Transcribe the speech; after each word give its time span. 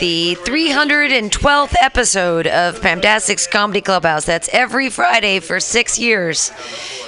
the 0.00 0.34
312th 0.44 1.74
episode 1.78 2.46
of 2.46 2.80
Pamtastic's 2.80 3.46
Comedy 3.46 3.82
Clubhouse. 3.82 4.24
That's 4.24 4.48
every 4.50 4.88
Friday 4.88 5.40
for 5.40 5.60
six 5.60 5.98
years. 5.98 6.50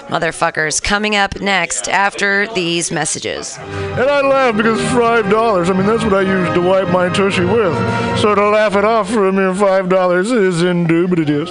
Motherfuckers, 0.09 0.83
coming 0.83 1.17
up 1.17 1.41
next 1.41 1.89
after 1.89 2.47
these 2.55 2.93
messages. 2.93 3.57
And 3.59 4.03
I 4.03 4.21
laugh 4.21 4.57
because 4.57 4.81
five 4.93 5.31
dollars. 5.31 5.71
I 5.71 5.73
mean, 5.73 5.87
that's 5.87 6.05
what 6.05 6.13
I 6.13 6.21
use 6.21 6.53
to 6.55 6.61
wipe 6.61 6.89
my 6.89 7.09
tushy 7.09 7.47
with. 7.47 7.75
So 8.21 8.35
to 8.35 8.51
laugh 8.51 8.77
it 8.77 8.85
off 8.85 9.11
for 9.11 9.27
a 9.27 9.33
mere 9.33 9.55
five 9.55 9.89
dollars 9.89 10.31
is 10.31 10.63
indubitious. 10.63 11.51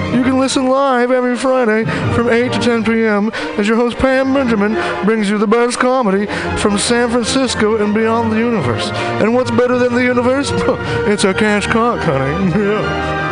you 0.13 0.23
can 0.23 0.39
listen 0.39 0.67
live 0.67 1.11
every 1.11 1.37
Friday 1.37 1.85
from 2.13 2.29
8 2.29 2.51
to 2.51 2.59
10 2.59 2.83
p.m. 2.83 3.31
as 3.57 3.67
your 3.67 3.77
host 3.77 3.97
Pam 3.97 4.33
Benjamin 4.33 4.73
brings 5.05 5.29
you 5.29 5.37
the 5.37 5.47
best 5.47 5.79
comedy 5.79 6.25
from 6.57 6.77
San 6.77 7.09
Francisco 7.09 7.83
and 7.83 7.93
beyond 7.93 8.31
the 8.31 8.37
universe. 8.37 8.89
And 9.21 9.33
what's 9.33 9.51
better 9.51 9.77
than 9.77 9.93
the 9.93 10.03
universe? 10.03 10.51
It's 11.11 11.23
a 11.23 11.33
cash 11.33 11.67
cock, 11.67 11.99
honey. 12.01 12.51
Yeah. 12.51 13.17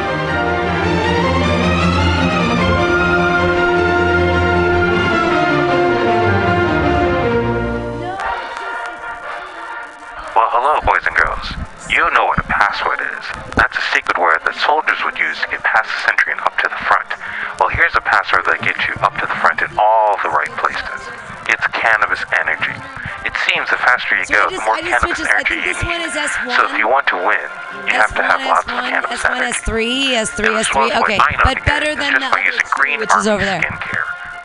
Well, 10.36 10.48
hello, 10.52 10.80
boys 10.86 11.06
and 11.06 11.16
girls. 11.16 11.48
You 11.90 12.10
know 12.14 12.26
what 12.26 12.49
password 12.60 13.00
is. 13.16 13.24
That's 13.56 13.78
a 13.80 13.86
secret 13.96 14.20
word 14.20 14.44
that 14.44 14.52
soldiers 14.60 15.00
would 15.08 15.16
use 15.16 15.40
to 15.40 15.48
get 15.48 15.64
past 15.64 15.88
the 15.88 16.00
sentry 16.12 16.36
and 16.36 16.42
up 16.44 16.60
to 16.60 16.68
the 16.68 16.82
front. 16.84 17.08
Well, 17.56 17.72
here's 17.72 17.96
a 17.96 18.04
password 18.04 18.44
that 18.52 18.60
gets 18.60 18.84
you 18.84 18.94
up 19.00 19.16
to 19.24 19.26
the 19.26 19.38
front 19.40 19.64
in 19.64 19.72
all 19.80 20.20
the 20.20 20.32
right 20.36 20.52
places. 20.60 21.00
It's 21.48 21.64
cannabis 21.72 22.20
energy. 22.36 22.76
It 23.24 23.32
seems 23.48 23.72
the 23.72 23.80
faster 23.80 24.20
you 24.20 24.28
So 24.28 24.36
go, 24.36 24.44
just- 24.52 24.60
the 24.60 24.66
more 24.68 24.76
cannabis 24.84 25.24
I 25.24 25.40
energy 25.40 25.56
you 25.56 25.72
need. 25.72 26.12
So 26.52 26.62
if 26.68 26.76
you 26.76 26.88
want 26.92 27.08
to 27.16 27.18
win, 27.24 27.48
you 27.88 27.96
have 27.96 28.12
to 28.20 28.24
have 28.28 28.44
lots 28.44 28.68
of 28.68 28.76
cannabis 28.92 29.24
S1, 29.24 29.40
energy. 29.40 29.56
S3, 29.56 30.20
S3, 30.20 30.44
And 30.52 30.56
S3. 30.60 30.84
Okay, 31.00 31.18
what 31.18 31.32
I 31.32 31.36
know 31.40 31.48
but 31.48 31.58
better 31.66 31.96
than 31.96 32.12
the 32.20 32.28
other 32.28 32.44
using 32.44 32.68
Green 32.76 33.00
which 33.00 33.14
is 33.16 33.28
over 33.28 33.44
there. 33.44 33.64
Skincare. 33.64 34.04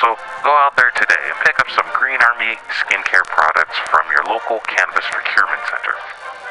So 0.00 0.16
go 0.42 0.50
out 0.50 0.74
there 0.76 0.90
today 0.96 1.22
and 1.30 1.38
pick 1.44 1.60
up 1.60 1.70
some 1.70 1.86
Green 1.94 2.18
Army 2.20 2.58
skincare 2.82 3.22
products 3.30 3.78
from 3.90 4.02
your 4.10 4.24
local 4.26 4.58
cannabis 4.66 5.04
procurement 5.10 5.60
center. 5.70 5.94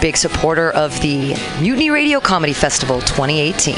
Big 0.00 0.16
supporter 0.16 0.70
of 0.70 1.00
the 1.00 1.34
Mutiny 1.60 1.90
Radio 1.90 2.20
Comedy 2.20 2.52
Festival 2.52 3.00
2018. 3.00 3.74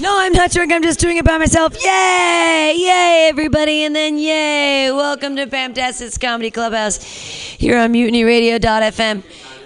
No, 0.00 0.18
I'm 0.18 0.32
not 0.32 0.50
drunk. 0.50 0.72
I'm 0.72 0.82
just 0.82 0.98
doing 0.98 1.18
it 1.18 1.24
by 1.24 1.38
myself. 1.38 1.74
Yay! 1.80 2.74
Yay, 2.76 3.28
everybody. 3.28 3.84
And 3.84 3.94
then 3.94 4.18
yay. 4.18 4.90
Welcome 4.90 5.36
to 5.36 5.46
Pamtastic's 5.46 6.18
Comedy 6.18 6.50
Clubhouse 6.50 6.96
here 6.96 7.78
on 7.78 7.92
mutinyradio.fm. 7.92 9.22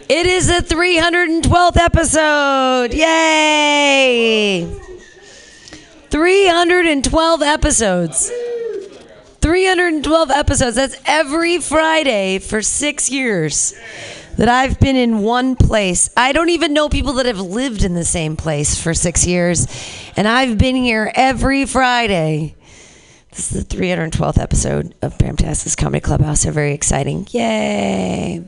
It 0.09 0.25
is 0.25 0.47
the 0.47 0.63
312th 0.63 1.77
episode. 1.79 2.95
Yay! 2.95 4.65
312 6.11 7.43
episodes. 7.43 8.31
312 9.41 10.31
episodes. 10.31 10.77
That's 10.77 10.97
every 11.07 11.59
Friday 11.59 12.39
for 12.39 12.63
six 12.63 13.11
years 13.11 13.75
that 14.37 14.49
I've 14.49 14.79
been 14.79 14.95
in 14.95 15.23
one 15.23 15.57
place. 15.57 16.09
I 16.17 16.31
don't 16.31 16.51
even 16.51 16.73
know 16.73 16.89
people 16.89 17.15
that 17.15 17.27
have 17.27 17.41
lived 17.41 17.83
in 17.83 17.95
the 17.95 18.05
same 18.05 18.37
place 18.37 18.81
for 18.81 18.95
six 18.95 19.27
years. 19.27 19.67
And 20.17 20.29
I've 20.29 20.57
been 20.57 20.77
here 20.77 21.11
every 21.17 21.67
Friday. 21.67 22.55
This 23.33 23.51
is 23.51 23.67
the 23.67 23.77
312th 23.77 24.39
episode 24.39 24.95
of 25.03 25.19
Pamtastic's 25.19 25.75
Comedy 25.75 26.01
Clubhouse. 26.01 26.45
They're 26.45 26.53
very 26.53 26.75
exciting. 26.75 27.27
Yay. 27.33 28.45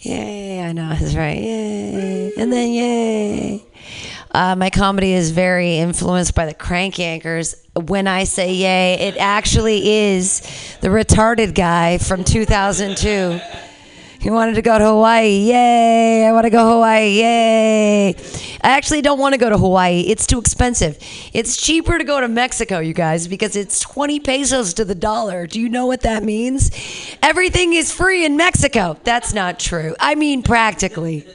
Yay. 0.00 0.62
I 0.62 0.72
know. 0.72 0.94
That's 0.94 1.14
right. 1.14 1.38
Yay. 1.38 2.32
And 2.36 2.52
then 2.52 2.70
yay. 2.72 3.64
Uh, 4.32 4.54
my 4.54 4.70
comedy 4.70 5.12
is 5.12 5.30
very 5.32 5.78
influenced 5.78 6.34
by 6.34 6.46
the 6.46 6.54
Crank 6.54 6.94
Yankers. 6.94 7.56
When 7.88 8.06
I 8.06 8.24
say 8.24 8.54
yay, 8.54 8.94
it 8.94 9.16
actually 9.18 9.88
is 9.88 10.40
the 10.80 10.88
retarded 10.88 11.54
guy 11.54 11.98
from 11.98 12.22
2002. 12.24 13.40
He 14.20 14.28
wanted 14.28 14.54
to 14.56 14.62
go 14.62 14.78
to 14.78 14.84
Hawaii. 14.84 15.28
Yay. 15.28 16.26
I 16.26 16.32
want 16.32 16.44
to 16.44 16.50
go 16.50 16.58
to 16.62 16.72
Hawaii. 16.72 17.08
Yay. 17.08 18.08
I 18.62 18.70
actually 18.76 19.00
don't 19.00 19.18
want 19.18 19.32
to 19.32 19.38
go 19.38 19.48
to 19.48 19.56
Hawaii. 19.56 20.00
It's 20.02 20.26
too 20.26 20.38
expensive. 20.38 20.98
It's 21.32 21.56
cheaper 21.56 21.96
to 21.96 22.04
go 22.04 22.20
to 22.20 22.28
Mexico, 22.28 22.80
you 22.80 22.92
guys, 22.92 23.26
because 23.26 23.56
it's 23.56 23.80
20 23.80 24.20
pesos 24.20 24.74
to 24.74 24.84
the 24.84 24.94
dollar. 24.94 25.46
Do 25.46 25.58
you 25.58 25.70
know 25.70 25.86
what 25.86 26.02
that 26.02 26.22
means? 26.22 26.70
Everything 27.22 27.72
is 27.72 27.92
free 27.92 28.26
in 28.26 28.36
Mexico. 28.36 28.98
That's 29.04 29.32
not 29.32 29.58
true. 29.58 29.96
I 29.98 30.14
mean, 30.16 30.42
practically. 30.42 31.26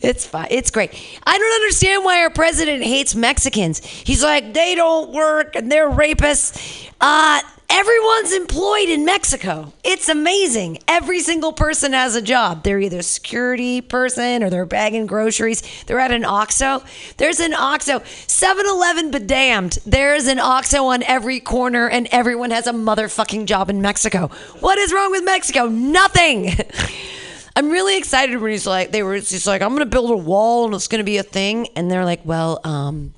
It's 0.00 0.24
fine. 0.24 0.46
It's 0.50 0.70
great. 0.70 0.94
I 1.26 1.36
don't 1.36 1.54
understand 1.56 2.04
why 2.04 2.22
our 2.22 2.30
president 2.30 2.84
hates 2.84 3.16
Mexicans. 3.16 3.84
He's 3.84 4.22
like, 4.22 4.54
they 4.54 4.76
don't 4.76 5.10
work 5.12 5.56
and 5.56 5.70
they're 5.70 5.90
rapists. 5.90 6.88
Uh, 7.00 7.40
everyone's 7.70 8.32
employed 8.32 8.88
in 8.88 9.04
Mexico. 9.04 9.72
It's 9.84 10.08
amazing. 10.08 10.78
Every 10.88 11.20
single 11.20 11.52
person 11.52 11.92
has 11.92 12.16
a 12.16 12.22
job. 12.22 12.64
They're 12.64 12.80
either 12.80 13.02
security 13.02 13.80
person 13.80 14.42
or 14.42 14.50
they're 14.50 14.66
bagging 14.66 15.06
groceries. 15.06 15.62
They're 15.86 16.00
at 16.00 16.10
an 16.10 16.24
OXXO. 16.24 16.84
There's 17.16 17.40
an 17.40 17.52
OXXO. 17.52 18.00
7-Eleven 18.00 19.10
but 19.10 19.26
damned. 19.26 19.78
There's 19.86 20.26
an 20.26 20.38
OXXO 20.38 20.84
on 20.84 21.02
every 21.04 21.40
corner 21.40 21.88
and 21.88 22.08
everyone 22.10 22.50
has 22.50 22.66
a 22.66 22.72
motherfucking 22.72 23.46
job 23.46 23.70
in 23.70 23.80
Mexico. 23.80 24.28
What 24.58 24.78
is 24.78 24.92
wrong 24.92 25.12
with 25.12 25.24
Mexico? 25.24 25.68
Nothing. 25.68 26.52
I'm 27.56 27.70
really 27.70 27.98
excited 27.98 28.40
when 28.40 28.52
he's 28.52 28.66
like, 28.66 28.90
they 28.90 29.02
were 29.02 29.18
just 29.18 29.46
like, 29.46 29.62
I'm 29.62 29.70
going 29.70 29.80
to 29.80 29.86
build 29.86 30.10
a 30.10 30.16
wall 30.16 30.66
and 30.66 30.74
it's 30.74 30.88
going 30.88 31.00
to 31.00 31.04
be 31.04 31.18
a 31.18 31.22
thing. 31.22 31.68
And 31.76 31.90
they're 31.90 32.04
like, 32.04 32.20
well, 32.24 32.60
um, 32.64 33.12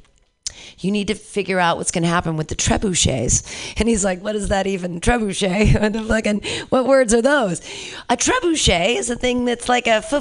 you 0.83 0.91
need 0.91 1.09
to 1.09 1.15
figure 1.15 1.59
out 1.59 1.77
what's 1.77 1.91
going 1.91 2.03
to 2.03 2.09
happen 2.09 2.37
with 2.37 2.49
the 2.49 2.57
trebuchets. 2.57 3.43
And 3.79 3.89
he's 3.89 4.05
like, 4.05 4.23
what 4.23 4.35
is 4.35 4.49
that 4.49 4.67
even? 4.67 5.01
Trebuchet? 5.01 5.77
And 5.83 5.97
I'm 5.97 6.09
like, 6.09 6.27
and 6.27 6.45
what 6.69 6.87
words 6.87 7.13
are 7.13 7.23
those? 7.23 7.61
A 8.09 8.17
trebuchet 8.17 8.97
is 8.97 9.11
a 9.11 9.17
thing 9.17 9.45
that's 9.45 9.69
like 9.69 9.87
a 9.87 10.01
fa 10.01 10.21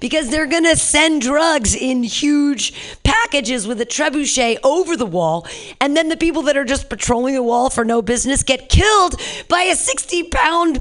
because 0.00 0.30
they're 0.30 0.46
going 0.46 0.64
to 0.64 0.76
send 0.76 1.22
drugs 1.22 1.74
in 1.74 2.02
huge 2.02 2.72
packages 3.02 3.66
with 3.66 3.80
a 3.80 3.86
trebuchet 3.86 4.58
over 4.62 4.96
the 4.96 5.06
wall. 5.06 5.46
And 5.80 5.96
then 5.96 6.08
the 6.08 6.16
people 6.16 6.42
that 6.42 6.56
are 6.56 6.64
just 6.64 6.88
patrolling 6.88 7.34
the 7.34 7.42
wall 7.42 7.70
for 7.70 7.84
no 7.84 8.02
business 8.02 8.42
get 8.42 8.68
killed 8.68 9.20
by 9.48 9.62
a 9.62 9.74
60 9.74 10.24
pound, 10.24 10.76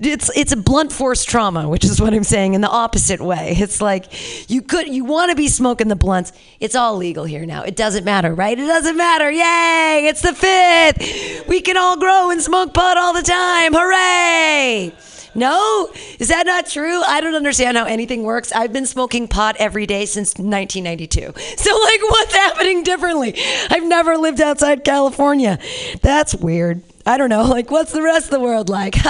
it's, 0.00 0.30
it's 0.36 0.52
a 0.52 0.56
blunt 0.56 0.92
force 0.92 1.24
trauma, 1.24 1.68
which 1.68 1.84
is 1.84 2.00
what 2.00 2.14
I'm 2.14 2.24
saying 2.24 2.54
in 2.54 2.60
the 2.60 2.68
opposite 2.68 3.20
way. 3.20 3.56
It's 3.58 3.80
like 3.80 4.50
you 4.50 4.62
could, 4.62 4.88
you 4.88 5.04
want 5.04 5.30
to 5.30 5.36
be 5.36 5.48
smoking 5.48 5.88
the 5.88 5.96
blunts. 5.96 6.32
It's 6.60 6.74
all 6.74 6.96
legal 6.96 7.24
here 7.24 7.46
now. 7.46 7.59
It 7.66 7.76
doesn't 7.76 8.04
matter, 8.04 8.34
right? 8.34 8.58
It 8.58 8.66
doesn't 8.66 8.96
matter. 8.96 9.30
Yay! 9.30 10.06
It's 10.08 10.22
the 10.22 10.34
fifth. 10.34 11.48
We 11.48 11.60
can 11.60 11.76
all 11.76 11.96
grow 11.96 12.30
and 12.30 12.40
smoke 12.42 12.74
pot 12.74 12.96
all 12.96 13.12
the 13.12 13.22
time. 13.22 13.72
Hooray! 13.74 14.92
No? 15.34 15.88
Is 16.18 16.28
that 16.28 16.46
not 16.46 16.66
true? 16.66 17.02
I 17.02 17.20
don't 17.20 17.34
understand 17.34 17.76
how 17.76 17.84
anything 17.84 18.24
works. 18.24 18.52
I've 18.52 18.72
been 18.72 18.86
smoking 18.86 19.28
pot 19.28 19.56
every 19.58 19.86
day 19.86 20.06
since 20.06 20.30
1992. 20.30 21.32
So, 21.60 21.78
like, 21.78 22.02
what's 22.02 22.34
happening 22.34 22.82
differently? 22.82 23.34
I've 23.70 23.84
never 23.84 24.16
lived 24.16 24.40
outside 24.40 24.82
California. 24.82 25.58
That's 26.00 26.34
weird. 26.34 26.82
I 27.06 27.16
don't 27.18 27.28
know. 27.28 27.44
Like, 27.50 27.70
what's 27.70 27.92
the 27.92 28.02
rest 28.02 28.26
of 28.26 28.30
the 28.30 28.40
world 28.40 28.68
like? 28.68 28.94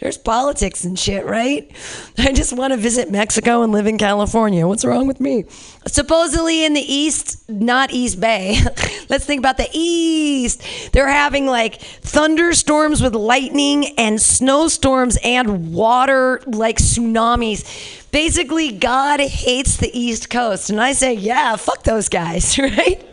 There's 0.00 0.18
politics 0.18 0.84
and 0.84 0.98
shit, 0.98 1.24
right? 1.24 1.70
I 2.18 2.32
just 2.32 2.52
want 2.52 2.72
to 2.72 2.76
visit 2.76 3.10
Mexico 3.10 3.62
and 3.62 3.72
live 3.72 3.86
in 3.86 3.98
California. 3.98 4.66
What's 4.66 4.84
wrong 4.84 5.06
with 5.06 5.20
me? 5.20 5.44
Supposedly 5.86 6.64
in 6.64 6.74
the 6.74 6.80
East, 6.80 7.48
not 7.48 7.92
East 7.92 8.20
Bay. 8.20 8.58
Let's 9.08 9.24
think 9.24 9.38
about 9.38 9.58
the 9.58 9.68
East. 9.72 10.92
They're 10.92 11.08
having 11.08 11.46
like 11.46 11.80
thunderstorms 11.80 13.00
with 13.00 13.14
lightning 13.14 13.96
and 13.98 14.20
snowstorms 14.20 15.18
and 15.22 15.72
water 15.72 16.42
like 16.46 16.78
tsunamis. 16.78 18.10
Basically, 18.10 18.72
God 18.72 19.20
hates 19.20 19.76
the 19.76 19.96
East 19.96 20.30
Coast. 20.30 20.68
And 20.68 20.80
I 20.80 20.92
say, 20.92 21.14
yeah, 21.14 21.54
fuck 21.56 21.84
those 21.84 22.08
guys, 22.08 22.58
right? 22.58 23.06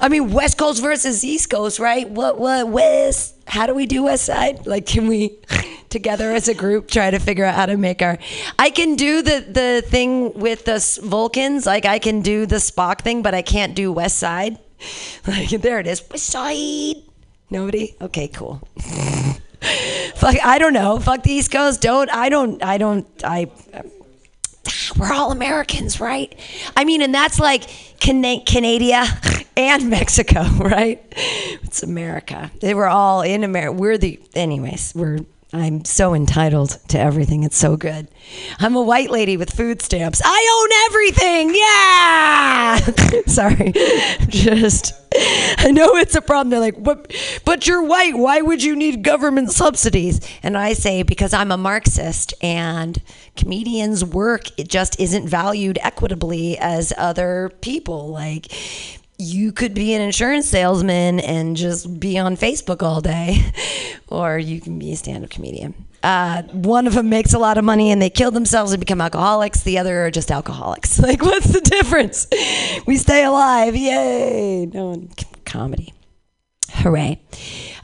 I 0.00 0.08
mean, 0.08 0.30
West 0.30 0.58
Coast 0.58 0.82
versus 0.82 1.24
East 1.24 1.50
Coast, 1.50 1.78
right? 1.78 2.08
What, 2.08 2.38
what, 2.38 2.68
West? 2.68 3.34
How 3.52 3.66
do 3.66 3.74
we 3.74 3.84
do 3.84 4.04
West 4.04 4.24
Side? 4.24 4.66
Like, 4.66 4.86
can 4.86 5.08
we 5.08 5.36
together 5.90 6.32
as 6.32 6.48
a 6.48 6.54
group 6.54 6.90
try 6.90 7.10
to 7.10 7.18
figure 7.18 7.44
out 7.44 7.54
how 7.54 7.66
to 7.66 7.76
make 7.76 8.00
our? 8.00 8.16
I 8.58 8.70
can 8.70 8.96
do 8.96 9.20
the 9.20 9.44
the 9.46 9.86
thing 9.86 10.32
with 10.32 10.64
the 10.64 10.78
Vulcans, 11.06 11.66
like 11.66 11.84
I 11.84 11.98
can 11.98 12.22
do 12.22 12.46
the 12.46 12.56
Spock 12.56 13.02
thing, 13.02 13.20
but 13.20 13.34
I 13.34 13.42
can't 13.42 13.74
do 13.74 13.92
West 13.92 14.16
Side. 14.18 14.58
Like, 15.26 15.50
there 15.50 15.78
it 15.78 15.86
is, 15.86 16.02
West 16.10 16.24
Side. 16.24 17.02
Nobody? 17.50 17.94
Okay, 18.00 18.28
cool. 18.28 18.66
Fuck, 20.14 20.36
I 20.42 20.56
don't 20.58 20.72
know. 20.72 20.98
Fuck 20.98 21.22
the 21.22 21.32
East 21.32 21.52
Coast. 21.52 21.82
Don't. 21.82 22.10
I 22.10 22.30
don't. 22.30 22.64
I 22.64 22.78
don't. 22.78 23.06
I 23.22 23.50
we're 24.96 25.12
all 25.12 25.32
Americans, 25.32 26.00
right? 26.00 26.34
I 26.76 26.84
mean, 26.84 27.02
and 27.02 27.14
that's 27.14 27.38
like 27.38 27.64
Cana- 28.00 28.42
Canada 28.44 29.04
and 29.56 29.90
Mexico, 29.90 30.42
right? 30.58 31.02
It's 31.62 31.82
America. 31.82 32.50
They 32.60 32.74
were 32.74 32.88
all 32.88 33.22
in 33.22 33.44
America. 33.44 33.72
We're 33.72 33.98
the, 33.98 34.20
anyways, 34.34 34.94
we're, 34.94 35.20
I'm 35.54 35.84
so 35.84 36.14
entitled 36.14 36.78
to 36.88 36.98
everything. 36.98 37.44
It's 37.44 37.58
so 37.58 37.76
good. 37.76 38.08
I'm 38.58 38.74
a 38.74 38.80
white 38.80 39.10
lady 39.10 39.36
with 39.36 39.50
food 39.50 39.82
stamps. 39.82 40.22
I 40.24 40.58
own 40.58 40.70
everything. 40.88 41.54
Yeah. 41.54 43.22
Sorry. 43.26 43.72
Just, 44.30 44.94
I 45.58 45.70
know 45.70 45.96
it's 45.96 46.14
a 46.14 46.22
problem. 46.22 46.48
They're 46.48 46.58
like, 46.58 46.82
but, 46.82 47.14
but 47.44 47.66
you're 47.66 47.82
white. 47.82 48.16
Why 48.16 48.40
would 48.40 48.62
you 48.62 48.74
need 48.74 49.02
government 49.02 49.52
subsidies? 49.52 50.26
And 50.42 50.56
I 50.56 50.72
say, 50.72 51.02
because 51.02 51.34
I'm 51.34 51.52
a 51.52 51.58
Marxist 51.58 52.32
and 52.40 53.02
comedians' 53.36 54.02
work, 54.04 54.58
it 54.58 54.68
just 54.68 54.98
isn't 54.98 55.28
valued 55.28 55.78
equitably 55.82 56.56
as 56.58 56.94
other 56.96 57.50
people. 57.60 58.08
Like, 58.08 58.46
you 59.22 59.52
could 59.52 59.74
be 59.74 59.94
an 59.94 60.02
insurance 60.02 60.48
salesman 60.48 61.20
and 61.20 61.56
just 61.56 62.00
be 62.00 62.18
on 62.18 62.36
Facebook 62.36 62.82
all 62.82 63.00
day, 63.00 63.52
or 64.08 64.38
you 64.38 64.60
can 64.60 64.78
be 64.78 64.92
a 64.92 64.96
stand 64.96 65.24
up 65.24 65.30
comedian. 65.30 65.74
Uh, 66.02 66.42
one 66.50 66.88
of 66.88 66.94
them 66.94 67.08
makes 67.08 67.32
a 67.32 67.38
lot 67.38 67.58
of 67.58 67.64
money 67.64 67.92
and 67.92 68.02
they 68.02 68.10
kill 68.10 68.32
themselves 68.32 68.72
and 68.72 68.80
become 68.80 69.00
alcoholics. 69.00 69.62
The 69.62 69.78
other 69.78 70.04
are 70.04 70.10
just 70.10 70.30
alcoholics. 70.30 70.98
Like, 71.02 71.22
what's 71.22 71.52
the 71.52 71.60
difference? 71.60 72.26
We 72.86 72.96
stay 72.96 73.24
alive. 73.24 73.74
Yay. 73.76 74.66
No 74.66 74.90
one, 74.90 75.10
comedy. 75.44 75.92
Hooray. 76.72 77.20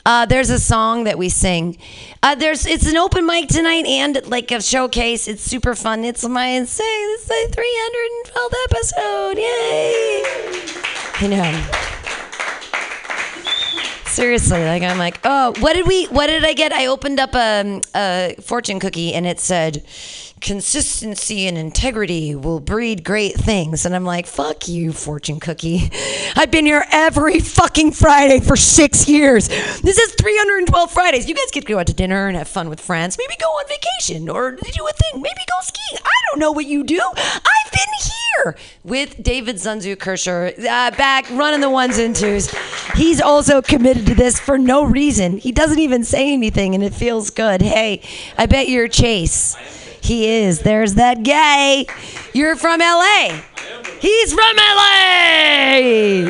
Uh, 0.04 0.24
there's 0.24 0.48
a 0.48 0.58
song 0.58 1.04
that 1.04 1.18
we 1.18 1.28
sing. 1.28 1.76
Uh, 2.22 2.34
there's 2.34 2.66
it's 2.66 2.86
an 2.86 2.96
open 2.96 3.26
mic 3.26 3.48
tonight 3.48 3.84
and 3.84 4.26
like 4.26 4.50
a 4.50 4.62
showcase. 4.62 5.28
It's 5.28 5.42
super 5.42 5.74
fun. 5.74 6.04
It's 6.04 6.26
my 6.26 6.64
say 6.64 6.84
it's 6.84 7.28
my 7.28 7.46
312th 7.50 8.54
episode. 8.64 9.38
Yay! 9.38 10.22
I 11.20 11.26
know. 11.26 11.84
Seriously, 14.06 14.64
like 14.64 14.82
I'm 14.82 14.98
like, 14.98 15.20
oh, 15.24 15.52
what 15.60 15.74
did 15.74 15.86
we? 15.86 16.06
What 16.06 16.28
did 16.28 16.44
I 16.44 16.54
get? 16.54 16.72
I 16.72 16.86
opened 16.86 17.20
up 17.20 17.34
a, 17.34 17.80
a 17.94 18.34
fortune 18.40 18.80
cookie 18.80 19.12
and 19.12 19.26
it 19.26 19.38
said, 19.38 19.84
"Consistency 20.40 21.46
and 21.46 21.58
integrity 21.58 22.34
will 22.34 22.60
breed 22.60 23.04
great 23.04 23.34
things." 23.34 23.84
And 23.84 23.94
I'm 23.94 24.04
like, 24.04 24.26
fuck 24.26 24.68
you, 24.68 24.92
fortune 24.92 25.40
cookie. 25.40 25.90
I've 26.36 26.50
been 26.50 26.66
here 26.66 26.84
every 26.92 27.40
fucking 27.40 27.92
Friday 27.92 28.40
for 28.40 28.56
six 28.56 29.08
years. 29.08 29.48
This 29.48 29.98
is 29.98 30.14
312 30.14 30.90
Fridays. 30.90 31.28
You 31.28 31.34
guys 31.34 31.50
get 31.52 31.62
to 31.62 31.66
go 31.66 31.78
out 31.78 31.86
to 31.88 31.94
dinner 31.94 32.28
and 32.28 32.36
have 32.36 32.48
fun 32.48 32.68
with 32.68 32.80
friends. 32.80 33.16
Maybe 33.18 33.34
go 33.40 33.46
on 33.46 33.64
vacation 33.68 34.28
or 34.28 34.52
do 34.52 34.58
a 34.86 34.92
thing. 34.92 35.22
Maybe 35.22 35.40
go 35.48 35.56
skiing. 35.62 36.02
I 36.04 36.30
don't 36.30 36.38
know 36.38 36.52
what 36.52 36.66
you 36.66 36.84
do. 36.84 37.00
I've 37.16 37.72
been 37.72 37.94
here 38.02 38.56
with 38.84 39.22
David 39.22 39.56
Zunzu 39.56 39.96
Kirscher 39.96 40.56
uh, 40.58 40.90
back 40.92 41.28
running 41.30 41.60
the 41.60 41.70
ones 41.70 41.98
and 41.98 42.14
twos. 42.14 42.50
He's 42.94 43.20
also 43.20 43.62
committed 43.62 44.06
to 44.06 44.14
this 44.14 44.38
for 44.38 44.58
no 44.58 44.84
reason. 44.84 45.38
He 45.38 45.52
doesn't 45.52 45.78
even 45.78 46.04
say 46.04 46.32
anything, 46.32 46.74
and 46.74 46.82
it 46.82 46.94
feels 46.94 47.30
good. 47.30 47.62
Hey, 47.62 48.02
I 48.36 48.46
bet 48.46 48.68
you're 48.68 48.88
Chase. 48.88 49.56
He 50.02 50.28
is. 50.28 50.60
There's 50.60 50.94
that 50.94 51.22
guy. 51.22 51.86
You're 52.32 52.56
from 52.56 52.80
LA. 52.80 53.40
He's 54.00 54.32
from 54.32 54.56
LA. 54.56 56.28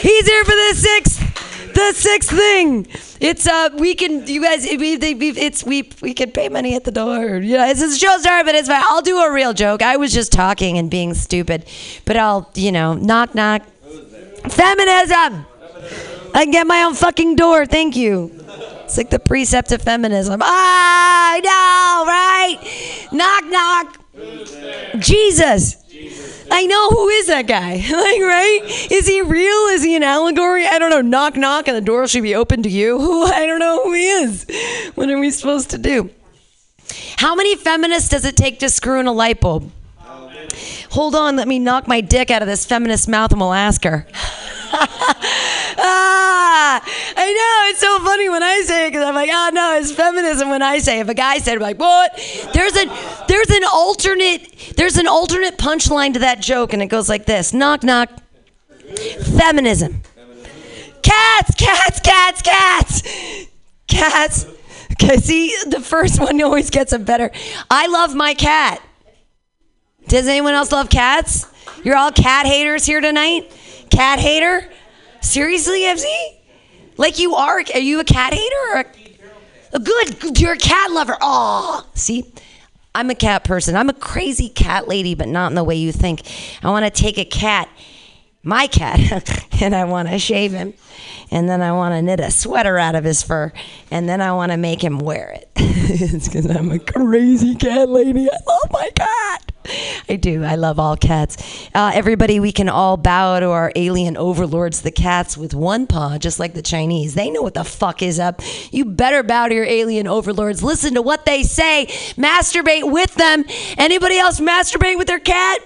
He's 0.00 0.26
here 0.26 0.44
for 0.44 0.50
the 0.50 0.72
sixth, 0.74 1.74
the 1.74 1.92
sixth 1.94 2.30
thing. 2.30 2.86
It's 3.20 3.46
uh, 3.46 3.68
we 3.76 3.94
can 3.94 4.26
you 4.26 4.42
guys 4.42 4.64
we 4.64 4.96
we 4.96 5.30
it's 5.30 5.62
we 5.62 5.90
we 6.00 6.14
can 6.14 6.30
pay 6.30 6.48
money 6.48 6.74
at 6.74 6.84
the 6.84 6.90
door. 6.90 7.36
Yeah, 7.36 7.70
it's 7.70 7.82
a 7.82 7.94
show 7.94 8.16
star, 8.18 8.42
but 8.44 8.54
it's 8.54 8.68
fine. 8.68 8.82
I'll 8.86 9.02
do 9.02 9.18
a 9.18 9.32
real 9.32 9.52
joke. 9.52 9.82
I 9.82 9.96
was 9.98 10.12
just 10.12 10.32
talking 10.32 10.78
and 10.78 10.90
being 10.90 11.12
stupid, 11.12 11.66
but 12.06 12.16
I'll 12.16 12.50
you 12.54 12.72
know 12.72 12.94
knock 12.94 13.34
knock. 13.34 13.62
Feminism. 14.48 15.46
I 16.32 16.44
can 16.44 16.50
get 16.50 16.66
my 16.66 16.82
own 16.84 16.94
fucking 16.94 17.36
door. 17.36 17.66
Thank 17.66 17.94
you. 17.94 18.30
It's 18.90 18.96
like 18.96 19.10
the 19.10 19.20
precept 19.20 19.70
of 19.70 19.82
feminism. 19.82 20.40
Ah, 20.42 21.32
I 21.32 21.38
know, 21.38 22.06
right? 22.10 23.08
Knock, 23.12 23.44
knock. 23.44 25.00
Jesus. 25.00 25.76
I 26.50 26.66
know 26.66 26.88
who 26.88 27.08
is 27.08 27.28
that 27.28 27.46
guy? 27.46 27.74
like, 27.76 27.86
right? 27.92 28.88
Is 28.90 29.06
he 29.06 29.22
real? 29.22 29.68
Is 29.68 29.84
he 29.84 29.94
an 29.94 30.02
allegory? 30.02 30.66
I 30.66 30.80
don't 30.80 30.90
know. 30.90 31.02
Knock, 31.02 31.36
knock, 31.36 31.68
and 31.68 31.76
the 31.76 31.80
door 31.80 32.08
should 32.08 32.24
be 32.24 32.34
open 32.34 32.64
to 32.64 32.68
you. 32.68 32.98
Who? 32.98 33.22
I 33.26 33.46
don't 33.46 33.60
know 33.60 33.84
who 33.84 33.92
he 33.92 34.08
is. 34.08 34.44
What 34.96 35.08
are 35.08 35.20
we 35.20 35.30
supposed 35.30 35.70
to 35.70 35.78
do? 35.78 36.10
How 37.16 37.36
many 37.36 37.54
feminists 37.54 38.08
does 38.08 38.24
it 38.24 38.36
take 38.36 38.58
to 38.58 38.68
screw 38.68 38.98
in 38.98 39.06
a 39.06 39.12
light 39.12 39.40
bulb? 39.40 39.70
Hold 40.90 41.14
on, 41.14 41.36
let 41.36 41.46
me 41.46 41.60
knock 41.60 41.86
my 41.86 42.00
dick 42.00 42.32
out 42.32 42.42
of 42.42 42.48
this 42.48 42.66
feminist 42.66 43.08
mouth 43.08 43.30
and 43.30 43.40
we'll 43.40 43.52
ask 43.52 43.84
her. 43.84 44.04
ah! 45.80 46.82
I 47.16 47.32
know 47.32 47.70
it's 47.70 47.80
so 47.80 47.98
funny 48.00 48.28
when 48.28 48.42
I 48.42 48.62
say 48.62 48.86
it 48.86 48.90
because 48.90 49.04
I'm 49.04 49.14
like, 49.14 49.30
oh 49.32 49.50
no, 49.52 49.76
it's 49.76 49.92
feminism. 49.92 50.50
When 50.50 50.62
I 50.62 50.78
say, 50.78 50.98
it. 50.98 51.02
if 51.02 51.08
a 51.08 51.14
guy 51.14 51.38
said, 51.38 51.52
it, 51.52 51.56
I'm 51.56 51.62
like, 51.62 51.78
what? 51.78 52.12
There's 52.52 52.76
an 52.76 52.90
there's 53.28 53.50
an 53.50 53.64
alternate 53.72 54.74
there's 54.76 54.96
an 54.96 55.06
alternate 55.06 55.58
punchline 55.58 56.12
to 56.14 56.20
that 56.20 56.40
joke, 56.40 56.72
and 56.72 56.82
it 56.82 56.86
goes 56.86 57.08
like 57.08 57.26
this: 57.26 57.52
knock 57.52 57.82
knock, 57.82 58.10
feminism. 59.38 60.02
Cats, 61.02 61.54
cats, 61.56 62.00
cats, 62.00 62.42
cats, 62.42 63.46
cats. 63.88 64.46
Okay, 64.92 65.16
see, 65.16 65.54
the 65.66 65.80
first 65.80 66.20
one 66.20 66.40
always 66.42 66.68
gets 66.70 66.92
a 66.92 66.98
better. 66.98 67.30
I 67.70 67.86
love 67.86 68.14
my 68.14 68.34
cat. 68.34 68.82
Does 70.08 70.26
anyone 70.26 70.54
else 70.54 70.72
love 70.72 70.90
cats? 70.90 71.46
You're 71.84 71.96
all 71.96 72.10
cat 72.12 72.46
haters 72.46 72.84
here 72.84 73.00
tonight? 73.00 73.50
Cat 73.90 74.18
hater? 74.18 74.68
Seriously, 75.20 75.80
FZ? 75.80 76.04
Like 76.96 77.18
you 77.18 77.34
are? 77.34 77.62
Are 77.74 77.78
you 77.78 78.00
a 78.00 78.04
cat 78.04 78.34
hater 78.34 78.56
or 78.74 78.80
a, 78.80 78.86
a 79.74 79.78
good? 79.78 80.38
You're 80.38 80.52
a 80.52 80.58
cat 80.58 80.90
lover. 80.90 81.16
Oh, 81.20 81.86
see, 81.94 82.30
I'm 82.94 83.10
a 83.10 83.14
cat 83.14 83.44
person. 83.44 83.76
I'm 83.76 83.88
a 83.88 83.94
crazy 83.94 84.48
cat 84.48 84.88
lady, 84.88 85.14
but 85.14 85.28
not 85.28 85.50
in 85.50 85.54
the 85.54 85.64
way 85.64 85.76
you 85.76 85.92
think. 85.92 86.22
I 86.62 86.70
want 86.70 86.84
to 86.84 86.90
take 86.90 87.18
a 87.18 87.24
cat, 87.24 87.68
my 88.42 88.66
cat, 88.66 89.46
and 89.62 89.74
I 89.74 89.84
want 89.84 90.08
to 90.08 90.18
shave 90.18 90.52
him, 90.52 90.74
and 91.30 91.48
then 91.48 91.62
I 91.62 91.72
want 91.72 91.94
to 91.94 92.02
knit 92.02 92.20
a 92.20 92.30
sweater 92.30 92.78
out 92.78 92.94
of 92.94 93.04
his 93.04 93.22
fur, 93.22 93.52
and 93.90 94.08
then 94.08 94.20
I 94.20 94.32
want 94.32 94.52
to 94.52 94.58
make 94.58 94.82
him 94.82 94.98
wear 94.98 95.30
it. 95.30 95.48
it's 95.56 96.28
because 96.28 96.46
I'm 96.50 96.70
a 96.70 96.78
crazy 96.78 97.54
cat 97.54 97.88
lady. 97.88 98.28
I 98.28 98.36
love 98.46 98.72
my 98.72 98.90
cat. 98.94 99.49
I 100.08 100.16
do. 100.16 100.42
I 100.44 100.56
love 100.56 100.78
all 100.78 100.96
cats. 100.96 101.68
Uh, 101.74 101.92
everybody, 101.94 102.40
we 102.40 102.52
can 102.52 102.68
all 102.68 102.96
bow 102.96 103.40
to 103.40 103.46
our 103.50 103.72
alien 103.76 104.16
overlords, 104.16 104.82
the 104.82 104.90
cats, 104.90 105.36
with 105.36 105.54
one 105.54 105.86
paw, 105.86 106.18
just 106.18 106.40
like 106.40 106.54
the 106.54 106.62
Chinese. 106.62 107.14
They 107.14 107.30
know 107.30 107.42
what 107.42 107.54
the 107.54 107.64
fuck 107.64 108.02
is 108.02 108.18
up. 108.18 108.40
You 108.70 108.84
better 108.84 109.22
bow 109.22 109.48
to 109.48 109.54
your 109.54 109.64
alien 109.64 110.06
overlords. 110.06 110.62
Listen 110.62 110.94
to 110.94 111.02
what 111.02 111.26
they 111.26 111.42
say. 111.42 111.86
Masturbate 112.16 112.90
with 112.90 113.14
them. 113.14 113.44
Anybody 113.76 114.18
else 114.18 114.40
masturbate 114.40 114.98
with 114.98 115.06
their 115.06 115.20
cat? 115.20 115.60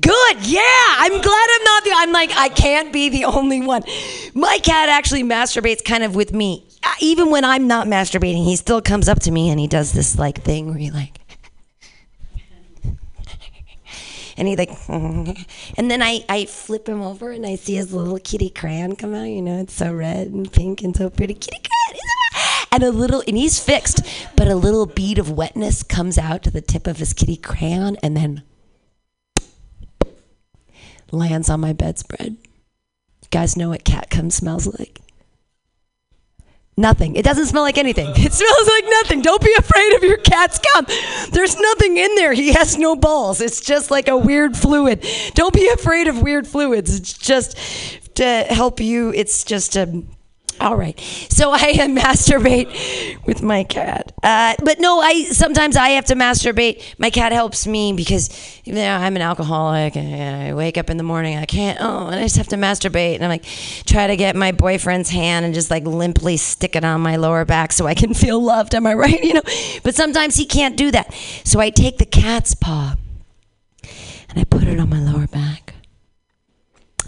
Good. 0.00 0.46
Yeah. 0.46 0.62
I'm 0.98 1.20
glad 1.20 1.48
I'm 1.50 1.64
not 1.64 1.84
the. 1.84 1.90
I'm 1.94 2.12
like, 2.12 2.30
I 2.36 2.48
can't 2.50 2.92
be 2.92 3.08
the 3.08 3.24
only 3.24 3.60
one. 3.60 3.82
My 4.34 4.58
cat 4.62 4.88
actually 4.88 5.24
masturbates 5.24 5.84
kind 5.84 6.04
of 6.04 6.14
with 6.14 6.32
me. 6.32 6.66
Uh, 6.84 6.92
Even 7.00 7.30
when 7.30 7.44
I'm 7.44 7.66
not 7.66 7.86
masturbating, 7.88 8.44
he 8.44 8.56
still 8.56 8.80
comes 8.80 9.08
up 9.08 9.20
to 9.20 9.30
me 9.30 9.50
and 9.50 9.58
he 9.58 9.66
does 9.66 9.92
this 9.92 10.18
like 10.18 10.42
thing 10.42 10.66
where 10.68 10.76
he 10.76 10.90
like. 10.90 11.18
And 14.36 14.48
he 14.48 14.56
like 14.56 14.70
and 14.88 15.90
then 15.90 16.02
I, 16.02 16.24
I 16.28 16.46
flip 16.46 16.88
him 16.88 17.02
over 17.02 17.30
and 17.30 17.46
I 17.46 17.56
see 17.56 17.74
his 17.74 17.92
little 17.92 18.18
kitty 18.18 18.50
crayon 18.50 18.96
come 18.96 19.14
out 19.14 19.24
you 19.24 19.42
know 19.42 19.60
it's 19.60 19.74
so 19.74 19.92
red 19.92 20.28
and 20.28 20.50
pink 20.50 20.82
and 20.82 20.96
so 20.96 21.10
pretty. 21.10 21.34
Kitty 21.34 21.58
crayon 21.58 22.66
and 22.72 22.82
a 22.82 22.90
little 22.90 23.22
and 23.26 23.36
he's 23.36 23.58
fixed 23.58 24.02
but 24.36 24.48
a 24.48 24.56
little 24.56 24.86
bead 24.86 25.18
of 25.18 25.30
wetness 25.30 25.82
comes 25.82 26.18
out 26.18 26.42
to 26.42 26.50
the 26.50 26.60
tip 26.60 26.86
of 26.86 26.98
his 26.98 27.12
kitty 27.12 27.36
crayon 27.36 27.96
and 28.02 28.16
then 28.16 28.42
lands 31.12 31.48
on 31.48 31.60
my 31.60 31.72
bedspread. 31.72 32.36
You 33.22 33.28
guys 33.30 33.56
know 33.56 33.70
what 33.70 33.84
cat 33.84 34.10
cum 34.10 34.30
smells 34.30 34.66
like 34.78 35.00
Nothing. 36.78 37.16
It 37.16 37.24
doesn't 37.24 37.46
smell 37.46 37.62
like 37.62 37.78
anything. 37.78 38.08
It 38.16 38.32
smells 38.32 38.68
like 38.68 38.84
nothing. 39.02 39.22
Don't 39.22 39.42
be 39.42 39.54
afraid 39.58 39.94
of 39.94 40.02
your 40.02 40.18
cat's 40.18 40.58
cum. 40.58 40.86
There's 41.30 41.56
nothing 41.58 41.96
in 41.96 42.14
there. 42.16 42.34
He 42.34 42.52
has 42.52 42.76
no 42.76 42.96
balls. 42.96 43.40
It's 43.40 43.60
just 43.60 43.90
like 43.90 44.08
a 44.08 44.16
weird 44.16 44.56
fluid. 44.56 45.06
Don't 45.34 45.54
be 45.54 45.68
afraid 45.68 46.06
of 46.08 46.20
weird 46.20 46.46
fluids. 46.46 46.94
It's 46.94 47.12
just 47.12 47.56
to 48.16 48.44
help 48.48 48.80
you. 48.80 49.12
It's 49.14 49.44
just 49.44 49.76
a. 49.76 50.02
All 50.60 50.76
right. 50.76 50.98
So 51.28 51.50
I 51.52 51.72
masturbate 51.74 53.24
with 53.26 53.42
my 53.42 53.64
cat. 53.64 54.12
Uh, 54.22 54.54
but 54.62 54.80
no, 54.80 55.00
I 55.00 55.24
sometimes 55.24 55.76
I 55.76 55.90
have 55.90 56.06
to 56.06 56.14
masturbate. 56.14 56.82
My 56.98 57.10
cat 57.10 57.32
helps 57.32 57.66
me 57.66 57.92
because 57.92 58.30
you 58.64 58.74
know, 58.74 58.96
I'm 58.96 59.16
an 59.16 59.22
alcoholic 59.22 59.96
and 59.96 60.42
I 60.42 60.54
wake 60.54 60.76
up 60.76 60.90
in 60.90 60.96
the 60.96 61.02
morning. 61.02 61.36
I 61.36 61.44
can't. 61.44 61.78
Oh, 61.80 62.06
and 62.08 62.16
I 62.16 62.22
just 62.22 62.36
have 62.36 62.48
to 62.48 62.56
masturbate. 62.56 63.16
And 63.16 63.24
I'm 63.24 63.30
like, 63.30 63.44
try 63.86 64.06
to 64.06 64.16
get 64.16 64.34
my 64.34 64.52
boyfriend's 64.52 65.10
hand 65.10 65.44
and 65.44 65.54
just 65.54 65.70
like 65.70 65.84
limply 65.84 66.36
stick 66.36 66.74
it 66.74 66.84
on 66.84 67.00
my 67.00 67.16
lower 67.16 67.44
back 67.44 67.72
so 67.72 67.86
I 67.86 67.94
can 67.94 68.14
feel 68.14 68.42
loved. 68.42 68.74
Am 68.74 68.86
I 68.86 68.94
right? 68.94 69.16
You 69.26 69.34
know. 69.34 69.42
But 69.82 69.96
sometimes 69.96 70.36
he 70.36 70.46
can't 70.46 70.76
do 70.76 70.92
that. 70.92 71.12
So 71.42 71.58
I 71.58 71.70
take 71.70 71.98
the 71.98 72.04
cat's 72.04 72.54
paw 72.54 72.94
and 74.28 74.38
I 74.38 74.44
put 74.44 74.62
it 74.64 74.78
on 74.78 74.88
my 74.88 75.00
lower 75.00 75.26
back. 75.26 75.74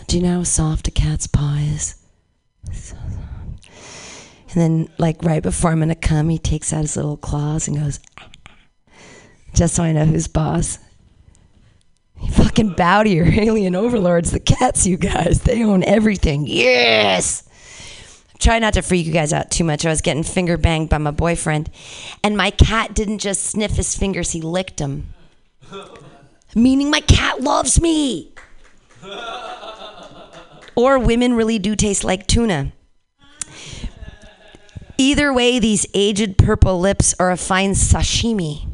Do 0.09 0.17
you 0.17 0.23
know 0.23 0.38
how 0.38 0.43
soft 0.43 0.88
a 0.88 0.90
cat's 0.90 1.26
paw 1.26 1.57
is? 1.59 1.95
So. 2.73 2.97
And 4.58 4.88
then, 4.88 4.94
like 4.98 5.22
right 5.22 5.40
before 5.40 5.70
I'm 5.70 5.78
gonna 5.78 5.94
come, 5.94 6.30
he 6.30 6.38
takes 6.38 6.72
out 6.72 6.80
his 6.80 6.96
little 6.96 7.16
claws 7.16 7.68
and 7.68 7.76
goes, 7.76 8.00
just 9.54 9.76
so 9.76 9.84
I 9.84 9.92
know 9.92 10.04
who's 10.04 10.26
boss. 10.26 10.80
You 12.20 12.32
fucking 12.32 12.70
bow 12.70 13.04
to 13.04 13.08
your 13.08 13.26
alien 13.40 13.76
overlords, 13.76 14.32
the 14.32 14.40
cats, 14.40 14.84
you 14.84 14.96
guys. 14.96 15.42
They 15.42 15.62
own 15.62 15.84
everything. 15.84 16.48
Yes. 16.48 17.48
Try 18.40 18.58
not 18.58 18.74
to 18.74 18.82
freak 18.82 19.06
you 19.06 19.12
guys 19.12 19.32
out 19.32 19.52
too 19.52 19.62
much. 19.62 19.86
I 19.86 19.90
was 19.90 20.00
getting 20.00 20.24
finger 20.24 20.56
banged 20.56 20.88
by 20.88 20.98
my 20.98 21.12
boyfriend, 21.12 21.70
and 22.24 22.36
my 22.36 22.50
cat 22.50 22.94
didn't 22.94 23.18
just 23.18 23.44
sniff 23.44 23.76
his 23.76 23.94
fingers, 23.94 24.32
he 24.32 24.40
licked 24.40 24.78
them. 24.78 25.14
Meaning 26.56 26.90
my 26.90 27.00
cat 27.02 27.42
loves 27.42 27.80
me. 27.80 28.34
Or 30.76 30.96
women 30.96 31.34
really 31.34 31.58
do 31.58 31.74
taste 31.74 32.04
like 32.04 32.28
tuna. 32.28 32.72
Either 35.00 35.33
way, 35.33 35.61
these 35.61 35.87
aged 35.95 36.37
purple 36.37 36.81
lips 36.81 37.14
are 37.21 37.31
a 37.31 37.37
fine 37.37 37.71
sashimi. 37.71 38.67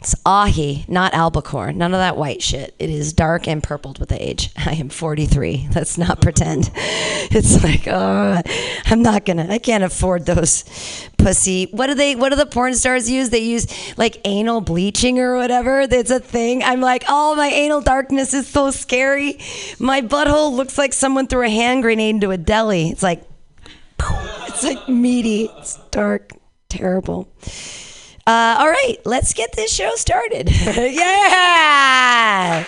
It's 0.00 0.16
ahi, 0.26 0.84
not 0.88 1.14
albacore. 1.14 1.72
None 1.72 1.94
of 1.94 2.00
that 2.00 2.16
white 2.16 2.42
shit. 2.42 2.74
It 2.80 2.90
is 2.90 3.12
dark 3.12 3.46
and 3.46 3.62
purpled 3.62 4.00
with 4.00 4.10
age. 4.10 4.50
I 4.56 4.72
am 4.72 4.88
43. 4.88 5.68
Let's 5.74 5.96
not 5.96 6.20
pretend. 6.20 6.70
It's 7.34 7.62
like, 7.64 7.86
oh, 7.86 8.42
I'm 8.84 9.00
not 9.00 9.24
gonna. 9.24 9.46
I 9.48 9.58
can't 9.58 9.84
afford 9.84 10.26
those 10.26 10.64
pussy. 11.16 11.68
What 11.70 11.86
do 11.86 11.94
they? 11.94 12.14
What 12.14 12.28
do 12.28 12.36
the 12.36 12.44
porn 12.44 12.74
stars 12.74 13.08
use? 13.08 13.30
They 13.30 13.38
use 13.38 13.66
like 13.96 14.20
anal 14.26 14.60
bleaching 14.60 15.18
or 15.18 15.36
whatever. 15.36 15.80
It's 15.80 16.10
a 16.10 16.20
thing. 16.20 16.62
I'm 16.62 16.82
like, 16.82 17.04
oh, 17.08 17.34
my 17.34 17.46
anal 17.46 17.80
darkness 17.80 18.34
is 18.34 18.46
so 18.46 18.70
scary. 18.70 19.38
My 19.78 20.02
butthole 20.02 20.52
looks 20.52 20.76
like 20.76 20.92
someone 20.92 21.26
threw 21.26 21.46
a 21.46 21.48
hand 21.48 21.82
grenade 21.82 22.16
into 22.16 22.32
a 22.32 22.36
deli. 22.36 22.90
It's 22.90 23.02
like, 23.02 23.24
it's 24.46 24.62
like 24.64 24.88
meaty. 24.88 25.50
It's 25.58 25.76
dark, 25.90 26.32
terrible. 26.68 27.28
Uh, 28.26 28.56
all 28.58 28.68
right, 28.68 28.98
let's 29.04 29.34
get 29.34 29.52
this 29.56 29.72
show 29.72 29.94
started. 29.96 30.48
yeah! 30.76 32.64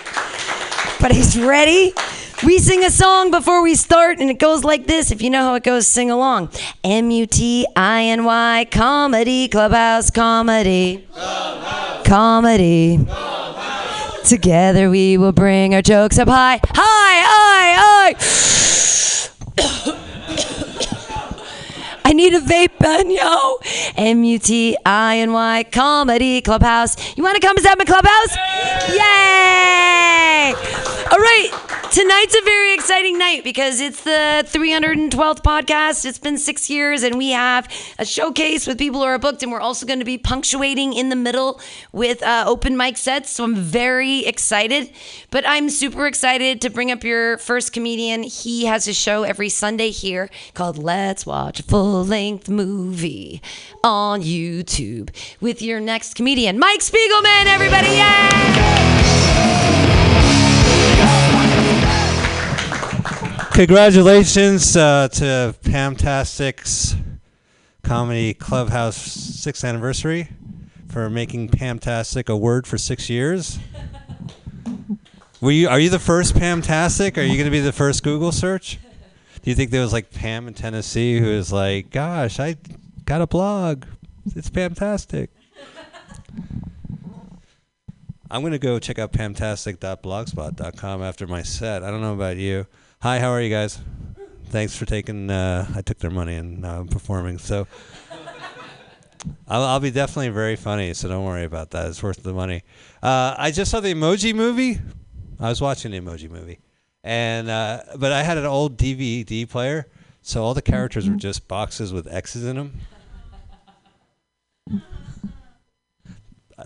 But 0.99 1.11
he's 1.13 1.39
ready. 1.39 1.93
We 2.43 2.59
sing 2.59 2.83
a 2.83 2.89
song 2.89 3.31
before 3.31 3.63
we 3.63 3.75
start, 3.75 4.19
and 4.19 4.29
it 4.29 4.39
goes 4.39 4.65
like 4.65 4.87
this. 4.87 5.09
If 5.11 5.21
you 5.21 5.29
know 5.29 5.45
how 5.45 5.53
it 5.55 5.63
goes, 5.63 5.87
sing 5.87 6.11
along. 6.11 6.49
M 6.83 7.09
U 7.09 7.25
T 7.25 7.65
I 7.75 8.03
N 8.03 8.25
Y 8.25 8.67
comedy, 8.71 9.47
clubhouse 9.47 10.11
comedy. 10.11 11.07
Comedy. 12.03 13.07
Together 14.25 14.89
we 14.89 15.17
will 15.17 15.31
bring 15.31 15.73
our 15.73 15.81
jokes 15.81 16.19
up 16.19 16.27
high. 16.27 16.59
High, 16.65 17.23
high, 17.23 18.13
high. 19.57 20.81
I 22.07 22.13
need 22.13 22.35
a 22.35 22.39
vape 22.39 22.77
pen, 22.77 23.09
yo. 23.09 23.57
M 23.97 24.23
U 24.23 24.37
T 24.37 24.77
I 24.85 25.17
N 25.17 25.33
Y 25.33 25.63
Comedy 25.71 26.39
Clubhouse. 26.39 26.95
You 27.17 27.23
want 27.23 27.33
to 27.33 27.41
come 27.41 27.57
to 27.57 27.75
my 27.79 27.83
clubhouse? 27.83 28.35
Yay! 28.91 30.53
All 31.11 31.17
right. 31.17 31.65
Tonight's 31.91 32.35
a 32.35 32.41
very 32.43 32.73
exciting 32.73 33.17
night 33.17 33.43
because 33.45 33.79
it's 33.79 34.03
the 34.03 34.43
312th 34.47 35.41
podcast. 35.41 36.03
It's 36.03 36.19
been 36.19 36.37
six 36.37 36.69
years, 36.69 37.03
and 37.03 37.17
we 37.17 37.29
have 37.29 37.69
a 37.97 38.05
showcase 38.05 38.67
with 38.67 38.77
people 38.77 38.99
who 38.99 39.05
are 39.05 39.17
booked, 39.17 39.41
and 39.43 39.51
we're 39.51 39.61
also 39.61 39.85
going 39.85 39.99
to 39.99 40.05
be 40.05 40.17
punctuating 40.17 40.93
in 40.93 41.07
the 41.07 41.15
middle 41.15 41.61
with 41.93 42.21
uh, 42.21 42.43
open 42.45 42.75
mic 42.75 42.97
sets. 42.97 43.31
So 43.31 43.45
I'm 43.45 43.55
very 43.55 44.25
excited. 44.25 44.91
But 45.31 45.47
I'm 45.47 45.69
super 45.69 46.05
excited 46.05 46.59
to 46.61 46.69
bring 46.69 46.91
up 46.91 47.03
your 47.05 47.37
first 47.37 47.71
comedian. 47.71 48.23
He 48.23 48.65
has 48.65 48.89
a 48.89 48.93
show 48.93 49.23
every 49.23 49.49
Sunday 49.49 49.91
here 49.91 50.29
called 50.53 50.77
Let's 50.77 51.25
Watch 51.25 51.61
a 51.61 51.63
Full 51.63 51.94
Length 52.03 52.49
Movie 52.49 53.41
on 53.83 54.21
YouTube 54.21 55.09
with 55.39 55.61
your 55.61 55.79
next 55.79 56.15
comedian, 56.15 56.59
Mike 56.59 56.81
Spiegelman, 56.81 57.45
everybody. 57.45 57.89
Yay! 57.89 58.75
Congratulations 63.53 64.75
uh, 64.75 65.07
to 65.07 65.55
Pamtastic's 65.63 66.95
Comedy 67.83 68.33
Clubhouse 68.33 68.97
sixth 68.97 69.63
anniversary 69.63 70.27
for 70.89 71.09
making 71.09 71.49
Pamtastic 71.49 72.27
a 72.27 72.35
word 72.35 72.67
for 72.67 72.77
six 72.77 73.09
years. 73.09 73.59
Were 75.41 75.51
you? 75.51 75.69
Are 75.69 75.79
you 75.79 75.89
the 75.89 75.99
first 75.99 76.35
Pamtastic? 76.35 77.17
Are 77.17 77.21
you 77.21 77.35
going 77.35 77.45
to 77.45 77.51
be 77.51 77.59
the 77.59 77.71
first 77.71 78.03
Google 78.03 78.31
search? 78.31 78.79
Do 79.45 79.51
you 79.51 79.55
think 79.55 79.69
there 79.69 79.81
was 79.81 79.93
like 79.93 80.09
Pam 80.09 80.47
in 80.47 80.55
Tennessee 80.55 81.19
who 81.19 81.27
was 81.27 81.53
like, 81.53 81.91
"Gosh, 81.91 82.39
I 82.39 82.55
got 83.05 83.21
a 83.21 83.27
blog. 83.27 83.85
It's 84.35 84.49
Pamtastic." 84.49 85.27
I'm 88.31 88.41
gonna 88.41 88.57
go 88.57 88.79
check 88.79 88.97
out 88.97 89.13
pamtastic.blogspot.com 89.13 91.03
after 91.03 91.27
my 91.27 91.43
set. 91.43 91.83
I 91.83 91.91
don't 91.91 92.01
know 92.01 92.15
about 92.15 92.37
you. 92.37 92.65
Hi, 93.03 93.19
how 93.19 93.29
are 93.29 93.39
you 93.39 93.51
guys? 93.51 93.77
Thanks 94.45 94.75
for 94.75 94.87
taking. 94.87 95.29
Uh, 95.29 95.71
I 95.75 95.83
took 95.83 95.99
their 95.99 96.09
money 96.09 96.33
and 96.33 96.65
I'm 96.65 96.87
performing. 96.87 97.37
So 97.37 97.67
I'll, 99.47 99.61
I'll 99.61 99.79
be 99.79 99.91
definitely 99.91 100.29
very 100.29 100.55
funny. 100.55 100.95
So 100.95 101.07
don't 101.07 101.23
worry 101.23 101.43
about 101.43 101.69
that. 101.69 101.85
It's 101.89 102.01
worth 102.01 102.23
the 102.23 102.33
money. 102.33 102.63
Uh, 103.03 103.35
I 103.37 103.51
just 103.51 103.69
saw 103.69 103.79
the 103.79 103.93
Emoji 103.93 104.33
Movie. 104.33 104.79
I 105.39 105.49
was 105.49 105.61
watching 105.61 105.91
the 105.91 105.99
Emoji 105.99 106.31
Movie, 106.31 106.57
and 107.05 107.49
uh, 107.51 107.83
but 107.97 108.11
I 108.11 108.23
had 108.23 108.39
an 108.39 108.45
old 108.45 108.77
DVD 108.77 109.47
player, 109.47 109.87
so 110.23 110.43
all 110.43 110.55
the 110.55 110.61
characters 110.61 111.07
were 111.07 111.15
just 111.15 111.47
boxes 111.47 111.93
with 111.93 112.11
X's 112.11 112.43
in 112.43 112.55
them. 112.55 112.73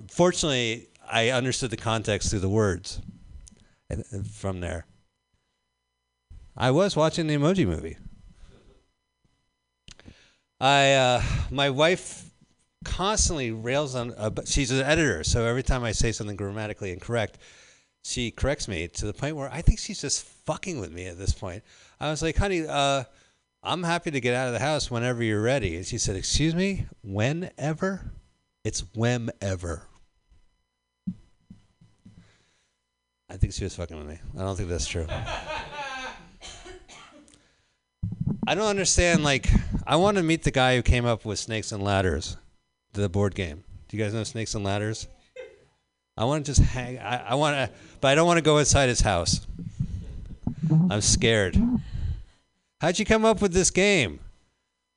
Fortunately, 0.09 0.87
I 1.11 1.29
understood 1.29 1.71
the 1.71 1.77
context 1.77 2.29
through 2.29 2.39
the 2.39 2.49
words 2.49 3.01
from 4.31 4.61
there. 4.61 4.85
I 6.55 6.71
was 6.71 6.95
watching 6.95 7.27
the 7.27 7.35
Emoji 7.35 7.67
Movie. 7.67 7.97
I 10.61 10.93
uh, 10.93 11.21
my 11.51 11.69
wife 11.69 12.29
constantly 12.85 13.51
rails 13.51 13.93
on. 13.93 14.13
Uh, 14.17 14.29
but 14.29 14.47
she's 14.47 14.71
an 14.71 14.85
editor, 14.85 15.25
so 15.25 15.43
every 15.43 15.63
time 15.63 15.83
I 15.83 15.91
say 15.91 16.13
something 16.13 16.37
grammatically 16.37 16.91
incorrect, 16.91 17.39
she 18.03 18.31
corrects 18.31 18.67
me 18.67 18.87
to 18.87 19.05
the 19.05 19.13
point 19.13 19.35
where 19.35 19.49
I 19.51 19.61
think 19.61 19.79
she's 19.79 20.01
just 20.01 20.23
fucking 20.23 20.79
with 20.79 20.91
me 20.91 21.05
at 21.05 21.17
this 21.17 21.33
point. 21.33 21.63
I 21.99 22.09
was 22.09 22.21
like, 22.21 22.37
"Honey, 22.37 22.65
uh, 22.67 23.03
I'm 23.61 23.83
happy 23.83 24.11
to 24.11 24.21
get 24.21 24.33
out 24.35 24.47
of 24.47 24.53
the 24.53 24.59
house 24.59 24.89
whenever 24.89 25.23
you're 25.23 25.41
ready." 25.41 25.75
And 25.75 25.85
she 25.85 25.97
said, 25.97 26.15
"Excuse 26.15 26.55
me, 26.55 26.85
whenever? 27.03 28.11
It's 28.63 28.83
whenever." 28.93 29.83
I 33.31 33.37
think 33.37 33.53
she 33.53 33.63
was 33.63 33.75
fucking 33.75 33.95
with 33.95 34.07
me. 34.07 34.19
I 34.37 34.41
don't 34.41 34.55
think 34.55 34.69
that's 34.69 34.87
true. 34.87 35.05
I 38.47 38.55
don't 38.55 38.65
understand. 38.65 39.23
Like, 39.23 39.47
I 39.85 39.97
want 39.97 40.17
to 40.17 40.23
meet 40.23 40.41
the 40.43 40.49
guy 40.49 40.75
who 40.75 40.81
came 40.81 41.05
up 41.05 41.23
with 41.25 41.37
Snakes 41.37 41.71
and 41.71 41.83
Ladders, 41.83 42.37
the 42.93 43.07
board 43.07 43.35
game. 43.35 43.63
Do 43.87 43.95
you 43.95 44.03
guys 44.03 44.15
know 44.15 44.23
Snakes 44.23 44.55
and 44.55 44.65
Ladders? 44.65 45.07
I 46.17 46.25
want 46.25 46.45
to 46.45 46.51
just 46.51 46.67
hang. 46.67 46.97
I, 46.97 47.29
I 47.29 47.35
want 47.35 47.55
to, 47.55 47.69
but 48.01 48.09
I 48.09 48.15
don't 48.15 48.27
want 48.27 48.37
to 48.37 48.43
go 48.43 48.57
inside 48.57 48.89
his 48.89 49.01
house. 49.01 49.45
I'm 50.89 51.01
scared. 51.01 51.57
How'd 52.81 52.99
you 52.99 53.05
come 53.05 53.25
up 53.25 53.41
with 53.41 53.53
this 53.53 53.71
game? 53.71 54.19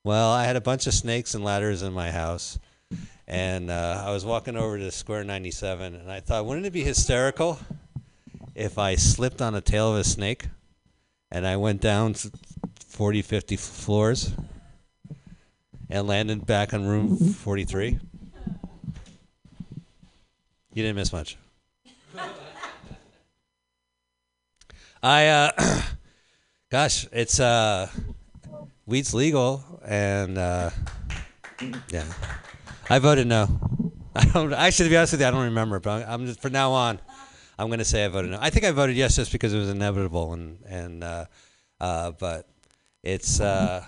Well, 0.04 0.30
I 0.30 0.44
had 0.44 0.56
a 0.56 0.60
bunch 0.60 0.86
of 0.86 0.94
snakes 0.94 1.34
and 1.34 1.44
ladders 1.44 1.82
in 1.82 1.92
my 1.92 2.10
house, 2.10 2.58
and 3.26 3.70
uh, 3.70 4.02
I 4.04 4.10
was 4.10 4.24
walking 4.24 4.56
over 4.56 4.78
to 4.78 4.90
Square 4.90 5.24
97, 5.24 5.94
and 5.94 6.10
I 6.10 6.20
thought, 6.20 6.44
wouldn't 6.46 6.66
it 6.66 6.72
be 6.72 6.82
hysterical 6.82 7.58
if 8.54 8.78
I 8.78 8.96
slipped 8.96 9.40
on 9.40 9.52
the 9.52 9.60
tail 9.60 9.92
of 9.92 10.00
a 10.00 10.04
snake 10.04 10.48
and 11.30 11.46
I 11.46 11.56
went 11.56 11.80
down 11.80 12.14
40, 12.80 13.22
50 13.22 13.56
floors 13.56 14.32
and 15.88 16.06
landed 16.06 16.46
back 16.46 16.74
on 16.74 16.86
room 16.86 17.16
43? 17.16 17.98
You 20.74 20.82
didn't 20.82 20.96
miss 20.96 21.12
much. 21.12 21.36
I, 25.02 25.26
uh, 25.26 25.82
gosh, 26.70 27.08
it's, 27.10 27.40
uh, 27.40 27.88
weed's 28.86 29.12
legal, 29.12 29.64
and, 29.84 30.38
uh, 30.38 30.70
yeah. 31.90 32.04
I 32.88 33.00
voted 33.00 33.26
no. 33.26 33.48
I 34.14 34.24
don't, 34.26 34.52
actually, 34.52 34.86
to 34.86 34.90
be 34.90 34.96
honest 34.96 35.14
with 35.14 35.22
you, 35.22 35.26
I 35.26 35.32
don't 35.32 35.44
remember, 35.44 35.80
but 35.80 36.06
I'm 36.08 36.26
just, 36.26 36.40
from 36.40 36.52
now 36.52 36.70
on, 36.70 37.00
I'm 37.58 37.66
going 37.66 37.80
to 37.80 37.84
say 37.84 38.04
I 38.04 38.08
voted 38.08 38.30
no. 38.30 38.38
I 38.40 38.50
think 38.50 38.64
I 38.64 38.70
voted 38.70 38.94
yes 38.94 39.16
just 39.16 39.32
because 39.32 39.52
it 39.52 39.58
was 39.58 39.70
inevitable, 39.70 40.34
and, 40.34 40.58
and, 40.66 41.02
uh, 41.02 41.24
uh, 41.80 42.12
but 42.12 42.46
it's, 43.02 43.40
uh, 43.40 43.84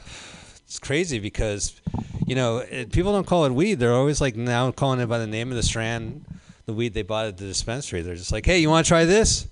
it's 0.64 0.80
crazy 0.80 1.20
because, 1.20 1.80
you 2.26 2.34
know, 2.34 2.58
it, 2.58 2.90
people 2.90 3.12
don't 3.12 3.26
call 3.26 3.44
it 3.44 3.52
weed. 3.52 3.74
They're 3.74 3.94
always 3.94 4.20
like 4.20 4.34
now 4.34 4.72
calling 4.72 4.98
it 4.98 5.06
by 5.06 5.18
the 5.18 5.28
name 5.28 5.50
of 5.50 5.56
the 5.56 5.62
strand, 5.62 6.24
the 6.66 6.72
weed 6.72 6.92
they 6.92 7.02
bought 7.02 7.26
at 7.26 7.36
the 7.36 7.44
dispensary. 7.44 8.02
They're 8.02 8.16
just 8.16 8.32
like, 8.32 8.46
hey, 8.46 8.58
you 8.58 8.68
want 8.68 8.84
to 8.84 8.88
try 8.88 9.04
this? 9.04 9.46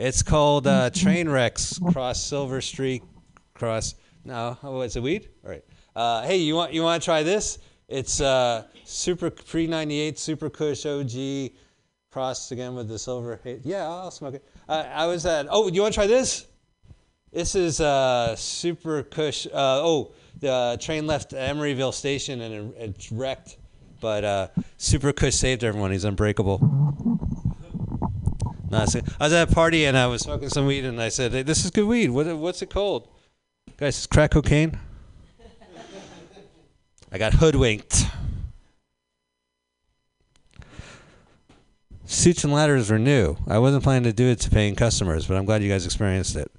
It's 0.00 0.22
called 0.22 0.66
uh, 0.66 0.88
Train 0.88 1.28
Wrecks 1.28 1.78
Cross 1.92 2.22
Silver 2.22 2.62
Streak 2.62 3.02
Cross. 3.52 3.96
No, 4.24 4.56
oh, 4.62 4.80
it's 4.80 4.96
a 4.96 5.02
weed. 5.02 5.28
All 5.44 5.50
right. 5.50 5.62
Uh, 5.94 6.22
hey, 6.22 6.38
you 6.38 6.54
want 6.54 6.72
you 6.72 6.82
want 6.82 7.02
to 7.02 7.04
try 7.04 7.22
this? 7.22 7.58
It's 7.86 8.18
uh, 8.18 8.64
Super 8.84 9.28
Pre 9.28 9.66
'98 9.66 10.18
Super 10.18 10.48
Kush 10.48 10.86
OG 10.86 11.50
crossed 12.10 12.50
again 12.50 12.74
with 12.74 12.88
the 12.88 12.98
silver. 12.98 13.42
Hey, 13.44 13.60
yeah, 13.62 13.86
I'll 13.86 14.10
smoke 14.10 14.36
it. 14.36 14.48
Uh, 14.66 14.84
I 14.90 15.04
was 15.04 15.26
at. 15.26 15.48
Oh, 15.50 15.68
do 15.68 15.76
you 15.76 15.82
want 15.82 15.92
to 15.92 15.98
try 15.98 16.06
this? 16.06 16.46
This 17.30 17.54
is 17.54 17.82
uh, 17.82 18.34
Super 18.36 19.02
Kush. 19.02 19.46
Uh, 19.48 19.50
oh, 19.52 20.12
the 20.38 20.78
train 20.80 21.06
left 21.06 21.32
Emeryville 21.32 21.92
Station 21.92 22.40
and 22.40 22.72
it, 22.74 22.74
it's 22.78 23.12
wrecked, 23.12 23.58
but 24.00 24.24
uh, 24.24 24.48
Super 24.78 25.12
Kush 25.12 25.34
saved 25.34 25.62
everyone. 25.62 25.90
He's 25.90 26.04
unbreakable. 26.04 27.09
No, 28.70 28.78
I 28.78 28.82
was 29.24 29.32
at 29.32 29.50
a 29.50 29.52
party 29.52 29.84
and 29.84 29.96
I 29.96 30.06
was 30.06 30.22
smoking 30.22 30.48
some 30.48 30.66
weed 30.66 30.84
and 30.84 31.02
I 31.02 31.08
said, 31.08 31.32
hey, 31.32 31.42
"This 31.42 31.64
is 31.64 31.70
good 31.70 31.86
weed. 31.86 32.10
What, 32.10 32.26
what's 32.36 32.62
it 32.62 32.70
called?" 32.70 33.08
Guys, 33.76 33.98
it's 33.98 34.06
crack 34.06 34.30
cocaine. 34.32 34.78
I 37.12 37.18
got 37.18 37.34
hoodwinked. 37.34 38.06
Suits 42.04 42.44
and 42.44 42.52
ladders 42.52 42.90
were 42.90 42.98
new. 42.98 43.36
I 43.48 43.58
wasn't 43.58 43.82
planning 43.82 44.04
to 44.04 44.12
do 44.12 44.26
it 44.28 44.40
to 44.40 44.50
paying 44.50 44.76
customers, 44.76 45.26
but 45.26 45.36
I'm 45.36 45.44
glad 45.44 45.62
you 45.62 45.68
guys 45.68 45.84
experienced 45.84 46.36
it. 46.36 46.50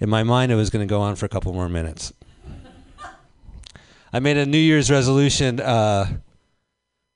In 0.00 0.08
my 0.08 0.22
mind, 0.22 0.50
it 0.50 0.56
was 0.56 0.70
going 0.70 0.86
to 0.86 0.90
go 0.90 1.00
on 1.00 1.14
for 1.14 1.26
a 1.26 1.28
couple 1.28 1.52
more 1.52 1.68
minutes. 1.68 2.12
I 4.12 4.18
made 4.18 4.36
a 4.36 4.46
New 4.46 4.58
Year's 4.58 4.90
resolution 4.90 5.60
uh, 5.60 6.18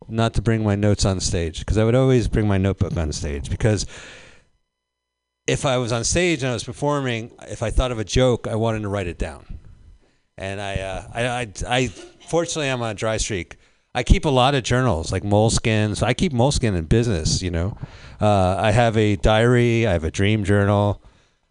not 0.09 0.35
to 0.35 0.43
bring 0.43 0.63
my 0.63 0.77
notes 0.77 1.05
on 1.05 1.19
stage 1.19 1.61
because 1.61 1.79
I 1.79 1.85
would 1.85 1.95
always 1.95 2.29
bring 2.29 2.47
my 2.47 2.59
notebook 2.59 2.97
on 2.97 3.11
stage 3.13 3.51
because 3.51 3.87
if 5.47 5.67
I 5.67 5.77
was 5.77 5.93
on 5.93 6.05
stage 6.05 6.43
and 6.43 6.51
I 6.51 6.55
was 6.55 6.65
performing, 6.65 7.33
if 7.49 7.63
I 7.63 7.71
thought 7.71 7.93
of 7.93 7.99
a 7.99 8.05
joke, 8.05 8.47
I 8.47 8.55
wanted 8.55 8.83
to 8.83 8.89
write 8.89 9.07
it 9.07 9.19
down. 9.19 9.59
And 10.37 10.61
I, 10.61 10.75
uh, 10.77 11.09
I, 11.13 11.27
I, 11.27 11.53
I, 11.69 11.87
fortunately, 11.89 12.71
I'm 12.71 12.83
on 12.83 12.91
a 12.91 12.95
dry 12.95 13.19
streak. 13.19 13.57
I 13.95 14.03
keep 14.03 14.25
a 14.25 14.31
lot 14.31 14.55
of 14.55 14.65
journals, 14.65 15.13
like 15.13 15.23
Moleskine. 15.23 15.97
So 15.97 16.07
I 16.07 16.15
keep 16.15 16.33
Moleskine 16.33 16.77
in 16.77 16.85
business. 16.87 17.43
You 17.43 17.51
know, 17.51 17.79
uh, 18.21 18.57
I 18.59 18.73
have 18.73 18.97
a 18.97 19.17
diary. 19.17 19.87
I 19.87 19.93
have 19.93 20.03
a 20.03 20.11
dream 20.11 20.45
journal. 20.45 21.03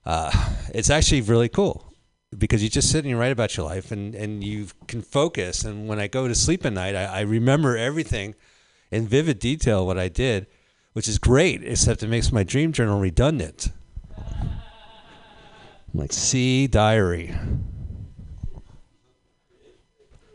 Uh, 0.05 0.31
it's 0.73 0.89
actually 0.89 1.21
really 1.21 1.47
cool 1.47 1.93
because 2.37 2.61
you 2.61 2.69
just 2.69 2.91
sit 2.91 2.99
and 2.99 3.09
you 3.09 3.17
write 3.17 3.31
about 3.31 3.55
your 3.55 3.65
life, 3.65 3.91
and 3.91 4.13
and 4.15 4.43
you 4.43 4.67
can 4.87 5.01
focus. 5.01 5.63
And 5.63 5.87
when 5.87 5.99
I 5.99 6.07
go 6.07 6.27
to 6.27 6.35
sleep 6.35 6.65
at 6.65 6.73
night, 6.73 6.95
I, 6.95 7.05
I 7.05 7.21
remember 7.21 7.77
everything 7.77 8.35
in 8.91 9.07
vivid 9.07 9.39
detail 9.39 9.87
what 9.87 9.97
I 9.97 10.09
did, 10.09 10.47
which 10.91 11.07
is 11.07 11.19
great. 11.19 11.63
Except 11.63 12.03
it 12.03 12.09
makes 12.09 12.33
my 12.33 12.43
dream 12.43 12.73
journal 12.73 12.99
redundant. 12.99 13.71
I'm 15.93 15.99
like, 15.99 16.13
see 16.13 16.67
diary. 16.67 17.35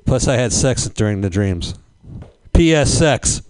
Plus, 0.07 0.29
I 0.29 0.37
had 0.37 0.53
sex 0.53 0.87
during 0.87 1.21
the 1.21 1.29
dreams. 1.29 1.75
P.S. 2.53 2.93
Sex. 2.93 3.43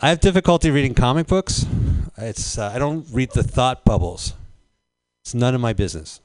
I 0.00 0.08
have 0.08 0.20
difficulty 0.20 0.70
reading 0.70 0.94
comic 0.94 1.28
books. 1.28 1.64
It's 2.18 2.58
uh, 2.58 2.70
I 2.74 2.78
don't 2.78 3.06
read 3.10 3.30
the 3.32 3.42
thought 3.42 3.84
bubbles. 3.84 4.34
It's 5.22 5.34
none 5.34 5.54
of 5.54 5.60
my 5.60 5.72
business. 5.72 6.20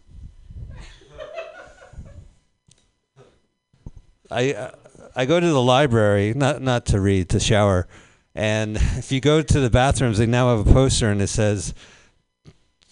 I 4.30 4.54
uh, 4.54 4.72
I 5.16 5.26
go 5.26 5.40
to 5.40 5.48
the 5.48 5.62
library 5.62 6.34
not 6.36 6.62
not 6.62 6.86
to 6.88 7.00
read 7.00 7.30
to 7.30 7.40
shower, 7.40 7.88
and 8.36 8.76
if 8.98 9.12
you 9.12 9.22
go 9.22 9.42
to 9.42 9.60
the 9.60 9.70
bathrooms, 9.70 10.18
they 10.18 10.26
now 10.26 10.56
have 10.56 10.68
a 10.68 10.74
poster 10.74 11.10
and 11.10 11.22
it 11.22 11.28
says, 11.28 11.74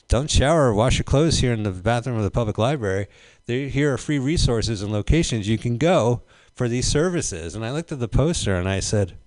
"Don't 0.07 0.29
shower 0.29 0.67
or 0.67 0.73
wash 0.73 0.97
your 0.97 1.03
clothes 1.03 1.39
here 1.39 1.53
in 1.53 1.63
the 1.63 1.71
bathroom 1.71 2.17
of 2.17 2.23
the 2.23 2.31
public 2.31 2.57
library." 2.57 3.07
There, 3.45 3.67
here 3.67 3.93
are 3.93 3.97
free 3.97 4.19
resources 4.19 4.81
and 4.81 4.91
locations 4.91 5.47
you 5.47 5.57
can 5.57 5.77
go 5.77 6.23
for 6.53 6.67
these 6.67 6.87
services. 6.87 7.55
And 7.55 7.65
I 7.65 7.71
looked 7.71 7.91
at 7.91 7.99
the 7.99 8.07
poster 8.07 8.55
and 8.55 8.67
I 8.67 8.79
said, 8.79 9.17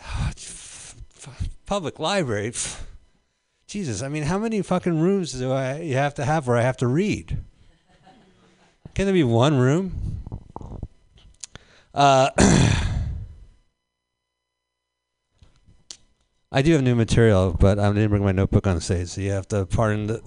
"Ah, 0.00 0.30
f- 0.36 0.96
f- 1.16 1.48
"Public 1.66 1.98
library." 1.98 2.50
Pff, 2.50 2.82
Jesus, 3.66 4.02
I 4.02 4.08
mean, 4.08 4.24
how 4.24 4.38
many 4.38 4.60
fucking 4.60 5.00
rooms 5.00 5.32
do 5.32 5.50
I 5.52 5.80
you 5.80 5.96
have 5.96 6.14
to 6.14 6.24
have 6.24 6.46
where 6.46 6.58
I 6.58 6.62
have 6.62 6.76
to 6.78 6.86
read? 6.86 7.38
Can 8.94 9.06
there 9.06 9.14
be 9.14 9.24
one 9.24 9.56
room? 9.58 10.22
Uh, 11.94 12.30
I 16.54 16.60
do 16.60 16.74
have 16.74 16.82
new 16.82 16.94
material, 16.94 17.56
but 17.58 17.78
I 17.78 17.88
didn't 17.88 18.10
bring 18.10 18.22
my 18.22 18.32
notebook 18.32 18.66
on 18.66 18.78
stage, 18.82 19.08
so 19.08 19.22
you 19.22 19.30
have 19.30 19.48
to 19.48 19.64
pardon 19.64 20.08
the 20.08 20.20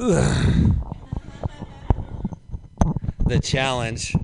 the 3.27 3.39
challenge. 3.39 4.15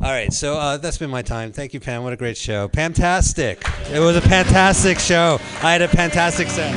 All 0.00 0.10
right, 0.10 0.32
so 0.32 0.56
uh, 0.56 0.78
that's 0.78 0.96
been 0.96 1.10
my 1.10 1.20
time. 1.20 1.52
Thank 1.52 1.74
you, 1.74 1.80
Pam. 1.80 2.04
What 2.04 2.14
a 2.14 2.16
great 2.16 2.38
show. 2.38 2.68
Fantastic. 2.68 3.62
It 3.92 4.00
was 4.00 4.16
a 4.16 4.22
fantastic 4.22 4.98
show. 4.98 5.38
I 5.62 5.72
had 5.72 5.82
a 5.82 5.88
fantastic 5.88 6.48
set. 6.48 6.72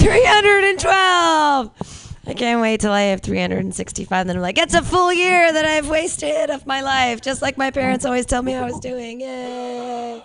312. 0.00 2.16
I 2.26 2.34
can't 2.34 2.62
wait 2.62 2.80
till 2.80 2.92
I 2.92 3.02
have 3.02 3.20
365. 3.20 4.26
Then 4.26 4.36
I'm 4.36 4.40
like, 4.40 4.56
it's 4.56 4.72
a 4.72 4.82
full 4.82 5.12
year 5.12 5.52
that 5.52 5.66
I've 5.66 5.90
wasted 5.90 6.48
of 6.48 6.66
my 6.66 6.80
life, 6.80 7.20
just 7.20 7.42
like 7.42 7.58
my 7.58 7.70
parents 7.70 8.06
always 8.06 8.24
tell 8.24 8.42
me 8.42 8.54
I 8.54 8.64
was 8.64 8.80
doing. 8.80 9.20
Yay. 9.20 10.22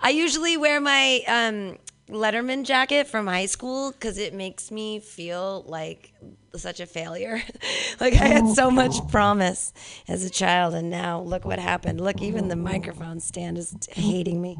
I 0.00 0.10
usually 0.10 0.56
wear 0.56 0.80
my 0.80 1.22
um, 1.26 1.78
Letterman 2.08 2.64
jacket 2.64 3.06
from 3.06 3.26
high 3.26 3.46
school 3.46 3.92
because 3.92 4.18
it 4.18 4.34
makes 4.34 4.70
me 4.70 4.98
feel 4.98 5.64
like 5.66 6.12
such 6.56 6.80
a 6.80 6.86
failure. 6.86 7.42
like 8.00 8.14
I 8.14 8.26
had 8.26 8.48
so 8.48 8.70
much 8.70 8.96
promise 9.08 9.72
as 10.08 10.24
a 10.24 10.30
child, 10.30 10.74
and 10.74 10.90
now 10.90 11.20
look 11.20 11.44
what 11.44 11.58
happened. 11.58 12.00
Look, 12.00 12.22
even 12.22 12.48
the 12.48 12.56
microphone 12.56 13.20
stand 13.20 13.58
is 13.58 13.76
hating 13.90 14.40
me. 14.40 14.56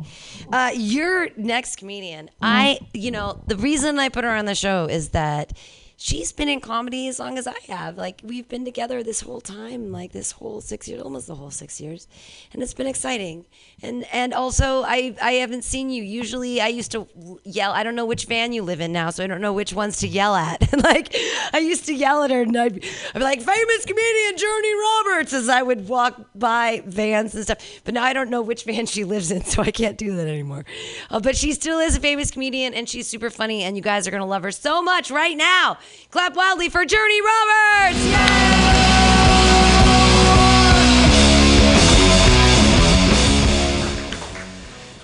Uh, 0.53 0.70
your 0.74 1.31
next 1.37 1.76
comedian, 1.76 2.31
I, 2.40 2.79
you 2.94 3.11
know, 3.11 3.42
the 3.46 3.57
reason 3.57 3.98
I 3.98 4.09
put 4.09 4.24
her 4.24 4.31
on 4.31 4.44
the 4.44 4.55
show 4.55 4.87
is 4.87 5.11
that 5.11 5.53
she's 6.01 6.33
been 6.33 6.49
in 6.49 6.61
comedy 6.61 7.09
as 7.09 7.19
long 7.19 7.37
as 7.37 7.47
I 7.47 7.59
have. 7.69 7.99
Like 7.99 8.23
we've 8.25 8.49
been 8.49 8.65
together 8.65 9.03
this 9.03 9.21
whole 9.21 9.41
time, 9.41 9.93
like 9.93 10.13
this 10.13 10.33
whole 10.33 10.61
six 10.63 10.89
years, 10.89 11.03
almost 11.03 11.27
the 11.27 11.35
whole 11.35 11.51
six 11.51 11.81
years, 11.81 12.09
and 12.53 12.63
it's 12.63 12.73
been 12.73 12.87
exciting. 12.87 13.45
And 13.83 14.07
and 14.13 14.33
also 14.33 14.83
I 14.83 15.15
I 15.23 15.33
haven't 15.33 15.63
seen 15.63 15.91
you. 15.91 16.03
Usually 16.03 16.61
I 16.61 16.69
used 16.69 16.91
to 16.93 17.07
yell. 17.45 17.73
I 17.73 17.83
don't 17.83 17.95
know 17.95 18.07
which 18.07 18.25
van 18.25 18.53
you 18.53 18.63
live 18.63 18.81
in 18.81 18.93
now, 18.93 19.11
so 19.11 19.23
I 19.23 19.27
don't 19.27 19.43
know 19.43 19.53
which 19.53 19.75
ones 19.75 19.99
to 19.99 20.09
yell 20.09 20.35
at. 20.35 20.73
like 20.85 21.15
I 21.53 21.59
used 21.59 21.85
to 21.87 21.95
yell 21.95 22.23
at 22.23 22.31
her, 22.31 22.43
and 22.43 22.57
I'd, 22.57 22.83
I'd 22.83 23.15
be 23.15 23.21
like, 23.21 23.43
"Famous 23.43 23.85
comedian 23.85 24.39
Journey 24.39 24.75
Roberts," 24.75 25.35
as 25.35 25.49
I 25.51 25.63
would 25.63 25.87
walk 25.87 26.19
by 26.35 26.83
vans 26.87 27.35
and 27.35 27.45
stuff. 27.45 27.59
But 27.85 27.95
now 27.95 28.05
I 28.05 28.15
don't 28.15 28.31
know 28.31 28.41
which 28.41 28.65
van 28.65 28.87
she 28.87 29.05
lives 29.05 29.31
in, 29.31 29.45
so 29.51 29.63
I 29.63 29.71
can't 29.71 29.99
do 29.99 30.17
that 30.17 30.27
anymore. 30.27 30.65
Uh, 31.11 31.21
but 31.21 31.37
she 31.37 31.53
still 31.53 31.79
is 31.79 31.97
a 31.97 32.01
famous 32.01 32.31
comedian, 32.31 32.73
and 32.73 32.89
she's 32.89 33.07
super 33.07 33.29
funny, 33.29 33.63
and 33.65 33.77
you 33.77 33.83
guys 33.83 34.09
are 34.09 34.11
gonna 34.11 34.25
love 34.25 34.43
her 34.45 34.51
so 34.51 34.83
much 34.83 35.11
right 35.11 35.37
now. 35.37 35.77
Clap 36.11 36.35
wildly 36.35 36.68
for 36.68 36.85
Journey 36.85 37.20
Roberts! 37.20 38.05
Yay! 38.05 39.40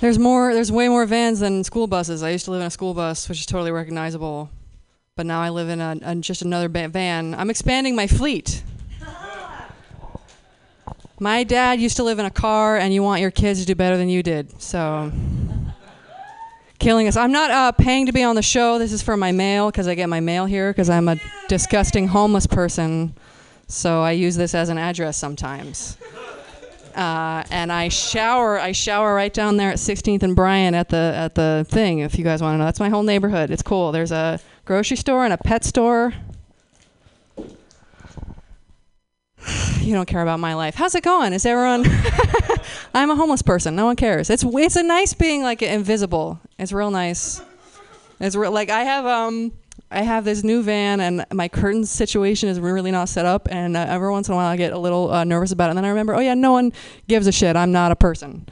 There's 0.01 0.18
more. 0.18 0.53
There's 0.53 0.70
way 0.70 0.88
more 0.88 1.07
vans 1.07 1.40
than 1.40 1.64
school 1.64 1.87
buses. 1.87 2.22
I 2.22 2.31
used 2.31 2.44
to 2.44 2.51
live 2.51 2.61
in 2.61 2.66
a 2.66 2.70
school 2.70 2.92
bus, 2.92 3.29
which 3.29 3.40
is 3.40 3.46
totally 3.46 3.72
recognizable, 3.72 4.51
but 5.16 5.25
now 5.27 5.40
I 5.40 5.49
live 5.49 5.68
in 5.68 5.81
a, 5.81 5.99
a 6.03 6.14
just 6.16 6.42
another 6.42 6.68
ba- 6.68 6.88
van. 6.88 7.35
I'm 7.35 7.49
expanding 7.51 7.96
my 7.96 8.07
fleet. 8.07 8.62
My 11.18 11.44
dad 11.44 11.81
used 11.81 11.96
to 11.96 12.05
live 12.05 12.18
in 12.18 12.27
a 12.27 12.31
car, 12.31 12.77
and 12.77 12.92
you 12.92 13.03
want 13.03 13.22
your 13.22 13.31
kids 13.31 13.61
to 13.61 13.66
do 13.66 13.75
better 13.75 13.96
than 13.96 14.11
you 14.11 14.22
did. 14.22 14.61
So, 14.61 15.11
killing 16.79 17.09
us. 17.09 17.17
I'm 17.17 17.33
not 17.33 17.51
uh, 17.51 17.73
paying 17.73 18.07
to 18.07 18.12
be 18.12 18.23
on 18.23 18.37
the 18.37 18.43
show. 18.43 18.79
This 18.79 18.93
is 18.93 19.03
for 19.03 19.17
my 19.17 19.33
mail 19.33 19.71
because 19.71 19.89
I 19.89 19.95
get 19.95 20.09
my 20.09 20.21
mail 20.21 20.47
here 20.47 20.71
because 20.73 20.91
I'm 20.91 21.09
a 21.09 21.17
disgusting 21.49 22.09
homeless 22.09 22.47
person. 22.47 23.15
So 23.69 24.03
I 24.03 24.12
use 24.12 24.37
this 24.37 24.55
as 24.55 24.69
an 24.69 24.79
address 24.79 25.17
sometimes. 25.17 25.99
Uh, 26.95 27.45
and 27.51 27.71
I 27.71 27.89
shower. 27.89 28.59
I 28.59 28.73
shower 28.73 29.15
right 29.15 29.33
down 29.33 29.59
there 29.59 29.71
at 29.71 29.77
16th 29.77 30.23
and 30.23 30.35
Bryant 30.35 30.75
at 30.75 30.89
the 30.89 31.12
at 31.15 31.35
the 31.35 31.67
thing. 31.69 31.99
If 31.99 32.17
you 32.17 32.25
guys 32.25 32.41
want 32.41 32.55
to 32.55 32.59
know, 32.59 32.65
that's 32.65 32.81
my 32.81 32.89
whole 32.89 33.03
neighborhood. 33.03 33.51
It's 33.51 33.62
cool. 33.62 33.93
There's 33.93 34.12
a 34.12 34.41
grocery 34.65 34.97
store 34.97 35.25
and 35.25 35.33
a 35.35 35.37
pet 35.39 35.62
store. 35.62 36.15
You 39.81 39.95
don't 39.95 40.07
care 40.07 40.23
about 40.23 40.41
my 40.41 40.55
life. 40.55 40.75
How's 40.75 40.95
it 40.95 41.05
going? 41.05 41.33
Is 41.33 41.47
everyone? 41.47 41.87
I'm 42.95 43.11
a 43.11 43.17
homeless 43.17 43.43
person. 43.43 43.77
No 43.77 43.87
one 43.87 43.97
cares. 43.97 44.31
It's 44.31 44.45
it's 44.45 44.77
a 44.77 44.83
nice 44.83 45.15
being 45.15 45.43
like 45.43 45.63
invisible. 45.63 46.41
It's 46.59 46.73
real 46.73 46.91
nice. 46.91 47.41
It's 48.19 48.35
real 48.35 48.51
like 48.51 48.71
I 48.71 48.83
have 48.83 49.07
um 49.07 49.53
I 49.91 50.03
have 50.03 50.25
this 50.25 50.43
new 50.43 50.63
van 50.63 51.01
and 51.01 51.25
my 51.33 51.49
curtains 51.49 51.91
situation 51.91 52.49
is 52.49 52.59
really 52.59 52.91
not 52.91 53.09
set 53.09 53.25
up 53.25 53.47
and 53.51 53.77
uh, 53.77 53.87
every 53.89 54.11
once 54.11 54.27
in 54.29 54.33
a 54.35 54.37
while 54.37 54.49
I 54.49 54.57
get 54.57 54.73
a 54.73 54.79
little 54.79 55.13
uh, 55.13 55.23
nervous 55.23 55.53
about 55.53 55.67
it 55.67 55.71
and 55.71 55.79
then 55.79 55.85
I 55.85 55.91
remember 55.91 56.17
oh 56.17 56.21
yeah 56.21 56.35
no 56.35 56.51
one 56.53 56.73
gives 57.07 57.27
a 57.29 57.33
shit. 57.33 57.55
I'm 57.55 57.71
not 57.71 57.93
a 57.93 57.97
person. 57.97 58.49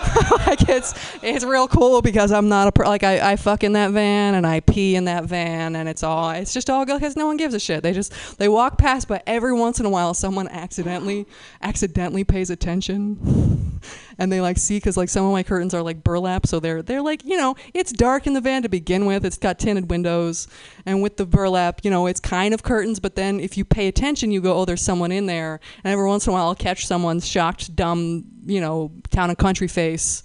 like 0.46 0.68
it's 0.68 0.94
it's 1.22 1.44
real 1.44 1.68
cool 1.68 2.02
because 2.02 2.32
I'm 2.32 2.48
not 2.48 2.68
a 2.68 2.72
per- 2.72 2.84
like 2.84 3.02
I, 3.02 3.32
I 3.32 3.36
fuck 3.36 3.64
in 3.64 3.72
that 3.74 3.90
van 3.90 4.34
and 4.34 4.46
I 4.46 4.60
pee 4.60 4.96
in 4.96 5.04
that 5.04 5.24
van 5.24 5.76
and 5.76 5.88
it's 5.88 6.02
all 6.02 6.30
it's 6.30 6.54
just 6.54 6.70
all 6.70 6.84
because 6.84 7.16
no 7.16 7.26
one 7.26 7.36
gives 7.36 7.54
a 7.54 7.60
shit. 7.60 7.82
They 7.82 7.92
just 7.92 8.38
they 8.38 8.48
walk 8.48 8.78
past, 8.78 9.08
but 9.08 9.22
every 9.26 9.52
once 9.52 9.80
in 9.80 9.86
a 9.86 9.90
while 9.90 10.14
someone 10.14 10.48
accidentally 10.48 11.26
accidentally 11.62 12.24
pays 12.24 12.50
attention, 12.50 13.80
and 14.20 14.30
they 14.30 14.40
like 14.42 14.58
see 14.58 14.76
because 14.76 14.98
like 14.98 15.08
some 15.08 15.24
of 15.24 15.32
my 15.32 15.42
curtains 15.42 15.72
are 15.72 15.82
like 15.82 16.04
burlap, 16.04 16.46
so 16.46 16.60
they're 16.60 16.82
they're 16.82 17.00
like 17.00 17.24
you 17.24 17.36
know 17.36 17.56
it's 17.74 17.90
dark 17.90 18.26
in 18.26 18.34
the 18.34 18.40
van 18.40 18.62
to 18.62 18.68
begin 18.68 19.06
with. 19.06 19.24
It's 19.24 19.38
got 19.38 19.58
tinted 19.58 19.90
windows, 19.90 20.46
and 20.84 21.02
with 21.02 21.16
the 21.16 21.26
burlap, 21.26 21.80
you 21.82 21.90
know 21.90 22.06
it's 22.06 22.20
kind 22.20 22.52
of 22.52 22.62
curtains, 22.62 23.00
but 23.00 23.16
then 23.16 23.40
if 23.40 23.56
you 23.56 23.64
pay 23.64 23.88
attention, 23.88 24.30
you 24.30 24.42
go 24.42 24.54
oh 24.54 24.64
there's 24.66 24.82
someone 24.82 25.10
in 25.10 25.24
there, 25.26 25.58
and 25.82 25.92
every 25.92 26.06
once 26.06 26.26
in 26.26 26.30
a 26.30 26.34
while 26.34 26.46
I'll 26.46 26.54
catch 26.54 26.86
someone's 26.86 27.26
shocked 27.26 27.74
dumb 27.74 28.26
you 28.44 28.60
know 28.60 28.92
town 29.10 29.30
and 29.30 29.38
country 29.38 29.66
face 29.66 30.22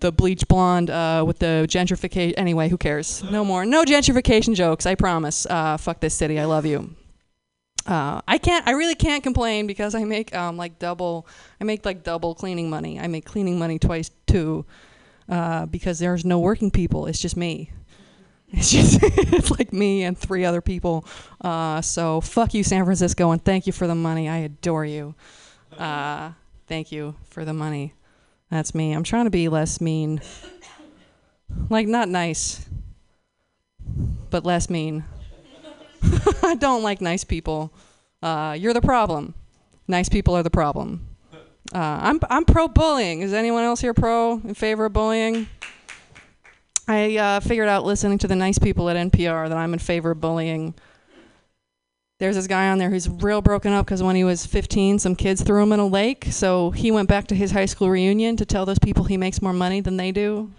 the 0.00 0.12
bleach 0.12 0.46
blonde 0.46 0.90
uh, 0.90 1.24
with 1.26 1.40
the 1.40 1.66
gentrification. 1.68 2.34
Anyway, 2.36 2.68
who 2.68 2.78
cares? 2.78 3.24
No 3.24 3.44
more. 3.44 3.64
No 3.64 3.84
gentrification 3.84 4.54
jokes. 4.54 4.86
I 4.86 4.94
promise. 4.94 5.44
Uh, 5.44 5.76
fuck 5.76 5.98
this 5.98 6.14
city. 6.14 6.38
I 6.38 6.44
love 6.44 6.64
you. 6.64 6.94
Uh, 7.88 8.20
I 8.28 8.36
can't. 8.36 8.66
I 8.68 8.72
really 8.72 8.94
can't 8.94 9.22
complain 9.22 9.66
because 9.66 9.94
I 9.94 10.04
make 10.04 10.34
um, 10.34 10.58
like 10.58 10.78
double. 10.78 11.26
I 11.58 11.64
make 11.64 11.86
like 11.86 12.04
double 12.04 12.34
cleaning 12.34 12.68
money. 12.68 13.00
I 13.00 13.06
make 13.06 13.24
cleaning 13.24 13.58
money 13.58 13.78
twice 13.78 14.10
too, 14.26 14.66
uh, 15.26 15.64
because 15.64 15.98
there's 15.98 16.22
no 16.22 16.38
working 16.38 16.70
people. 16.70 17.06
It's 17.06 17.18
just 17.18 17.36
me. 17.36 17.70
It's 18.50 18.70
just 18.70 18.98
it's 19.02 19.50
like 19.50 19.72
me 19.72 20.04
and 20.04 20.16
three 20.16 20.44
other 20.44 20.60
people. 20.60 21.06
Uh, 21.40 21.80
so 21.80 22.20
fuck 22.20 22.52
you, 22.52 22.62
San 22.62 22.84
Francisco, 22.84 23.30
and 23.30 23.42
thank 23.42 23.66
you 23.66 23.72
for 23.72 23.86
the 23.86 23.94
money. 23.94 24.28
I 24.28 24.38
adore 24.38 24.84
you. 24.84 25.14
Uh, 25.78 26.32
thank 26.66 26.92
you 26.92 27.14
for 27.30 27.46
the 27.46 27.54
money. 27.54 27.94
That's 28.50 28.74
me. 28.74 28.92
I'm 28.92 29.02
trying 29.02 29.24
to 29.24 29.30
be 29.30 29.48
less 29.48 29.80
mean. 29.80 30.20
Like, 31.70 31.88
not 31.88 32.08
nice, 32.08 32.66
but 34.30 34.44
less 34.44 34.68
mean. 34.68 35.04
I 36.42 36.54
don't 36.54 36.82
like 36.82 37.00
nice 37.00 37.24
people. 37.24 37.72
Uh, 38.22 38.56
you're 38.58 38.74
the 38.74 38.80
problem. 38.80 39.34
Nice 39.86 40.08
people 40.08 40.34
are 40.36 40.42
the 40.42 40.50
problem. 40.50 41.06
Uh, 41.74 41.78
I'm, 41.78 42.20
I'm 42.30 42.44
pro 42.44 42.68
bullying. 42.68 43.20
Is 43.20 43.32
anyone 43.32 43.64
else 43.64 43.80
here 43.80 43.94
pro 43.94 44.40
in 44.44 44.54
favor 44.54 44.86
of 44.86 44.92
bullying? 44.92 45.48
I 46.86 47.16
uh, 47.16 47.40
figured 47.40 47.68
out 47.68 47.84
listening 47.84 48.18
to 48.18 48.28
the 48.28 48.36
nice 48.36 48.58
people 48.58 48.88
at 48.88 48.96
NPR 48.96 49.48
that 49.48 49.58
I'm 49.58 49.74
in 49.74 49.78
favor 49.78 50.12
of 50.12 50.20
bullying. 50.20 50.74
There's 52.18 52.34
this 52.34 52.46
guy 52.46 52.70
on 52.70 52.78
there 52.78 52.90
who's 52.90 53.08
real 53.08 53.42
broken 53.42 53.72
up 53.72 53.86
because 53.86 54.02
when 54.02 54.16
he 54.16 54.24
was 54.24 54.44
15, 54.46 54.98
some 54.98 55.14
kids 55.14 55.42
threw 55.42 55.62
him 55.62 55.72
in 55.72 55.80
a 55.80 55.86
lake. 55.86 56.26
So 56.30 56.70
he 56.70 56.90
went 56.90 57.08
back 57.08 57.26
to 57.28 57.34
his 57.34 57.50
high 57.50 57.66
school 57.66 57.90
reunion 57.90 58.36
to 58.38 58.46
tell 58.46 58.64
those 58.64 58.78
people 58.78 59.04
he 59.04 59.16
makes 59.16 59.42
more 59.42 59.52
money 59.52 59.80
than 59.80 59.98
they 59.98 60.10
do. 60.10 60.50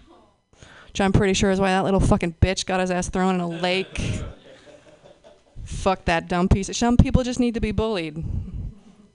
Which 0.86 1.00
I'm 1.00 1.12
pretty 1.12 1.34
sure 1.34 1.50
is 1.50 1.60
why 1.60 1.68
that 1.68 1.84
little 1.84 2.00
fucking 2.00 2.36
bitch 2.40 2.64
got 2.64 2.80
his 2.80 2.90
ass 2.90 3.08
thrown 3.08 3.34
in 3.34 3.40
a 3.40 3.48
lake. 3.48 4.22
Fuck 5.70 6.04
that 6.06 6.28
dumb 6.28 6.48
piece. 6.48 6.76
Some 6.76 6.96
people 6.96 7.22
just 7.22 7.40
need 7.40 7.54
to 7.54 7.60
be 7.60 7.70
bullied. 7.70 8.22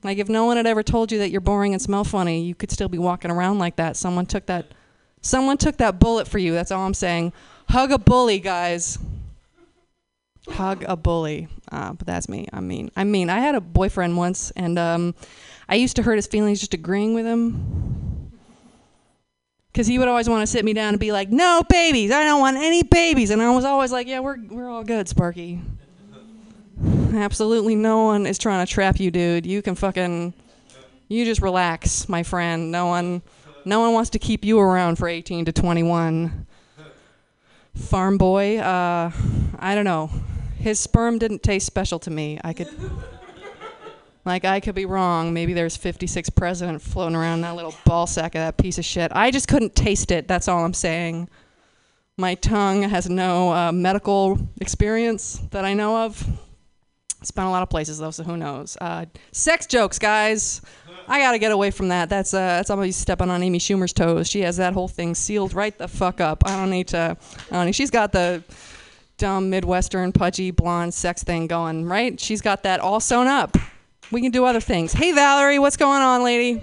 Like 0.03 0.17
if 0.17 0.29
no 0.29 0.45
one 0.45 0.57
had 0.57 0.65
ever 0.65 0.81
told 0.81 1.11
you 1.11 1.19
that 1.19 1.29
you're 1.29 1.41
boring 1.41 1.73
and 1.73 1.81
smell 1.81 2.03
funny, 2.03 2.43
you 2.43 2.55
could 2.55 2.71
still 2.71 2.87
be 2.87 2.97
walking 2.97 3.29
around 3.29 3.59
like 3.59 3.75
that. 3.75 3.97
Someone 3.97 4.25
took 4.25 4.45
that 4.47 4.73
someone 5.21 5.57
took 5.57 5.77
that 5.77 5.99
bullet 5.99 6.27
for 6.27 6.39
you. 6.39 6.53
That's 6.53 6.71
all 6.71 6.85
I'm 6.85 6.93
saying. 6.93 7.33
Hug 7.69 7.91
a 7.91 7.97
bully, 7.97 8.39
guys. 8.39 8.97
Hug 10.47 10.85
a 10.87 10.95
bully. 10.95 11.49
Uh, 11.71 11.93
but 11.93 12.07
that's 12.07 12.29
me. 12.29 12.47
I 12.53 12.61
mean, 12.61 12.89
I 12.95 13.03
mean, 13.03 13.29
I 13.29 13.39
had 13.39 13.53
a 13.53 13.61
boyfriend 13.61 14.15
once, 14.15 14.51
and 14.51 14.79
um, 14.79 15.13
I 15.67 15.75
used 15.75 15.97
to 15.97 16.03
hurt 16.03 16.15
his 16.15 16.27
feelings 16.27 16.59
just 16.59 16.73
agreeing 16.73 17.13
with 17.13 17.25
him. 17.25 18.31
Because 19.71 19.87
he 19.87 19.99
would 19.99 20.07
always 20.07 20.29
want 20.29 20.41
to 20.41 20.47
sit 20.47 20.63
me 20.63 20.73
down 20.73 20.89
and 20.89 20.99
be 20.99 21.11
like, 21.11 21.29
"No 21.29 21.61
babies. 21.67 22.11
I 22.11 22.23
don't 22.23 22.39
want 22.39 22.57
any 22.57 22.81
babies." 22.81 23.29
And 23.29 23.41
I 23.41 23.53
was 23.53 23.65
always 23.65 23.91
like, 23.91 24.07
"Yeah, 24.07 24.21
we're 24.21 24.37
we're 24.49 24.69
all 24.69 24.83
good, 24.83 25.09
Sparky. 25.09 25.59
Absolutely, 27.15 27.76
no 27.76 28.04
one 28.04 28.26
is 28.26 28.38
trying 28.38 28.65
to 28.65 28.71
trap 28.71 29.00
you, 29.00 29.12
dude. 29.12 29.45
You 29.45 29.62
can 29.62 29.76
fucking, 29.76 30.34
you 31.08 31.26
just 31.26 31.41
relax, 31.41 32.10
my 32.10 32.24
friend. 32.24 32.71
No 32.71 32.88
one, 32.88 33.21
no 33.63 33.80
one 33.80 33.93
wants 33.93 34.10
to 34.12 34.19
keep 34.19 34.43
you 34.45 34.60
around 34.60 34.98
for 34.98 35.08
18 35.08 35.45
to 35.45 35.52
21." 35.52 36.45
Farm 37.76 38.17
boy, 38.17 38.58
uh, 38.60 39.12
I 39.60 39.76
don't 39.76 39.84
know 39.84 40.10
his 40.65 40.80
sperm 40.80 41.19
didn't 41.19 41.43
taste 41.43 41.67
special 41.67 42.00
to 42.00 42.10
me. 42.10 42.39
I 42.43 42.52
could 42.52 42.67
Like 44.26 44.43
I 44.43 44.60
could 44.60 44.74
be 44.74 44.86
wrong. 44.86 45.32
Maybe 45.32 45.54
there's 45.54 45.78
56 45.78 46.32
president 46.32 46.82
floating 46.82 47.15
around 47.15 47.41
that 47.41 47.56
little 47.56 47.76
ball 47.86 48.08
sack 48.08 48.34
of 48.34 48.39
that 48.39 48.58
piece 48.58 48.80
of 48.80 48.84
shit. 48.86 49.12
I 49.13 49.30
just 49.30 49.48
couldn't 49.48 49.76
taste 49.76 50.10
it. 50.10 50.28
That's 50.28 50.48
all 50.48 50.65
I'm 50.65 50.74
saying. 50.74 51.30
My 52.17 52.34
tongue 52.34 52.82
has 52.82 53.08
no 53.08 53.54
uh, 53.54 53.71
medical 53.71 54.39
experience 54.60 55.39
that 55.52 55.63
I 55.63 55.76
know 55.76 56.06
of. 56.06 56.28
It's 57.25 57.31
been 57.31 57.45
a 57.45 57.49
lot 57.49 57.63
of 57.63 57.71
places 57.71 57.97
though, 57.97 58.11
so 58.11 58.21
who 58.21 58.38
knows? 58.38 58.77
Uh, 58.79 59.05
sex 59.31 59.65
jokes, 59.65 59.97
guys. 59.97 60.61
I 61.07 61.19
gotta 61.19 61.39
get 61.39 61.51
away 61.51 61.71
from 61.71 61.88
that. 61.88 62.07
That's 62.07 62.35
uh, 62.35 62.38
that's 62.38 62.69
almost 62.69 63.01
stepping 63.01 63.31
on 63.31 63.41
Amy 63.41 63.57
Schumer's 63.57 63.93
toes. 63.93 64.29
She 64.29 64.41
has 64.41 64.57
that 64.57 64.73
whole 64.73 64.88
thing 64.88 65.15
sealed 65.15 65.55
right 65.55 65.75
the 65.75 65.88
fuck 65.88 66.21
up. 66.21 66.43
I 66.45 66.55
don't 66.55 66.69
need 66.69 66.89
to. 66.89 67.17
I 67.49 67.51
don't 67.51 67.65
need, 67.65 67.73
she's 67.73 67.89
got 67.89 68.11
the 68.11 68.43
dumb 69.17 69.49
Midwestern 69.49 70.11
pudgy 70.11 70.51
blonde 70.51 70.93
sex 70.93 71.23
thing 71.23 71.47
going, 71.47 71.85
right? 71.85 72.19
She's 72.19 72.41
got 72.41 72.61
that 72.61 72.79
all 72.79 72.99
sewn 72.99 73.25
up. 73.25 73.57
We 74.11 74.21
can 74.21 74.29
do 74.29 74.45
other 74.45 74.61
things. 74.61 74.93
Hey 74.93 75.11
Valerie, 75.11 75.57
what's 75.57 75.77
going 75.77 76.03
on, 76.03 76.23
lady? 76.23 76.61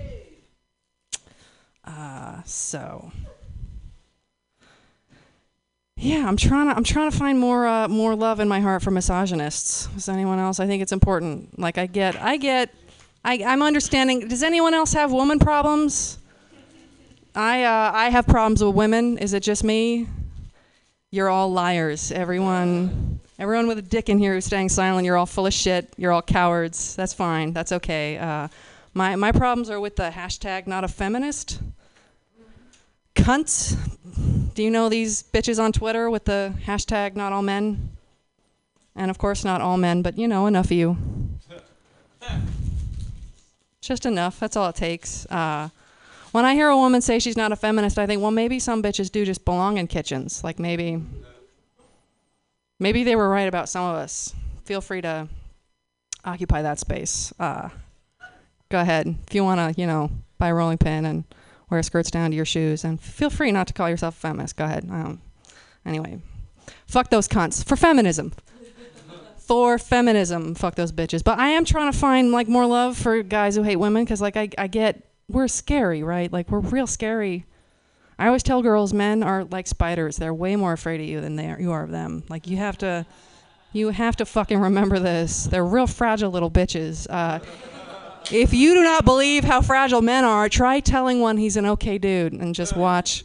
Uh, 1.85 2.41
so 2.45 3.11
yeah, 6.03 6.27
I'm 6.27 6.37
trying 6.37 6.69
to 6.69 6.77
I'm 6.77 6.83
trying 6.83 7.13
to 7.13 7.17
find 7.17 7.39
more 7.39 7.65
uh, 7.65 7.87
more 7.87 8.17
love 8.17 8.41
in 8.41 8.49
my 8.49 8.59
heart 8.59 8.83
for 8.83 8.91
misogynists. 8.91 9.89
Is 9.97 10.09
anyone 10.09 10.41
else? 10.41 10.59
I 10.59 10.67
think 10.67 10.83
it's 10.83 10.91
important. 10.91 11.57
Like 11.61 11.79
I 11.79 11.87
get 11.87 12.21
I 12.21 12.39
get 12.39 12.75
I 13.25 13.35
I'm 13.45 13.63
understanding. 13.63 14.27
Does 14.27 14.43
anyone 14.43 14.75
else 14.75 14.93
have 14.95 15.13
woman 15.13 15.39
problems? 15.39 16.19
I 17.37 17.63
uh, 17.63 17.93
I 17.95 18.11
have 18.11 18.27
problems 18.27 18.65
with 18.65 18.75
women. 18.75 19.17
Is 19.19 19.33
it 19.33 19.45
just 19.45 19.63
me? 19.63 20.09
You're 21.13 21.29
all 21.29 21.53
liars. 21.53 22.11
Everyone 22.11 23.21
everyone 23.39 23.69
with 23.69 23.79
a 23.79 23.83
dick 23.83 24.09
in 24.09 24.19
here 24.19 24.35
who's 24.35 24.45
staying 24.45 24.71
silent. 24.71 25.07
You're 25.07 25.17
all 25.17 25.27
full 25.27 25.47
of 25.47 25.55
shit. 25.55 25.95
You're 25.97 26.11
all 26.11 26.23
cowards. 26.23 26.97
That's 26.97 27.15
fine. 27.15 27.53
That's 27.53 27.71
okay. 27.71 28.19
Uh, 28.19 28.49
my 28.93 29.15
my 29.15 29.31
problems 29.31 29.71
are 29.71 29.79
with 29.79 29.95
the 29.95 30.11
hashtag 30.11 30.67
not 30.67 30.83
a 30.83 30.89
feminist. 30.89 31.61
Cunts. 33.15 33.77
Do 34.55 34.63
you 34.63 34.71
know 34.71 34.89
these 34.89 35.23
bitches 35.23 35.63
on 35.63 35.73
Twitter 35.73 36.11
with 36.11 36.25
the 36.25 36.55
hashtag 36.67 37.17
not 37.17 37.33
all 37.33 37.43
men? 37.43 37.91
And 38.95 39.11
of 39.11 39.17
course, 39.17 39.45
not 39.45 39.61
all 39.61 39.79
men, 39.79 40.03
but 40.03 40.19
you 40.19 40.29
know, 40.29 40.47
enough 40.47 40.67
of 40.67 40.73
you. 40.73 40.97
Just 43.81 44.05
enough. 44.05 44.39
That's 44.39 44.57
all 44.57 44.69
it 44.69 44.77
takes. 44.77 45.27
Uh, 45.27 45.71
when 46.33 46.45
I 46.45 46.55
hear 46.55 46.69
a 46.69 46.77
woman 46.77 47.01
say 47.01 47.19
she's 47.19 47.37
not 47.37 47.53
a 47.53 47.57
feminist, 47.57 47.99
I 47.99 48.07
think, 48.07 48.23
well, 48.23 48.31
maybe 48.31 48.59
some 48.59 48.83
bitches 48.83 49.11
do 49.11 49.25
just 49.25 49.45
belong 49.45 49.79
in 49.79 49.87
kitchens. 49.87 50.45
Like 50.45 50.59
maybe, 50.59 51.03
maybe 52.79 53.05
they 53.05 53.17
were 53.17 53.29
right 53.29 53.49
about 53.49 53.69
some 53.69 53.85
of 53.85 53.97
us. 53.97 54.35
Feel 54.65 54.81
free 54.81 55.01
to 55.01 55.29
occupy 56.25 56.63
that 56.63 56.79
space. 56.79 57.33
Uh, 57.41 57.71
go 58.69 58.81
ahead 58.81 59.15
if 59.27 59.35
you 59.35 59.45
want 59.45 59.75
to, 59.75 59.81
you 59.81 59.87
know, 59.87 60.11
buy 60.39 60.49
a 60.49 60.55
rolling 60.55 60.79
pin 60.79 61.05
and 61.05 61.25
wear 61.73 61.83
skirts 61.83 62.11
down 62.11 62.31
to 62.31 62.37
your 62.37 62.45
shoes, 62.45 62.85
and 62.85 63.01
feel 63.01 63.31
free 63.31 63.51
not 63.51 63.67
to 63.67 63.73
call 63.73 63.89
yourself 63.89 64.17
a 64.17 64.21
feminist. 64.21 64.57
Go 64.57 64.65
ahead. 64.65 64.87
Um, 64.91 65.21
anyway, 65.85 66.21
fuck 66.87 67.11
those 67.11 67.27
cunts 67.27 67.65
for 67.65 67.77
feminism. 67.77 68.33
for 69.39 69.79
feminism, 69.79 70.55
fuck 70.55 70.77
those 70.77 70.93
bitches. 70.93 71.25
But 71.25 71.39
I 71.39 71.49
am 71.49 71.65
trying 71.65 71.91
to 71.91 71.99
find 71.99 72.31
like 72.31 72.49
more 72.49 72.67
love 72.67 72.97
for 72.97 73.23
guys 73.23 73.57
who 73.57 73.63
hate 73.63 73.77
women, 73.77 74.05
because 74.05 74.21
like 74.21 74.37
I, 74.37 74.51
I 74.59 74.67
get 74.69 75.03
we're 75.29 75.49
scary, 75.49 76.03
right? 76.03 76.33
Like 76.33 76.51
we're 76.51 76.61
real 76.61 76.87
scary. 76.87 77.47
I 78.19 78.27
always 78.27 78.43
tell 78.43 78.63
girls, 78.63 78.93
men 78.93 79.23
are 79.23 79.45
like 79.45 79.67
spiders. 79.67 80.17
They're 80.17 80.35
way 80.35 80.55
more 80.55 80.73
afraid 80.73 81.01
of 81.01 81.07
you 81.07 81.21
than 81.21 81.37
they 81.37 81.51
are, 81.51 81.61
you 81.61 81.73
are 81.73 81.83
of 81.83 81.91
them. 81.91 82.23
Like 82.29 82.47
you 82.47 82.59
have 82.59 82.79
to, 82.79 83.07
you 83.73 83.89
have 83.89 84.17
to 84.17 84.27
fucking 84.27 84.59
remember 84.59 84.99
this. 84.99 85.45
They're 85.45 85.65
real 85.65 85.87
fragile 85.87 86.31
little 86.31 86.51
bitches. 86.51 87.07
Uh, 87.09 87.41
if 88.31 88.53
you 88.53 88.75
do 88.75 88.83
not 88.83 89.05
believe 89.05 89.45
how 89.45 89.61
fragile 89.61 90.03
men 90.03 90.25
are, 90.25 90.49
try 90.49 90.81
telling 90.81 91.21
one 91.21 91.37
he's 91.37 91.57
an 91.57 91.67
okay 91.67 91.99
dude 91.99 92.33
and 92.33 92.55
just 92.55 92.77
watch 92.77 93.25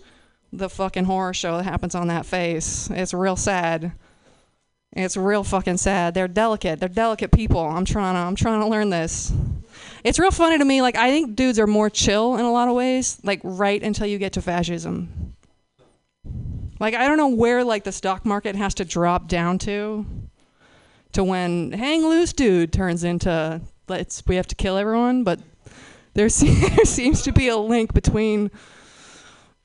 the 0.52 0.70
fucking 0.70 1.06
horror 1.06 1.34
show 1.34 1.58
that 1.58 1.64
happens 1.64 1.96
on 1.96 2.08
that 2.08 2.26
face. 2.26 2.90
It's 2.90 3.14
real 3.14 3.36
sad. 3.36 3.92
It's 4.94 5.18
real 5.18 5.44
fucking 5.44 5.78
sad. 5.78 6.14
They're 6.14 6.28
delicate. 6.28 6.80
They're 6.80 6.90
delicate 6.90 7.32
people. 7.32 7.62
I'm 7.62 7.86
trying 7.86 8.16
to 8.16 8.20
I'm 8.20 8.36
trying 8.36 8.62
to 8.62 8.68
learn 8.68 8.90
this. 8.90 9.32
It's 10.04 10.20
real 10.20 10.32
funny 10.32 10.58
to 10.58 10.66
me 10.66 10.82
like 10.82 10.96
I 10.96 11.12
think 11.12 11.36
dudes 11.36 11.60
are 11.60 11.68
more 11.68 11.90
chill 11.90 12.38
in 12.38 12.46
a 12.46 12.52
lot 12.52 12.68
of 12.68 12.76
ways, 12.76 13.20
like 13.24 13.42
right 13.44 13.82
until 13.82 14.08
you 14.08 14.18
get 14.18 14.34
to 14.34 14.42
fascism. 14.42 15.36
Like 16.80 16.96
I 16.96 17.08
don't 17.08 17.18
know 17.18 17.28
where 17.28 17.64
like 17.64 17.84
the 17.84 17.92
stock 17.92 18.26
market 18.26 18.56
has 18.56 18.74
to 18.76 18.86
drop 18.86 19.28
down 19.28 19.60
to 19.60 20.06
to 21.14 21.24
when 21.24 21.72
hang 21.72 22.04
loose 22.04 22.34
dude 22.34 22.72
turns 22.72 23.04
into 23.04 23.62
let's 23.88 24.24
we 24.28 24.36
have 24.36 24.48
to 24.48 24.56
kill 24.56 24.78
everyone, 24.78 25.24
but 25.24 25.40
there, 26.14 26.30
se- 26.30 26.70
there 26.76 26.86
seems 26.86 27.22
to 27.24 27.32
be 27.32 27.48
a 27.48 27.58
link 27.58 27.94
between 27.94 28.52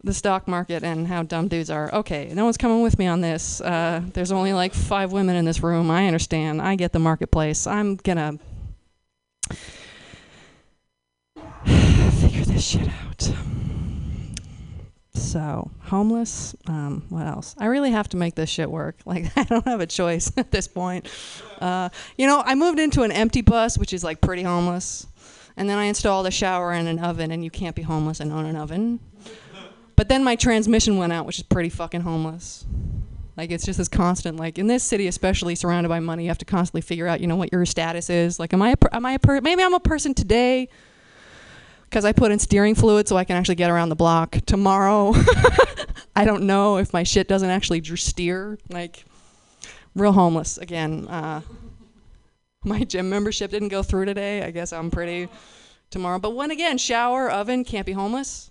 the 0.05 0.13
stock 0.13 0.49
market 0.49 0.83
and 0.83 1.07
how 1.07 1.23
dumb 1.23 1.49
dudes 1.49 1.71
are. 1.71 1.93
Okay, 1.95 2.33
no 2.35 2.45
one's 2.45 2.57
coming 2.57 2.83
with 2.83 2.99
me 2.99 3.07
on 3.07 3.21
this. 3.21 3.61
Uh, 3.61 4.03
there's 4.13 4.33
only 4.33 4.53
like 4.53 4.75
five 4.75 5.13
women 5.13 5.37
in 5.37 5.45
this 5.45 5.63
room. 5.63 5.91
I 5.91 6.07
understand. 6.07 6.61
I 6.61 6.75
get 6.75 6.93
the 6.93 6.99
marketplace. 6.99 7.67
I'm 7.67 7.97
gonna 7.97 8.39
figure 11.65 12.45
this 12.45 12.65
shit 12.65 12.89
out. 12.89 13.33
So, 15.15 15.71
homeless. 15.81 16.57
Um, 16.67 17.05
what 17.11 17.27
else? 17.27 17.55
I 17.59 17.67
really 17.67 17.91
have 17.91 18.09
to 18.11 18.17
make 18.17 18.35
this 18.35 18.49
shit 18.49 18.71
work. 18.71 18.97
Like, 19.07 19.37
I 19.37 19.45
don't 19.45 19.67
have 19.67 19.81
a 19.81 19.87
choice 19.87 20.33
at 20.39 20.51
this 20.51 20.67
point. 20.67 21.07
Uh, 21.61 21.91
you 22.17 22.27
know, 22.27 22.43
I 22.45 22.55
moved 22.55 22.79
into 22.79 23.03
an 23.03 23.13
empty 23.13 23.43
bus, 23.43 23.77
which 23.77 23.93
is 23.93 24.03
like 24.03 24.21
pretty 24.23 24.43
homeless. 24.43 25.07
And 25.57 25.69
then 25.69 25.77
I 25.77 25.85
installed 25.85 26.27
a 26.27 26.31
shower 26.31 26.73
and 26.73 26.89
an 26.89 26.99
oven, 26.99 27.31
and 27.31 27.45
you 27.45 27.51
can't 27.51 27.77
be 27.77 27.83
homeless 27.83 28.21
and 28.21 28.33
own 28.33 28.47
an 28.47 28.57
oven. 28.57 29.01
But 29.97 30.09
then 30.09 30.25
my 30.25 30.35
transmission 30.35 30.97
went 30.97 31.13
out, 31.13 31.27
which 31.27 31.39
is 31.39 31.43
pretty 31.45 31.69
fucking 31.69 32.01
homeless. 32.01 32.65
Like 33.37 33.51
it's 33.51 33.65
just 33.65 33.79
this 33.79 33.89
constant, 33.89 34.39
like 34.39 34.59
in 34.59 34.67
this 34.67 34.83
city, 34.83 35.07
especially 35.07 35.55
surrounded 35.55 35.89
by 35.89 36.01
money, 36.01 36.25
you 36.25 36.31
have 36.31 36.39
to 36.39 36.45
constantly 36.45 36.81
figure 36.81 37.07
out, 37.07 37.21
you 37.21 37.27
know, 37.27 37.37
what 37.37 37.53
your 37.53 37.65
status 37.67 38.09
is. 38.09 38.39
Like, 38.39 38.53
am 38.55 38.63
I, 38.63 38.71
a 38.71 38.95
am 38.97 39.05
I 39.05 39.13
a 39.13 39.19
per- 39.19 39.41
maybe 39.43 39.63
I'm 39.63 39.75
a 39.75 39.81
person 39.81 40.15
today 40.15 40.69
because 41.93 42.07
I 42.07 42.13
put 42.13 42.33
in 42.33 42.39
steering 42.39 42.75
fluid 42.75 43.07
so 43.07 43.19
I 43.19 43.25
can 43.25 43.37
actually 43.37 43.57
get 43.57 43.71
around 43.71 43.91
the 43.91 43.95
block. 43.95 44.39
Tomorrow, 44.47 45.13
I 46.17 46.25
don't 46.25 46.45
know 46.45 46.79
if 46.79 46.95
my 46.95 47.03
shit 47.03 47.29
doesn't 47.29 47.51
actually 47.51 47.85
steer. 47.97 48.59
Like, 48.71 49.05
real 49.95 50.13
homeless 50.13 50.57
again. 50.57 51.07
Uh, 51.07 51.43
my 52.65 52.85
gym 52.85 53.11
membership 53.11 53.51
didn't 53.51 53.69
go 53.69 53.83
through 53.83 54.07
today. 54.07 54.43
I 54.43 54.53
guess 54.53 54.73
I'm 54.73 54.91
pretty 54.91 55.29
tomorrow. 55.91 56.19
But 56.19 56.31
when 56.31 56.51
again, 56.51 56.79
shower, 56.79 57.31
oven, 57.31 57.63
can't 57.63 57.85
be 57.85 57.93
homeless. 57.93 58.51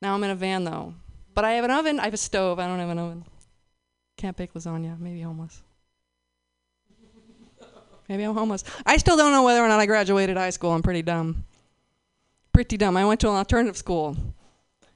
Now 0.00 0.14
I'm 0.14 0.24
in 0.24 0.30
a 0.30 0.34
van 0.34 0.64
though. 0.64 0.94
But 1.34 1.44
I 1.44 1.52
have 1.52 1.64
an 1.66 1.70
oven. 1.70 2.00
I 2.00 2.04
have 2.04 2.14
a 2.14 2.16
stove. 2.16 2.58
I 2.58 2.66
don't 2.66 2.78
have 2.78 2.88
an 2.88 2.98
oven. 2.98 3.24
Can't 4.16 4.34
bake 4.34 4.54
lasagna. 4.54 4.98
Maybe 4.98 5.20
homeless. 5.20 5.60
Maybe 8.08 8.22
I'm 8.22 8.34
homeless. 8.34 8.64
I 8.86 8.96
still 8.96 9.18
don't 9.18 9.30
know 9.30 9.42
whether 9.42 9.62
or 9.62 9.68
not 9.68 9.78
I 9.78 9.84
graduated 9.84 10.38
high 10.38 10.50
school. 10.50 10.70
I'm 10.70 10.82
pretty 10.82 11.02
dumb. 11.02 11.44
Pretty 12.52 12.76
dumb. 12.76 12.96
I 12.96 13.04
went 13.04 13.20
to 13.20 13.28
an 13.28 13.36
alternative 13.36 13.76
school 13.76 14.16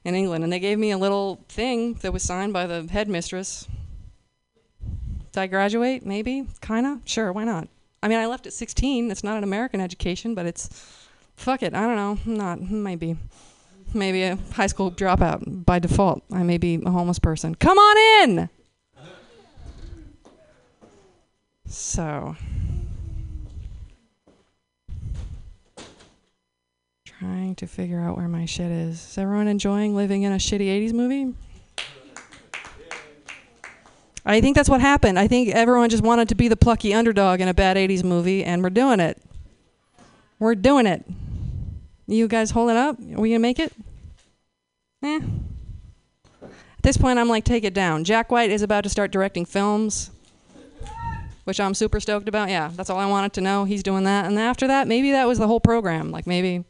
in 0.05 0.15
England 0.15 0.45
and 0.45 0.53
they 0.53 0.59
gave 0.59 0.79
me 0.79 0.91
a 0.91 0.99
little 0.99 1.45
thing 1.49 1.95
that 1.95 2.13
was 2.13 2.23
signed 2.23 2.53
by 2.53 2.67
the 2.67 2.87
headmistress. 2.91 3.67
Did 5.33 5.41
I 5.41 5.47
graduate? 5.47 6.05
Maybe. 6.05 6.47
Kinda. 6.61 7.01
Sure. 7.05 7.33
Why 7.33 7.45
not? 7.45 7.69
I 8.03 8.09
mean, 8.09 8.19
I 8.19 8.27
left 8.27 8.47
at 8.47 8.53
16. 8.53 9.11
It's 9.11 9.25
not 9.25 9.39
an 9.39 9.45
American 9.45 9.81
education, 9.81 10.35
but 10.35 10.47
it's 10.47 10.69
fuck 11.37 11.63
it. 11.63 11.75
I 11.75 11.87
don't 11.87 11.97
know. 11.97 12.19
Not 12.27 12.61
maybe. 12.61 13.17
Maybe 13.93 14.23
a 14.25 14.37
high 14.53 14.67
school 14.67 14.91
dropout 14.91 15.65
by 15.65 15.79
default. 15.79 16.23
I 16.33 16.43
may 16.43 16.59
be 16.59 16.83
a 16.85 16.91
homeless 16.91 17.19
person. 17.19 17.55
Come 17.55 17.79
on 17.79 18.29
in. 18.29 18.49
So, 21.67 22.37
trying 27.25 27.55
to 27.55 27.67
figure 27.67 28.01
out 28.01 28.19
where 28.19 28.29
my 28.29 28.45
shit 28.45 28.71
is. 28.71 28.97
Is 29.11 29.19
everyone 29.19 29.49
enjoying 29.49 29.97
living 29.97 30.25
in 30.25 30.33
a 30.33 30.37
shitty 30.37 30.67
80s 30.67 30.93
movie? 30.93 31.33
I 34.27 34.43
think 34.43 34.55
that's 34.55 34.69
what 34.69 34.83
happened. 34.83 35.19
I 35.19 35.27
think 35.27 35.49
everyone 35.49 35.89
just 35.89 36.03
wanted 36.03 36.29
to 36.29 36.35
be 36.35 36.49
the 36.49 36.57
plucky 36.57 36.93
underdog 36.93 37.41
in 37.41 37.49
a 37.49 37.55
bad 37.55 37.79
80s 37.79 38.05
movie, 38.05 38.45
and 38.45 38.63
we're 38.63 38.71
doing 38.71 39.01
it. 39.01 39.23
We're 40.39 40.55
doing 40.55 40.87
it. 40.87 41.07
You 42.07 42.29
guys 42.29 42.51
holding 42.51 42.77
up? 42.77 42.99
Are 42.99 43.21
we 43.21 43.31
going 43.31 43.33
to 43.33 43.39
make 43.39 43.59
it? 43.59 43.73
Eh. 45.03 45.21
At 46.43 46.83
this 46.83 46.99
point, 46.99 47.19
I'm 47.19 47.29
like, 47.29 47.45
take 47.45 47.65
it 47.65 47.73
down. 47.73 48.05
Jack 48.05 48.31
White 48.31 48.51
is 48.51 48.61
about 48.61 48.85
to 48.85 48.91
start 48.91 49.11
directing 49.11 49.47
films, 49.47 50.11
which 51.45 51.59
I'm 51.59 51.73
super 51.73 52.01
stoked 52.01 52.29
about. 52.29 52.51
Yeah, 52.51 52.71
that's 52.75 52.91
all 52.91 52.99
I 52.99 53.07
wanted 53.07 53.33
to 53.35 53.41
know. 53.41 53.65
He's 53.65 53.83
doing 53.83 54.05
that. 54.05 54.27
And 54.27 54.39
after 54.39 54.67
that, 54.67 54.89
maybe 54.89 55.13
that 55.13 55.27
was 55.27 55.39
the 55.39 55.47
whole 55.47 55.61
program. 55.61 56.11
Like, 56.11 56.27
maybe 56.27 56.65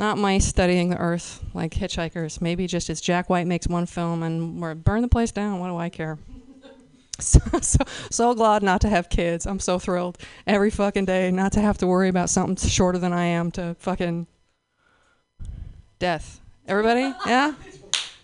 not 0.00 0.16
mice 0.16 0.46
studying 0.46 0.88
the 0.88 0.96
earth 0.96 1.44
like 1.52 1.72
hitchhikers. 1.72 2.40
Maybe 2.40 2.66
just 2.66 2.88
as 2.88 3.02
Jack 3.02 3.28
White 3.28 3.46
makes 3.46 3.68
one 3.68 3.84
film 3.84 4.22
and 4.22 4.60
we're 4.60 4.74
burn 4.74 5.02
the 5.02 5.08
place 5.08 5.30
down. 5.30 5.60
What 5.60 5.68
do 5.68 5.76
I 5.76 5.88
care? 5.90 6.18
So, 7.20 7.38
so 7.60 7.84
so 8.10 8.34
glad 8.34 8.62
not 8.62 8.80
to 8.80 8.88
have 8.88 9.10
kids. 9.10 9.44
I'm 9.44 9.60
so 9.60 9.78
thrilled 9.78 10.16
every 10.46 10.70
fucking 10.70 11.04
day 11.04 11.30
not 11.30 11.52
to 11.52 11.60
have 11.60 11.76
to 11.78 11.86
worry 11.86 12.08
about 12.08 12.30
something 12.30 12.56
shorter 12.56 12.98
than 12.98 13.12
I 13.12 13.24
am 13.24 13.50
to 13.50 13.76
fucking 13.78 14.26
death. 15.98 16.40
Everybody, 16.66 17.14
yeah. 17.26 17.52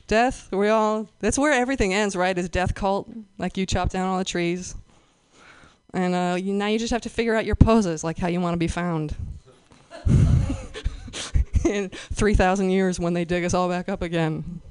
Death. 0.06 0.48
We 0.50 0.70
all. 0.70 1.10
That's 1.18 1.38
where 1.38 1.52
everything 1.52 1.92
ends, 1.92 2.16
right? 2.16 2.38
Is 2.38 2.48
death 2.48 2.74
cult? 2.74 3.10
Like 3.36 3.58
you 3.58 3.66
chop 3.66 3.90
down 3.90 4.08
all 4.08 4.16
the 4.16 4.24
trees, 4.24 4.74
and 5.92 6.14
uh, 6.14 6.36
you, 6.40 6.54
now 6.54 6.68
you 6.68 6.78
just 6.78 6.90
have 6.90 7.02
to 7.02 7.10
figure 7.10 7.34
out 7.34 7.44
your 7.44 7.54
poses, 7.54 8.02
like 8.02 8.16
how 8.16 8.28
you 8.28 8.40
want 8.40 8.54
to 8.54 8.58
be 8.58 8.66
found. 8.66 9.14
In 11.66 11.90
3,000 11.90 12.70
years 12.70 13.00
when 13.00 13.12
they 13.12 13.24
dig 13.24 13.44
us 13.44 13.54
all 13.54 13.68
back 13.68 13.88
up 13.88 14.02
again. 14.02 14.60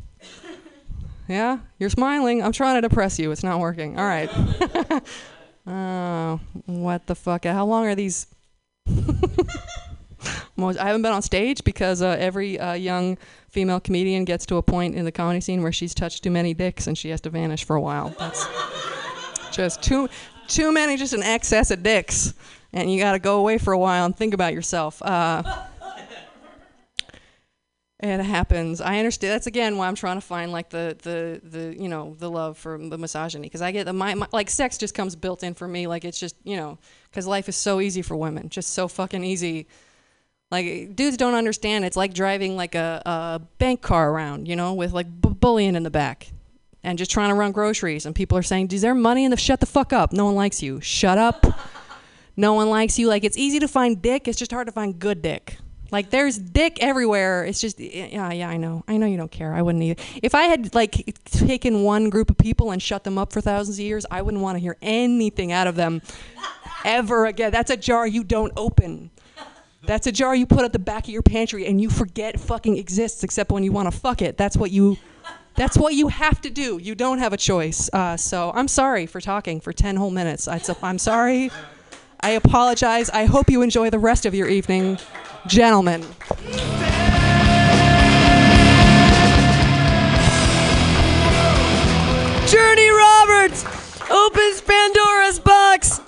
Yeah? 1.27 1.57
You're 1.79 1.89
smiling. 1.89 2.43
I'm 2.43 2.51
trying 2.51 2.79
to 2.79 2.87
depress 2.87 3.17
you. 3.17 3.31
It's 3.31 3.41
not 3.41 3.59
working. 3.59 3.97
All 3.97 4.05
right. 4.05 4.29
oh, 5.67 6.39
what 6.67 7.07
the 7.07 7.15
fuck? 7.15 7.45
How 7.45 7.65
long 7.65 7.87
are 7.87 7.95
these? 7.95 8.27
I 8.87 10.85
haven't 10.87 11.01
been 11.01 11.11
on 11.13 11.23
stage 11.23 11.63
because 11.63 12.03
uh, 12.03 12.15
every 12.19 12.59
uh, 12.59 12.73
young 12.73 13.17
female 13.49 13.79
comedian 13.79 14.25
gets 14.25 14.45
to 14.47 14.57
a 14.57 14.61
point 14.61 14.95
in 14.95 15.05
the 15.05 15.11
comedy 15.11 15.41
scene 15.41 15.63
where 15.63 15.71
she's 15.71 15.93
touched 15.93 16.23
too 16.23 16.31
many 16.31 16.53
dicks 16.53 16.87
and 16.87 16.97
she 16.97 17.09
has 17.09 17.21
to 17.21 17.29
vanish 17.29 17.63
for 17.63 17.75
a 17.75 17.81
while. 17.81 18.13
That's 18.19 18.47
just 19.51 19.81
too 19.81 20.09
too 20.47 20.71
many, 20.71 20.95
just 20.95 21.13
an 21.13 21.23
excess 21.23 21.71
of 21.71 21.81
dicks, 21.81 22.33
and 22.71 22.91
you 22.91 22.99
got 22.99 23.13
to 23.13 23.19
go 23.19 23.39
away 23.39 23.57
for 23.57 23.73
a 23.73 23.79
while 23.79 24.05
and 24.05 24.15
think 24.15 24.33
about 24.33 24.53
yourself. 24.53 25.01
Uh, 25.01 25.41
it 27.99 28.19
happens. 28.19 28.81
I 28.81 28.97
understand. 28.97 29.33
That's 29.33 29.47
again 29.47 29.77
why 29.77 29.87
I'm 29.87 29.95
trying 29.95 30.17
to 30.17 30.21
find 30.21 30.51
like 30.51 30.69
the 30.69 30.97
the 31.01 31.41
the 31.47 31.81
you 31.81 31.87
know 31.87 32.15
the 32.19 32.29
love 32.29 32.57
for 32.57 32.77
the 32.77 32.97
misogyny 32.97 33.43
because 33.47 33.61
I 33.61 33.71
get 33.71 33.85
the 33.85 33.93
my, 33.93 34.13
my 34.15 34.27
like 34.33 34.49
sex 34.49 34.77
just 34.77 34.93
comes 34.93 35.15
built 35.15 35.43
in 35.43 35.53
for 35.53 35.67
me. 35.67 35.87
Like 35.87 36.03
it's 36.03 36.19
just 36.19 36.35
you 36.43 36.57
know 36.57 36.77
because 37.09 37.25
life 37.25 37.47
is 37.47 37.55
so 37.55 37.79
easy 37.79 38.01
for 38.01 38.17
women, 38.17 38.49
just 38.49 38.73
so 38.73 38.89
fucking 38.89 39.23
easy. 39.23 39.67
Like 40.51 40.95
dudes 40.95 41.15
don't 41.15 41.35
understand. 41.35 41.85
It's 41.85 41.95
like 41.95 42.13
driving 42.13 42.57
like 42.57 42.75
a, 42.75 43.01
a 43.05 43.41
bank 43.59 43.81
car 43.81 44.11
around, 44.11 44.47
you 44.47 44.57
know, 44.57 44.73
with 44.73 44.91
like 44.91 45.07
b- 45.21 45.29
bullion 45.29 45.77
in 45.77 45.83
the 45.83 45.89
back, 45.89 46.27
and 46.83 46.97
just 46.97 47.11
trying 47.11 47.29
to 47.29 47.35
run 47.35 47.53
groceries. 47.53 48.05
And 48.05 48.13
people 48.13 48.37
are 48.37 48.43
saying, 48.43 48.71
"Is 48.71 48.81
there 48.81 48.93
money 48.93 49.23
in 49.23 49.31
the?" 49.31 49.37
Shut 49.37 49.61
the 49.61 49.65
fuck 49.65 49.93
up. 49.93 50.11
No 50.11 50.25
one 50.25 50.35
likes 50.35 50.61
you. 50.61 50.81
Shut 50.81 51.17
up. 51.17 51.45
No 52.37 52.53
one 52.53 52.69
likes 52.69 52.99
you. 52.99 53.07
Like 53.07 53.23
it's 53.23 53.37
easy 53.37 53.59
to 53.59 53.67
find 53.69 54.01
dick. 54.01 54.27
It's 54.27 54.37
just 54.37 54.51
hard 54.51 54.67
to 54.67 54.73
find 54.73 54.99
good 54.99 55.21
dick. 55.21 55.57
Like 55.91 56.09
there's 56.09 56.37
dick 56.37 56.77
everywhere. 56.81 57.45
It's 57.45 57.61
just 57.61 57.79
yeah, 57.79 58.31
yeah. 58.31 58.49
I 58.49 58.57
know. 58.57 58.83
I 58.87 58.97
know 58.97 59.05
you 59.05 59.17
don't 59.17 59.31
care. 59.31 59.53
I 59.53 59.61
wouldn't 59.61 59.83
either. 59.83 60.01
If 60.21 60.35
I 60.35 60.43
had 60.43 60.73
like 60.73 61.15
taken 61.25 61.83
one 61.83 62.09
group 62.09 62.29
of 62.29 62.37
people 62.37 62.71
and 62.71 62.81
shut 62.81 63.03
them 63.03 63.17
up 63.17 63.31
for 63.31 63.41
thousands 63.41 63.77
of 63.77 63.85
years, 63.85 64.05
I 64.09 64.21
wouldn't 64.21 64.41
want 64.41 64.55
to 64.55 64.59
hear 64.59 64.77
anything 64.81 65.51
out 65.51 65.67
of 65.67 65.75
them 65.75 66.01
ever 66.83 67.25
again. 67.25 67.51
That's 67.51 67.71
a 67.71 67.77
jar 67.77 68.07
you 68.07 68.23
don't 68.23 68.53
open. 68.57 69.11
That's 69.85 70.07
a 70.07 70.11
jar 70.11 70.35
you 70.35 70.45
put 70.45 70.63
at 70.65 70.73
the 70.73 70.79
back 70.79 71.03
of 71.03 71.09
your 71.09 71.21
pantry 71.21 71.67
and 71.67 71.79
you 71.79 71.89
forget 71.89 72.39
fucking 72.39 72.77
exists 72.77 73.23
except 73.23 73.51
when 73.51 73.63
you 73.63 73.71
want 73.71 73.91
to 73.91 73.97
fuck 73.97 74.21
it. 74.21 74.37
That's 74.37 74.57
what 74.57 74.71
you 74.71 74.97
that's 75.55 75.77
what 75.77 75.93
you 75.93 76.09
have 76.09 76.41
to 76.41 76.49
do. 76.49 76.79
You 76.81 76.95
don't 76.95 77.19
have 77.19 77.31
a 77.31 77.37
choice. 77.37 77.89
Uh, 77.93 78.17
so 78.17 78.51
I'm 78.53 78.67
sorry 78.67 79.05
for 79.05 79.21
talking 79.21 79.61
for 79.61 79.71
10 79.71 79.95
whole 79.95 80.11
minutes. 80.11 80.47
I, 80.47 80.59
I'm 80.83 80.97
sorry. 80.97 81.49
I 82.19 82.31
apologize. 82.31 83.09
I 83.09 83.25
hope 83.25 83.49
you 83.49 83.61
enjoy 83.61 83.89
the 83.89 83.99
rest 83.99 84.25
of 84.25 84.35
your 84.35 84.49
evening, 84.49 84.97
gentlemen. 85.47 86.01
Journey 92.47 92.89
Roberts 92.89 93.65
opens 94.09 94.61
Pandora's 94.61 95.39
box 95.39 96.01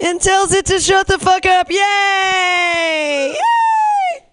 and 0.00 0.20
tells 0.20 0.52
it 0.52 0.66
to 0.66 0.80
shut 0.80 1.06
the 1.06 1.18
fuck 1.18 1.46
up. 1.46 1.70
Yay! 1.70 3.34
Yay! 3.34 4.26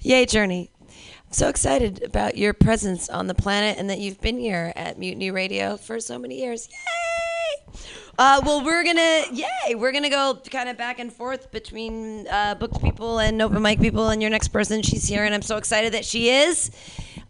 Yay, 0.00 0.26
Journey. 0.26 0.70
I'm 0.80 1.32
so 1.32 1.48
excited 1.48 2.02
about 2.02 2.36
your 2.36 2.54
presence 2.54 3.08
on 3.08 3.26
the 3.26 3.34
planet 3.34 3.78
and 3.78 3.90
that 3.90 3.98
you've 3.98 4.20
been 4.20 4.38
here 4.38 4.72
at 4.74 4.98
Mutiny 4.98 5.30
Radio 5.30 5.76
for 5.76 6.00
so 6.00 6.18
many 6.18 6.40
years. 6.40 6.68
Yay! 6.70 7.78
Uh, 8.16 8.40
well, 8.44 8.64
we're 8.64 8.84
gonna, 8.84 9.22
yay, 9.32 9.74
we're 9.74 9.92
gonna 9.92 10.10
go 10.10 10.38
kind 10.50 10.68
of 10.68 10.76
back 10.76 10.98
and 10.98 11.12
forth 11.12 11.50
between 11.50 12.28
uh, 12.28 12.54
booked 12.54 12.80
people 12.80 13.18
and 13.18 13.42
open 13.42 13.60
mic 13.60 13.80
people. 13.80 14.08
And 14.08 14.22
your 14.22 14.30
next 14.30 14.48
person, 14.48 14.82
she's 14.82 15.06
here, 15.08 15.24
and 15.24 15.34
I'm 15.34 15.42
so 15.42 15.56
excited 15.56 15.94
that 15.94 16.04
she 16.04 16.30
is. 16.30 16.70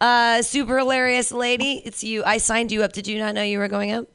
Uh, 0.01 0.43
super 0.43 0.79
hilarious 0.79 1.33
lady. 1.33 1.81
It's 1.85 2.05
you. 2.05 2.23
I 2.25 2.39
signed 2.39 2.71
you 2.71 2.83
up. 2.83 2.93
Did 2.93 3.07
you 3.07 3.19
not 3.19 3.35
know 3.35 3.43
you 3.43 3.59
were 3.59 3.69
going 3.69 3.93
up? 3.93 4.07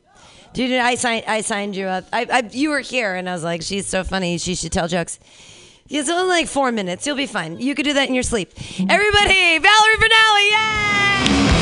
Dude, 0.53 0.71
I 0.71 0.95
signed. 0.95 1.25
I 1.27 1.41
signed 1.41 1.75
you 1.75 1.85
up. 1.85 2.05
I, 2.13 2.27
I, 2.31 2.49
you 2.51 2.69
were 2.69 2.81
here, 2.81 3.15
and 3.15 3.29
I 3.29 3.33
was 3.33 3.43
like, 3.43 3.61
"She's 3.61 3.87
so 3.87 4.03
funny. 4.03 4.37
She 4.37 4.55
should 4.55 4.71
tell 4.71 4.87
jokes." 4.87 5.19
It's 5.89 6.09
only 6.09 6.27
like 6.27 6.47
four 6.47 6.71
minutes. 6.71 7.07
You'll 7.07 7.15
be 7.15 7.25
fine. 7.25 7.59
You 7.59 7.73
could 7.73 7.85
do 7.85 7.93
that 7.93 8.07
in 8.07 8.13
your 8.13 8.23
sleep. 8.23 8.51
Everybody, 8.77 9.57
Valerie 9.57 9.95
Finale, 9.95 10.49
yay! 10.51 11.58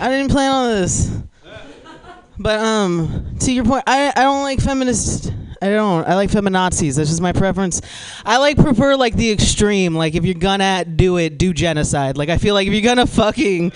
I 0.00 0.08
didn't 0.08 0.30
plan 0.30 0.50
on 0.50 0.68
this. 0.80 1.10
But 2.38 2.60
um, 2.60 3.36
to 3.40 3.52
your 3.52 3.64
point, 3.64 3.84
I 3.86 4.12
I 4.14 4.22
don't 4.22 4.42
like 4.42 4.60
feminists. 4.60 5.30
I 5.62 5.70
don't. 5.70 6.06
I 6.06 6.14
like 6.14 6.30
feminazis. 6.30 6.96
That's 6.96 7.08
just 7.08 7.22
my 7.22 7.32
preference. 7.32 7.80
I 8.24 8.38
like 8.38 8.56
prefer 8.56 8.96
like 8.96 9.14
the 9.14 9.30
extreme. 9.30 9.94
Like 9.94 10.14
if 10.14 10.24
you're 10.24 10.34
gonna 10.34 10.84
do 10.84 11.16
it, 11.16 11.38
do 11.38 11.54
genocide. 11.54 12.18
Like 12.18 12.28
I 12.28 12.38
feel 12.38 12.54
like 12.54 12.66
if 12.66 12.72
you're 12.72 12.82
gonna 12.82 13.06
fucking 13.06 13.72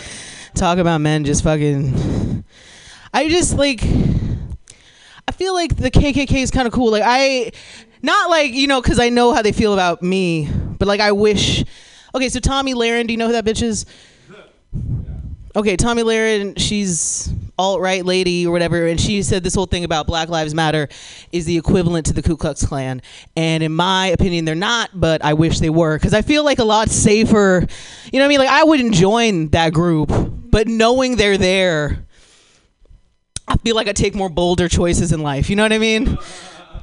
talk 0.54 0.78
about 0.78 1.00
men, 1.00 1.24
just 1.24 1.44
fucking. 1.44 2.44
I 3.14 3.28
just 3.28 3.56
like. 3.56 3.82
I 3.84 5.32
feel 5.32 5.54
like 5.54 5.76
the 5.76 5.90
KKK 5.90 6.42
is 6.42 6.50
kind 6.50 6.66
of 6.66 6.72
cool. 6.72 6.90
Like 6.90 7.04
I, 7.04 7.52
not 8.02 8.28
like 8.28 8.52
you 8.52 8.66
know, 8.66 8.82
because 8.82 8.98
I 8.98 9.08
know 9.08 9.32
how 9.32 9.42
they 9.42 9.52
feel 9.52 9.72
about 9.72 10.02
me, 10.02 10.50
but 10.78 10.88
like 10.88 11.00
I 11.00 11.12
wish. 11.12 11.64
Okay, 12.14 12.28
so 12.28 12.40
Tomi 12.40 12.74
Lahren, 12.74 13.06
do 13.06 13.12
you 13.12 13.18
know 13.18 13.26
who 13.26 13.32
that 13.32 13.44
bitch 13.44 13.62
is? 13.62 13.86
Okay, 15.56 15.76
Tomi 15.76 16.02
Lahren, 16.02 16.58
she's 16.58 17.32
alt 17.58 17.80
right 17.80 18.04
lady 18.04 18.46
or 18.46 18.52
whatever, 18.52 18.86
and 18.86 19.00
she 19.00 19.22
said 19.22 19.42
this 19.42 19.54
whole 19.54 19.66
thing 19.66 19.82
about 19.82 20.06
Black 20.06 20.28
Lives 20.28 20.54
Matter 20.54 20.88
is 21.32 21.46
the 21.46 21.56
equivalent 21.56 22.06
to 22.06 22.12
the 22.12 22.22
Ku 22.22 22.36
Klux 22.36 22.64
Klan. 22.66 23.00
And 23.34 23.62
in 23.62 23.72
my 23.72 24.08
opinion, 24.08 24.44
they're 24.44 24.54
not, 24.54 24.90
but 24.94 25.24
I 25.24 25.32
wish 25.32 25.58
they 25.60 25.70
were 25.70 25.96
because 25.96 26.12
I 26.12 26.20
feel 26.20 26.44
like 26.44 26.58
a 26.58 26.64
lot 26.64 26.90
safer. 26.90 27.66
You 28.12 28.18
know 28.18 28.24
what 28.24 28.26
I 28.26 28.28
mean? 28.28 28.38
Like 28.38 28.50
I 28.50 28.64
wouldn't 28.64 28.94
join 28.94 29.48
that 29.48 29.72
group, 29.72 30.10
but 30.12 30.68
knowing 30.68 31.16
they're 31.16 31.38
there, 31.38 32.04
I 33.48 33.56
feel 33.56 33.74
like 33.74 33.88
I 33.88 33.92
take 33.92 34.14
more 34.14 34.28
bolder 34.28 34.68
choices 34.68 35.12
in 35.12 35.22
life. 35.22 35.48
You 35.48 35.56
know 35.56 35.62
what 35.62 35.72
I 35.72 35.78
mean? 35.78 36.18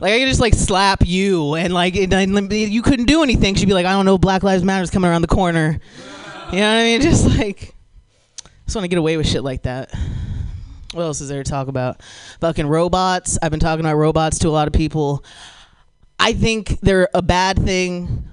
Like 0.02 0.14
I 0.14 0.20
could 0.20 0.28
just 0.28 0.42
like 0.42 0.56
slap 0.56 1.04
you 1.06 1.54
and 1.54 1.72
like 1.72 1.96
and, 1.96 2.12
and 2.12 2.52
you 2.52 2.82
couldn't 2.82 3.06
do 3.06 3.22
anything. 3.22 3.54
She'd 3.54 3.68
be 3.68 3.74
like, 3.74 3.86
I 3.86 3.92
don't 3.92 4.06
know, 4.06 4.18
Black 4.18 4.42
Lives 4.42 4.64
Matter's 4.64 4.90
coming 4.90 5.10
around 5.10 5.22
the 5.22 5.28
corner. 5.28 5.80
You 6.52 6.60
know 6.60 6.74
what 6.74 6.82
I 6.82 6.84
mean? 6.84 7.02
Just 7.04 7.28
like 7.38 7.75
just 8.66 8.76
want 8.76 8.84
to 8.84 8.90
get 8.90 8.98
away 8.98 9.18
with 9.18 9.28
shit 9.28 9.44
like 9.44 9.64
that. 9.64 9.94
What 10.94 11.04
else 11.04 11.22
is 11.22 11.30
there 11.30 11.44
to 11.44 11.50
talk 11.50 11.68
about? 11.68 12.02
Fucking 12.40 12.68
robots. 12.68 13.38
I've 13.42 13.52
been 13.52 13.60
talking 13.60 13.86
about 13.86 13.96
robots 13.96 14.40
to 14.40 14.48
a 14.48 14.50
lot 14.50 14.68
of 14.68 14.74
people. 14.74 15.24
I 16.20 16.34
think 16.34 16.80
they're 16.80 17.10
a 17.14 17.22
bad 17.22 17.60
thing 17.60 18.30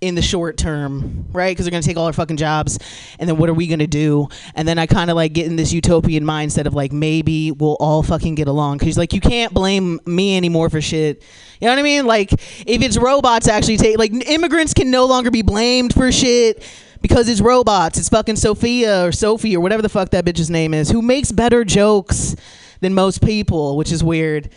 in 0.00 0.14
the 0.14 0.22
short 0.22 0.56
term, 0.56 1.26
right? 1.30 1.50
Because 1.50 1.66
they're 1.66 1.70
gonna 1.70 1.82
take 1.82 1.98
all 1.98 2.06
our 2.06 2.12
fucking 2.12 2.38
jobs, 2.38 2.78
and 3.18 3.28
then 3.28 3.36
what 3.36 3.50
are 3.50 3.54
we 3.54 3.66
gonna 3.66 3.86
do? 3.86 4.28
And 4.54 4.66
then 4.66 4.78
I 4.78 4.86
kind 4.86 5.10
of 5.10 5.16
like 5.16 5.34
get 5.34 5.46
in 5.46 5.56
this 5.56 5.72
utopian 5.72 6.24
mindset 6.24 6.66
of 6.66 6.72
like 6.74 6.92
maybe 6.92 7.50
we'll 7.50 7.76
all 7.80 8.02
fucking 8.02 8.36
get 8.36 8.48
along. 8.48 8.78
Because 8.78 8.96
like 8.96 9.12
you 9.12 9.20
can't 9.20 9.52
blame 9.52 10.00
me 10.06 10.36
anymore 10.36 10.70
for 10.70 10.80
shit. 10.80 11.22
You 11.60 11.66
know 11.66 11.72
what 11.72 11.80
I 11.80 11.82
mean? 11.82 12.06
Like 12.06 12.32
if 12.32 12.82
it's 12.82 12.96
robots 12.96 13.46
actually 13.46 13.76
take 13.76 13.98
like 13.98 14.12
immigrants 14.26 14.72
can 14.72 14.90
no 14.90 15.04
longer 15.04 15.30
be 15.30 15.42
blamed 15.42 15.92
for 15.92 16.10
shit 16.10 16.64
because 17.00 17.28
it's 17.28 17.40
robots. 17.40 17.98
It's 17.98 18.08
fucking 18.08 18.36
Sophia 18.36 19.04
or 19.04 19.12
Sophie 19.12 19.56
or 19.56 19.60
whatever 19.60 19.82
the 19.82 19.88
fuck 19.88 20.10
that 20.10 20.24
bitch's 20.24 20.50
name 20.50 20.74
is, 20.74 20.90
who 20.90 21.02
makes 21.02 21.32
better 21.32 21.64
jokes 21.64 22.36
than 22.80 22.94
most 22.94 23.22
people, 23.22 23.76
which 23.76 23.92
is 23.92 24.02
weird. 24.02 24.50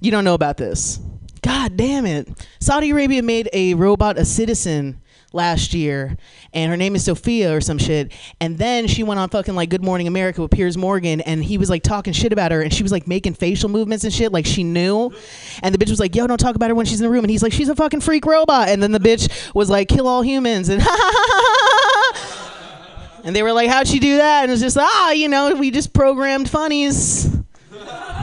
You 0.00 0.10
don't 0.10 0.24
know 0.24 0.34
about 0.34 0.56
this. 0.56 0.98
God 1.42 1.76
damn 1.76 2.06
it. 2.06 2.28
Saudi 2.60 2.90
Arabia 2.90 3.22
made 3.22 3.48
a 3.52 3.74
robot 3.74 4.18
a 4.18 4.24
citizen 4.24 5.00
last 5.34 5.74
year, 5.74 6.16
and 6.52 6.70
her 6.70 6.76
name 6.76 6.94
is 6.94 7.04
Sophia 7.04 7.54
or 7.54 7.60
some 7.60 7.78
shit. 7.78 8.12
And 8.40 8.56
then 8.56 8.86
she 8.86 9.02
went 9.02 9.20
on 9.20 9.28
fucking 9.28 9.54
like 9.54 9.70
Good 9.70 9.84
Morning 9.84 10.06
America 10.06 10.40
with 10.40 10.50
Piers 10.50 10.76
Morgan, 10.76 11.20
and 11.20 11.44
he 11.44 11.58
was 11.58 11.68
like 11.68 11.82
talking 11.82 12.12
shit 12.12 12.32
about 12.32 12.52
her, 12.52 12.62
and 12.62 12.72
she 12.72 12.82
was 12.82 12.92
like 12.92 13.06
making 13.06 13.34
facial 13.34 13.68
movements 13.68 14.04
and 14.04 14.12
shit 14.12 14.32
like 14.32 14.46
she 14.46 14.64
knew. 14.64 15.12
And 15.62 15.74
the 15.74 15.78
bitch 15.78 15.90
was 15.90 16.00
like, 16.00 16.14
"Yo, 16.14 16.26
don't 16.26 16.38
talk 16.38 16.56
about 16.56 16.70
her 16.70 16.74
when 16.74 16.86
she's 16.86 17.00
in 17.00 17.04
the 17.04 17.10
room." 17.10 17.24
And 17.24 17.30
he's 17.30 17.42
like, 17.42 17.52
"She's 17.52 17.68
a 17.68 17.74
fucking 17.74 18.00
freak 18.00 18.26
robot." 18.26 18.68
And 18.68 18.82
then 18.82 18.92
the 18.92 19.00
bitch 19.00 19.54
was 19.54 19.68
like, 19.68 19.88
"Kill 19.88 20.08
all 20.08 20.22
humans," 20.22 20.68
and 20.68 20.82
and 23.24 23.36
they 23.36 23.42
were 23.42 23.52
like, 23.52 23.68
"How'd 23.68 23.88
she 23.88 23.98
do 23.98 24.18
that?" 24.18 24.44
And 24.44 24.52
it's 24.52 24.62
just 24.62 24.78
ah, 24.78 25.10
you 25.10 25.28
know, 25.28 25.54
we 25.54 25.70
just 25.70 25.92
programmed 25.92 26.48
funnies. 26.48 27.36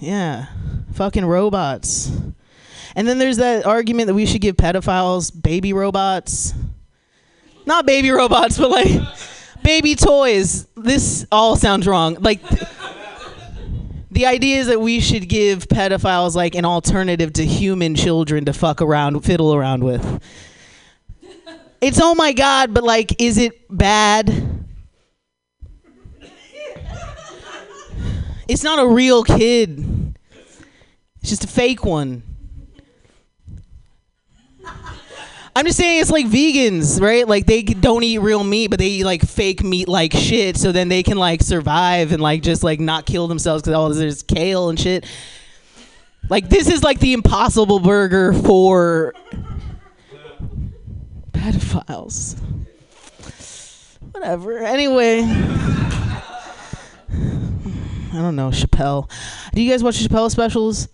Yeah, 0.00 0.46
fucking 0.94 1.26
robots. 1.26 2.10
And 2.96 3.06
then 3.06 3.18
there's 3.18 3.36
that 3.38 3.66
argument 3.66 4.08
that 4.08 4.14
we 4.14 4.26
should 4.26 4.40
give 4.40 4.56
pedophiles 4.56 5.30
baby 5.42 5.72
robots. 5.72 6.54
not 7.66 7.86
baby 7.86 8.10
robots, 8.10 8.58
but 8.58 8.70
like 8.70 9.00
baby 9.62 9.94
toys. 9.94 10.66
This 10.76 11.26
all 11.30 11.56
sounds 11.56 11.86
wrong. 11.86 12.16
Like 12.20 12.40
the 14.10 14.26
idea 14.26 14.58
is 14.58 14.66
that 14.66 14.80
we 14.80 15.00
should 15.00 15.28
give 15.28 15.68
pedophiles 15.68 16.34
like 16.34 16.54
an 16.54 16.64
alternative 16.64 17.32
to 17.34 17.44
human 17.46 17.94
children 17.94 18.44
to 18.46 18.52
fuck 18.52 18.82
around, 18.82 19.20
fiddle 19.20 19.54
around 19.54 19.84
with. 19.84 20.22
It's 21.80 22.00
oh 22.02 22.14
my 22.14 22.32
god, 22.32 22.74
but 22.74 22.84
like, 22.84 23.22
is 23.22 23.38
it 23.38 23.66
bad? 23.70 24.66
It's 28.48 28.64
not 28.64 28.80
a 28.80 28.86
real 28.86 29.22
kid. 29.22 30.16
It's 31.20 31.30
just 31.30 31.44
a 31.44 31.46
fake 31.46 31.84
one. 31.84 32.24
I'm 35.60 35.66
just 35.66 35.76
saying 35.76 36.00
it's 36.00 36.10
like 36.10 36.24
vegans, 36.24 37.02
right? 37.02 37.28
Like 37.28 37.44
they 37.44 37.60
don't 37.62 38.02
eat 38.02 38.16
real 38.16 38.42
meat, 38.42 38.68
but 38.68 38.78
they 38.78 38.86
eat 38.86 39.04
like 39.04 39.20
fake 39.20 39.62
meat 39.62 39.88
like 39.88 40.14
shit, 40.14 40.56
so 40.56 40.72
then 40.72 40.88
they 40.88 41.02
can 41.02 41.18
like 41.18 41.42
survive 41.42 42.12
and 42.12 42.22
like 42.22 42.40
just 42.40 42.64
like 42.64 42.80
not 42.80 43.04
kill 43.04 43.28
themselves 43.28 43.62
because 43.62 43.74
all 43.74 43.90
there's 43.90 44.22
kale 44.22 44.70
and 44.70 44.80
shit. 44.80 45.04
Like 46.30 46.48
this 46.48 46.66
is 46.66 46.82
like 46.82 46.98
the 46.98 47.12
impossible 47.12 47.78
burger 47.78 48.32
for 48.32 49.12
pedophiles. 51.32 52.40
Whatever. 54.12 54.60
Anyway. 54.60 55.20
I 55.28 56.22
don't 58.14 58.34
know, 58.34 58.48
Chappelle. 58.48 59.10
Do 59.52 59.60
you 59.60 59.70
guys 59.70 59.84
watch 59.84 60.02
Chappelle 60.02 60.30
specials? 60.30 60.88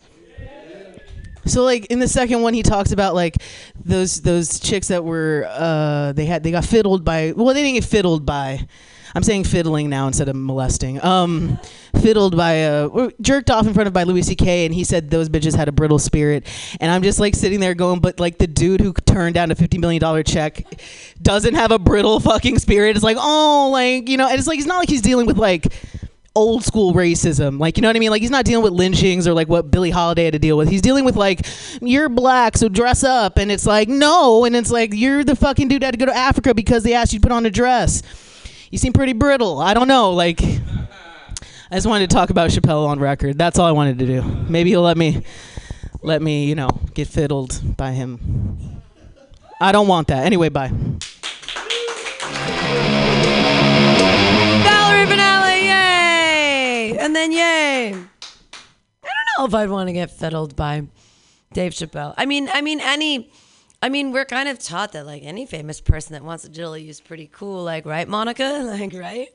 So 1.46 1.62
like 1.62 1.86
in 1.86 1.98
the 1.98 2.08
second 2.08 2.42
one, 2.42 2.54
he 2.54 2.62
talks 2.62 2.92
about 2.92 3.14
like 3.14 3.36
those 3.84 4.20
those 4.20 4.58
chicks 4.60 4.88
that 4.88 5.04
were 5.04 5.46
uh, 5.48 6.12
they 6.12 6.26
had 6.26 6.42
they 6.42 6.50
got 6.50 6.64
fiddled 6.64 7.04
by 7.04 7.32
well 7.32 7.54
they 7.54 7.62
didn't 7.62 7.74
get 7.74 7.84
fiddled 7.84 8.26
by 8.26 8.66
I'm 9.14 9.22
saying 9.22 9.44
fiddling 9.44 9.88
now 9.88 10.06
instead 10.06 10.28
of 10.28 10.36
molesting 10.36 11.02
um, 11.02 11.58
fiddled 12.02 12.36
by 12.36 12.66
uh, 12.66 12.86
or 12.88 13.12
jerked 13.20 13.50
off 13.50 13.66
in 13.66 13.72
front 13.72 13.86
of 13.86 13.94
by 13.94 14.02
Louis 14.02 14.22
C.K. 14.22 14.66
and 14.66 14.74
he 14.74 14.84
said 14.84 15.08
those 15.08 15.30
bitches 15.30 15.56
had 15.56 15.68
a 15.68 15.72
brittle 15.72 15.98
spirit 15.98 16.46
and 16.80 16.90
I'm 16.92 17.02
just 17.02 17.18
like 17.18 17.34
sitting 17.34 17.58
there 17.58 17.74
going 17.74 18.00
but 18.00 18.20
like 18.20 18.36
the 18.36 18.46
dude 18.46 18.82
who 18.82 18.92
turned 18.92 19.34
down 19.34 19.50
a 19.50 19.54
fifty 19.54 19.78
million 19.78 20.00
dollar 20.00 20.22
check 20.22 20.64
doesn't 21.22 21.54
have 21.54 21.70
a 21.70 21.78
brittle 21.78 22.20
fucking 22.20 22.58
spirit 22.58 22.94
it's 22.94 23.04
like 23.04 23.16
oh 23.18 23.70
like 23.72 24.08
you 24.08 24.18
know 24.18 24.28
and 24.28 24.38
it's 24.38 24.46
like 24.46 24.58
it's 24.58 24.68
not 24.68 24.78
like 24.78 24.90
he's 24.90 25.02
dealing 25.02 25.26
with 25.26 25.38
like 25.38 25.72
old 26.36 26.62
school 26.62 26.92
racism. 26.92 27.58
Like, 27.58 27.76
you 27.76 27.82
know 27.82 27.88
what 27.88 27.96
I 27.96 27.98
mean? 27.98 28.10
Like, 28.10 28.20
he's 28.20 28.30
not 28.30 28.44
dealing 28.44 28.62
with 28.62 28.74
lynchings 28.74 29.26
or 29.26 29.32
like 29.32 29.48
what 29.48 29.70
Billie 29.70 29.90
Holiday 29.90 30.24
had 30.24 30.34
to 30.34 30.38
deal 30.38 30.56
with. 30.56 30.68
He's 30.68 30.82
dealing 30.82 31.04
with 31.04 31.16
like, 31.16 31.46
you're 31.80 32.08
black, 32.08 32.56
so 32.56 32.68
dress 32.68 33.02
up. 33.02 33.38
And 33.38 33.50
it's 33.50 33.66
like, 33.66 33.88
no. 33.88 34.44
And 34.44 34.54
it's 34.54 34.70
like, 34.70 34.90
you're 34.92 35.24
the 35.24 35.34
fucking 35.34 35.68
dude 35.68 35.82
that 35.82 35.86
had 35.86 35.94
to 35.94 35.98
go 35.98 36.06
to 36.06 36.16
Africa 36.16 36.54
because 36.54 36.82
they 36.84 36.94
asked 36.94 37.12
you 37.12 37.18
to 37.18 37.22
put 37.22 37.32
on 37.32 37.46
a 37.46 37.50
dress. 37.50 38.02
You 38.70 38.78
seem 38.78 38.92
pretty 38.92 39.14
brittle. 39.14 39.58
I 39.58 39.74
don't 39.74 39.88
know. 39.88 40.12
Like, 40.12 40.40
I 40.42 41.74
just 41.74 41.86
wanted 41.86 42.10
to 42.10 42.14
talk 42.14 42.30
about 42.30 42.50
Chappelle 42.50 42.86
on 42.86 43.00
record. 43.00 43.38
That's 43.38 43.58
all 43.58 43.66
I 43.66 43.72
wanted 43.72 43.98
to 44.00 44.06
do. 44.06 44.22
Maybe 44.22 44.70
he'll 44.70 44.82
let 44.82 44.96
me, 44.96 45.24
let 46.02 46.20
me, 46.20 46.44
you 46.46 46.54
know, 46.54 46.68
get 46.94 47.08
fiddled 47.08 47.76
by 47.76 47.92
him. 47.92 48.82
I 49.60 49.72
don't 49.72 49.88
want 49.88 50.08
that. 50.08 50.26
Anyway, 50.26 50.50
bye. 50.50 50.70
Then 57.16 57.32
yay! 57.32 57.88
I 57.88 57.92
don't 57.92 59.38
know 59.38 59.46
if 59.46 59.54
I'd 59.54 59.70
want 59.70 59.88
to 59.88 59.92
get 59.92 60.10
fiddled 60.10 60.54
by 60.54 60.86
Dave 61.52 61.72
Chappelle. 61.72 62.14
I 62.18 62.26
mean, 62.26 62.50
I 62.52 62.60
mean, 62.60 62.80
any, 62.80 63.30
I 63.80 63.88
mean, 63.88 64.12
we're 64.12 64.26
kind 64.26 64.48
of 64.48 64.58
taught 64.58 64.92
that 64.92 65.06
like 65.06 65.22
any 65.24 65.46
famous 65.46 65.80
person 65.80 66.12
that 66.12 66.22
wants 66.22 66.44
to 66.44 66.50
diddle 66.50 66.76
you 66.76 66.90
is 66.90 67.00
pretty 67.00 67.28
cool, 67.32 67.64
like 67.64 67.86
right, 67.86 68.06
Monica, 68.06 68.44
like 68.66 68.92
right. 68.92 69.28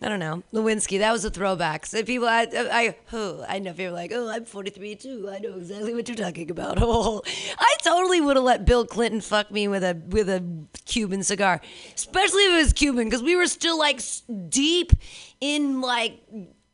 I 0.00 0.08
don't 0.08 0.18
know, 0.18 0.42
Lewinsky. 0.52 0.98
That 0.98 1.12
was 1.12 1.24
a 1.24 1.30
throwback. 1.30 1.86
So 1.86 2.02
people, 2.02 2.26
I, 2.26 2.48
I, 2.52 2.96
oh, 3.12 3.44
I 3.48 3.60
know 3.60 3.72
people 3.72 3.94
like, 3.94 4.10
oh, 4.12 4.28
I'm 4.28 4.44
43 4.44 4.96
too. 4.96 5.28
I 5.30 5.38
know 5.38 5.54
exactly 5.54 5.94
what 5.94 6.08
you're 6.08 6.16
talking 6.16 6.50
about. 6.50 6.78
Oh, 6.80 7.22
I 7.58 7.76
totally 7.84 8.20
would 8.20 8.36
have 8.36 8.44
let 8.44 8.64
Bill 8.64 8.84
Clinton 8.84 9.20
fuck 9.20 9.52
me 9.52 9.68
with 9.68 9.84
a 9.84 10.00
with 10.08 10.28
a 10.28 10.44
Cuban 10.86 11.22
cigar, 11.22 11.60
especially 11.94 12.42
if 12.46 12.52
it 12.52 12.56
was 12.56 12.72
Cuban, 12.72 13.04
because 13.04 13.22
we 13.22 13.36
were 13.36 13.46
still 13.46 13.78
like 13.78 14.00
deep 14.48 14.92
in 15.40 15.80
like 15.80 16.20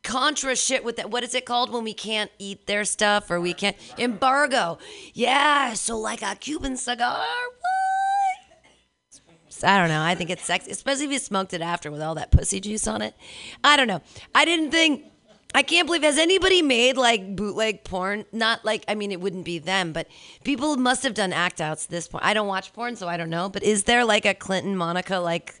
contra 0.03 0.55
shit 0.55 0.83
with 0.83 0.95
that. 0.97 1.09
What 1.09 1.23
is 1.23 1.33
it 1.35 1.45
called 1.45 1.71
when 1.71 1.83
we 1.83 1.93
can't 1.93 2.31
eat 2.39 2.67
their 2.67 2.85
stuff 2.85 3.29
or 3.29 3.39
we 3.39 3.53
can't 3.53 3.77
embargo? 3.97 4.77
Yeah, 5.13 5.73
so 5.73 5.97
like 5.97 6.21
a 6.21 6.35
Cuban 6.35 6.77
cigar. 6.77 7.19
What? 7.19 7.79
I 9.63 9.77
don't 9.77 9.89
know. 9.89 10.01
I 10.01 10.15
think 10.15 10.29
it's 10.29 10.45
sexy, 10.45 10.71
especially 10.71 11.05
if 11.05 11.11
you 11.11 11.19
smoked 11.19 11.53
it 11.53 11.61
after 11.61 11.91
with 11.91 12.01
all 12.01 12.15
that 12.15 12.31
pussy 12.31 12.59
juice 12.59 12.87
on 12.87 13.01
it. 13.01 13.13
I 13.63 13.75
don't 13.77 13.87
know. 13.87 14.01
I 14.33 14.45
didn't 14.45 14.71
think. 14.71 15.05
I 15.55 15.63
can't 15.63 15.87
believe 15.87 16.03
has 16.03 16.19
anybody 16.19 16.61
made 16.61 16.95
like 16.95 17.35
bootleg 17.35 17.83
porn? 17.83 18.25
Not 18.31 18.63
like 18.63 18.85
I 18.87 18.93
mean 18.93 19.11
it 19.11 19.19
wouldn't 19.19 19.45
be 19.45 19.57
them, 19.57 19.93
but 19.93 20.07
people 20.43 20.77
must 20.77 21.01
have 21.03 21.15
done 21.15 21.33
act 21.33 21.59
outs 21.59 21.87
this 21.87 22.07
point. 22.07 22.23
I 22.23 22.35
don't 22.35 22.47
watch 22.47 22.71
porn, 22.71 22.95
so 22.95 23.07
I 23.07 23.17
don't 23.17 23.31
know. 23.31 23.49
But 23.49 23.63
is 23.63 23.85
there 23.85 24.05
like 24.05 24.25
a 24.25 24.35
Clinton 24.35 24.77
Monica 24.77 25.17
like 25.17 25.55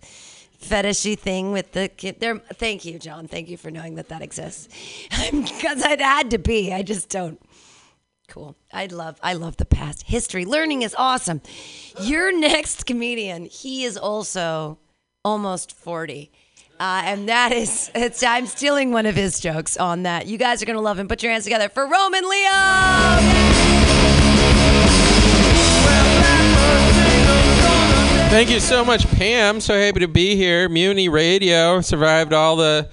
fetishy 0.61 1.17
thing 1.17 1.51
with 1.51 1.71
the 1.71 1.89
kid? 1.89 2.19
There. 2.19 2.37
Thank 2.53 2.85
you, 2.85 2.99
John. 2.99 3.27
Thank 3.27 3.49
you 3.49 3.57
for 3.57 3.71
knowing 3.71 3.95
that 3.95 4.09
that 4.09 4.21
exists. 4.21 4.67
Because 5.31 5.83
it 5.85 6.01
had 6.01 6.31
to 6.31 6.37
be. 6.37 6.73
I 6.73 6.81
just 6.81 7.09
don't. 7.09 7.41
Cool. 8.27 8.55
I 8.71 8.85
love 8.85 9.19
I 9.23 9.33
love 9.33 9.57
the 9.57 9.65
past. 9.65 10.03
History. 10.03 10.45
Learning 10.45 10.81
is 10.81 10.95
awesome. 10.97 11.41
Your 12.01 12.37
next 12.37 12.85
comedian, 12.85 13.45
he 13.45 13.83
is 13.83 13.97
also 13.97 14.77
almost 15.25 15.71
40. 15.71 16.31
Uh, 16.79 17.01
and 17.03 17.27
that 17.27 17.51
is, 17.51 17.91
it's, 17.93 18.23
I'm 18.23 18.45
stealing 18.45 18.91
one 18.91 19.05
of 19.05 19.15
his 19.15 19.41
jokes 19.41 19.75
on 19.75 20.03
that. 20.03 20.27
You 20.27 20.37
guys 20.37 20.63
are 20.63 20.65
going 20.65 20.77
to 20.77 20.81
love 20.81 20.97
him. 20.97 21.09
Put 21.09 21.21
your 21.21 21.31
hands 21.31 21.43
together 21.43 21.67
for 21.67 21.85
Roman 21.85 22.23
Leo. 22.29 23.48
Thank 28.29 28.51
you 28.51 28.59
so 28.59 28.85
much, 28.85 29.07
Pam. 29.07 29.59
So 29.59 29.73
happy 29.73 30.01
to 30.01 30.07
be 30.07 30.35
here. 30.35 30.69
Mutiny 30.69 31.09
Radio 31.09 31.81
survived 31.81 32.31
all 32.31 32.55
the, 32.55 32.87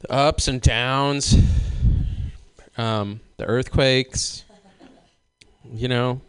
the 0.00 0.10
ups 0.10 0.48
and 0.48 0.58
downs, 0.58 1.36
um, 2.78 3.20
the 3.36 3.44
earthquakes, 3.44 4.46
you 5.70 5.86
know, 5.86 6.22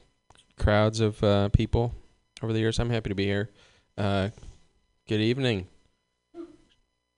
crowds 0.59 0.99
of 0.99 1.23
uh, 1.23 1.47
people 1.49 1.93
over 2.41 2.51
the 2.51 2.59
years. 2.59 2.77
I'm 2.77 2.89
happy 2.89 3.07
to 3.07 3.15
be 3.15 3.23
here. 3.23 3.49
Uh, 3.97 4.29
good 5.07 5.21
evening, 5.21 5.67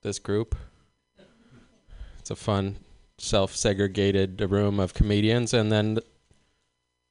this 0.03 0.19
group. 0.19 0.55
It's 2.19 2.29
a 2.29 2.35
fun, 2.35 2.77
self 3.17 3.55
segregated 3.55 4.39
room 4.39 4.79
of 4.79 4.93
comedians 4.93 5.51
and 5.55 5.71
then 5.71 5.97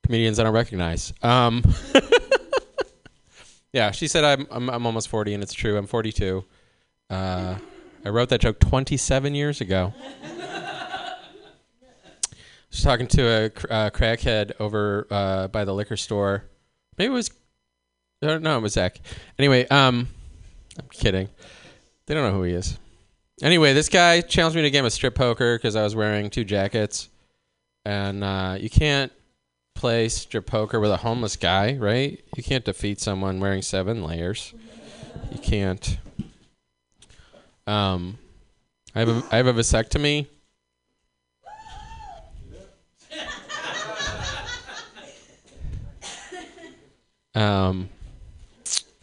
comedians 0.05 0.39
I 0.39 0.45
don't 0.45 0.55
recognize. 0.55 1.13
Um, 1.23 1.65
Yeah, 3.75 3.91
she 3.91 4.07
said 4.07 4.23
I'm, 4.23 4.47
I'm 4.53 4.71
I'm 4.71 4.87
almost 4.87 5.09
40 5.09 5.35
and 5.35 5.43
it's 5.43 5.53
true. 5.53 5.77
I'm 5.77 5.89
42. 5.89 6.45
Uh, 7.11 7.57
I 8.05 8.09
wrote 8.09 8.29
that 8.29 8.41
joke 8.41 8.61
27 8.61 9.35
years 9.35 9.61
ago. 9.61 9.93
I 10.23 11.17
was 12.71 12.83
talking 12.85 13.09
to 13.09 13.23
a 13.23 13.45
uh, 13.47 13.91
crackhead 13.91 14.53
over 14.61 15.09
uh, 15.11 15.49
by 15.49 15.65
the 15.65 15.75
liquor 15.75 15.97
store. 15.97 16.45
Maybe 16.99 17.11
it 17.11 17.15
was 17.15 17.33
I 18.23 18.29
don't 18.29 18.45
know, 18.45 18.57
it 18.59 18.61
was 18.61 18.75
Zach. 18.75 19.01
Anyway, 19.41 19.67
um 19.67 20.07
I'm 20.79 20.89
kidding. 20.91 21.29
They 22.07 22.15
don't 22.15 22.31
know 22.31 22.39
who 22.39 22.45
he 22.45 22.53
is. 22.53 22.79
Anyway, 23.43 23.73
this 23.73 23.89
guy 23.89 24.21
challenged 24.21 24.55
me 24.55 24.63
to 24.63 24.69
a 24.69 24.71
game 24.71 24.85
of 24.85 24.93
strip 24.93 25.17
poker 25.17 25.59
because 25.59 25.75
I 25.75 25.83
was 25.83 25.97
wearing 25.97 26.31
two 26.31 26.45
jackets. 26.45 27.09
And 27.85 28.23
uh, 28.23 28.57
you 28.61 28.71
can't 28.71 29.11
play 29.75 30.09
strip 30.09 30.47
poker 30.47 30.81
with 30.81 30.91
a 30.91 30.99
homeless 30.99 31.37
guy, 31.37 31.77
right? 31.77 32.23
You 32.37 32.43
can't 32.43 32.65
defeat 32.65 33.01
someone 33.01 33.41
wearing 33.41 33.63
seven 33.63 34.05
layers. 34.05 34.55
You 35.33 35.39
can't. 35.39 35.99
Um, 37.67 38.19
I 38.95 39.01
have 39.01 39.09
a, 39.09 39.23
I 39.33 39.37
have 39.37 39.47
a 39.47 39.53
vasectomy. 39.53 40.27
Um, 47.35 47.89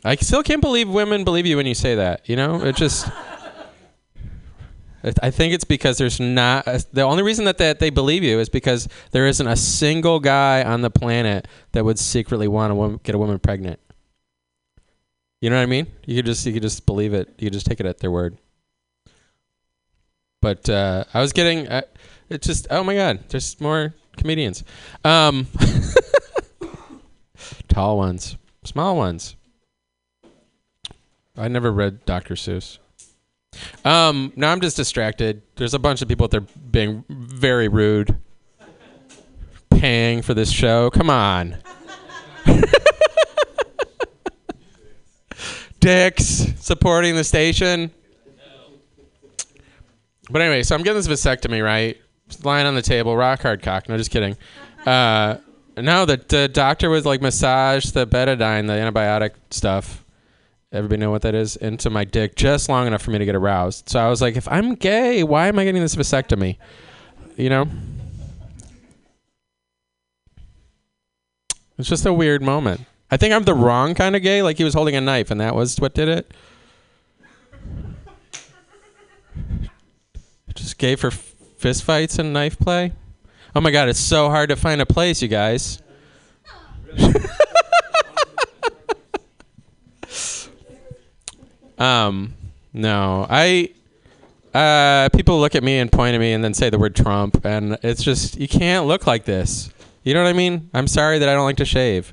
I 0.06 0.16
still 0.16 0.42
can't 0.42 0.62
believe 0.62 0.88
women 0.88 1.26
believe 1.26 1.46
you 1.46 1.58
when 1.58 1.66
you 1.66 1.76
say 1.76 1.96
that. 1.96 2.30
You 2.30 2.36
know, 2.38 2.64
it 2.64 2.76
just. 2.76 3.08
I- 5.04 5.32
think 5.32 5.54
it's 5.54 5.64
because 5.64 5.98
there's 5.98 6.20
not 6.20 6.66
the 6.92 7.02
only 7.02 7.24
reason 7.24 7.46
that, 7.46 7.58
that 7.58 7.80
they 7.80 7.90
believe 7.90 8.24
you 8.24 8.40
is 8.40 8.50
because 8.50 8.88
there 9.12 9.28
isn't 9.28 9.48
a 9.48 9.56
single 9.56 10.20
guy 10.20 10.64
on 10.64 10.82
the 10.82 10.90
planet 10.90 11.48
that 11.72 11.84
would 11.86 11.98
secretly 11.98 12.48
want 12.48 12.72
to 12.72 12.76
woman, 12.76 13.00
get 13.04 13.16
a 13.16 13.18
woman 13.18 13.40
pregnant. 13.40 13.80
You 15.42 15.50
know 15.50 15.56
what 15.56 15.64
I 15.64 15.68
mean? 15.68 15.88
You 16.06 16.18
could 16.18 16.28
just 16.28 16.46
you 16.46 16.54
could 16.54 16.62
just 16.62 16.86
believe 16.86 17.14
it. 17.14 17.34
You 17.40 17.48
could 17.48 17.54
just 17.54 17.66
take 17.66 17.80
it 17.80 17.86
at 17.86 17.98
their 17.98 18.12
word. 18.12 18.38
But 20.42 20.70
uh, 20.70 21.06
I 21.14 21.22
was 21.22 21.34
getting 21.34 21.68
uh, 21.68 21.82
it's 22.30 22.46
just 22.46 22.68
oh 22.70 22.84
my 22.84 22.96
god, 22.96 23.24
there's 23.30 23.60
more 23.60 23.96
comedians. 24.18 24.64
Um, 25.04 25.48
tall 27.68 27.98
ones, 27.98 28.38
small 28.64 28.96
ones. 28.96 29.36
I 31.38 31.48
never 31.48 31.72
read 31.72 32.06
Dr. 32.06 32.36
Seuss. 32.36 32.78
Um, 33.84 34.32
now 34.36 34.52
I'm 34.52 34.62
just 34.62 34.78
distracted. 34.78 35.42
There's 35.56 35.74
a 35.74 35.80
bunch 35.80 36.02
of 36.02 36.08
people 36.08 36.24
out 36.26 36.32
there 36.32 36.42
being 36.42 37.04
very 37.10 37.68
rude, 37.68 38.18
paying 39.70 40.22
for 40.22 40.34
this 40.34 40.52
show. 40.52 40.90
Come 40.90 41.10
on. 41.10 41.58
Dicks 45.80 46.46
supporting 46.60 47.16
the 47.16 47.24
station. 47.24 47.92
But 50.30 50.42
anyway, 50.44 50.64
so 50.64 50.76
I'm 50.76 50.84
getting 50.84 51.02
this 51.02 51.08
vasectomy, 51.08 51.64
right? 51.64 51.98
Just 52.30 52.46
lying 52.46 52.66
on 52.66 52.76
the 52.76 52.82
table, 52.82 53.18
rock 53.18 53.42
hard 53.42 53.62
cock. 53.62 53.90
No, 53.90 53.98
just 53.98 54.12
kidding. 54.12 54.38
Uh, 54.86 55.38
no, 55.76 56.06
the, 56.06 56.18
the 56.28 56.48
doctor 56.48 56.90
was 56.90 57.06
like 57.06 57.22
massage 57.22 57.86
the 57.88 58.08
betadine, 58.08 58.68
the 58.68 58.74
antibiotic 58.74 59.32
stuff. 59.50 60.06
Everybody 60.74 61.02
know 61.02 61.12
what 61.12 61.24
that 61.24 61.36
is? 61.36 61.58
Into 61.58 61.90
my 61.90 62.06
dick 62.06 62.36
just 62.36 62.70
long 62.70 62.88
enough 62.88 63.02
for 63.02 63.12
me 63.12 63.18
to 63.18 63.26
get 63.26 63.36
aroused. 63.36 63.90
So 63.90 64.00
I 64.00 64.10
was 64.10 64.22
like, 64.22 64.38
if 64.38 64.48
I'm 64.48 64.76
gay, 64.76 65.22
why 65.24 65.48
am 65.48 65.60
I 65.60 65.66
getting 65.66 65.82
this 65.82 65.96
vasectomy? 65.96 66.58
You 67.36 67.50
know? 67.50 67.68
It's 71.78 71.90
just 71.90 72.06
a 72.06 72.14
weird 72.14 72.42
moment. 72.42 72.82
I 73.10 73.18
think 73.18 73.34
I'm 73.34 73.44
the 73.44 73.54
wrong 73.54 73.96
kind 73.96 74.16
of 74.16 74.22
gay, 74.22 74.42
like 74.42 74.58
he 74.58 74.64
was 74.64 74.74
holding 74.74 74.96
a 74.96 75.02
knife 75.02 75.32
and 75.32 75.42
that 75.42 75.56
was 75.56 75.78
what 75.80 75.94
did 75.94 76.08
it. 76.08 76.34
Just 80.54 80.78
gay 80.78 80.96
for 80.96 81.12
fist 81.12 81.84
fights 81.84 82.18
and 82.18 82.32
knife 82.32 82.58
play? 82.58 82.94
Oh 83.54 83.60
my 83.60 83.72
god, 83.72 83.90
it's 83.90 84.00
so 84.00 84.30
hard 84.30 84.50
to 84.50 84.56
find 84.56 84.80
a 84.80 84.86
place, 84.86 85.22
you 85.22 85.28
guys. 85.28 85.82
um, 91.82 92.34
no, 92.74 93.26
I. 93.30 93.74
Uh, 94.54 95.08
people 95.16 95.40
look 95.40 95.56
at 95.56 95.64
me 95.64 95.80
and 95.80 95.90
point 95.90 96.14
at 96.14 96.20
me 96.20 96.34
and 96.34 96.44
then 96.44 96.54
say 96.54 96.70
the 96.70 96.78
word 96.78 96.94
Trump, 96.94 97.46
and 97.46 97.78
it's 97.84 98.04
just 98.04 98.38
you 98.38 98.50
can't 98.50 98.86
look 98.86 99.08
like 99.08 99.24
this. 99.24 99.72
You 100.04 100.14
know 100.14 100.22
what 100.24 100.30
I 100.30 100.34
mean? 100.34 100.70
I'm 100.74 100.88
sorry 100.88 101.20
that 101.20 101.30
I 101.30 101.34
don't 101.34 101.46
like 101.46 101.56
to 101.58 101.66
shave. 101.66 102.12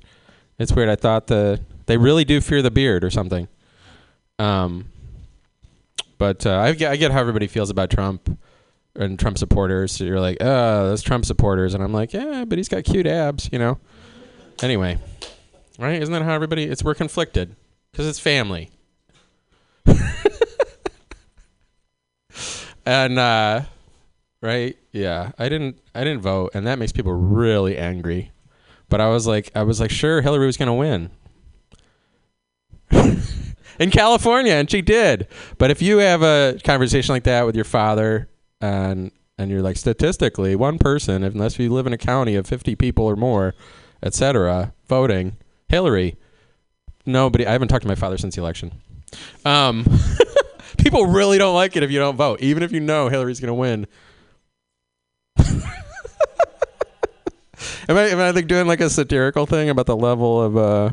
It's 0.57 0.73
weird. 0.73 0.89
I 0.89 0.95
thought 0.95 1.27
the 1.27 1.61
they 1.87 1.97
really 1.97 2.25
do 2.25 2.41
fear 2.41 2.63
the 2.63 2.71
beard 2.71 3.03
or 3.03 3.11
something. 3.11 3.49
Um, 4.39 4.87
but 6.19 6.47
uh, 6.47 6.59
I, 6.59 6.73
get, 6.73 6.93
I 6.93 6.97
get 6.97 7.13
how 7.13 7.21
everybody 7.21 7.47
feels 7.47 7.71
about 7.71 7.91
Trump 7.91 8.39
and 8.95 9.19
Trump 9.19 9.39
supporters. 9.39 9.93
So 9.93 10.05
you're 10.05 10.21
like, 10.21 10.37
oh, 10.41 10.89
those 10.89 11.03
Trump 11.03 11.25
supporters, 11.25 11.75
and 11.75 11.83
I'm 11.83 11.93
like, 11.93 12.13
yeah, 12.13 12.45
but 12.45 12.59
he's 12.59 12.69
got 12.69 12.85
cute 12.85 13.07
abs, 13.07 13.49
you 13.53 13.59
know. 13.59 13.79
Anyway, 14.63 14.99
right? 15.79 16.01
Isn't 16.01 16.13
that 16.13 16.23
how 16.23 16.35
everybody? 16.35 16.65
It's 16.65 16.85
we're 16.85 16.95
conflicted 16.95 17.57
because 17.91 18.07
it's 18.07 18.19
family. 18.19 18.71
and 22.87 23.19
uh, 23.19 23.63
right, 24.41 24.77
yeah, 24.93 25.33
I 25.39 25.49
didn't, 25.49 25.79
I 25.95 26.05
didn't 26.05 26.23
vote, 26.23 26.53
and 26.55 26.67
that 26.67 26.79
makes 26.79 26.93
people 26.93 27.13
really 27.13 27.77
angry. 27.77 28.33
But 28.89 29.01
I 29.01 29.09
was 29.09 29.27
like, 29.27 29.51
I 29.55 29.63
was 29.63 29.81
like, 29.81 29.91
sure, 29.91 30.23
Hillary 30.23 30.47
was 30.47 30.57
gonna 30.57 30.75
win. 30.75 31.11
in 32.91 33.91
California, 33.91 34.53
and 34.53 34.71
she 34.71 34.83
did. 34.83 35.29
But 35.59 35.71
if 35.71 35.83
you 35.83 35.99
have 35.99 36.23
a 36.23 36.59
conversation 36.65 37.15
like 37.15 37.25
that 37.25 37.47
with 37.47 37.55
your 37.55 37.65
father, 37.65 38.29
and 38.61 39.13
and 39.39 39.51
you're 39.51 39.63
like 39.63 39.77
statistically, 39.77 40.57
one 40.57 40.79
person, 40.79 41.23
unless 41.23 41.59
you 41.59 41.73
live 41.73 41.87
in 41.87 41.93
a 41.93 41.99
county 41.99 42.35
of 42.35 42.47
50 42.47 42.75
people 42.75 43.05
or 43.05 43.15
more, 43.15 43.55
etc., 44.03 44.75
voting 44.89 45.37
Hillary. 45.69 46.17
Nobody. 47.07 47.47
I 47.47 47.53
haven't 47.53 47.69
talked 47.69 47.83
to 47.83 47.89
my 47.89 47.95
father 47.95 48.19
since 48.19 48.35
the 48.35 48.43
election. 48.43 48.73
Um, 49.45 49.87
people 50.79 51.07
really 51.07 51.39
don't 51.39 51.55
like 51.55 51.77
it 51.77 51.83
if 51.83 51.91
you 51.91 51.99
don't 51.99 52.17
vote, 52.17 52.41
even 52.41 52.63
if 52.63 52.73
you 52.73 52.81
know 52.81 53.09
Hillary's 53.09 53.41
going 53.41 53.49
to 53.49 53.55
win. 53.55 53.87
am 57.89 57.97
I 57.97 58.09
am 58.09 58.19
I 58.19 58.31
like 58.31 58.47
doing 58.47 58.67
like 58.67 58.81
a 58.81 58.91
satirical 58.91 59.47
thing 59.47 59.71
about 59.71 59.87
the 59.87 59.97
level 59.97 60.43
of 60.43 60.57
uh 60.57 60.91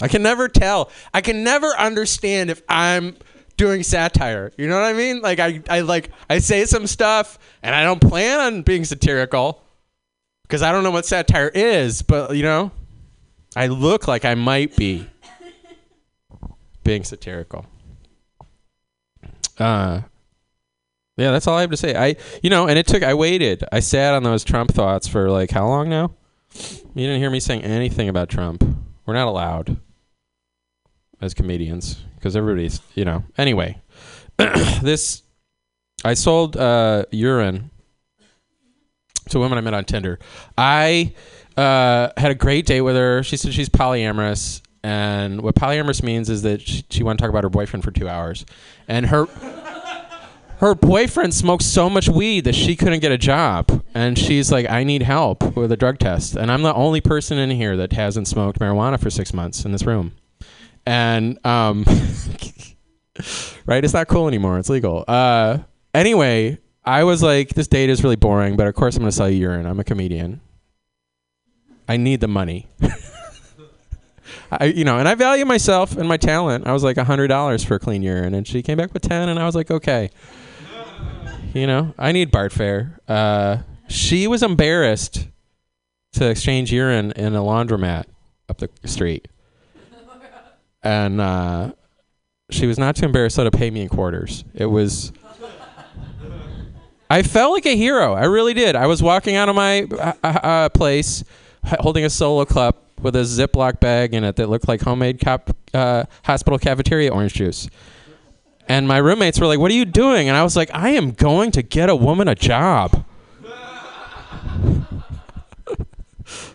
I 0.00 0.08
can 0.08 0.22
never 0.22 0.48
tell. 0.48 0.90
I 1.12 1.20
can 1.20 1.42
never 1.42 1.68
understand 1.76 2.50
if 2.50 2.62
I'm 2.68 3.16
doing 3.56 3.82
satire. 3.82 4.52
You 4.56 4.68
know 4.68 4.76
what 4.76 4.84
I 4.84 4.92
mean? 4.92 5.20
Like 5.20 5.40
I, 5.40 5.60
I 5.68 5.80
like 5.80 6.10
I 6.30 6.38
say 6.38 6.64
some 6.64 6.86
stuff 6.86 7.38
and 7.62 7.74
I 7.74 7.82
don't 7.82 8.00
plan 8.00 8.40
on 8.40 8.62
being 8.62 8.84
satirical 8.84 9.62
because 10.42 10.62
I 10.62 10.72
don't 10.72 10.84
know 10.84 10.90
what 10.92 11.04
satire 11.04 11.48
is, 11.48 12.02
but 12.02 12.36
you 12.36 12.42
know, 12.42 12.70
I 13.56 13.66
look 13.66 14.06
like 14.06 14.24
I 14.24 14.34
might 14.34 14.76
be 14.76 15.08
being 16.88 17.04
satirical. 17.04 17.66
Uh 19.58 20.00
yeah, 21.18 21.32
that's 21.32 21.46
all 21.46 21.58
I 21.58 21.60
have 21.60 21.70
to 21.70 21.76
say. 21.76 21.94
I 21.94 22.16
you 22.42 22.48
know, 22.48 22.66
and 22.66 22.78
it 22.78 22.86
took 22.86 23.02
I 23.02 23.12
waited. 23.12 23.62
I 23.70 23.80
sat 23.80 24.14
on 24.14 24.22
those 24.22 24.42
Trump 24.42 24.72
thoughts 24.72 25.06
for 25.06 25.30
like 25.30 25.50
how 25.50 25.66
long 25.66 25.90
now? 25.90 26.14
You 26.94 27.06
didn't 27.06 27.20
hear 27.20 27.28
me 27.28 27.40
saying 27.40 27.62
anything 27.62 28.08
about 28.08 28.30
Trump. 28.30 28.64
We're 29.04 29.12
not 29.12 29.28
allowed 29.28 29.76
as 31.20 31.34
comedians 31.34 31.96
because 32.14 32.34
everybody's 32.34 32.80
you 32.94 33.04
know 33.04 33.22
anyway 33.36 33.80
this 34.82 35.22
i 36.04 36.14
sold 36.14 36.56
uh, 36.56 37.04
urine 37.10 37.70
to 39.28 39.38
women 39.40 39.58
i 39.58 39.60
met 39.60 39.74
on 39.74 39.84
tinder 39.84 40.18
i 40.56 41.12
uh, 41.56 42.08
had 42.16 42.30
a 42.30 42.36
great 42.36 42.66
date 42.66 42.82
with 42.82 42.94
her 42.94 43.22
she 43.24 43.36
said 43.36 43.52
she's 43.52 43.68
polyamorous 43.68 44.62
and 44.82 45.40
what 45.42 45.54
polyamorous 45.54 46.02
means 46.02 46.30
is 46.30 46.42
that 46.42 46.60
she, 46.60 46.84
she 46.90 47.02
wanted 47.02 47.18
to 47.18 47.22
talk 47.22 47.30
about 47.30 47.44
her 47.44 47.50
boyfriend 47.50 47.84
for 47.84 47.90
two 47.90 48.08
hours 48.08 48.46
and 48.86 49.06
her 49.06 49.26
her 50.58 50.74
boyfriend 50.74 51.32
smokes 51.32 51.64
so 51.64 51.88
much 51.88 52.08
weed 52.08 52.44
that 52.44 52.54
she 52.54 52.74
couldn't 52.76 53.00
get 53.00 53.12
a 53.12 53.18
job 53.18 53.84
and 53.94 54.18
she's 54.18 54.50
like 54.52 54.68
i 54.70 54.84
need 54.84 55.02
help 55.02 55.56
with 55.56 55.72
a 55.72 55.76
drug 55.76 55.98
test 55.98 56.36
and 56.36 56.50
i'm 56.50 56.62
the 56.62 56.74
only 56.74 57.00
person 57.00 57.38
in 57.38 57.50
here 57.50 57.76
that 57.76 57.92
hasn't 57.92 58.28
smoked 58.28 58.58
marijuana 58.58 59.00
for 59.00 59.10
six 59.10 59.34
months 59.34 59.64
in 59.64 59.72
this 59.72 59.84
room 59.84 60.12
and 60.88 61.44
um, 61.44 61.84
right, 63.66 63.84
it's 63.84 63.92
not 63.92 64.08
cool 64.08 64.26
anymore. 64.26 64.58
It's 64.58 64.70
legal. 64.70 65.04
Uh, 65.06 65.58
anyway, 65.92 66.58
I 66.82 67.04
was 67.04 67.22
like, 67.22 67.50
this 67.50 67.68
date 67.68 67.90
is 67.90 68.02
really 68.02 68.16
boring, 68.16 68.56
but 68.56 68.66
of 68.66 68.74
course 68.74 68.96
I'm 68.96 69.02
gonna 69.02 69.12
sell 69.12 69.28
you 69.28 69.36
urine. 69.36 69.66
I'm 69.66 69.78
a 69.78 69.84
comedian. 69.84 70.40
I 71.86 71.98
need 71.98 72.20
the 72.20 72.28
money. 72.28 72.68
I, 74.50 74.66
you 74.66 74.84
know, 74.84 74.98
and 74.98 75.08
I 75.08 75.14
value 75.14 75.44
myself 75.44 75.96
and 75.96 76.08
my 76.08 76.16
talent. 76.16 76.66
I 76.66 76.72
was 76.72 76.82
like 76.82 76.96
hundred 76.96 77.28
dollars 77.28 77.64
for 77.64 77.78
clean 77.78 78.02
urine, 78.02 78.34
and 78.34 78.46
she 78.46 78.62
came 78.62 78.78
back 78.78 78.92
with 78.92 79.02
ten, 79.02 79.28
and 79.28 79.38
I 79.38 79.46
was 79.46 79.54
like, 79.54 79.70
okay. 79.70 80.10
You 81.54 81.66
know, 81.66 81.94
I 81.98 82.12
need 82.12 82.30
BART 82.30 82.52
fare. 82.52 83.00
Uh, 83.08 83.58
she 83.88 84.26
was 84.26 84.42
embarrassed 84.42 85.28
to 86.12 86.28
exchange 86.28 86.72
urine 86.72 87.12
in 87.12 87.34
a 87.34 87.40
laundromat 87.40 88.04
up 88.48 88.58
the 88.58 88.70
street 88.84 89.28
and 90.82 91.20
uh, 91.20 91.72
she 92.50 92.66
was 92.66 92.78
not 92.78 92.96
too 92.96 93.06
embarrassed 93.06 93.36
to 93.36 93.50
pay 93.50 93.70
me 93.70 93.82
in 93.82 93.88
quarters. 93.88 94.44
It 94.54 94.66
was. 94.66 95.12
I 97.10 97.22
felt 97.22 97.52
like 97.52 97.66
a 97.66 97.76
hero. 97.76 98.12
I 98.12 98.24
really 98.24 98.52
did. 98.52 98.76
I 98.76 98.86
was 98.86 99.02
walking 99.02 99.34
out 99.34 99.48
of 99.48 99.56
my 99.56 99.84
uh, 99.84 100.12
uh, 100.22 100.68
place 100.70 101.24
holding 101.80 102.04
a 102.04 102.10
solo 102.10 102.44
cup 102.44 102.87
with 103.00 103.16
a 103.16 103.20
Ziploc 103.20 103.80
bag 103.80 104.14
in 104.14 104.24
it 104.24 104.36
that 104.36 104.48
looked 104.48 104.68
like 104.68 104.80
homemade 104.82 105.22
uh, 105.74 106.04
hospital 106.24 106.58
cafeteria 106.58 107.12
orange 107.12 107.34
juice. 107.34 107.68
And 108.68 108.86
my 108.86 108.98
roommates 108.98 109.40
were 109.40 109.46
like, 109.46 109.58
What 109.58 109.70
are 109.70 109.74
you 109.74 109.84
doing? 109.84 110.28
And 110.28 110.36
I 110.36 110.42
was 110.42 110.56
like, 110.56 110.70
I 110.74 110.90
am 110.90 111.12
going 111.12 111.50
to 111.52 111.62
get 111.62 111.88
a 111.88 111.96
woman 111.96 112.28
a 112.28 112.34
job. 112.34 113.04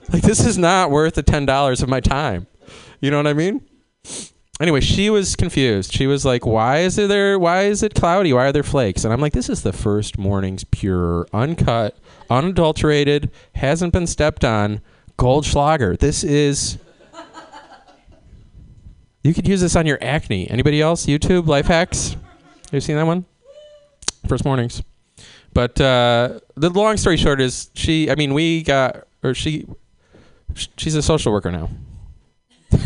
like, 0.10 0.22
this 0.22 0.46
is 0.46 0.58
not 0.58 0.92
worth 0.92 1.16
the 1.16 1.24
$10 1.24 1.84
of 1.84 1.90
my 1.90 2.00
time. 2.00 2.48
You 3.02 3.10
know 3.12 3.18
what 3.18 3.28
I 3.28 3.34
mean? 3.34 3.62
anyway, 4.60 4.80
she 4.80 5.10
was 5.10 5.36
confused. 5.36 5.94
She 5.94 6.08
was 6.08 6.26
like, 6.26 6.46
"Why 6.46 6.80
is 6.80 6.98
it 6.98 7.10
there? 7.10 7.38
Why 7.38 7.64
is 7.64 7.84
it 7.84 7.94
cloudy? 7.94 8.34
Why 8.34 8.48
are 8.48 8.52
there 8.52 8.64
flakes?" 8.64 9.04
And 9.04 9.14
I'm 9.14 9.22
like, 9.22 9.34
"This 9.34 9.50
is 9.50 9.62
the 9.62 9.74
first 9.74 10.18
morning's 10.18 10.64
pure, 10.64 11.28
uncut, 11.34 11.98
unadulterated, 12.30 13.30
hasn't 13.56 13.94
been 13.94 14.08
stepped 14.08 14.46
on 14.46 14.82
Goldschlager. 15.18 15.98
This 15.98 16.24
is." 16.24 16.78
You 19.24 19.34
could 19.34 19.48
use 19.48 19.62
this 19.62 19.78
on 19.78 19.86
your 19.86 19.98
acne. 20.02 20.50
Anybody 20.50 20.82
else? 20.82 21.06
YouTube 21.06 21.48
life 21.48 21.68
hacks. 21.68 22.10
Have 22.10 22.74
you 22.74 22.82
seen 22.82 22.98
that 22.98 23.06
one? 23.06 23.24
First 24.28 24.44
mornings. 24.44 24.84
But 25.54 25.80
uh, 25.80 26.42
the 26.56 26.70
long 26.70 26.98
story 26.98 27.16
short 27.16 27.40
is 27.40 27.70
she. 27.74 28.12
I 28.12 28.16
mean, 28.16 28.34
we 28.34 28.64
got 28.64 29.08
or 29.24 29.34
she. 29.34 29.66
She's 30.78 30.96
a 30.96 31.02
social 31.02 31.32
worker 31.32 31.52
now. 31.52 31.70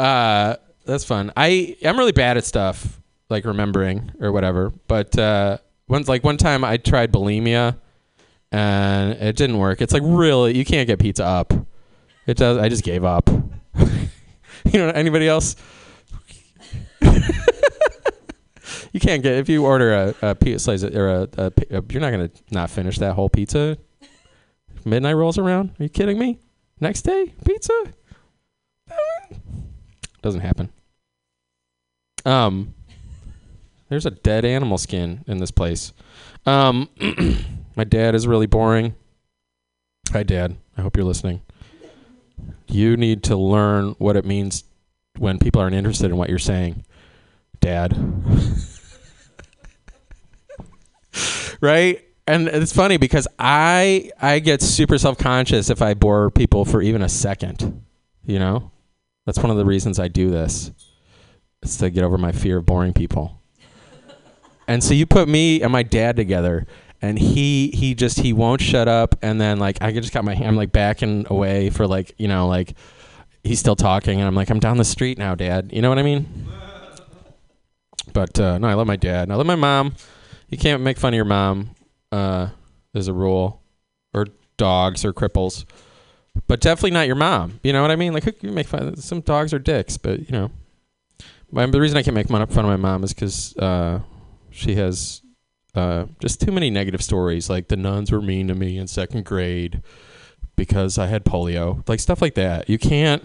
Uh, 0.00 0.56
that's 0.86 1.04
fun. 1.04 1.30
I 1.36 1.76
I'm 1.84 1.98
really 1.98 2.12
bad 2.12 2.38
at 2.38 2.46
stuff 2.46 3.02
like 3.28 3.44
remembering 3.44 4.12
or 4.18 4.32
whatever. 4.32 4.72
But 4.88 5.16
uh, 5.18 5.58
once 5.88 6.08
like 6.08 6.24
one 6.24 6.38
time 6.38 6.64
I 6.64 6.78
tried 6.78 7.12
bulimia 7.12 7.76
and 8.52 9.12
it 9.12 9.36
didn't 9.36 9.58
work. 9.58 9.80
It's 9.80 9.92
like 9.92 10.02
really 10.04 10.56
you 10.56 10.64
can't 10.64 10.86
get 10.86 10.98
pizza 10.98 11.24
up. 11.24 11.52
It 12.26 12.36
does. 12.36 12.58
I 12.58 12.68
just 12.68 12.84
gave 12.84 13.04
up. 13.04 13.28
You 14.64 14.78
know, 14.78 14.88
anybody 14.90 15.26
else? 15.26 15.56
you 18.92 19.00
can't 19.00 19.22
get 19.22 19.34
if 19.34 19.48
you 19.48 19.64
order 19.64 19.92
a, 19.92 20.14
a 20.22 20.34
pizza 20.34 20.58
slice 20.58 20.84
or 20.84 21.08
a, 21.08 21.28
a, 21.38 21.52
a 21.70 21.82
you're 21.90 22.00
not 22.00 22.10
gonna 22.10 22.30
not 22.50 22.70
finish 22.70 22.98
that 22.98 23.14
whole 23.14 23.28
pizza. 23.28 23.78
Midnight 24.84 25.14
rolls 25.14 25.38
around. 25.38 25.70
Are 25.78 25.82
you 25.82 25.88
kidding 25.88 26.18
me? 26.18 26.38
Next 26.78 27.02
day, 27.02 27.32
pizza. 27.44 27.72
Doesn't 30.22 30.40
happen. 30.40 30.70
Um, 32.24 32.74
there's 33.88 34.06
a 34.06 34.10
dead 34.10 34.44
animal 34.44 34.78
skin 34.78 35.24
in 35.26 35.38
this 35.38 35.50
place. 35.50 35.92
Um, 36.46 36.88
my 37.76 37.84
dad 37.84 38.14
is 38.14 38.26
really 38.26 38.46
boring. 38.46 38.94
Hi, 40.12 40.22
Dad. 40.22 40.56
I 40.76 40.82
hope 40.82 40.96
you're 40.96 41.06
listening. 41.06 41.42
You 42.66 42.96
need 42.96 43.22
to 43.24 43.36
learn 43.36 43.94
what 43.98 44.16
it 44.16 44.24
means 44.24 44.64
when 45.18 45.38
people 45.38 45.60
aren't 45.60 45.76
interested 45.76 46.10
in 46.10 46.16
what 46.16 46.28
you're 46.28 46.38
saying, 46.38 46.84
Dad. 47.60 47.96
right? 51.60 52.04
And 52.26 52.48
it's 52.48 52.72
funny 52.72 52.96
because 52.96 53.26
I 53.38 54.10
I 54.20 54.38
get 54.38 54.62
super 54.62 54.98
self 54.98 55.18
conscious 55.18 55.70
if 55.70 55.82
I 55.82 55.94
bore 55.94 56.30
people 56.30 56.64
for 56.64 56.82
even 56.82 57.02
a 57.02 57.08
second. 57.08 57.84
You 58.24 58.38
know, 58.38 58.70
that's 59.26 59.38
one 59.38 59.50
of 59.50 59.56
the 59.56 59.64
reasons 59.64 59.98
I 59.98 60.08
do 60.08 60.30
this. 60.30 60.70
It's 61.62 61.76
to 61.78 61.90
get 61.90 62.04
over 62.04 62.18
my 62.18 62.32
fear 62.32 62.58
of 62.58 62.66
boring 62.66 62.92
people. 62.92 63.40
And 64.66 64.82
so 64.82 64.94
you 64.94 65.06
put 65.06 65.28
me 65.28 65.62
and 65.62 65.72
my 65.72 65.82
dad 65.82 66.16
together, 66.16 66.66
and 67.02 67.18
he 67.18 67.68
he 67.68 67.94
just 67.94 68.20
he 68.20 68.32
won't 68.32 68.60
shut 68.60 68.88
up. 68.88 69.16
And 69.22 69.40
then 69.40 69.58
like 69.58 69.78
I 69.80 69.92
just 69.92 70.12
got 70.12 70.24
my 70.24 70.34
I'm 70.34 70.56
like 70.56 70.72
backing 70.72 71.26
away 71.28 71.70
for 71.70 71.86
like 71.86 72.14
you 72.18 72.28
know 72.28 72.46
like 72.46 72.74
he's 73.42 73.60
still 73.60 73.76
talking, 73.76 74.18
and 74.18 74.26
I'm 74.26 74.34
like 74.34 74.50
I'm 74.50 74.60
down 74.60 74.76
the 74.76 74.84
street 74.84 75.18
now, 75.18 75.34
Dad. 75.34 75.70
You 75.72 75.82
know 75.82 75.88
what 75.88 75.98
I 75.98 76.02
mean? 76.02 76.46
But 78.12 78.38
uh, 78.40 78.58
no, 78.58 78.68
I 78.68 78.74
love 78.74 78.86
my 78.86 78.96
dad. 78.96 79.24
And 79.24 79.32
I 79.32 79.36
love 79.36 79.46
my 79.46 79.56
mom. 79.56 79.94
You 80.48 80.58
can't 80.58 80.82
make 80.82 80.98
fun 80.98 81.14
of 81.14 81.16
your 81.16 81.24
mom. 81.24 81.70
Uh, 82.10 82.48
there's 82.92 83.08
a 83.08 83.12
rule, 83.12 83.62
or 84.12 84.26
dogs 84.56 85.04
or 85.04 85.12
cripples, 85.12 85.64
but 86.48 86.60
definitely 86.60 86.90
not 86.90 87.06
your 87.06 87.16
mom. 87.16 87.60
You 87.62 87.72
know 87.72 87.82
what 87.82 87.90
I 87.90 87.96
mean? 87.96 88.12
Like 88.12 88.24
who 88.24 88.32
can 88.32 88.48
you 88.48 88.54
make 88.54 88.66
fun? 88.66 88.96
Some 88.96 89.20
dogs 89.20 89.54
are 89.54 89.58
dicks, 89.58 89.96
but 89.96 90.20
you 90.20 90.32
know. 90.32 90.50
My, 91.52 91.66
the 91.66 91.80
reason 91.80 91.98
I 91.98 92.02
can't 92.02 92.14
make 92.14 92.28
fun 92.28 92.42
of 92.42 92.50
fun 92.50 92.64
of 92.64 92.70
my 92.70 92.76
mom 92.76 93.02
is 93.02 93.12
because 93.12 93.56
uh, 93.56 94.00
she 94.50 94.76
has 94.76 95.20
uh, 95.74 96.06
just 96.20 96.40
too 96.40 96.52
many 96.52 96.70
negative 96.70 97.02
stories. 97.02 97.48
Like 97.48 97.68
the 97.68 97.76
nuns 97.76 98.10
were 98.10 98.20
mean 98.20 98.48
to 98.48 98.54
me 98.54 98.78
in 98.78 98.86
second 98.86 99.24
grade 99.24 99.82
because 100.56 100.98
I 100.98 101.06
had 101.06 101.24
polio. 101.24 101.86
Like 101.88 102.00
stuff 102.00 102.20
like 102.20 102.34
that. 102.34 102.68
You 102.68 102.78
can't 102.78 103.24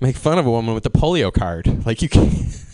make 0.00 0.16
fun 0.16 0.38
of 0.38 0.46
a 0.46 0.50
woman 0.50 0.74
with 0.74 0.84
the 0.84 0.90
polio 0.90 1.32
card. 1.32 1.86
Like 1.86 2.02
you 2.02 2.08
can't. 2.08 2.64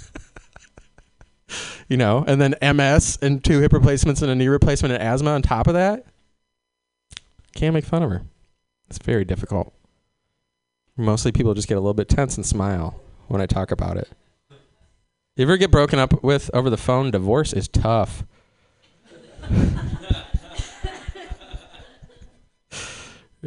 you 1.89 1.97
know, 1.97 2.25
and 2.27 2.41
then 2.41 2.55
MS 2.77 3.19
and 3.23 3.43
two 3.43 3.61
hip 3.61 3.73
replacements 3.73 4.23
and 4.23 4.31
a 4.31 4.35
knee 4.35 4.49
replacement 4.49 4.95
and 4.95 5.03
asthma 5.03 5.31
on 5.31 5.43
top 5.43 5.67
of 5.67 5.75
that. 5.75 6.05
Can't 7.55 7.75
make 7.75 7.85
fun 7.85 8.03
of 8.03 8.11
her. 8.11 8.23
It's 8.89 8.99
very 8.99 9.25
difficult. 9.25 9.73
Mostly 10.97 11.33
people 11.33 11.55
just 11.55 11.69
get 11.69 11.77
a 11.77 11.81
little 11.81 11.95
bit 11.95 12.09
tense 12.09 12.37
and 12.37 12.47
smile 12.47 13.01
when 13.29 13.41
I 13.41 13.47
talk 13.47 13.71
about 13.71 13.97
it. 13.97 14.09
You 15.37 15.43
ever 15.43 15.57
get 15.57 15.73
broken 15.73 15.99
up 15.99 16.23
with 16.23 16.51
over 16.55 16.71
the 16.71 16.77
phone? 16.77 17.11
Divorce 17.11 17.53
is 17.53 17.67
tough. 17.67 18.25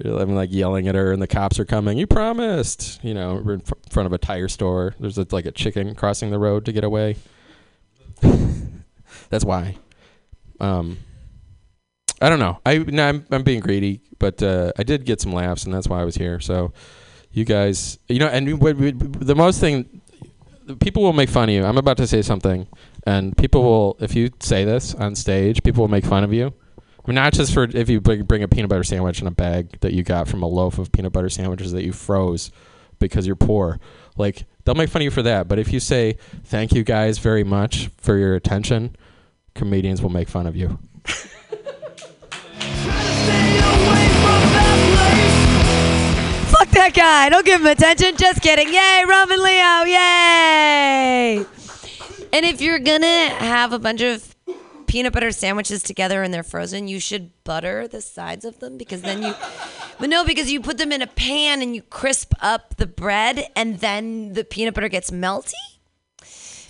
I'm 0.05 0.35
like 0.35 0.51
yelling 0.51 0.87
at 0.87 0.95
her, 0.95 1.11
and 1.11 1.21
the 1.21 1.27
cops 1.27 1.59
are 1.59 1.65
coming. 1.65 1.97
You 1.97 2.07
promised, 2.07 3.03
you 3.03 3.13
know, 3.13 3.41
we're 3.43 3.55
in 3.55 3.61
fr- 3.61 3.73
front 3.89 4.05
of 4.05 4.13
a 4.13 4.17
tire 4.17 4.47
store. 4.47 4.95
There's 4.99 5.17
a, 5.17 5.25
like 5.31 5.45
a 5.45 5.51
chicken 5.51 5.95
crossing 5.95 6.29
the 6.29 6.39
road 6.39 6.65
to 6.65 6.71
get 6.71 6.83
away. 6.83 7.17
That's 9.29 9.43
why. 9.43 9.77
Um, 10.59 10.97
I 12.21 12.29
don't 12.29 12.39
know. 12.39 12.59
I 12.65 12.79
no, 12.79 13.07
I'm 13.07 13.25
I'm 13.31 13.43
being 13.43 13.59
greedy, 13.59 14.01
but 14.17 14.41
uh, 14.41 14.71
I 14.77 14.83
did 14.83 15.05
get 15.05 15.21
some 15.21 15.33
laughs, 15.33 15.65
and 15.65 15.73
that's 15.73 15.87
why 15.87 16.01
I 16.01 16.03
was 16.03 16.15
here. 16.15 16.39
So, 16.39 16.73
you 17.31 17.45
guys, 17.45 17.99
you 18.07 18.17
know, 18.17 18.27
and 18.27 18.59
we, 18.59 18.73
we, 18.73 18.91
the 18.91 19.35
most 19.35 19.59
thing, 19.59 20.01
people 20.79 21.03
will 21.03 21.13
make 21.13 21.29
fun 21.29 21.49
of 21.49 21.53
you. 21.53 21.63
I'm 21.63 21.77
about 21.77 21.97
to 21.97 22.07
say 22.07 22.23
something, 22.23 22.67
and 23.07 23.37
people 23.37 23.63
will, 23.63 23.95
if 24.01 24.15
you 24.15 24.29
say 24.41 24.65
this 24.65 24.93
on 24.93 25.15
stage, 25.15 25.63
people 25.63 25.81
will 25.81 25.87
make 25.87 26.03
fun 26.03 26.25
of 26.25 26.33
you. 26.33 26.47
I 26.47 27.07
mean, 27.07 27.15
not 27.15 27.31
just 27.31 27.53
for 27.53 27.63
if 27.63 27.87
you 27.87 28.01
bring 28.01 28.43
a 28.43 28.49
peanut 28.49 28.69
butter 28.69 28.83
sandwich 28.83 29.21
in 29.21 29.27
a 29.27 29.31
bag 29.31 29.79
that 29.79 29.93
you 29.93 30.03
got 30.03 30.27
from 30.27 30.43
a 30.43 30.45
loaf 30.45 30.77
of 30.77 30.91
peanut 30.91 31.13
butter 31.13 31.29
sandwiches 31.29 31.71
that 31.71 31.85
you 31.85 31.93
froze 31.93 32.51
because 32.99 33.25
you're 33.25 33.37
poor. 33.37 33.79
Like 34.17 34.43
they'll 34.65 34.75
make 34.75 34.89
fun 34.89 35.03
of 35.03 35.05
you 35.05 35.11
for 35.11 35.21
that. 35.21 35.47
But 35.47 35.57
if 35.57 35.71
you 35.71 35.79
say 35.79 36.17
thank 36.43 36.73
you 36.73 36.83
guys 36.83 37.17
very 37.17 37.45
much 37.45 37.89
for 37.95 38.17
your 38.17 38.35
attention, 38.35 38.93
comedians 39.55 40.01
will 40.01 40.09
make 40.09 40.27
fun 40.27 40.45
of 40.45 40.57
you. 40.57 40.77
Fuck 46.49 46.69
that 46.71 46.91
guy. 46.93 47.29
Don't 47.29 47.45
give 47.45 47.61
him 47.61 47.67
attention. 47.67 48.17
Just 48.17 48.41
kidding. 48.41 48.67
Yay, 48.67 49.05
Robin 49.07 49.41
Leo. 49.41 49.83
Yay. 49.85 51.56
And 52.33 52.45
if 52.45 52.61
you're 52.61 52.79
to 53.01 53.35
have 53.39 53.73
a 53.73 53.79
bunch 53.79 54.01
of 54.01 54.35
peanut 54.87 55.13
butter 55.13 55.31
sandwiches 55.31 55.83
together 55.83 56.23
and 56.23 56.33
they're 56.33 56.43
frozen, 56.43 56.87
you 56.87 56.99
should 56.99 57.31
butter 57.43 57.87
the 57.87 58.01
sides 58.01 58.45
of 58.45 58.59
them 58.59 58.77
because 58.77 59.01
then 59.01 59.23
you. 59.23 59.33
But 59.99 60.11
no, 60.11 60.23
because 60.23 60.51
you 60.51 60.61
put 60.61 60.77
them 60.77 60.91
in 60.91 61.01
a 61.01 61.07
pan 61.07 61.63
and 61.63 61.75
you 61.75 61.81
crisp 61.81 62.35
up 62.39 62.77
the 62.77 62.85
bread 62.85 63.47
and 63.55 63.79
then 63.79 64.33
the 64.33 64.43
peanut 64.43 64.75
butter 64.75 64.89
gets 64.89 65.09
melty. 65.09 65.53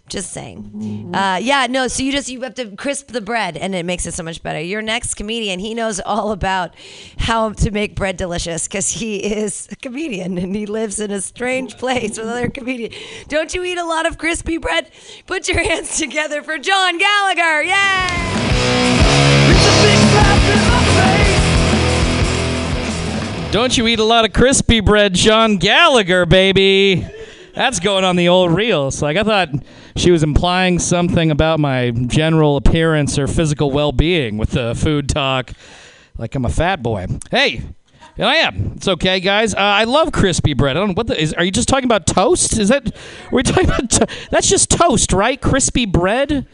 Just 0.07 0.31
saying. 0.31 1.11
Uh, 1.13 1.37
yeah, 1.41 1.67
no, 1.69 1.89
so 1.89 2.01
you 2.01 2.13
just 2.13 2.29
you 2.29 2.39
have 2.41 2.55
to 2.55 2.73
crisp 2.77 3.11
the 3.11 3.19
bread 3.19 3.57
and 3.57 3.75
it 3.75 3.85
makes 3.85 4.05
it 4.05 4.13
so 4.13 4.23
much 4.23 4.41
better. 4.41 4.61
Your 4.61 4.81
next 4.81 5.15
comedian, 5.15 5.59
he 5.59 5.73
knows 5.73 5.99
all 5.99 6.31
about 6.31 6.73
how 7.17 7.51
to 7.51 7.71
make 7.71 7.93
bread 7.93 8.15
delicious 8.15 8.69
because 8.69 8.89
he 8.89 9.17
is 9.17 9.67
a 9.69 9.75
comedian 9.75 10.37
and 10.37 10.55
he 10.55 10.65
lives 10.65 11.01
in 11.01 11.11
a 11.11 11.19
strange 11.19 11.77
place 11.77 12.17
with 12.17 12.27
other 12.27 12.49
comedians. 12.49 12.95
Don't 13.27 13.53
you 13.53 13.65
eat 13.65 13.77
a 13.77 13.83
lot 13.83 14.05
of 14.05 14.17
crispy 14.17 14.57
bread? 14.57 14.89
Put 15.25 15.49
your 15.49 15.61
hands 15.61 15.97
together 15.97 16.41
for 16.41 16.57
John 16.57 16.97
Gallagher. 16.97 17.63
Yay! 17.63 18.27
Don't 23.51 23.77
you 23.77 23.87
eat 23.87 23.99
a 23.99 24.03
lot 24.03 24.23
of 24.23 24.31
crispy 24.31 24.79
bread, 24.79 25.13
John 25.13 25.57
Gallagher, 25.57 26.25
baby? 26.25 27.05
That's 27.53 27.79
going 27.79 28.03
on 28.03 28.15
the 28.17 28.27
old 28.29 28.51
reels. 28.51 29.01
Like 29.01 29.17
I 29.17 29.23
thought 29.23 29.49
she 29.97 30.11
was 30.11 30.23
implying 30.23 30.79
something 30.79 31.31
about 31.31 31.59
my 31.59 31.91
general 31.91 32.55
appearance 32.57 33.17
or 33.17 33.27
physical 33.27 33.71
well-being 33.71 34.37
with 34.37 34.51
the 34.51 34.75
food 34.75 35.09
talk. 35.09 35.51
Like 36.17 36.35
I'm 36.35 36.45
a 36.45 36.49
fat 36.49 36.81
boy. 36.81 37.07
Hey, 37.31 37.63
here 38.15 38.25
I 38.25 38.35
am. 38.37 38.73
It's 38.75 38.87
okay, 38.87 39.19
guys. 39.19 39.53
Uh, 39.53 39.59
I 39.59 39.83
love 39.83 40.11
crispy 40.11 40.53
bread. 40.53 40.75
I 40.75 40.79
don't 40.79 40.89
know 40.89 40.93
what 40.95 41.07
the 41.07 41.19
is. 41.19 41.33
Are 41.33 41.43
you 41.43 41.51
just 41.51 41.67
talking 41.67 41.85
about 41.85 42.07
toast? 42.07 42.57
Is 42.57 42.69
that? 42.69 42.95
we're 43.31 43.37
we 43.37 43.43
talking 43.43 43.65
about? 43.65 43.89
To- 43.91 44.07
that's 44.31 44.49
just 44.49 44.69
toast, 44.69 45.13
right? 45.13 45.39
Crispy 45.39 45.85
bread. 45.85 46.47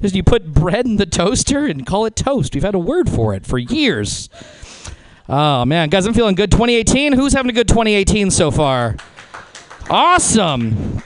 Is 0.00 0.14
you 0.14 0.22
put 0.22 0.52
bread 0.52 0.86
in 0.86 0.94
the 0.94 1.06
toaster 1.06 1.66
and 1.66 1.84
call 1.84 2.06
it 2.06 2.14
toast. 2.14 2.54
We've 2.54 2.62
had 2.62 2.76
a 2.76 2.78
word 2.78 3.10
for 3.10 3.34
it 3.34 3.44
for 3.44 3.58
years. 3.58 4.28
Oh 5.28 5.64
man, 5.64 5.88
guys, 5.88 6.06
I'm 6.06 6.14
feeling 6.14 6.36
good. 6.36 6.52
2018. 6.52 7.14
Who's 7.14 7.32
having 7.32 7.50
a 7.50 7.52
good 7.52 7.66
2018 7.66 8.30
so 8.30 8.52
far? 8.52 8.96
Awesome. 9.90 11.02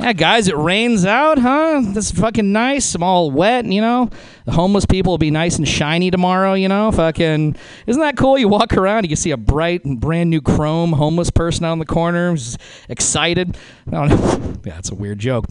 Yeah, 0.00 0.14
guys, 0.14 0.48
it 0.48 0.56
rains 0.56 1.04
out, 1.04 1.38
huh? 1.38 1.82
That's 1.84 2.10
fucking 2.10 2.50
nice. 2.52 2.94
I'm 2.94 3.02
all 3.02 3.30
wet, 3.30 3.66
you 3.66 3.82
know. 3.82 4.08
The 4.44 4.52
homeless 4.52 4.86
people 4.86 5.12
will 5.12 5.18
be 5.18 5.30
nice 5.30 5.56
and 5.56 5.66
shiny 5.66 6.10
tomorrow, 6.10 6.54
you 6.54 6.68
know. 6.68 6.90
Fucking, 6.92 7.56
isn't 7.86 8.00
that 8.00 8.16
cool? 8.16 8.38
You 8.38 8.48
walk 8.48 8.74
around, 8.74 9.04
you 9.04 9.08
can 9.08 9.16
see 9.16 9.30
a 9.30 9.36
bright 9.36 9.84
and 9.84 10.00
brand 10.00 10.30
new 10.30 10.40
chrome 10.40 10.92
homeless 10.92 11.30
person 11.30 11.64
out 11.64 11.74
in 11.74 11.78
the 11.78 11.86
corner, 11.86 12.30
who's 12.30 12.56
excited. 12.88 13.56
Yeah, 14.62 14.74
that's 14.74 14.90
a 14.90 14.94
weird 14.94 15.18
joke. 15.18 15.46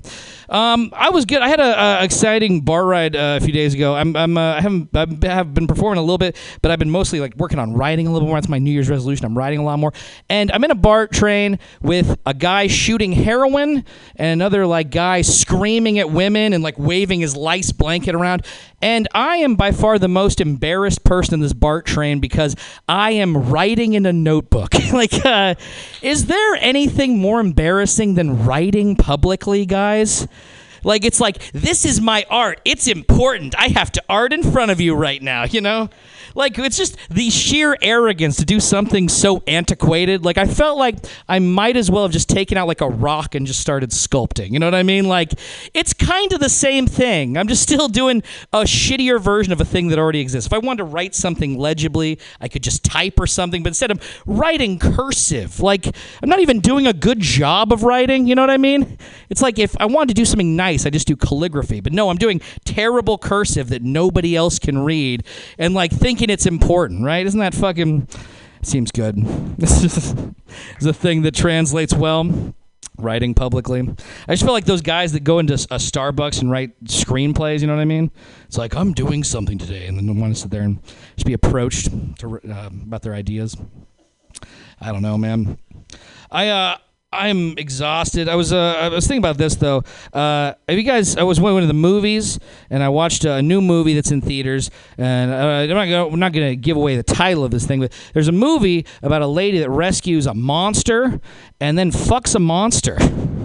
Um, 0.50 0.92
I 0.96 1.10
was 1.10 1.26
good. 1.26 1.42
I 1.42 1.50
had 1.50 1.60
a, 1.60 2.02
a 2.02 2.04
exciting 2.04 2.62
BART 2.62 2.86
ride 2.86 3.16
uh, 3.16 3.40
a 3.42 3.44
few 3.44 3.52
days 3.52 3.74
ago. 3.74 3.96
I'm, 3.96 4.16
I'm 4.16 4.38
uh, 4.38 4.56
I 4.56 4.62
haven't 4.62 4.96
I 4.96 5.34
have 5.34 5.54
been 5.54 5.68
performing 5.68 5.98
a 5.98 6.02
little 6.02 6.18
bit, 6.18 6.38
but 6.62 6.72
I've 6.72 6.80
been 6.80 6.92
mostly 6.92 7.20
like 7.20 7.36
working 7.36 7.58
on 7.60 7.74
writing 7.74 8.08
a 8.08 8.14
little 8.14 8.28
more. 8.28 8.38
That's 8.38 8.50
my 8.50 8.60
New 8.60 8.72
Year's 8.72 8.90
resolution. 8.90 9.26
I'm 9.26 9.38
writing 9.38 9.60
a 9.60 9.64
lot 9.64 9.80
more, 9.80 9.94
and 10.30 10.52
I'm 10.52 10.64
in 10.64 10.72
a 10.72 10.76
BART 10.76 11.12
train 11.12 11.60
with 11.82 12.18
a 12.26 12.34
guy 12.34 12.68
shooting 12.68 13.12
heroin 13.12 13.84
and 14.16 14.42
another 14.42 14.66
like 14.68 14.92
guy 14.92 15.22
screaming 15.22 16.00
at 16.00 16.12
women 16.12 16.54
and 16.54 16.64
like 16.64 16.78
waving 16.78 17.20
his 17.20 17.36
lice 17.36 17.72
blanket 17.72 18.16
around. 18.16 18.46
And 18.82 19.08
I 19.14 19.38
am 19.38 19.56
by 19.56 19.72
far 19.72 20.00
the 20.00 20.08
most 20.08 20.40
embarrassed 20.40 21.04
person 21.04 21.34
in 21.34 21.40
this 21.40 21.54
BART 21.54 21.86
train 21.86 22.20
because 22.20 22.56
I 22.88 23.12
am 23.12 23.50
writing 23.50 23.94
in 23.94 24.06
a 24.06 24.14
notebook. 24.14 24.74
like, 24.94 25.26
uh, 25.26 25.56
is 26.02 26.28
there 26.28 26.56
anything 26.56 27.20
more 27.20 27.40
embarrassing 27.40 28.16
than 28.16 28.46
writing 28.46 28.96
publicly, 28.96 29.66
guys? 29.66 30.28
Like 30.84 31.06
it's 31.06 31.20
like 31.20 31.52
this 31.52 31.86
is 31.86 32.02
my 32.02 32.26
art. 32.30 32.62
It's 32.66 32.88
important. 32.88 33.56
I 33.58 33.70
have 33.70 33.92
to 33.94 34.04
art 34.10 34.34
in 34.34 34.44
front 34.44 34.72
of 34.72 34.80
you 34.80 34.96
right 34.96 35.22
now, 35.22 35.44
you 35.44 35.62
know? 35.62 35.90
Like 36.36 36.58
it's 36.60 36.78
just 36.78 36.98
the 37.10 37.30
sheer 37.30 37.78
arrogance 37.82 38.38
to 38.38 38.46
do 38.46 38.60
something 38.60 39.10
so 39.10 39.44
antiquated. 39.48 40.24
Like 40.24 40.38
I 40.38 40.46
felt 40.46 40.78
like 40.78 40.98
I 41.28 41.40
might 41.40 41.76
as 41.76 41.90
well 41.90 42.04
have 42.04 42.12
just 42.12 42.30
taken 42.30 42.58
out 42.58 42.68
like 42.68 42.82
a 42.82 42.88
rock 42.88 43.36
and 43.36 43.48
just 43.48 43.60
started 43.60 43.90
sculpting. 43.92 44.52
You 44.52 44.60
know 44.60 44.68
what 44.68 44.76
I 44.76 44.84
mean? 44.84 45.08
Like 45.08 45.34
it's 45.74 45.94
kind 45.94 46.32
of 46.32 46.40
the 46.40 46.50
same 46.50 46.88
thing. 46.88 47.38
I'm 47.38 47.48
just 47.48 47.64
still 47.64 47.88
doing 47.88 48.24
a 48.54 48.62
shittier 48.62 49.20
version 49.20 49.52
of 49.54 49.62
a 49.62 49.66
thing 49.66 49.88
that 49.90 50.00
already 50.00 50.22
exists. 50.22 50.48
If 50.48 50.54
I 50.54 50.60
wanted 50.60 50.78
to 50.78 50.84
write 50.86 51.16
something 51.16 51.58
legibly, 51.58 52.20
I 52.40 52.48
could 52.48 52.64
just 52.64 52.84
type 52.84 53.20
or 53.20 53.28
something, 53.28 53.64
but 53.64 53.70
instead 53.70 53.92
I'm 53.92 54.00
writing 54.26 54.80
cursive. 54.80 55.60
Like 55.60 55.88
I'm 56.22 56.30
not 56.30 56.40
even 56.40 56.60
doing 56.60 56.88
a 56.88 56.94
good 56.94 57.20
job 57.20 57.74
of 57.74 57.84
writing, 57.84 58.28
you 58.28 58.36
know 58.36 58.44
what 58.44 58.50
I 58.50 58.58
mean? 58.58 58.98
It's 59.30 59.42
like 59.42 59.60
if 59.60 59.76
I 59.80 59.86
wanted 59.86 60.10
to 60.10 60.14
do 60.14 60.26
something 60.26 60.56
nice, 60.56 60.69
I 60.70 60.90
just 60.90 61.08
do 61.08 61.16
calligraphy. 61.16 61.82
But 61.82 61.94
no, 61.94 62.10
I'm 62.10 62.18
doing 62.18 62.42
terrible 62.66 63.18
cursive 63.18 63.70
that 63.70 63.82
nobody 63.82 64.36
else 64.36 64.60
can 64.60 64.80
read 64.80 65.26
and 65.58 65.74
like 65.74 65.92
thinking 65.92 66.30
it's 66.30 66.46
important, 66.46 67.04
right? 67.04 67.26
Isn't 67.26 67.40
that 67.40 67.54
fucking 67.54 68.08
seems 68.62 68.92
good. 68.92 69.18
This 69.60 69.84
is 69.84 70.86
a 70.86 70.94
thing 70.94 71.24
that 71.24 71.36
translates 71.36 71.94
well. 71.94 72.54
Writing 72.98 73.34
publicly. 73.34 73.82
I 74.28 74.34
just 74.34 74.44
feel 74.44 74.52
like 74.52 74.66
those 74.66 74.82
guys 74.82 75.14
that 75.14 75.24
go 75.24 75.40
into 75.40 75.54
a 75.54 75.78
Starbucks 75.78 76.42
and 76.42 76.52
write 76.52 76.82
screenplays, 76.84 77.62
you 77.62 77.68
know 77.68 77.76
what 77.76 77.82
I 77.82 77.86
mean? 77.86 78.12
It's 78.46 78.58
like, 78.58 78.76
I'm 78.76 78.92
doing 78.92 79.24
something 79.24 79.58
today, 79.58 79.88
and 79.88 79.98
then 79.98 80.20
want 80.20 80.36
to 80.36 80.42
sit 80.42 80.52
there 80.52 80.64
and 80.64 80.82
just 81.16 81.26
be 81.26 81.32
approached 81.32 81.90
to, 82.20 82.40
uh, 82.40 82.70
about 82.84 83.02
their 83.02 83.14
ideas. 83.14 83.56
I 84.82 84.92
don't 84.92 85.02
know, 85.02 85.18
man. 85.18 85.58
I 86.32 86.50
uh 86.50 86.78
I'm 87.12 87.58
exhausted. 87.58 88.30
I 88.30 88.36
was 88.36 88.54
uh, 88.54 88.76
I 88.80 88.90
was 88.90 89.08
thinking 89.08 89.22
about 89.22 89.38
this 89.38 89.56
though. 89.56 89.84
Uh, 90.14 90.54
have 90.68 90.78
you 90.78 90.84
guys? 90.84 91.18
I 91.18 91.24
was 91.24 91.40
going 91.40 91.62
to 91.62 91.68
the 91.68 91.74
movies 91.74 92.40
and 92.70 92.84
I 92.84 92.90
watched 92.90 93.26
a 93.26 93.42
new 93.42 93.62
movie 93.62 93.96
that's 93.96 94.12
in 94.12 94.22
theaters. 94.22 94.70
And 94.98 95.32
uh, 95.32 95.36
I'm 95.36 95.70
not 95.70 95.86
gonna, 95.86 96.08
I'm 96.08 96.20
not 96.20 96.34
going 96.34 96.50
to 96.50 96.56
give 96.56 96.78
away 96.78 96.96
the 96.98 97.04
title 97.04 97.44
of 97.44 97.50
this 97.50 97.66
thing, 97.66 97.80
but 97.80 97.92
there's 98.14 98.28
a 98.28 98.34
movie 98.34 98.86
about 99.02 99.24
a 99.24 99.28
lady 99.28 99.58
that 99.60 99.72
rescues 99.72 100.28
a 100.28 100.36
monster 100.36 101.20
and 101.60 101.80
then 101.80 101.90
fucks 101.90 102.36
a 102.36 102.40
monster. 102.40 102.98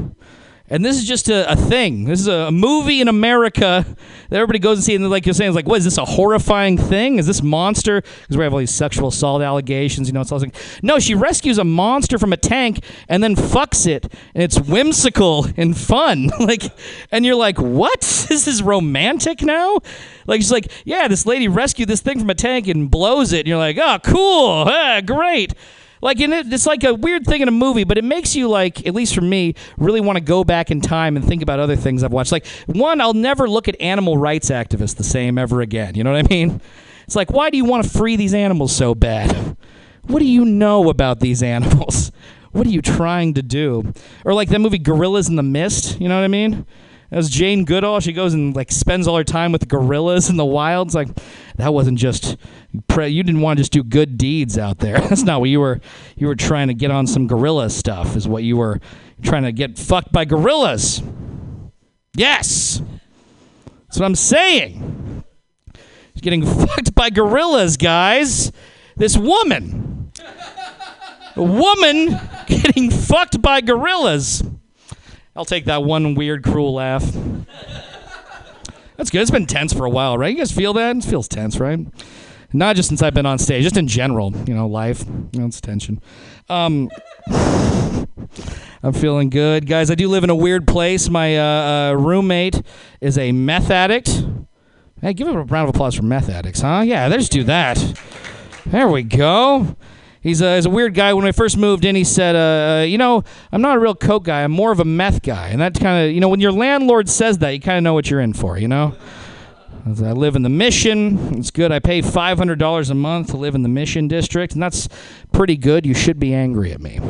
And 0.71 0.83
this 0.83 0.97
is 0.97 1.05
just 1.05 1.29
a, 1.29 1.51
a 1.53 1.57
thing. 1.57 2.05
This 2.05 2.21
is 2.21 2.27
a 2.27 2.51
movie 2.51 3.03
in 3.03 3.09
America 3.09 3.85
that 4.31 4.37
everybody 4.37 4.59
goes 4.59 4.79
and 4.79 4.85
see. 4.85 4.95
And 4.95 5.11
like 5.11 5.27
you're 5.27 5.35
saying, 5.35 5.51
it's 5.51 5.57
like, 5.57 5.69
what 5.69 5.77
is 5.77 5.85
this 5.85 5.99
a 5.99 6.07
horrifying 6.07 6.79
thing? 6.79 7.19
Is 7.19 7.27
this 7.27 7.43
monster? 7.43 8.01
Because 8.01 8.39
we 8.39 8.45
have 8.45 8.53
all 8.55 8.61
these 8.61 8.75
sexual 8.75 9.09
assault 9.09 9.43
allegations. 9.43 10.09
You 10.09 10.15
know, 10.15 10.23
it's 10.23 10.33
all 10.33 10.39
like, 10.39 10.57
no, 10.83 10.99
she 10.99 11.15
rescues 11.15 11.59
a 11.59 11.65
monster 11.65 12.19
from 12.19 12.33
a 12.33 12.39
tank 12.39 12.83
and 13.11 13.23
then 13.23 13.37
fucks 13.37 13.87
it, 13.87 14.11
and 14.35 14.43
it's 14.43 14.59
whimsical 14.59 15.47
and 15.59 15.77
fun. 15.77 16.31
like, 16.41 16.63
and 17.13 17.27
you're 17.27 17.37
like, 17.37 17.59
what? 17.59 18.01
This 18.35 18.49
is 18.49 18.63
romantic 18.63 19.43
now. 19.43 19.79
Like 20.27 20.41
she's 20.41 20.51
like, 20.51 20.73
yeah, 20.85 21.07
this 21.07 21.25
lady 21.25 21.47
rescued 21.47 21.89
this 21.89 22.01
thing 22.01 22.19
from 22.19 22.31
a 22.31 22.35
tank 22.35 22.67
and 22.67 22.91
blows 22.91 23.33
it. 23.33 23.41
And 23.41 23.49
you're 23.49 23.59
like, 23.59 23.79
oh, 23.79 23.99
cool, 24.03 24.65
ah, 24.67 25.01
great. 25.05 25.55
Like 26.05 26.21
in 26.21 26.35
it, 26.35 26.53
it's 26.53 26.67
like 26.67 26.85
a 26.85 26.93
weird 26.93 27.25
thing 27.25 27.41
in 27.41 27.49
a 27.49 27.51
movie, 27.51 27.85
but 27.85 27.97
it 27.97 28.05
makes 28.05 28.37
you 28.37 28.47
like, 28.47 28.87
at 28.87 28.95
least 28.95 29.15
for 29.15 29.23
me, 29.23 29.55
really 29.79 30.03
want 30.03 30.19
to 30.19 30.23
go 30.23 30.45
back 30.45 30.71
in 30.71 30.83
time 30.83 31.17
and 31.17 31.25
think 31.25 31.41
about 31.41 31.61
other 31.61 31.77
things 31.77 32.05
I've 32.05 32.13
watched. 32.13 32.31
Like 32.31 32.47
one, 32.67 33.01
I'll 33.01 33.15
never 33.15 33.49
look 33.49 33.69
at 33.69 33.81
animal 33.81 34.19
rights 34.19 34.51
activists 34.51 34.97
the 34.97 35.03
same 35.03 35.39
ever 35.39 35.63
again. 35.63 35.95
You 35.95 36.05
know 36.05 36.13
what 36.13 36.23
I 36.23 36.29
mean? 36.29 36.61
It's 37.05 37.17
like, 37.17 37.33
why 37.33 37.49
do 37.49 37.57
you 37.57 37.65
want 37.65 37.85
to 37.85 37.89
free 37.89 38.17
these 38.17 38.35
animals 38.35 38.77
so 38.77 38.95
bad? 38.95 39.57
What 40.03 40.19
do 40.19 40.27
you 40.27 40.45
know 40.45 40.91
about 40.91 41.21
these 41.21 41.43
animals? 41.43 42.13
What 42.53 42.67
are 42.67 42.71
you 42.71 42.83
trying 42.83 43.33
to 43.35 43.43
do? 43.43 43.95
Or 44.27 44.35
like 44.35 44.51
that 44.51 44.61
movie 44.61 44.79
Gorillas 44.79 45.31
in 45.31 45.37
the 45.37 45.43
Mist. 45.43 45.99
You 46.01 46.11
know 46.11 46.17
what 46.17 46.25
I 46.25 46.29
mean? 46.29 46.67
As 47.15 47.31
Jane 47.31 47.65
Goodall, 47.65 48.01
she 48.01 48.13
goes 48.13 48.35
and 48.35 48.57
like 48.57 48.73
spends 48.73 49.07
all 49.07 49.17
her 49.17 49.23
time 49.23 49.53
with 49.53 49.69
gorillas 49.69 50.29
in 50.29 50.37
the 50.37 50.45
wilds. 50.45 50.97
Like 50.97 51.09
that 51.55 51.73
wasn't 51.73 51.97
just 51.97 52.37
pre- 52.89 53.07
you 53.07 53.23
didn't 53.23 53.41
want 53.41 53.57
to 53.57 53.61
just 53.61 53.71
do 53.71 53.85
good 53.85 54.19
deeds 54.19 54.59
out 54.59 54.79
there. 54.79 54.99
That's 55.09 55.23
not 55.23 55.39
what 55.39 55.49
you 55.49 55.61
were. 55.61 55.81
You 56.17 56.27
were 56.27 56.35
trying 56.35 56.67
to 56.67 56.75
get 56.75 56.91
on 56.91 57.07
some 57.07 57.29
gorilla 57.29 57.71
stuff. 57.71 58.17
Is 58.17 58.27
what 58.27 58.43
you 58.43 58.57
were 58.57 58.81
trying 59.23 59.45
to 59.45 59.53
get 59.53 59.79
fucked 59.79 60.11
by 60.11 60.25
gorillas. 60.25 61.05
Yes, 62.17 62.83
that's 63.87 63.99
what 64.01 64.07
I'm 64.07 64.15
saying. 64.15 65.25
She's 66.15 66.21
getting 66.21 66.45
fucked 66.45 66.97
by 66.97 67.11
gorillas, 67.11 67.77
guys. 67.77 68.51
This 68.97 69.17
woman, 69.17 70.13
a 71.37 71.43
woman 71.43 72.21
getting 72.47 72.91
fucked 72.91 73.41
by 73.41 73.61
gorillas. 73.61 74.43
I'll 75.37 75.45
take 75.45 75.65
that 75.65 75.83
one 75.83 76.15
weird, 76.15 76.45
cruel 76.45 76.75
laugh. 76.75 77.05
That's 78.97 79.11
good. 79.11 79.23
It's 79.23 79.31
been 79.31 79.47
tense 79.47 79.73
for 79.73 79.85
a 79.85 79.91
while, 79.91 80.17
right? 80.17 80.31
You 80.31 80.39
guys 80.39 80.53
feel 80.53 80.73
that? 80.75 80.97
It 80.97 81.05
feels 81.05 81.27
tense, 81.27 81.59
right? 81.59 81.81
Not 82.53 82.77
just 82.77 82.89
since 82.89 83.03
I've 83.03 83.15
been 83.15 83.27
on 83.27 83.39
stage, 83.39 83.65
just 83.65 83.77
in 83.77 83.89
general, 83.89 84.33
you 84.47 84.55
know, 84.55 84.69
life. 84.69 85.05
You 85.33 85.41
know, 85.41 85.47
it's 85.47 85.61
tension. 85.61 86.01
Um, 86.49 86.89
I'm 87.27 88.93
feeling 88.93 89.31
good, 89.31 89.67
guys. 89.67 89.91
I 89.91 89.97
do 89.97 90.09
live 90.09 90.23
in 90.23 90.31
a 90.31 90.35
weird 90.37 90.69
place. 90.69 91.09
My 91.09 91.37
uh, 91.37 91.43
uh, 91.43 91.93
roommate 91.95 92.63
is 93.01 93.19
a 93.19 93.33
meth 93.33 93.71
addict. 93.71 94.25
Hey, 95.01 95.15
give 95.15 95.27
a 95.27 95.43
round 95.43 95.69
of 95.69 95.75
applause 95.75 95.97
for 95.97 96.05
meth 96.05 96.29
addicts, 96.29 96.61
huh? 96.61 96.83
Yeah, 96.87 97.09
let's 97.09 97.29
do 97.29 97.43
that. 97.45 97.99
There 98.67 98.89
we 98.89 99.03
go. 99.03 99.77
He's 100.25 100.41
a, 100.41 100.57
he's 100.57 100.67
a 100.67 100.71
weird 100.71 100.95
guy. 100.95 101.13
When 101.13 101.27
I 101.27 101.33
first 101.33 101.59
moved 101.59 101.85
in, 101.85 101.95
he 101.95 102.03
said, 102.03 102.35
uh, 102.35 102.81
uh, 102.81 102.83
"You 102.85 102.99
know, 102.99 103.23
I'm 103.53 103.61
not 103.61 103.77
a 103.77 103.79
real 103.79 103.95
coke 103.95 104.25
guy. 104.25 104.43
I'm 104.43 104.51
more 104.51 104.73
of 104.73 104.81
a 104.81 104.85
meth 104.85 105.23
guy." 105.23 105.49
And 105.49 105.61
that 105.61 105.79
kind 105.79 106.07
of, 106.07 106.13
you 106.13 106.21
know, 106.21 106.31
when 106.31 106.41
your 106.41 106.51
landlord 106.51 107.11
says 107.11 107.39
that, 107.39 107.51
you 107.51 107.61
kind 107.61 107.77
of 107.77 107.85
know 107.85 107.95
what 107.95 108.11
you're 108.11 108.21
in 108.21 108.33
for. 108.33 108.59
You 108.59 108.67
know. 108.67 108.97
I 109.87 110.13
live 110.13 110.35
in 110.35 110.41
the 110.41 110.49
Mission. 110.49 111.37
It's 111.37 111.51
good. 111.51 111.71
I 111.71 111.79
pay 111.79 112.01
$500 112.01 112.91
a 112.91 112.95
month 112.95 113.33
to 113.33 113.37
live 113.37 113.55
in 113.55 113.63
the 113.63 113.69
Mission 113.69 114.09
District, 114.09 114.55
and 114.55 114.63
that's 114.63 114.89
pretty 115.31 115.59
good. 115.59 115.85
You 115.85 115.93
should 115.93 116.19
be 116.19 116.33
angry 116.33 116.73
at 116.73 116.81
me. 116.81 117.01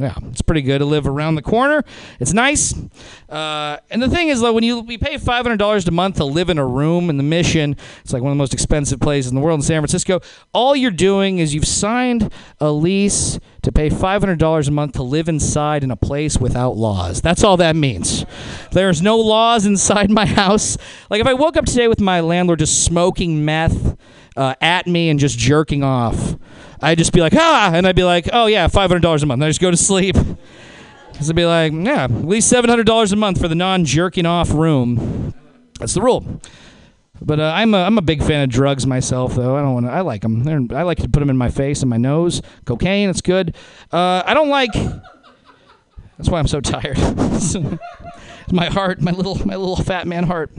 Yeah, 0.00 0.14
it's 0.30 0.42
pretty 0.42 0.62
good 0.62 0.78
to 0.78 0.84
live 0.84 1.06
around 1.06 1.36
the 1.36 1.42
corner. 1.42 1.84
It's 2.18 2.32
nice. 2.32 2.74
Uh, 3.28 3.78
and 3.90 4.02
the 4.02 4.08
thing 4.08 4.28
is, 4.28 4.40
though, 4.40 4.52
when 4.52 4.64
you 4.64 4.80
we 4.80 4.98
pay 4.98 5.16
$500 5.16 5.88
a 5.88 5.90
month 5.90 6.16
to 6.16 6.24
live 6.24 6.50
in 6.50 6.58
a 6.58 6.66
room 6.66 7.10
in 7.10 7.16
the 7.16 7.22
Mission, 7.22 7.76
it's 8.00 8.12
like 8.12 8.22
one 8.22 8.32
of 8.32 8.36
the 8.36 8.42
most 8.42 8.54
expensive 8.54 9.00
places 9.00 9.30
in 9.30 9.36
the 9.36 9.40
world 9.40 9.58
in 9.58 9.62
San 9.62 9.80
Francisco. 9.80 10.20
All 10.52 10.74
you're 10.74 10.90
doing 10.90 11.38
is 11.38 11.54
you've 11.54 11.66
signed 11.66 12.32
a 12.60 12.70
lease 12.70 13.38
to 13.62 13.72
pay 13.72 13.88
$500 13.88 14.68
a 14.68 14.70
month 14.70 14.92
to 14.94 15.02
live 15.02 15.28
inside 15.28 15.84
in 15.84 15.90
a 15.90 15.96
place 15.96 16.38
without 16.38 16.76
laws. 16.76 17.20
That's 17.20 17.44
all 17.44 17.56
that 17.58 17.76
means. 17.76 18.24
There's 18.72 19.00
no 19.00 19.18
laws 19.18 19.64
inside 19.64 20.10
my 20.10 20.26
house. 20.42 20.76
Like 21.08 21.20
if 21.20 21.26
I 21.26 21.34
woke 21.34 21.56
up 21.56 21.66
today 21.66 21.88
with 21.88 22.00
my 22.00 22.20
landlord 22.20 22.58
just 22.58 22.84
smoking 22.84 23.44
meth 23.44 23.96
uh, 24.36 24.54
at 24.60 24.86
me 24.86 25.10
and 25.10 25.18
just 25.18 25.38
jerking 25.38 25.82
off, 25.82 26.36
I'd 26.80 26.98
just 26.98 27.12
be 27.12 27.20
like, 27.20 27.34
ah, 27.34 27.70
and 27.72 27.86
I'd 27.86 27.96
be 27.96 28.04
like, 28.04 28.28
oh 28.32 28.46
yeah, 28.46 28.68
$500 28.68 29.22
a 29.22 29.26
month. 29.26 29.38
And 29.38 29.44
I 29.44 29.48
just 29.48 29.60
go 29.60 29.70
to 29.70 29.76
sleep. 29.76 30.16
So 31.20 31.30
I'd 31.30 31.36
be 31.36 31.46
like, 31.46 31.72
yeah, 31.72 32.04
at 32.04 32.24
least 32.24 32.52
$700 32.52 33.12
a 33.12 33.16
month 33.16 33.40
for 33.40 33.48
the 33.48 33.54
non 33.54 33.84
jerking 33.84 34.26
off 34.26 34.52
room. 34.52 35.32
That's 35.78 35.94
the 35.94 36.02
rule. 36.02 36.40
But 37.20 37.40
uh, 37.40 37.52
I'm 37.54 37.74
a 37.74 37.78
I'm 37.78 37.96
a 37.96 38.02
big 38.02 38.22
fan 38.22 38.42
of 38.42 38.50
drugs 38.50 38.86
myself, 38.86 39.34
though. 39.34 39.56
I 39.56 39.62
don't 39.62 39.72
want 39.72 39.86
to. 39.86 39.92
I 39.92 40.00
like 40.00 40.22
them. 40.22 40.42
They're, 40.42 40.60
I 40.76 40.82
like 40.82 40.98
to 40.98 41.08
put 41.08 41.20
them 41.20 41.30
in 41.30 41.36
my 41.36 41.48
face 41.48 41.80
and 41.80 41.88
my 41.88 41.96
nose. 41.96 42.42
Cocaine, 42.64 43.08
it's 43.08 43.20
good. 43.20 43.54
Uh, 43.92 44.22
I 44.26 44.34
don't 44.34 44.48
like. 44.48 44.72
That's 46.18 46.28
why 46.28 46.38
I'm 46.38 46.48
so 46.48 46.60
tired. 46.60 46.98
my 48.52 48.66
heart, 48.66 49.00
my 49.00 49.12
little 49.12 49.36
my 49.46 49.56
little 49.56 49.76
fat 49.76 50.06
man 50.06 50.24
heart, 50.24 50.50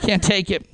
can't 0.00 0.22
take 0.22 0.50
it. 0.50 0.66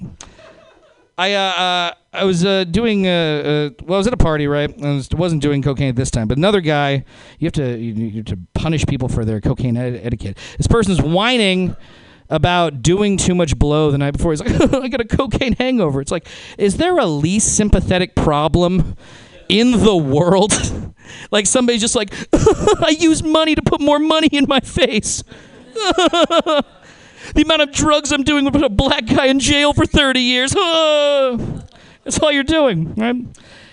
I 1.18 1.34
uh, 1.34 1.40
uh 1.40 1.94
I 2.12 2.24
was 2.24 2.44
uh, 2.44 2.64
doing 2.64 3.06
uh, 3.06 3.10
uh 3.10 3.70
well 3.84 3.96
I 3.96 3.98
was 3.98 4.06
at 4.06 4.12
a 4.12 4.18
party 4.18 4.46
right? 4.46 4.72
I 4.82 4.94
was, 4.94 5.10
wasn't 5.10 5.42
doing 5.42 5.60
cocaine 5.62 5.88
at 5.88 5.96
this 5.96 6.10
time. 6.10 6.28
But 6.28 6.38
another 6.38 6.60
guy 6.60 7.04
you 7.38 7.46
have 7.46 7.52
to 7.54 7.76
you, 7.76 7.92
you 7.92 8.16
have 8.18 8.26
to 8.26 8.38
punish 8.54 8.86
people 8.86 9.08
for 9.08 9.24
their 9.24 9.40
cocaine 9.40 9.76
ed- 9.76 10.00
etiquette. 10.02 10.38
This 10.56 10.68
person's 10.68 11.02
whining 11.02 11.76
about 12.30 12.82
doing 12.82 13.16
too 13.16 13.34
much 13.34 13.58
blow 13.58 13.90
the 13.90 13.98
night 13.98 14.12
before. 14.12 14.32
He's 14.32 14.40
like 14.40 14.72
I 14.74 14.88
got 14.88 15.00
a 15.00 15.04
cocaine 15.04 15.54
hangover. 15.54 16.00
It's 16.00 16.12
like 16.12 16.28
is 16.56 16.76
there 16.76 16.96
a 16.98 17.06
least 17.06 17.56
sympathetic 17.56 18.14
problem 18.14 18.96
in 19.48 19.72
the 19.72 19.96
world? 19.96 20.52
Like 21.30 21.46
somebody's 21.46 21.80
just 21.80 21.96
like 21.96 22.12
I 22.34 22.94
use 22.98 23.22
money 23.22 23.54
to 23.54 23.62
put 23.62 23.80
more 23.80 23.98
money 23.98 24.28
in 24.30 24.44
my 24.46 24.60
face 24.60 25.24
the 27.34 27.42
amount 27.42 27.62
of 27.62 27.72
drugs 27.72 28.12
I'm 28.12 28.22
doing 28.22 28.44
would 28.44 28.54
put 28.54 28.62
a 28.62 28.68
black 28.68 29.06
guy 29.06 29.26
in 29.26 29.40
jail 29.40 29.72
for 29.72 29.86
30 29.86 30.20
years. 30.20 30.52
That's 30.52 32.18
all 32.20 32.32
you're 32.32 32.42
doing, 32.44 32.94
right? 32.94 33.16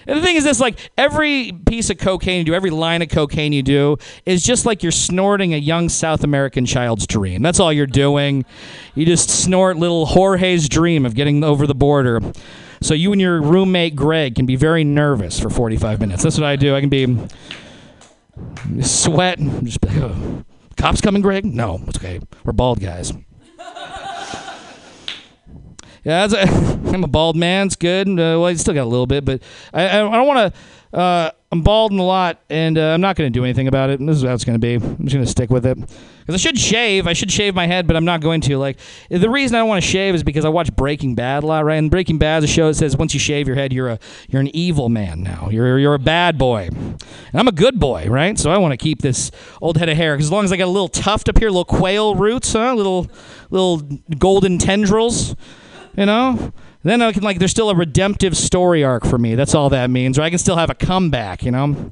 And 0.08 0.20
the 0.20 0.22
thing 0.22 0.36
is 0.36 0.44
this 0.44 0.60
like 0.60 0.78
every 0.98 1.52
piece 1.52 1.90
of 1.90 1.98
cocaine 1.98 2.40
you 2.40 2.44
do, 2.44 2.54
every 2.54 2.70
line 2.70 3.02
of 3.02 3.10
cocaine 3.10 3.54
you 3.54 3.64
do 3.64 3.98
is 4.26 4.44
just 4.44 4.66
like 4.66 4.84
you're 4.84 4.92
snorting 4.92 5.54
a 5.54 5.58
young 5.58 5.90
South 5.90 6.24
American 6.24 6.66
child's 6.66 7.08
dream. 7.08 7.42
That's 7.42 7.60
all 7.60 7.74
you're 7.74 7.88
doing. 7.88 8.46
You 8.94 9.06
just 9.06 9.30
snort 9.30 9.78
little 9.78 10.06
Jorge's 10.06 10.70
dream 10.70 11.06
of 11.08 11.16
getting 11.16 11.44
over 11.44 11.66
the 11.66 11.74
border. 11.74 12.22
So 12.82 12.94
you 12.94 13.14
and 13.14 13.22
your 13.22 13.42
roommate 13.42 13.96
Greg 13.96 14.36
can 14.36 14.46
be 14.46 14.56
very 14.56 14.84
nervous 14.84 15.40
for 15.40 15.50
45 15.50 16.00
minutes. 16.02 16.22
That's 16.22 16.38
what 16.38 16.46
I 16.46 16.56
do. 16.56 16.76
I 16.76 16.82
can 16.82 16.90
be 16.90 17.18
sweat, 18.84 19.40
just 19.64 19.82
be 19.82 19.88
like, 19.88 19.98
oh, 19.98 20.44
cops 20.78 21.02
coming, 21.02 21.24
Greg? 21.24 21.46
No, 21.46 21.82
it's 21.88 21.98
okay. 21.98 22.20
We're 22.44 22.54
bald 22.54 22.80
guys. 22.80 23.12
Yeah, 26.06 26.28
I'm 26.94 27.04
a 27.04 27.08
bald 27.08 27.36
man. 27.36 27.66
It's 27.68 27.76
good. 27.76 28.08
Uh, 28.08 28.38
well, 28.40 28.46
I 28.46 28.54
still 28.54 28.76
got 28.76 28.84
a 28.84 28.86
little 28.86 29.08
bit, 29.08 29.26
but 29.26 29.42
I, 29.74 29.88
I, 29.88 30.08
I 30.08 30.16
don't 30.16 30.28
want 30.28 30.54
to. 30.54 30.98
Uh, 30.98 31.32
I'm 31.52 31.62
balding 31.62 32.00
a 32.00 32.04
lot, 32.04 32.40
and 32.50 32.78
uh, 32.78 32.94
I'm 32.94 33.02
not 33.02 33.16
going 33.16 33.32
to 33.32 33.38
do 33.38 33.44
anything 33.44 33.68
about 33.68 33.90
it. 33.90 34.00
This 34.00 34.18
is 34.18 34.24
how 34.24 34.34
it's 34.34 34.46
going 34.46 34.60
to 34.60 34.60
be. 34.60 34.76
I'm 34.76 35.04
just 35.04 35.14
going 35.14 35.26
to 35.26 35.32
stick 35.32 35.50
with 35.50 35.66
it. 35.66 35.78
Because 35.78 36.36
I 36.36 36.38
should 36.38 36.60
shave. 36.60 37.08
I 37.08 37.14
should 37.14 37.32
shave 37.32 37.56
my 37.56 37.66
head, 37.66 37.88
but 37.88 37.96
I'm 37.96 38.06
not 38.06 38.22
going 38.22 38.42
to. 38.42 38.58
Like 38.58 38.78
the 39.10 39.30
reason 39.30 39.56
I 39.56 39.60
don't 39.60 39.68
want 39.68 39.84
to 39.84 39.90
shave 39.90 40.16
is 40.16 40.24
because 40.24 40.46
I 40.46 40.50
watch 40.50 40.76
Breaking 40.76 41.16
Bad 41.16 41.44
a 41.44 41.48
lot, 41.48 41.66
right? 41.66 41.76
And 41.76 41.90
Breaking 41.90 42.18
Bad 42.18 42.44
is 42.44 42.50
a 42.50 42.54
show 42.54 42.68
that 42.68 42.76
says 42.76 42.96
once 42.96 43.14
you 43.14 43.20
shave 43.20 43.48
your 43.48 43.56
head, 43.56 43.74
you're 43.74 43.90
a 43.90 44.00
you're 44.30 44.42
an 44.42 44.56
evil 44.56 44.90
man 44.90 45.24
now. 45.24 45.50
You're 45.50 45.80
you're 45.80 45.96
a 45.96 46.00
bad 46.00 46.38
boy, 46.38 46.70
and 46.72 47.00
I'm 47.34 47.48
a 47.48 47.52
good 47.52 47.80
boy, 47.80 48.08
right? 48.10 48.38
So 48.38 48.52
I 48.52 48.58
want 48.58 48.74
to 48.74 48.78
keep 48.78 49.02
this 49.02 49.32
old 49.62 49.78
head 49.78 49.90
of 49.90 49.98
hair. 49.98 50.16
Because 50.16 50.28
as 50.28 50.32
long 50.32 50.46
as 50.46 50.52
I 50.52 50.58
got 50.58 50.66
a 50.66 50.76
little 50.76 50.90
tuft 50.90 51.30
up 51.30 51.40
here, 51.40 51.50
little 51.50 51.66
quail 51.66 52.16
roots, 52.16 52.54
huh? 52.54 52.74
Little 52.74 53.08
little 53.50 53.78
golden 54.18 54.58
tendrils, 54.58 55.36
you 55.98 56.06
know. 56.06 56.54
Then 56.84 57.02
I 57.02 57.12
can 57.12 57.24
like 57.24 57.40
there's 57.40 57.52
still 57.52 57.70
a 57.70 57.76
redemptive 57.76 58.38
story 58.38 58.84
arc 58.84 59.06
for 59.06 59.18
me. 59.18 59.36
That's 59.36 59.56
all 59.56 59.70
that 59.70 59.90
means. 59.90 60.20
Or 60.20 60.22
I 60.22 60.30
can 60.30 60.40
still 60.40 60.56
have 60.56 60.70
a 60.70 60.76
comeback, 60.76 61.44
you 61.44 61.52
know. 61.52 61.92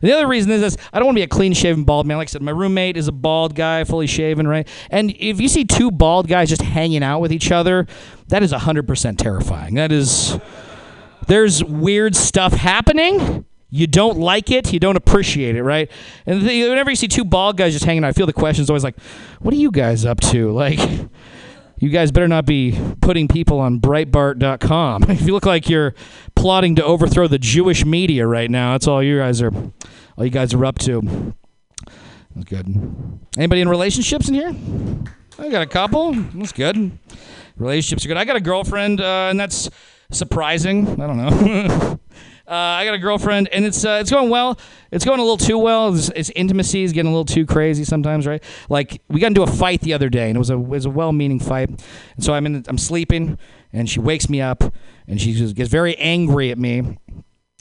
The 0.00 0.12
other 0.12 0.26
reason 0.26 0.50
is 0.50 0.60
this 0.60 0.76
I 0.92 0.98
don't 0.98 1.06
want 1.06 1.16
to 1.16 1.20
be 1.20 1.24
a 1.24 1.28
clean 1.28 1.52
shaven 1.52 1.84
bald 1.84 2.06
man. 2.06 2.16
Like 2.16 2.28
I 2.28 2.30
said, 2.30 2.42
my 2.42 2.52
roommate 2.52 2.96
is 2.96 3.08
a 3.08 3.12
bald 3.12 3.54
guy, 3.54 3.84
fully 3.84 4.06
shaven, 4.06 4.48
right? 4.48 4.66
And 4.90 5.14
if 5.18 5.40
you 5.40 5.48
see 5.48 5.64
two 5.64 5.90
bald 5.90 6.26
guys 6.28 6.48
just 6.48 6.62
hanging 6.62 7.02
out 7.02 7.20
with 7.20 7.32
each 7.32 7.52
other, 7.52 7.86
that 8.28 8.42
is 8.42 8.52
100% 8.52 9.18
terrifying. 9.18 9.74
That 9.74 9.92
is, 9.92 10.38
there's 11.26 11.62
weird 11.62 12.16
stuff 12.16 12.54
happening. 12.54 13.44
You 13.72 13.86
don't 13.86 14.18
like 14.18 14.50
it, 14.50 14.72
you 14.72 14.80
don't 14.80 14.96
appreciate 14.96 15.54
it, 15.54 15.62
right? 15.62 15.90
And 16.26 16.42
the, 16.42 16.68
whenever 16.68 16.90
you 16.90 16.96
see 16.96 17.06
two 17.06 17.24
bald 17.24 17.56
guys 17.56 17.72
just 17.72 17.84
hanging 17.84 18.02
out, 18.02 18.08
I 18.08 18.12
feel 18.12 18.26
the 18.26 18.32
question 18.32 18.62
is 18.62 18.70
always 18.70 18.82
like, 18.82 18.98
what 19.38 19.54
are 19.54 19.58
you 19.58 19.70
guys 19.70 20.04
up 20.04 20.18
to? 20.20 20.50
Like, 20.50 20.80
you 21.80 21.88
guys 21.88 22.12
better 22.12 22.28
not 22.28 22.44
be 22.44 22.78
putting 23.00 23.26
people 23.26 23.58
on 23.58 23.80
Breitbart.com. 23.80 25.04
If 25.04 25.22
you 25.26 25.32
look 25.32 25.46
like 25.46 25.68
you're 25.68 25.94
plotting 26.36 26.76
to 26.76 26.84
overthrow 26.84 27.26
the 27.26 27.38
Jewish 27.38 27.84
media 27.84 28.26
right 28.26 28.50
now, 28.50 28.72
that's 28.72 28.86
all 28.86 29.02
you 29.02 29.18
guys 29.18 29.40
are, 29.40 29.52
all 30.16 30.24
you 30.24 30.30
guys 30.30 30.52
are 30.52 30.64
up 30.64 30.78
to. 30.80 31.34
That's 32.36 32.44
good. 32.44 32.66
Anybody 33.36 33.62
in 33.62 33.68
relationships 33.68 34.28
in 34.28 34.34
here? 34.34 34.54
I 35.38 35.48
got 35.48 35.62
a 35.62 35.66
couple. 35.66 36.12
That's 36.12 36.52
good. 36.52 36.92
Relationships 37.56 38.04
are 38.04 38.08
good. 38.08 38.18
I 38.18 38.24
got 38.24 38.36
a 38.36 38.40
girlfriend, 38.40 39.00
uh, 39.00 39.28
and 39.30 39.40
that's 39.40 39.70
surprising. 40.10 41.00
I 41.00 41.06
don't 41.06 41.16
know. 41.16 41.98
Uh, 42.50 42.54
I 42.54 42.84
got 42.84 42.94
a 42.94 42.98
girlfriend, 42.98 43.46
and 43.52 43.64
it's 43.64 43.84
uh, 43.84 43.98
it's 44.00 44.10
going 44.10 44.28
well. 44.28 44.58
It's 44.90 45.04
going 45.04 45.20
a 45.20 45.22
little 45.22 45.36
too 45.36 45.56
well. 45.56 45.94
It's, 45.94 46.08
it's 46.16 46.30
intimacy 46.30 46.82
is 46.82 46.92
getting 46.92 47.08
a 47.08 47.14
little 47.14 47.24
too 47.24 47.46
crazy 47.46 47.84
sometimes, 47.84 48.26
right? 48.26 48.42
Like 48.68 49.00
we 49.08 49.20
got 49.20 49.28
into 49.28 49.42
a 49.42 49.46
fight 49.46 49.82
the 49.82 49.92
other 49.92 50.08
day, 50.08 50.26
and 50.28 50.34
it 50.34 50.40
was 50.40 50.50
a 50.50 50.54
it 50.54 50.66
was 50.66 50.84
a 50.84 50.90
well-meaning 50.90 51.38
fight. 51.38 51.68
And 51.68 52.24
so 52.24 52.34
I'm 52.34 52.46
in 52.46 52.64
I'm 52.66 52.76
sleeping, 52.76 53.38
and 53.72 53.88
she 53.88 54.00
wakes 54.00 54.28
me 54.28 54.40
up, 54.40 54.64
and 55.06 55.20
she 55.20 55.32
just 55.32 55.54
gets 55.54 55.70
very 55.70 55.96
angry 55.98 56.50
at 56.50 56.58
me. 56.58 56.78
And 56.78 56.98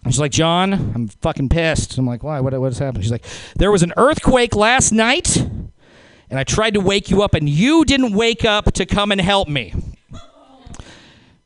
she's 0.07 0.19
like, 0.19 0.31
John, 0.31 0.73
I'm 0.73 1.07
fucking 1.07 1.49
pissed. 1.49 1.95
I'm 1.99 2.07
like, 2.07 2.23
why? 2.23 2.39
What 2.39 2.59
what's 2.59 2.79
happened? 2.79 3.03
She's 3.03 3.11
like, 3.11 3.25
there 3.57 3.71
was 3.71 3.83
an 3.83 3.93
earthquake 3.95 4.55
last 4.55 4.91
night, 4.91 5.37
and 5.37 6.39
I 6.39 6.43
tried 6.43 6.73
to 6.73 6.79
wake 6.79 7.11
you 7.11 7.21
up, 7.21 7.35
and 7.35 7.47
you 7.47 7.85
didn't 7.85 8.13
wake 8.13 8.43
up 8.43 8.73
to 8.73 8.87
come 8.87 9.11
and 9.11 9.21
help 9.21 9.47
me. 9.47 9.71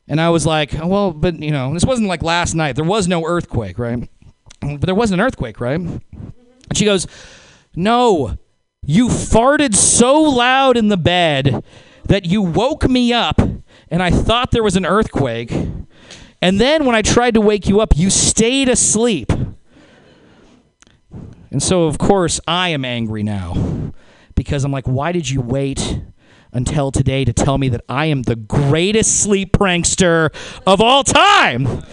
And 0.06 0.20
I 0.20 0.30
was 0.30 0.44
like, 0.44 0.78
oh, 0.78 0.86
well, 0.86 1.12
but 1.12 1.40
you 1.40 1.50
know, 1.50 1.72
this 1.72 1.84
wasn't 1.84 2.08
like 2.08 2.22
last 2.22 2.54
night. 2.54 2.76
There 2.76 2.84
was 2.84 3.08
no 3.08 3.24
earthquake, 3.24 3.78
right? 3.78 4.08
But 4.60 4.82
there 4.82 4.94
was 4.94 5.10
an 5.10 5.20
earthquake, 5.20 5.60
right? 5.60 5.80
And 5.80 6.32
she 6.74 6.84
goes, 6.84 7.06
no, 7.74 8.36
you 8.84 9.08
farted 9.08 9.74
so 9.74 10.20
loud 10.20 10.76
in 10.76 10.88
the 10.88 10.96
bed 10.96 11.64
that 12.06 12.26
you 12.26 12.42
woke 12.42 12.88
me 12.88 13.12
up 13.12 13.40
and 13.90 14.02
I 14.02 14.10
thought 14.10 14.50
there 14.50 14.62
was 14.62 14.76
an 14.76 14.86
earthquake. 14.86 15.50
And 16.42 16.60
then 16.60 16.84
when 16.84 16.94
I 16.94 17.02
tried 17.02 17.34
to 17.34 17.40
wake 17.40 17.68
you 17.68 17.80
up, 17.80 17.96
you 17.96 18.10
stayed 18.10 18.68
asleep. 18.68 19.32
And 21.50 21.62
so, 21.62 21.84
of 21.84 21.98
course, 21.98 22.40
I 22.46 22.70
am 22.70 22.84
angry 22.84 23.22
now 23.22 23.92
because 24.34 24.64
I'm 24.64 24.72
like, 24.72 24.86
why 24.86 25.12
did 25.12 25.30
you 25.30 25.40
wait 25.40 26.02
until 26.54 26.90
today 26.90 27.24
to 27.24 27.32
tell 27.32 27.58
me 27.58 27.68
that 27.68 27.82
I 27.88 28.06
am 28.06 28.22
the 28.22 28.36
greatest 28.36 29.20
sleep 29.20 29.52
prankster 29.52 30.30
of 30.66 30.80
all 30.80 31.04
time? 31.04 31.84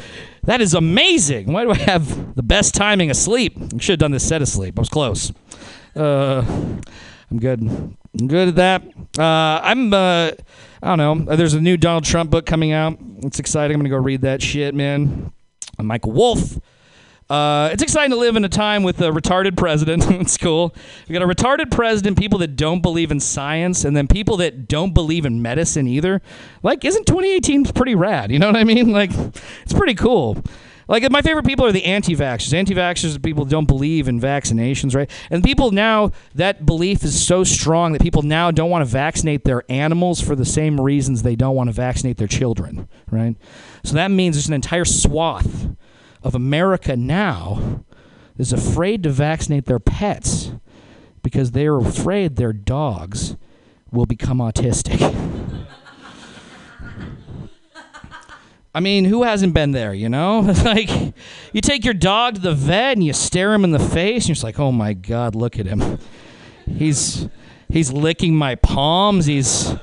That 0.43 0.61
is 0.61 0.73
amazing. 0.73 1.51
Why 1.51 1.63
do 1.63 1.71
I 1.71 1.77
have 1.77 2.35
the 2.35 2.43
best 2.43 2.73
timing 2.73 3.11
asleep? 3.11 3.57
I 3.57 3.77
should 3.77 3.93
have 3.93 3.99
done 3.99 4.11
this 4.11 4.27
set 4.27 4.41
asleep. 4.41 4.77
I 4.77 4.81
was 4.81 4.89
close. 4.89 5.31
Uh, 5.95 6.43
I'm 7.29 7.39
good. 7.39 7.61
I'm 7.61 8.27
good 8.27 8.49
at 8.49 8.55
that. 8.55 8.83
Uh, 9.19 9.59
I'm. 9.63 9.93
Uh, 9.93 10.31
I 10.83 10.95
don't 10.95 11.25
know. 11.25 11.35
There's 11.35 11.53
a 11.53 11.61
new 11.61 11.77
Donald 11.77 12.05
Trump 12.05 12.31
book 12.31 12.45
coming 12.45 12.71
out. 12.71 12.97
It's 13.19 13.39
exciting. 13.39 13.75
I'm 13.75 13.81
gonna 13.81 13.89
go 13.89 13.97
read 13.97 14.21
that 14.21 14.41
shit, 14.41 14.73
man. 14.73 15.31
I'm 15.77 15.85
Michael 15.85 16.11
Wolff. 16.11 16.57
Uh, 17.31 17.69
it's 17.71 17.81
exciting 17.81 18.11
to 18.11 18.17
live 18.17 18.35
in 18.35 18.43
a 18.43 18.49
time 18.49 18.83
with 18.83 18.99
a 18.99 19.09
retarded 19.09 19.55
president. 19.55 20.03
it's 20.11 20.37
cool. 20.37 20.75
We 21.07 21.13
got 21.13 21.21
a 21.21 21.25
retarded 21.25 21.71
president, 21.71 22.19
people 22.19 22.39
that 22.39 22.57
don't 22.57 22.81
believe 22.81 23.09
in 23.09 23.21
science, 23.21 23.85
and 23.85 23.95
then 23.95 24.09
people 24.09 24.35
that 24.37 24.67
don't 24.67 24.93
believe 24.93 25.25
in 25.25 25.41
medicine 25.41 25.87
either. 25.87 26.21
Like, 26.61 26.83
isn't 26.83 27.07
2018 27.07 27.67
pretty 27.67 27.95
rad? 27.95 28.33
You 28.33 28.39
know 28.39 28.47
what 28.47 28.57
I 28.57 28.65
mean? 28.65 28.91
Like, 29.01 29.11
it's 29.63 29.73
pretty 29.73 29.95
cool. 29.95 30.43
Like, 30.89 31.09
my 31.09 31.21
favorite 31.21 31.45
people 31.45 31.65
are 31.65 31.71
the 31.71 31.85
anti 31.85 32.15
vaxxers. 32.15 32.53
Anti 32.53 32.75
vaxxers 32.75 33.15
are 33.15 33.19
people 33.19 33.45
don't 33.45 33.65
believe 33.65 34.09
in 34.09 34.19
vaccinations, 34.19 34.93
right? 34.93 35.09
And 35.29 35.41
people 35.41 35.71
now, 35.71 36.11
that 36.35 36.65
belief 36.65 37.03
is 37.05 37.25
so 37.25 37.45
strong 37.45 37.93
that 37.93 38.01
people 38.01 38.23
now 38.23 38.51
don't 38.51 38.69
want 38.69 38.81
to 38.81 38.91
vaccinate 38.91 39.45
their 39.45 39.63
animals 39.69 40.19
for 40.19 40.35
the 40.35 40.43
same 40.43 40.81
reasons 40.81 41.23
they 41.23 41.37
don't 41.37 41.55
want 41.55 41.69
to 41.69 41.73
vaccinate 41.73 42.17
their 42.17 42.27
children, 42.27 42.89
right? 43.09 43.37
So 43.85 43.93
that 43.93 44.11
means 44.11 44.35
there's 44.35 44.49
an 44.49 44.53
entire 44.53 44.85
swath 44.85 45.69
of 46.23 46.35
America 46.35 46.95
now 46.95 47.83
is 48.37 48.53
afraid 48.53 49.03
to 49.03 49.09
vaccinate 49.09 49.65
their 49.65 49.79
pets 49.79 50.51
because 51.21 51.51
they're 51.51 51.77
afraid 51.77 52.35
their 52.35 52.53
dogs 52.53 53.35
will 53.91 54.05
become 54.05 54.39
autistic. 54.39 54.99
I 58.73 58.79
mean, 58.79 59.03
who 59.05 59.23
hasn't 59.23 59.53
been 59.53 59.71
there, 59.71 59.93
you 59.93 60.07
know? 60.07 60.39
like, 60.65 60.89
you 61.51 61.61
take 61.61 61.83
your 61.83 61.93
dog 61.93 62.35
to 62.35 62.41
the 62.41 62.53
vet 62.53 62.93
and 62.93 63.03
you 63.03 63.11
stare 63.11 63.53
him 63.53 63.65
in 63.65 63.71
the 63.71 63.79
face, 63.79 64.23
and 64.23 64.29
you're 64.29 64.35
just 64.35 64.45
like, 64.45 64.59
oh 64.59 64.71
my 64.71 64.93
God, 64.93 65.35
look 65.35 65.59
at 65.59 65.65
him. 65.65 65.99
He's, 66.65 67.27
he's 67.69 67.91
licking 67.91 68.33
my 68.33 68.55
palms. 68.55 69.25
He's 69.25 69.73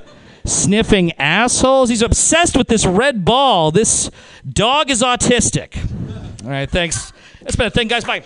sniffing 0.47 1.13
assholes. 1.13 1.91
He's 1.91 2.01
obsessed 2.01 2.57
with 2.57 2.69
this 2.69 2.87
red 2.87 3.27
ball. 3.27 3.71
This 3.71 4.11
dog 4.49 4.91
is 4.91 5.03
autistic. 5.03 5.77
All 6.45 6.51
right, 6.51 6.71
thanks. 6.71 7.13
That's 7.41 7.57
been 7.57 7.67
a 7.67 7.71
thing, 7.71 7.89
guys. 7.89 8.05
Bye. 8.05 8.21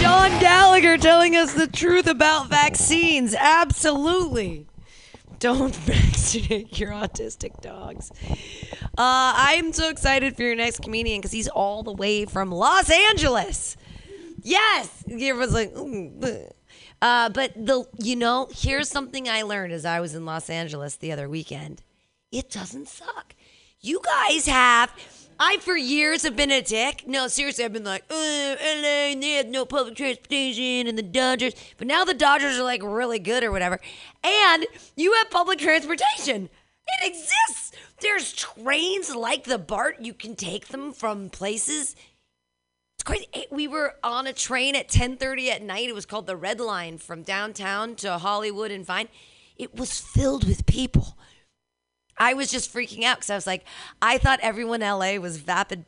John 0.00 0.38
Gallagher 0.40 0.96
telling 0.98 1.34
us 1.34 1.52
the 1.54 1.66
truth 1.66 2.06
about 2.06 2.48
vaccines. 2.48 3.34
Absolutely. 3.34 4.66
Don't 5.40 5.74
vaccinate 5.86 6.78
your 6.78 6.90
autistic 6.90 7.60
dogs. 7.60 8.10
Uh, 8.96 9.32
I'm 9.36 9.72
so 9.72 9.88
excited 9.88 10.36
for 10.36 10.42
your 10.42 10.56
next 10.56 10.82
comedian 10.82 11.20
because 11.20 11.32
he's 11.32 11.48
all 11.48 11.82
the 11.82 11.92
way 11.92 12.24
from 12.24 12.50
Los 12.50 12.90
Angeles. 12.90 13.76
Yes, 14.42 15.04
everyone's 15.10 15.52
like, 15.52 15.76
"Ooh, 15.76 16.12
uh, 17.02 17.28
but 17.30 17.52
the 17.54 17.84
you 17.98 18.16
know, 18.16 18.48
here's 18.52 18.88
something 18.88 19.28
I 19.28 19.42
learned 19.42 19.72
as 19.72 19.84
I 19.84 20.00
was 20.00 20.14
in 20.14 20.24
Los 20.24 20.48
Angeles 20.48 20.96
the 20.96 21.12
other 21.12 21.28
weekend. 21.28 21.82
It 22.30 22.50
doesn't 22.50 22.88
suck. 22.88 23.34
You 23.80 24.00
guys 24.04 24.46
have. 24.46 24.92
I 25.40 25.58
for 25.58 25.76
years 25.76 26.24
have 26.24 26.34
been 26.34 26.50
a 26.50 26.60
dick. 26.60 27.04
No, 27.06 27.28
seriously, 27.28 27.64
I've 27.64 27.72
been 27.72 27.84
like, 27.84 28.02
uh, 28.10 28.14
oh, 28.14 28.56
LA, 28.60 29.18
they 29.20 29.34
have 29.36 29.46
no 29.46 29.64
public 29.64 29.94
transportation, 29.96 30.88
and 30.88 30.98
the 30.98 31.02
Dodgers. 31.02 31.54
But 31.76 31.86
now 31.86 32.04
the 32.04 32.14
Dodgers 32.14 32.58
are 32.58 32.64
like 32.64 32.82
really 32.82 33.20
good 33.20 33.44
or 33.44 33.52
whatever, 33.52 33.80
and 34.24 34.66
you 34.96 35.12
have 35.14 35.30
public 35.30 35.60
transportation. 35.60 36.48
It 37.00 37.06
exists. 37.06 37.72
There's 38.00 38.32
trains 38.32 39.14
like 39.14 39.44
the 39.44 39.58
BART. 39.58 40.00
You 40.00 40.12
can 40.12 40.34
take 40.34 40.68
them 40.68 40.92
from 40.92 41.30
places. 41.30 41.94
It's 42.96 43.04
crazy. 43.04 43.26
We 43.50 43.68
were 43.68 43.94
on 44.02 44.26
a 44.26 44.32
train 44.32 44.74
at 44.74 44.88
10:30 44.88 45.50
at 45.50 45.62
night. 45.62 45.88
It 45.88 45.94
was 45.94 46.06
called 46.06 46.26
the 46.26 46.36
Red 46.36 46.58
Line 46.58 46.98
from 46.98 47.22
downtown 47.22 47.94
to 47.96 48.18
Hollywood 48.18 48.72
and 48.72 48.84
Vine. 48.84 49.08
It 49.56 49.76
was 49.76 50.00
filled 50.00 50.48
with 50.48 50.66
people. 50.66 51.16
I 52.18 52.34
was 52.34 52.50
just 52.50 52.72
freaking 52.72 53.04
out 53.04 53.18
because 53.18 53.30
I 53.30 53.34
was 53.34 53.46
like, 53.46 53.64
I 54.02 54.18
thought 54.18 54.40
everyone 54.42 54.82
in 54.82 54.88
LA 54.88 55.14
was 55.16 55.38
vapid 55.38 55.84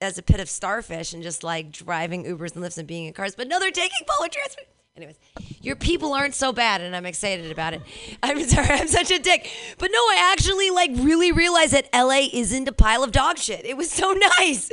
as 0.00 0.18
a 0.18 0.22
pit 0.22 0.40
of 0.40 0.48
starfish 0.48 1.12
and 1.12 1.22
just 1.22 1.44
like 1.44 1.70
driving 1.70 2.24
Ubers 2.24 2.54
and 2.54 2.64
Lyfts 2.64 2.78
and 2.78 2.88
being 2.88 3.06
in 3.06 3.12
cars. 3.12 3.34
But 3.34 3.48
no, 3.48 3.58
they're 3.58 3.70
taking 3.70 3.98
public 4.06 4.32
transport. 4.32 4.66
Anyways, 4.94 5.16
your 5.62 5.74
people 5.74 6.12
aren't 6.12 6.34
so 6.34 6.52
bad, 6.52 6.82
and 6.82 6.94
I'm 6.94 7.06
excited 7.06 7.50
about 7.50 7.72
it. 7.72 7.80
I'm 8.22 8.42
sorry, 8.44 8.68
I'm 8.68 8.88
such 8.88 9.10
a 9.10 9.18
dick. 9.18 9.48
But 9.78 9.90
no, 9.90 9.98
I 9.98 10.32
actually 10.32 10.70
like 10.70 10.90
really 10.94 11.32
realized 11.32 11.72
that 11.72 11.88
LA 11.94 12.28
isn't 12.32 12.68
a 12.68 12.72
pile 12.72 13.02
of 13.02 13.10
dog 13.10 13.38
shit. 13.38 13.64
It 13.64 13.76
was 13.76 13.90
so 13.90 14.12
nice. 14.38 14.70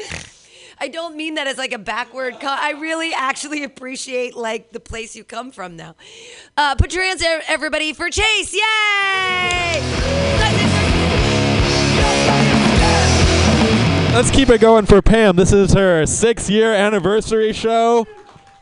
I 0.82 0.88
don't 0.90 1.16
mean 1.16 1.36
that 1.36 1.48
as 1.48 1.58
like 1.58 1.74
a 1.74 1.78
backward. 1.80 2.40
Co- 2.40 2.48
I 2.48 2.72
really 2.72 3.14
actually 3.14 3.64
appreciate 3.64 4.36
like 4.36 4.72
the 4.72 4.80
place 4.80 5.16
you 5.16 5.24
come 5.24 5.52
from 5.52 5.76
now. 5.76 5.96
Uh, 6.58 6.76
put 6.76 6.94
your 6.94 7.04
hands, 7.04 7.24
everybody, 7.48 7.94
for 7.94 8.10
Chase! 8.10 8.54
Yay! 8.54 10.49
Let's 14.14 14.32
keep 14.32 14.50
it 14.50 14.60
going 14.60 14.86
for 14.86 15.02
Pam. 15.02 15.38
This 15.38 15.54
is 15.54 15.74
her 15.74 16.06
six 16.06 16.50
year 16.50 16.74
anniversary 16.74 17.54
show. 17.54 18.06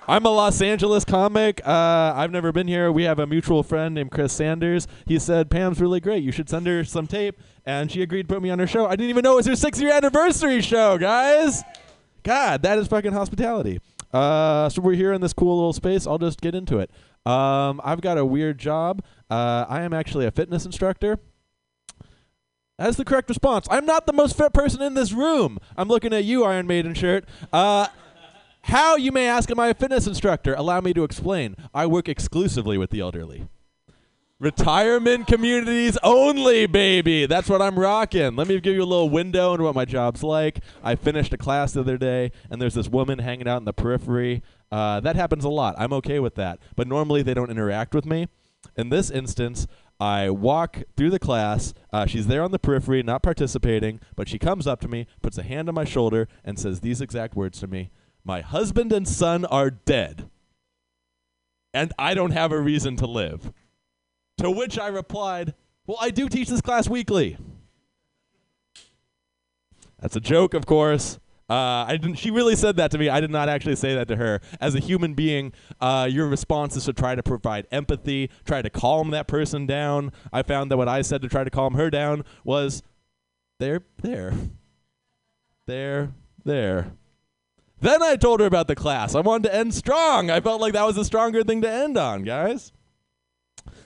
I'm 0.07 0.25
a 0.25 0.29
Los 0.29 0.61
Angeles 0.61 1.03
comic. 1.03 1.61
Uh, 1.65 2.13
I've 2.15 2.31
never 2.31 2.51
been 2.51 2.67
here. 2.67 2.91
We 2.91 3.03
have 3.03 3.19
a 3.19 3.27
mutual 3.27 3.63
friend 3.63 3.95
named 3.95 4.11
Chris 4.11 4.31
Sanders. 4.31 4.87
He 5.05 5.19
said, 5.19 5.49
Pam's 5.49 5.81
really 5.81 5.99
great. 5.99 6.23
You 6.23 6.31
should 6.31 6.47
send 6.47 6.65
her 6.67 6.85
some 6.85 7.07
tape. 7.07 7.39
And 7.65 7.91
she 7.91 8.01
agreed 8.01 8.29
to 8.29 8.33
put 8.33 8.41
me 8.41 8.49
on 8.49 8.59
her 8.59 8.67
show. 8.67 8.85
I 8.85 8.91
didn't 8.91 9.09
even 9.09 9.23
know 9.23 9.33
it 9.33 9.37
was 9.37 9.47
her 9.47 9.55
six 9.55 9.81
year 9.81 9.91
anniversary 9.91 10.61
show, 10.61 10.97
guys. 10.97 11.63
God, 12.23 12.61
that 12.61 12.77
is 12.77 12.87
fucking 12.87 13.11
hospitality. 13.11 13.81
Uh, 14.13 14.69
so 14.69 14.81
we're 14.81 14.93
here 14.95 15.11
in 15.11 15.21
this 15.21 15.33
cool 15.33 15.55
little 15.57 15.73
space. 15.73 16.07
I'll 16.07 16.17
just 16.17 16.39
get 16.39 16.55
into 16.55 16.77
it. 16.79 16.89
Um, 17.25 17.81
I've 17.83 17.99
got 17.99 18.17
a 18.17 18.23
weird 18.23 18.57
job. 18.59 19.03
Uh, 19.29 19.65
I 19.67 19.81
am 19.81 19.93
actually 19.93 20.25
a 20.25 20.31
fitness 20.31 20.65
instructor. 20.65 21.19
That's 22.77 22.97
the 22.97 23.05
correct 23.05 23.29
response. 23.29 23.67
I'm 23.71 23.85
not 23.85 24.05
the 24.05 24.13
most 24.13 24.37
fit 24.37 24.53
person 24.53 24.81
in 24.81 24.93
this 24.93 25.11
room. 25.11 25.57
I'm 25.75 25.87
looking 25.87 26.13
at 26.13 26.25
you, 26.25 26.43
Iron 26.43 26.67
Maiden 26.67 26.93
shirt. 26.93 27.25
Uh, 27.51 27.87
how, 28.61 28.97
you 28.97 29.11
may 29.11 29.27
ask, 29.27 29.49
am 29.49 29.59
I 29.59 29.69
a 29.69 29.73
fitness 29.73 30.05
instructor? 30.05 30.53
Allow 30.53 30.81
me 30.81 30.93
to 30.93 31.03
explain. 31.03 31.55
I 31.73 31.87
work 31.87 32.07
exclusively 32.07 32.77
with 32.77 32.91
the 32.91 32.99
elderly. 32.99 33.47
Retirement 34.39 35.25
communities 35.25 35.97
only, 36.03 36.67
baby. 36.67 37.25
That's 37.25 37.49
what 37.49 37.59
I'm 37.59 37.79
rocking. 37.79 38.35
Let 38.35 38.47
me 38.47 38.59
give 38.59 38.75
you 38.75 38.83
a 38.83 38.85
little 38.85 39.09
window 39.09 39.53
into 39.53 39.63
what 39.63 39.73
my 39.73 39.85
job's 39.85 40.21
like. 40.21 40.59
I 40.83 40.93
finished 40.93 41.33
a 41.33 41.37
class 41.37 41.73
the 41.73 41.79
other 41.79 41.97
day, 41.97 42.31
and 42.51 42.61
there's 42.61 42.75
this 42.75 42.87
woman 42.87 43.17
hanging 43.17 43.47
out 43.47 43.57
in 43.57 43.65
the 43.65 43.73
periphery. 43.73 44.43
Uh, 44.71 44.99
that 44.99 45.15
happens 45.15 45.43
a 45.43 45.49
lot. 45.49 45.73
I'm 45.79 45.93
okay 45.93 46.19
with 46.19 46.35
that. 46.35 46.59
But 46.75 46.87
normally 46.87 47.23
they 47.23 47.33
don't 47.33 47.49
interact 47.49 47.95
with 47.95 48.05
me. 48.05 48.27
In 48.75 48.89
this 48.89 49.09
instance, 49.09 49.65
I 49.99 50.29
walk 50.29 50.83
through 50.95 51.09
the 51.09 51.19
class. 51.19 51.73
Uh, 51.91 52.05
she's 52.05 52.27
there 52.27 52.43
on 52.43 52.51
the 52.51 52.59
periphery, 52.59 53.01
not 53.01 53.23
participating, 53.23 53.99
but 54.15 54.29
she 54.29 54.37
comes 54.37 54.67
up 54.67 54.79
to 54.81 54.87
me, 54.87 55.07
puts 55.21 55.37
a 55.37 55.43
hand 55.43 55.69
on 55.69 55.75
my 55.75 55.85
shoulder, 55.85 56.27
and 56.43 56.59
says 56.59 56.81
these 56.81 57.01
exact 57.01 57.35
words 57.35 57.59
to 57.59 57.67
me 57.67 57.89
My 58.23 58.41
husband 58.41 58.93
and 58.93 59.07
son 59.07 59.45
are 59.45 59.71
dead, 59.71 60.29
and 61.73 61.93
I 61.97 62.13
don't 62.13 62.31
have 62.31 62.51
a 62.51 62.61
reason 62.61 62.95
to 62.97 63.07
live. 63.07 63.51
To 64.37 64.51
which 64.51 64.77
I 64.77 64.87
replied, 64.87 65.55
Well, 65.87 65.97
I 65.99 66.11
do 66.11 66.29
teach 66.29 66.49
this 66.49 66.61
class 66.61 66.87
weekly. 66.87 67.37
That's 69.99 70.15
a 70.15 70.21
joke, 70.21 70.53
of 70.53 70.67
course. 70.67 71.17
Uh, 71.49 71.85
I 71.87 71.97
didn't. 71.97 72.15
She 72.15 72.29
really 72.29 72.55
said 72.55 72.75
that 72.75 72.91
to 72.91 72.97
me. 72.97 73.07
I 73.07 73.21
did 73.21 73.31
not 73.31 73.47
actually 73.47 73.77
say 73.77 73.95
that 73.95 74.09
to 74.09 74.17
her. 74.17 74.41
As 74.59 74.75
a 74.75 74.79
human 74.79 75.13
being, 75.13 75.53
uh, 75.79 76.07
your 76.11 76.27
response 76.27 76.75
is 76.75 76.85
to 76.85 76.93
try 76.93 77.15
to 77.15 77.23
provide 77.23 77.67
empathy, 77.71 78.29
try 78.45 78.61
to 78.61 78.69
calm 78.69 79.11
that 79.11 79.27
person 79.27 79.65
down. 79.65 80.11
I 80.33 80.43
found 80.43 80.69
that 80.71 80.77
what 80.77 80.89
I 80.89 81.01
said 81.01 81.21
to 81.21 81.29
try 81.29 81.45
to 81.45 81.49
calm 81.49 81.75
her 81.75 81.89
down 81.89 82.25
was, 82.43 82.83
"They're 83.59 83.81
there, 84.01 84.33
there, 85.67 86.09
there." 86.43 86.91
Then 87.79 88.03
I 88.03 88.15
told 88.17 88.39
her 88.39 88.45
about 88.45 88.67
the 88.67 88.75
class. 88.75 89.15
I 89.15 89.21
wanted 89.21 89.49
to 89.49 89.55
end 89.55 89.73
strong. 89.73 90.29
I 90.29 90.41
felt 90.41 90.59
like 90.59 90.73
that 90.73 90.85
was 90.85 90.97
a 90.97 91.05
stronger 91.05 91.43
thing 91.43 91.61
to 91.61 91.69
end 91.69 91.95
on, 91.97 92.23
guys. 92.23 92.73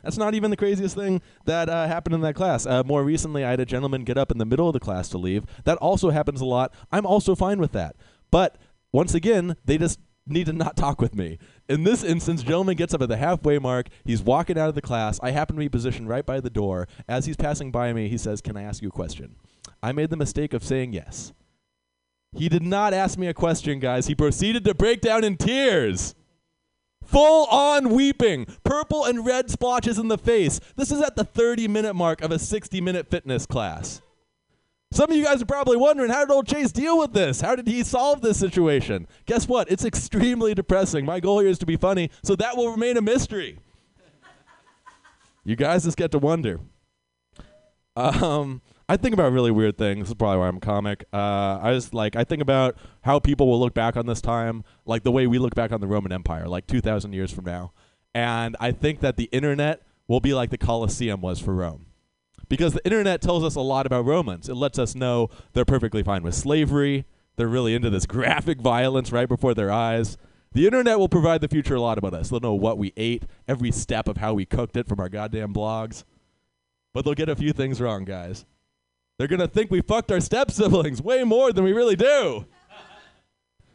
That's 0.04 0.18
not 0.18 0.34
even 0.34 0.52
the 0.52 0.58
craziest 0.58 0.96
thing 0.96 1.22
that 1.46 1.70
uh, 1.70 1.88
happened 1.88 2.16
in 2.16 2.22
that 2.22 2.36
class. 2.36 2.66
Uh, 2.66 2.84
more 2.84 3.04
recently, 3.04 3.44
I 3.44 3.52
had 3.52 3.60
a 3.60 3.66
gentleman 3.66 4.04
get 4.04 4.18
up 4.18 4.32
in 4.32 4.38
the 4.38 4.46
middle 4.46 4.68
of 4.68 4.74
the 4.74 4.80
class 4.80 5.10
to 5.10 5.18
leave. 5.18 5.46
That 5.64 5.78
also 5.78 6.10
happens 6.10 6.42
a 6.42 6.46
lot. 6.46 6.74
I'm 6.92 7.06
also 7.06 7.36
fine 7.36 7.60
with 7.60 7.72
that. 7.74 7.96
But 8.32 8.58
once 8.92 9.14
again, 9.14 9.56
they 9.66 9.78
just 9.78 10.00
need 10.28 10.46
to 10.46 10.54
not 10.54 10.76
talk 10.78 11.02
with 11.02 11.16
me. 11.16 11.38
In 11.70 11.84
this 11.84 12.04
instance, 12.04 12.44
gentleman 12.44 12.76
gets 12.76 12.94
up 12.94 13.02
at 13.02 13.10
the 13.10 13.18
halfway 13.18 13.60
mark. 13.60 13.88
He's 14.04 14.22
walking 14.22 14.58
out 14.58 14.70
of 14.70 14.76
the 14.76 14.82
class. 14.82 15.20
I 15.22 15.32
happen 15.32 15.56
to 15.56 15.60
be 15.60 15.70
positioned 15.70 16.10
right 16.10 16.26
by 16.26 16.40
the 16.40 16.50
door. 16.50 16.88
As 17.08 17.26
he's 17.26 17.38
passing 17.38 17.72
by 17.72 17.94
me, 17.94 18.08
he 18.08 18.18
says, 18.18 18.42
Can 18.42 18.58
I 18.58 18.64
ask 18.64 18.82
you 18.82 18.90
a 18.90 18.92
question? 18.92 19.36
I 19.84 19.92
made 19.92 20.10
the 20.10 20.18
mistake 20.18 20.54
of 20.54 20.64
saying 20.64 20.94
yes. 20.94 21.34
He 22.34 22.48
did 22.48 22.64
not 22.64 22.94
ask 22.94 23.18
me 23.18 23.28
a 23.28 23.34
question, 23.34 23.80
guys. 23.80 24.08
He 24.08 24.16
proceeded 24.16 24.64
to 24.66 24.74
break 24.74 25.02
down 25.02 25.24
in 25.24 25.36
tears. 25.36 26.16
Full 27.04 27.46
on 27.48 27.90
weeping, 27.90 28.46
purple 28.64 29.06
and 29.06 29.26
red 29.26 29.50
splotches 29.50 29.98
in 29.98 30.08
the 30.08 30.18
face. 30.18 30.60
This 30.76 30.92
is 30.92 31.02
at 31.02 31.16
the 31.16 31.24
30 31.24 31.68
minute 31.68 31.94
mark 31.94 32.22
of 32.22 32.32
a 32.32 32.40
60 32.40 32.80
minute 32.82 33.10
fitness 33.10 33.46
class. 33.46 34.02
Some 34.94 35.10
of 35.10 35.16
you 35.16 35.24
guys 35.24 35.42
are 35.42 35.46
probably 35.46 35.78
wondering 35.78 36.12
how 36.12 36.26
did 36.26 36.34
old 36.34 36.48
Chase 36.48 36.72
deal 36.72 36.98
with 36.98 37.14
this? 37.14 37.40
How 37.40 37.56
did 37.56 37.66
he 37.66 37.82
solve 37.82 38.22
this 38.22 38.38
situation? 38.38 39.08
Guess 39.26 39.48
what? 39.48 39.72
It's 39.72 39.86
extremely 39.86 40.54
depressing. 40.54 41.06
My 41.06 41.22
goal 41.22 41.40
here 41.40 41.48
is 41.50 41.60
to 41.60 41.66
be 41.66 41.78
funny, 41.78 42.12
so 42.24 42.36
that 42.36 42.58
will 42.58 42.70
remain 42.72 42.98
a 42.98 43.02
mystery. 43.02 43.58
you 45.46 45.56
guys 45.56 45.86
just 45.86 45.96
get 45.96 46.12
to 46.12 46.20
wonder. 46.20 46.60
Um, 47.96 48.62
I 48.92 48.98
think 48.98 49.14
about 49.14 49.32
really 49.32 49.52
weird 49.52 49.78
things. 49.78 50.02
This 50.02 50.10
is 50.10 50.16
probably 50.16 50.40
why 50.40 50.50
I'm 50.50 50.58
a 50.58 50.60
comic. 50.60 51.06
Uh, 51.14 51.60
I 51.62 51.72
just 51.74 51.94
like 51.94 52.18
I 52.18 52.26
think 52.26 52.42
about 52.42 52.76
how 53.04 53.20
people 53.20 53.48
will 53.48 53.58
look 53.58 53.74
back 53.74 53.96
on 53.96 54.06
this 54.06 54.20
time, 54.20 54.66
like 54.86 55.04
the 55.04 55.14
way 55.14 55.28
we 55.28 55.40
look 55.40 55.56
back 55.56 55.72
on 55.72 55.80
the 55.80 55.88
Roman 55.88 56.12
Empire, 56.12 56.46
like 56.46 56.68
2,000 56.68 57.14
years 57.14 57.32
from 57.32 57.46
now. 57.46 57.72
And 58.14 58.58
I 58.60 58.74
think 58.74 59.00
that 59.00 59.16
the 59.16 59.30
internet 59.32 59.84
will 60.10 60.20
be 60.20 60.34
like 60.34 60.50
the 60.50 60.58
Colosseum 60.58 61.22
was 61.22 61.40
for 61.40 61.56
Rome, 61.56 61.86
because 62.50 62.74
the 62.74 62.84
internet 62.84 63.22
tells 63.22 63.46
us 63.46 63.56
a 63.56 63.62
lot 63.62 63.86
about 63.86 64.04
Romans. 64.04 64.50
It 64.50 64.56
lets 64.56 64.78
us 64.78 64.94
know 64.94 65.30
they're 65.54 65.64
perfectly 65.64 66.04
fine 66.04 66.22
with 66.22 66.36
slavery. 66.36 67.06
They're 67.38 67.48
really 67.48 67.74
into 67.74 67.90
this 67.90 68.06
graphic 68.18 68.60
violence 68.60 69.14
right 69.14 69.30
before 69.30 69.54
their 69.54 69.72
eyes. 69.72 70.18
The 70.52 70.66
internet 70.66 71.00
will 71.00 71.08
provide 71.08 71.40
the 71.40 71.48
future 71.48 71.76
a 71.76 71.82
lot 71.82 71.98
about 71.98 72.14
us. 72.14 72.28
They'll 72.28 72.42
know 72.42 72.56
what 72.56 72.78
we 72.78 72.92
ate, 72.98 73.24
every 73.48 73.72
step 73.72 74.10
of 74.10 74.18
how 74.18 74.34
we 74.34 74.46
cooked 74.46 74.76
it 74.76 74.90
from 74.90 75.00
our 75.00 75.08
goddamn 75.08 75.54
blogs. 75.54 76.04
But 76.94 77.06
they'll 77.06 77.14
get 77.14 77.30
a 77.30 77.38
few 77.38 77.54
things 77.54 77.80
wrong, 77.80 78.04
guys. 78.04 78.44
They're 79.22 79.28
going 79.28 79.40
to 79.40 79.48
think 79.48 79.70
we 79.70 79.82
fucked 79.82 80.12
our 80.12 80.20
step 80.20 80.50
siblings 80.50 81.00
way 81.00 81.24
more 81.24 81.54
than 81.54 81.64
we 81.64 81.74
really 81.74 81.96
do. 81.96 82.44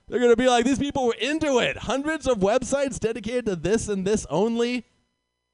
They're 0.08 0.18
going 0.18 0.32
to 0.32 0.36
be 0.36 0.48
like, 0.48 0.64
these 0.64 0.80
people 0.80 1.06
were 1.06 1.14
into 1.20 1.60
it. 1.60 1.76
Hundreds 1.76 2.26
of 2.26 2.38
websites 2.38 2.98
dedicated 2.98 3.46
to 3.46 3.54
this 3.54 3.88
and 3.88 4.04
this 4.04 4.26
only, 4.28 4.86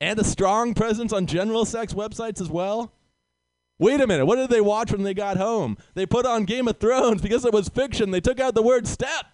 and 0.01 0.18
a 0.18 0.24
strong 0.24 0.72
presence 0.72 1.12
on 1.12 1.26
general 1.26 1.66
sex 1.66 1.93
websites 1.93 2.40
as 2.40 2.49
well. 2.49 2.95
Wait 3.78 4.01
a 4.01 4.07
minute, 4.07 4.24
what 4.24 4.36
did 4.36 4.49
they 4.49 4.62
watch 4.62 4.93
when 4.93 5.03
they 5.03 5.12
got 5.12 5.36
home? 5.36 5.76
They 5.93 6.07
put 6.07 6.24
on 6.24 6.47
Game 6.47 6.68
of 6.68 6.78
Thrones 6.78 7.20
because 7.20 7.45
it 7.45 7.53
was 7.53 7.68
fiction. 7.68 8.12
They 8.12 8.20
took 8.22 8.40
out 8.40 8.55
the 8.55 8.62
word 8.62 8.86
step, 8.86 9.26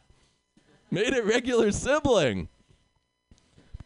made 0.91 1.13
it 1.13 1.25
regular 1.25 1.71
sibling. 1.71 2.49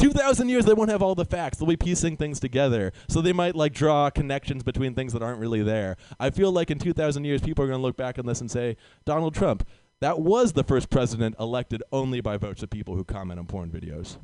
2,000 0.03 0.49
years, 0.49 0.65
they 0.65 0.75
won't 0.75 0.91
have 0.91 1.01
all 1.01 1.15
the 1.15 1.25
facts. 1.25 1.59
They'll 1.59 1.69
be 1.69 1.77
piecing 1.77 2.17
things 2.17 2.41
together. 2.41 2.93
So 3.09 3.21
they 3.21 3.33
might 3.33 3.55
like 3.55 3.73
draw 3.73 4.11
connections 4.11 4.65
between 4.65 4.95
things 4.95 5.13
that 5.13 5.23
aren't 5.23 5.39
really 5.39 5.63
there. 5.63 5.97
I 6.19 6.31
feel 6.31 6.51
like 6.51 6.73
in 6.73 6.81
2,000 6.81 7.25
years, 7.25 7.41
people 7.41 7.65
are 7.65 7.69
going 7.69 7.79
to 7.79 7.83
look 7.83 7.97
back 7.97 8.19
on 8.19 8.27
this 8.27 8.41
and 8.41 8.51
say, 8.51 8.77
Donald 9.05 9.33
Trump, 9.33 9.65
that 10.01 10.19
was 10.19 10.55
the 10.55 10.65
first 10.65 10.91
president 10.91 11.37
elected 11.39 11.85
only 11.93 12.21
by 12.21 12.37
votes 12.37 12.65
of 12.65 12.71
people 12.71 12.97
who 12.97 13.05
comment 13.05 13.39
on 13.39 13.47
porn 13.47 13.71
videos. 13.71 14.17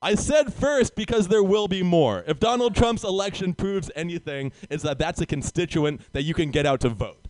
I 0.00 0.14
said 0.14 0.54
first 0.54 0.94
because 0.94 1.26
there 1.26 1.42
will 1.42 1.66
be 1.66 1.82
more. 1.82 2.22
If 2.28 2.38
Donald 2.38 2.76
Trump's 2.76 3.02
election 3.02 3.52
proves 3.52 3.90
anything, 3.96 4.52
it's 4.70 4.84
that 4.84 5.00
that's 5.00 5.20
a 5.20 5.26
constituent 5.26 6.00
that 6.12 6.22
you 6.22 6.34
can 6.34 6.52
get 6.52 6.66
out 6.66 6.80
to 6.82 6.88
vote 6.88 7.21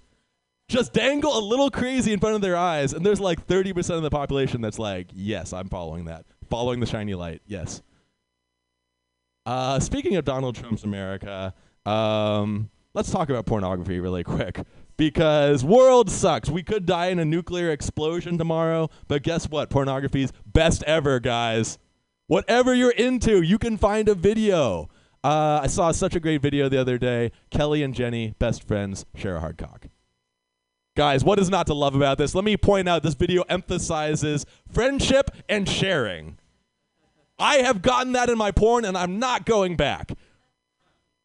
just 0.72 0.92
dangle 0.92 1.38
a 1.38 1.40
little 1.40 1.70
crazy 1.70 2.12
in 2.12 2.18
front 2.18 2.34
of 2.34 2.40
their 2.40 2.56
eyes, 2.56 2.92
and 2.92 3.04
there's 3.04 3.20
like 3.20 3.46
30% 3.46 3.96
of 3.96 4.02
the 4.02 4.10
population 4.10 4.60
that's 4.60 4.78
like, 4.78 5.08
yes, 5.12 5.52
I'm 5.52 5.68
following 5.68 6.06
that. 6.06 6.24
Following 6.50 6.80
the 6.80 6.86
shiny 6.86 7.14
light, 7.14 7.42
yes. 7.46 7.82
Uh, 9.44 9.78
speaking 9.80 10.16
of 10.16 10.24
Donald 10.24 10.56
Trump's 10.56 10.84
America, 10.84 11.54
um, 11.84 12.70
let's 12.94 13.10
talk 13.10 13.28
about 13.28 13.46
pornography 13.46 14.00
really 14.00 14.24
quick. 14.24 14.60
Because 14.96 15.64
world 15.64 16.10
sucks. 16.10 16.48
We 16.48 16.62
could 16.62 16.86
die 16.86 17.06
in 17.06 17.18
a 17.18 17.24
nuclear 17.24 17.70
explosion 17.70 18.38
tomorrow, 18.38 18.90
but 19.08 19.22
guess 19.22 19.48
what? 19.48 19.70
Pornography's 19.70 20.32
best 20.46 20.82
ever, 20.84 21.18
guys. 21.18 21.78
Whatever 22.26 22.74
you're 22.74 22.90
into, 22.90 23.42
you 23.42 23.58
can 23.58 23.76
find 23.76 24.08
a 24.08 24.14
video. 24.14 24.88
Uh, 25.24 25.60
I 25.62 25.66
saw 25.66 25.92
such 25.92 26.14
a 26.14 26.20
great 26.20 26.40
video 26.42 26.68
the 26.68 26.80
other 26.80 26.98
day. 26.98 27.32
Kelly 27.50 27.82
and 27.82 27.94
Jenny, 27.94 28.34
best 28.38 28.66
friends, 28.66 29.04
share 29.14 29.36
a 29.36 29.40
hard 29.40 29.58
cock. 29.58 29.86
Guys, 30.94 31.24
what 31.24 31.38
is 31.38 31.48
not 31.48 31.66
to 31.66 31.74
love 31.74 31.94
about 31.94 32.18
this? 32.18 32.34
Let 32.34 32.44
me 32.44 32.58
point 32.58 32.86
out 32.86 33.02
this 33.02 33.14
video 33.14 33.42
emphasizes 33.48 34.44
friendship 34.70 35.30
and 35.48 35.66
sharing. 35.66 36.36
I 37.38 37.56
have 37.56 37.80
gotten 37.80 38.12
that 38.12 38.28
in 38.28 38.36
my 38.36 38.50
porn 38.50 38.84
and 38.84 38.96
I'm 38.96 39.18
not 39.18 39.46
going 39.46 39.74
back. 39.76 40.12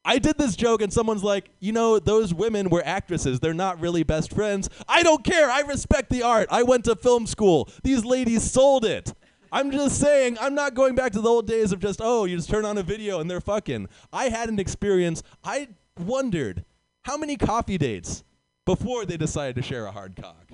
I 0.06 0.20
did 0.20 0.38
this 0.38 0.56
joke 0.56 0.82
and 0.82 0.94
someone's 0.94 1.24
like, 1.24 1.50
you 1.60 1.74
know, 1.74 2.00
those 2.00 2.34
women 2.34 2.70
were 2.70 2.82
actresses. 2.86 3.42
They're 3.42 3.54
not 3.54 3.82
really 3.82 4.04
best 4.04 4.32
friends. 4.32 4.70
I 4.88 5.04
don't 5.04 5.26
care. 5.26 5.52
I 5.52 5.60
respect 5.60 6.12
the 6.12 6.24
art. 6.24 6.48
I 6.50 6.64
went 6.64 6.86
to 6.86 6.96
film 6.96 7.28
school. 7.28 7.68
These 7.84 8.06
ladies 8.06 8.50
sold 8.50 8.86
it. 8.86 9.14
I'm 9.52 9.70
just 9.70 10.00
saying, 10.00 10.38
I'm 10.40 10.56
not 10.56 10.76
going 10.76 10.96
back 10.96 11.12
to 11.12 11.22
the 11.22 11.30
old 11.30 11.46
days 11.46 11.74
of 11.74 11.82
just, 11.82 12.00
oh, 12.02 12.24
you 12.24 12.38
just 12.38 12.50
turn 12.50 12.64
on 12.64 12.78
a 12.78 12.84
video 12.84 13.20
and 13.20 13.30
they're 13.30 13.42
fucking. 13.42 13.90
I 14.14 14.30
had 14.30 14.48
an 14.48 14.60
experience. 14.60 15.24
I 15.44 15.68
wondered 16.00 16.64
how 17.04 17.18
many 17.18 17.36
coffee 17.36 17.78
dates 17.78 18.24
before 18.68 19.06
they 19.06 19.18
decided 19.18 19.56
to 19.56 19.62
share 19.64 19.86
a 19.86 19.92
hard 19.92 20.16
cock? 20.16 20.52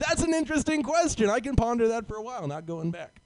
That's 0.00 0.22
an 0.22 0.34
interesting 0.34 0.82
question. 0.82 1.30
I 1.30 1.38
can 1.38 1.54
ponder 1.54 1.88
that 1.88 2.08
for 2.08 2.16
a 2.16 2.22
while, 2.22 2.46
not 2.48 2.66
going 2.66 2.90
back. 2.90 3.22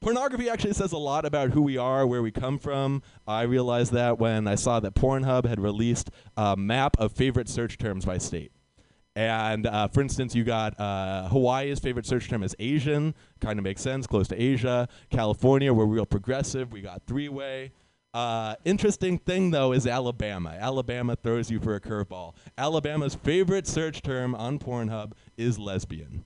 Pornography 0.00 0.48
actually 0.48 0.74
says 0.74 0.92
a 0.92 0.98
lot 0.98 1.24
about 1.24 1.50
who 1.50 1.62
we 1.62 1.76
are, 1.76 2.06
where 2.06 2.22
we 2.22 2.30
come 2.30 2.60
from. 2.60 3.02
I 3.26 3.42
realized 3.42 3.92
that 3.94 4.20
when 4.20 4.46
I 4.46 4.54
saw 4.54 4.78
that 4.78 4.94
Pornhub 4.94 5.44
had 5.44 5.58
released 5.58 6.10
a 6.36 6.56
map 6.56 6.96
of 7.00 7.10
favorite 7.10 7.48
search 7.48 7.78
terms 7.78 8.04
by 8.04 8.18
state. 8.18 8.52
And 9.16 9.66
uh, 9.66 9.88
for 9.88 10.02
instance, 10.02 10.36
you 10.36 10.44
got 10.44 10.78
uh, 10.78 11.28
Hawaii's 11.30 11.80
favorite 11.80 12.06
search 12.06 12.28
term 12.28 12.44
is 12.44 12.54
Asian, 12.60 13.14
kind 13.40 13.58
of 13.58 13.64
makes 13.64 13.80
sense, 13.80 14.06
close 14.06 14.28
to 14.28 14.40
Asia. 14.40 14.86
California, 15.10 15.72
we're 15.72 15.86
real 15.86 16.06
progressive. 16.06 16.70
We 16.70 16.82
got 16.82 17.02
three 17.06 17.28
way. 17.28 17.72
Uh, 18.16 18.54
interesting 18.64 19.18
thing 19.18 19.50
though 19.50 19.74
is 19.74 19.86
Alabama. 19.86 20.56
Alabama 20.58 21.14
throws 21.16 21.50
you 21.50 21.60
for 21.60 21.74
a 21.74 21.80
curveball. 21.82 22.32
Alabama's 22.56 23.14
favorite 23.14 23.66
search 23.66 24.00
term 24.00 24.34
on 24.34 24.58
Pornhub 24.58 25.12
is 25.36 25.58
lesbian. 25.58 26.24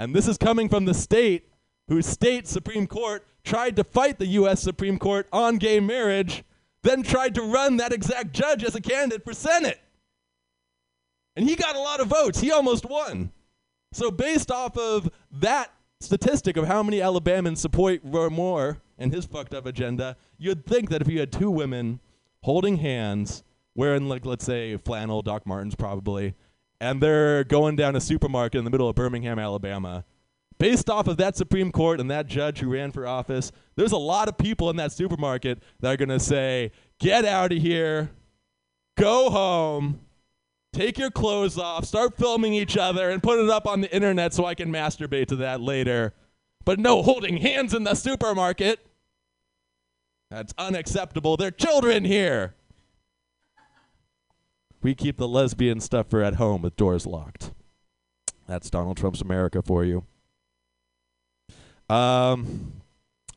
And 0.00 0.16
this 0.16 0.26
is 0.26 0.36
coming 0.36 0.68
from 0.68 0.84
the 0.84 0.94
state 0.94 1.48
whose 1.86 2.06
state 2.06 2.48
Supreme 2.48 2.88
Court 2.88 3.24
tried 3.44 3.76
to 3.76 3.84
fight 3.84 4.18
the 4.18 4.26
U.S. 4.26 4.60
Supreme 4.60 4.98
Court 4.98 5.28
on 5.32 5.58
gay 5.58 5.78
marriage, 5.78 6.42
then 6.82 7.04
tried 7.04 7.36
to 7.36 7.42
run 7.42 7.76
that 7.76 7.92
exact 7.92 8.32
judge 8.32 8.64
as 8.64 8.74
a 8.74 8.80
candidate 8.80 9.22
for 9.22 9.32
Senate. 9.32 9.78
And 11.36 11.48
he 11.48 11.54
got 11.54 11.76
a 11.76 11.80
lot 11.80 12.00
of 12.00 12.08
votes. 12.08 12.40
He 12.40 12.50
almost 12.50 12.84
won. 12.84 13.30
So, 13.92 14.10
based 14.10 14.50
off 14.50 14.76
of 14.76 15.08
that 15.30 15.72
statistic 16.00 16.56
of 16.56 16.66
how 16.66 16.82
many 16.82 16.98
Alabamans 16.98 17.58
support 17.58 18.00
Roy 18.02 18.28
Moore 18.28 18.82
and 18.98 19.12
his 19.12 19.26
fucked 19.26 19.54
up 19.54 19.66
agenda, 19.66 20.16
you'd 20.38 20.66
think 20.66 20.90
that 20.90 21.02
if 21.02 21.08
you 21.08 21.20
had 21.20 21.32
two 21.32 21.50
women 21.50 22.00
holding 22.42 22.76
hands, 22.76 23.42
wearing, 23.74 24.08
like, 24.08 24.24
let's 24.24 24.44
say, 24.44 24.76
flannel, 24.78 25.22
Doc 25.22 25.46
Martens 25.46 25.74
probably, 25.74 26.34
and 26.80 27.02
they're 27.02 27.44
going 27.44 27.76
down 27.76 27.96
a 27.96 28.00
supermarket 28.00 28.58
in 28.58 28.64
the 28.64 28.70
middle 28.70 28.88
of 28.88 28.96
Birmingham, 28.96 29.38
Alabama, 29.38 30.04
based 30.58 30.88
off 30.88 31.06
of 31.06 31.16
that 31.18 31.36
Supreme 31.36 31.70
Court 31.70 32.00
and 32.00 32.10
that 32.10 32.26
judge 32.26 32.60
who 32.60 32.70
ran 32.70 32.92
for 32.92 33.06
office, 33.06 33.52
there's 33.76 33.92
a 33.92 33.98
lot 33.98 34.28
of 34.28 34.38
people 34.38 34.70
in 34.70 34.76
that 34.76 34.92
supermarket 34.92 35.62
that 35.80 35.92
are 35.92 35.96
going 35.96 36.08
to 36.08 36.20
say, 36.20 36.72
get 36.98 37.24
out 37.24 37.52
of 37.52 37.58
here, 37.58 38.10
go 38.96 39.30
home, 39.30 40.00
take 40.72 40.98
your 40.98 41.10
clothes 41.10 41.58
off, 41.58 41.84
start 41.84 42.16
filming 42.16 42.54
each 42.54 42.76
other, 42.76 43.10
and 43.10 43.22
put 43.22 43.38
it 43.38 43.50
up 43.50 43.66
on 43.66 43.80
the 43.80 43.94
internet 43.94 44.32
so 44.32 44.44
I 44.44 44.54
can 44.54 44.70
masturbate 44.70 45.26
to 45.28 45.36
that 45.36 45.60
later. 45.60 46.14
But 46.64 46.78
no 46.78 47.02
holding 47.02 47.36
hands 47.38 47.74
in 47.74 47.84
the 47.84 47.94
supermarket. 47.94 48.85
That's 50.30 50.52
unacceptable. 50.58 51.36
They're 51.36 51.50
children 51.50 52.04
here. 52.04 52.54
We 54.82 54.94
keep 54.94 55.16
the 55.16 55.28
lesbian 55.28 55.80
stuffer 55.80 56.22
at 56.22 56.34
home 56.34 56.62
with 56.62 56.76
doors 56.76 57.06
locked. 57.06 57.52
That's 58.46 58.70
Donald 58.70 58.96
Trump's 58.96 59.20
America 59.20 59.62
for 59.62 59.84
you. 59.84 60.04
Um, 61.88 62.82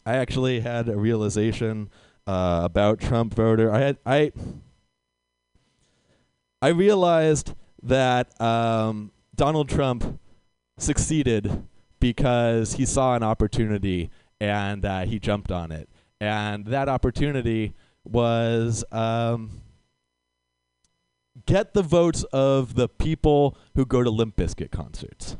I 0.06 0.16
actually 0.16 0.60
had 0.60 0.90
a 0.90 0.98
realization 0.98 1.90
uh, 2.28 2.62
about 2.64 3.00
Trump 3.00 3.34
voter. 3.34 3.72
I 3.72 3.80
had 3.80 3.98
I 4.06 4.32
I 6.62 6.70
realized 6.70 7.54
that 7.82 8.40
um, 8.42 9.12
Donald 9.36 9.70
Trump 9.70 10.20
succeeded 10.78 11.64
because 12.00 12.74
he 12.74 12.86
saw 12.86 13.16
an 13.16 13.24
opportunity 13.24 14.10
and 14.40 14.86
uh, 14.86 15.02
he 15.02 15.20
jumped 15.20 15.52
on 15.52 15.72
it, 15.72 15.89
and 16.20 16.66
that 16.68 16.90
opportunity 16.90 17.74
was. 18.04 18.84
Um, 18.92 19.62
get 21.46 21.74
the 21.74 21.82
votes 21.82 22.24
of 22.34 22.76
the 22.76 22.90
people 22.90 23.58
who 23.74 23.86
go 23.86 24.04
to 24.04 24.10
Limp 24.10 24.36
Bizkit 24.36 24.72
concerts 24.72 25.38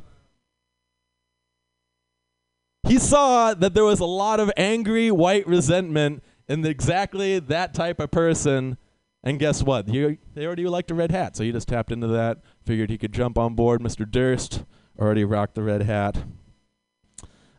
he 2.90 2.98
saw 2.98 3.54
that 3.54 3.74
there 3.74 3.84
was 3.84 4.00
a 4.00 4.04
lot 4.04 4.40
of 4.40 4.50
angry 4.56 5.10
white 5.10 5.46
resentment 5.46 6.22
in 6.48 6.66
exactly 6.66 7.38
that 7.38 7.74
type 7.74 8.00
of 8.00 8.10
person. 8.10 8.78
And 9.22 9.38
guess 9.38 9.62
what? 9.62 9.88
He, 9.88 10.18
they 10.34 10.46
already 10.46 10.66
liked 10.66 10.90
a 10.90 10.94
red 10.94 11.12
hat, 11.12 11.36
so 11.36 11.44
he 11.44 11.52
just 11.52 11.68
tapped 11.68 11.92
into 11.92 12.08
that. 12.08 12.38
Figured 12.64 12.90
he 12.90 12.98
could 12.98 13.12
jump 13.12 13.38
on 13.38 13.54
board. 13.54 13.80
Mr. 13.80 14.10
Durst 14.10 14.64
already 14.98 15.24
rocked 15.24 15.54
the 15.54 15.62
red 15.62 15.82
hat. 15.82 16.24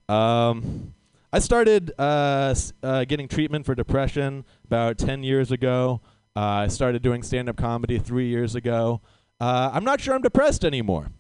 Um, 0.10 0.96
I 1.34 1.40
started 1.40 1.94
uh, 1.98 2.54
uh, 2.84 3.06
getting 3.06 3.30
treatment 3.30 3.66
for 3.66 3.74
depression 3.74 4.44
about 4.66 4.98
10 4.98 5.24
years 5.24 5.50
ago. 5.52 6.02
Uh, 6.36 6.40
I 6.40 6.68
started 6.68 7.02
doing 7.02 7.24
stand 7.24 7.48
up 7.48 7.56
comedy 7.56 7.98
three 8.00 8.28
years 8.28 8.54
ago. 8.54 9.02
Uh, 9.40 9.70
I'm 9.74 9.86
not 9.86 10.02
sure 10.02 10.14
I'm 10.14 10.22
depressed 10.22 10.66
anymore. 10.66 11.12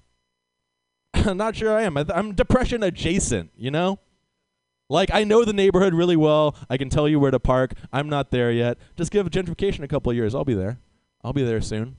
I'm 1.13 1.37
not 1.37 1.55
sure 1.55 1.73
I 1.73 1.83
am. 1.83 1.97
I 1.97 2.05
am 2.09 2.33
depression 2.33 2.83
adjacent, 2.83 3.51
you 3.55 3.71
know? 3.71 3.99
Like, 4.89 5.09
I 5.13 5.23
know 5.23 5.45
the 5.45 5.53
neighborhood 5.53 5.93
really 5.93 6.17
well. 6.17 6.57
I 6.69 6.75
can 6.75 6.89
tell 6.89 7.07
you 7.07 7.17
where 7.17 7.31
to 7.31 7.39
park. 7.39 7.73
I'm 7.93 8.09
not 8.09 8.31
there 8.31 8.51
yet. 8.51 8.77
Just 8.97 9.11
give 9.11 9.29
gentrification 9.29 9.83
a 9.83 9.87
couple 9.87 10.11
years. 10.11 10.35
I'll 10.35 10.43
be 10.43 10.53
there. 10.53 10.79
I'll 11.23 11.31
be 11.31 11.43
there 11.43 11.61
soon. 11.61 11.95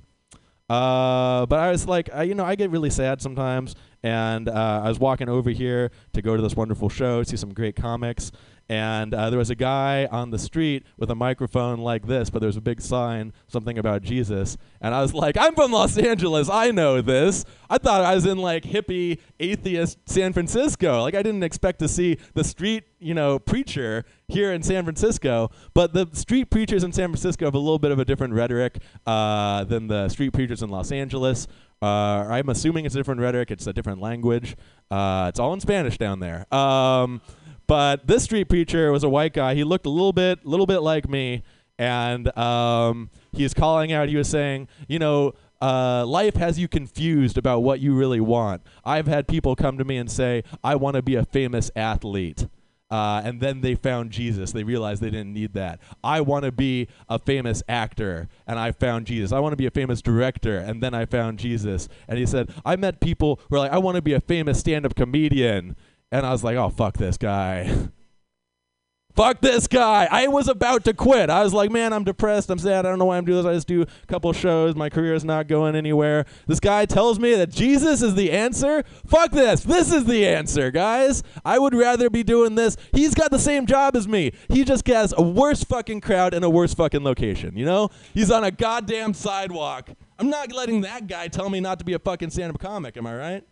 Uh, 0.72 1.44
but 1.44 1.58
I 1.58 1.70
was 1.70 1.86
like, 1.86 2.08
I, 2.14 2.22
you 2.22 2.34
know, 2.34 2.46
I 2.46 2.54
get 2.54 2.70
really 2.70 2.88
sad 2.88 3.20
sometimes. 3.20 3.74
And 4.02 4.48
uh, 4.48 4.80
I 4.82 4.88
was 4.88 4.98
walking 4.98 5.28
over 5.28 5.50
here 5.50 5.90
to 6.14 6.22
go 6.22 6.34
to 6.34 6.40
this 6.40 6.56
wonderful 6.56 6.88
show, 6.88 7.22
see 7.24 7.36
some 7.36 7.52
great 7.52 7.76
comics 7.76 8.32
and 8.72 9.12
uh, 9.12 9.28
there 9.28 9.38
was 9.38 9.50
a 9.50 9.54
guy 9.54 10.08
on 10.10 10.30
the 10.30 10.38
street 10.38 10.86
with 10.96 11.10
a 11.10 11.14
microphone 11.14 11.80
like 11.80 12.06
this, 12.06 12.30
but 12.30 12.38
there 12.38 12.46
was 12.46 12.56
a 12.56 12.62
big 12.62 12.80
sign, 12.80 13.34
something 13.46 13.76
about 13.76 14.00
Jesus. 14.00 14.56
And 14.80 14.94
I 14.94 15.02
was 15.02 15.12
like, 15.12 15.36
I'm 15.36 15.54
from 15.54 15.72
Los 15.72 15.98
Angeles. 15.98 16.48
I 16.48 16.70
know 16.70 17.02
this. 17.02 17.44
I 17.68 17.76
thought 17.76 18.02
I 18.02 18.14
was 18.14 18.24
in 18.24 18.38
like 18.38 18.62
hippie, 18.62 19.18
atheist 19.38 19.98
San 20.06 20.32
Francisco. 20.32 21.02
Like, 21.02 21.14
I 21.14 21.22
didn't 21.22 21.42
expect 21.42 21.80
to 21.80 21.88
see 21.88 22.16
the 22.32 22.44
street, 22.44 22.84
you 22.98 23.12
know, 23.12 23.38
preacher 23.38 24.06
here 24.26 24.54
in 24.54 24.62
San 24.62 24.84
Francisco. 24.84 25.50
But 25.74 25.92
the 25.92 26.08
street 26.14 26.48
preachers 26.48 26.82
in 26.82 26.92
San 26.92 27.10
Francisco 27.10 27.44
have 27.44 27.54
a 27.54 27.58
little 27.58 27.78
bit 27.78 27.90
of 27.90 27.98
a 27.98 28.06
different 28.06 28.32
rhetoric 28.32 28.78
uh, 29.06 29.64
than 29.64 29.86
the 29.86 30.08
street 30.08 30.32
preachers 30.32 30.62
in 30.62 30.70
Los 30.70 30.92
Angeles. 30.92 31.46
Uh, 31.82 32.26
I'm 32.30 32.48
assuming 32.48 32.86
it's 32.86 32.94
a 32.94 32.98
different 32.98 33.20
rhetoric, 33.20 33.50
it's 33.50 33.66
a 33.66 33.72
different 33.72 34.00
language. 34.00 34.56
Uh, 34.90 35.26
it's 35.28 35.40
all 35.40 35.52
in 35.52 35.60
Spanish 35.60 35.98
down 35.98 36.20
there. 36.20 36.46
Um, 36.54 37.20
but 37.66 38.06
this 38.06 38.24
street 38.24 38.48
preacher 38.48 38.90
was 38.92 39.04
a 39.04 39.08
white 39.08 39.32
guy. 39.32 39.54
He 39.54 39.64
looked 39.64 39.86
a 39.86 39.90
little 39.90 40.12
bit, 40.12 40.44
little 40.44 40.66
bit 40.66 40.80
like 40.80 41.08
me, 41.08 41.42
and 41.78 42.36
um, 42.36 43.10
he 43.32 43.42
was 43.42 43.54
calling 43.54 43.92
out. 43.92 44.08
He 44.08 44.16
was 44.16 44.28
saying, 44.28 44.68
you 44.88 44.98
know, 44.98 45.34
uh, 45.60 46.04
life 46.04 46.34
has 46.34 46.58
you 46.58 46.66
confused 46.68 47.38
about 47.38 47.60
what 47.60 47.80
you 47.80 47.94
really 47.94 48.20
want. 48.20 48.62
I've 48.84 49.06
had 49.06 49.28
people 49.28 49.54
come 49.54 49.78
to 49.78 49.84
me 49.84 49.96
and 49.96 50.10
say, 50.10 50.42
I 50.64 50.74
want 50.74 50.96
to 50.96 51.02
be 51.02 51.14
a 51.14 51.24
famous 51.24 51.70
athlete. 51.76 52.46
Uh, 52.90 53.22
and 53.24 53.40
then 53.40 53.62
they 53.62 53.74
found 53.74 54.10
Jesus. 54.10 54.52
They 54.52 54.64
realized 54.64 55.00
they 55.00 55.08
didn't 55.08 55.32
need 55.32 55.54
that. 55.54 55.80
I 56.04 56.20
want 56.20 56.44
to 56.44 56.52
be 56.52 56.88
a 57.08 57.18
famous 57.18 57.62
actor, 57.66 58.28
and 58.46 58.58
I 58.58 58.72
found 58.72 59.06
Jesus. 59.06 59.32
I 59.32 59.38
want 59.38 59.54
to 59.54 59.56
be 59.56 59.64
a 59.64 59.70
famous 59.70 60.02
director, 60.02 60.58
and 60.58 60.82
then 60.82 60.92
I 60.92 61.06
found 61.06 61.38
Jesus. 61.38 61.88
And 62.06 62.18
he 62.18 62.26
said, 62.26 62.52
I 62.66 62.76
met 62.76 63.00
people 63.00 63.40
who 63.48 63.56
are 63.56 63.60
like, 63.60 63.72
I 63.72 63.78
want 63.78 63.96
to 63.96 64.02
be 64.02 64.12
a 64.12 64.20
famous 64.20 64.60
stand 64.60 64.84
up 64.84 64.94
comedian. 64.94 65.74
And 66.12 66.26
I 66.26 66.30
was 66.30 66.44
like, 66.44 66.56
oh, 66.56 66.68
fuck 66.68 66.98
this 66.98 67.16
guy. 67.16 67.74
fuck 69.14 69.40
this 69.40 69.66
guy. 69.66 70.06
I 70.10 70.28
was 70.28 70.46
about 70.46 70.84
to 70.84 70.92
quit. 70.92 71.30
I 71.30 71.42
was 71.42 71.54
like, 71.54 71.70
man, 71.70 71.94
I'm 71.94 72.04
depressed. 72.04 72.50
I'm 72.50 72.58
sad. 72.58 72.84
I 72.84 72.90
don't 72.90 72.98
know 72.98 73.06
why 73.06 73.16
I'm 73.16 73.24
doing 73.24 73.38
this. 73.38 73.46
I 73.46 73.54
just 73.54 73.66
do 73.66 73.82
a 73.82 74.06
couple 74.08 74.30
shows. 74.34 74.76
My 74.76 74.90
career 74.90 75.14
is 75.14 75.24
not 75.24 75.48
going 75.48 75.74
anywhere. 75.74 76.26
This 76.46 76.60
guy 76.60 76.84
tells 76.84 77.18
me 77.18 77.34
that 77.36 77.50
Jesus 77.50 78.02
is 78.02 78.14
the 78.14 78.30
answer. 78.30 78.84
Fuck 79.06 79.30
this. 79.30 79.62
This 79.62 79.90
is 79.90 80.04
the 80.04 80.28
answer, 80.28 80.70
guys. 80.70 81.22
I 81.46 81.58
would 81.58 81.74
rather 81.74 82.10
be 82.10 82.22
doing 82.22 82.56
this. 82.56 82.76
He's 82.92 83.14
got 83.14 83.30
the 83.30 83.38
same 83.38 83.64
job 83.64 83.96
as 83.96 84.06
me. 84.06 84.32
He 84.50 84.64
just 84.64 84.86
has 84.88 85.14
a 85.16 85.22
worse 85.22 85.64
fucking 85.64 86.02
crowd 86.02 86.34
and 86.34 86.44
a 86.44 86.50
worse 86.50 86.74
fucking 86.74 87.02
location, 87.02 87.56
you 87.56 87.64
know? 87.64 87.88
He's 88.12 88.30
on 88.30 88.44
a 88.44 88.50
goddamn 88.50 89.14
sidewalk. 89.14 89.88
I'm 90.18 90.28
not 90.28 90.52
letting 90.52 90.82
that 90.82 91.06
guy 91.06 91.28
tell 91.28 91.48
me 91.48 91.60
not 91.60 91.78
to 91.78 91.86
be 91.86 91.94
a 91.94 91.98
fucking 91.98 92.28
stand 92.28 92.54
up 92.54 92.60
comic, 92.60 92.98
am 92.98 93.06
I 93.06 93.16
right? 93.16 93.44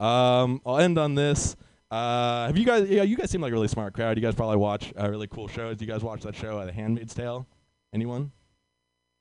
Um, 0.00 0.60
I'll 0.64 0.78
end 0.78 0.98
on 0.98 1.14
this. 1.14 1.56
Uh, 1.90 2.46
have 2.46 2.56
you 2.56 2.64
guys? 2.64 2.88
Yeah, 2.88 3.02
you 3.02 3.16
guys 3.16 3.30
seem 3.30 3.40
like 3.40 3.50
a 3.50 3.54
really 3.54 3.68
smart 3.68 3.94
crowd. 3.94 4.16
You 4.16 4.22
guys 4.22 4.34
probably 4.34 4.56
watch 4.56 4.92
uh, 4.98 5.08
really 5.10 5.26
cool 5.26 5.48
shows. 5.48 5.76
Do 5.76 5.84
you 5.84 5.90
guys 5.90 6.02
watch 6.02 6.22
that 6.22 6.34
show, 6.34 6.58
uh, 6.58 6.64
The 6.64 6.72
Handmaid's 6.72 7.14
Tale? 7.14 7.46
Anyone? 7.92 8.32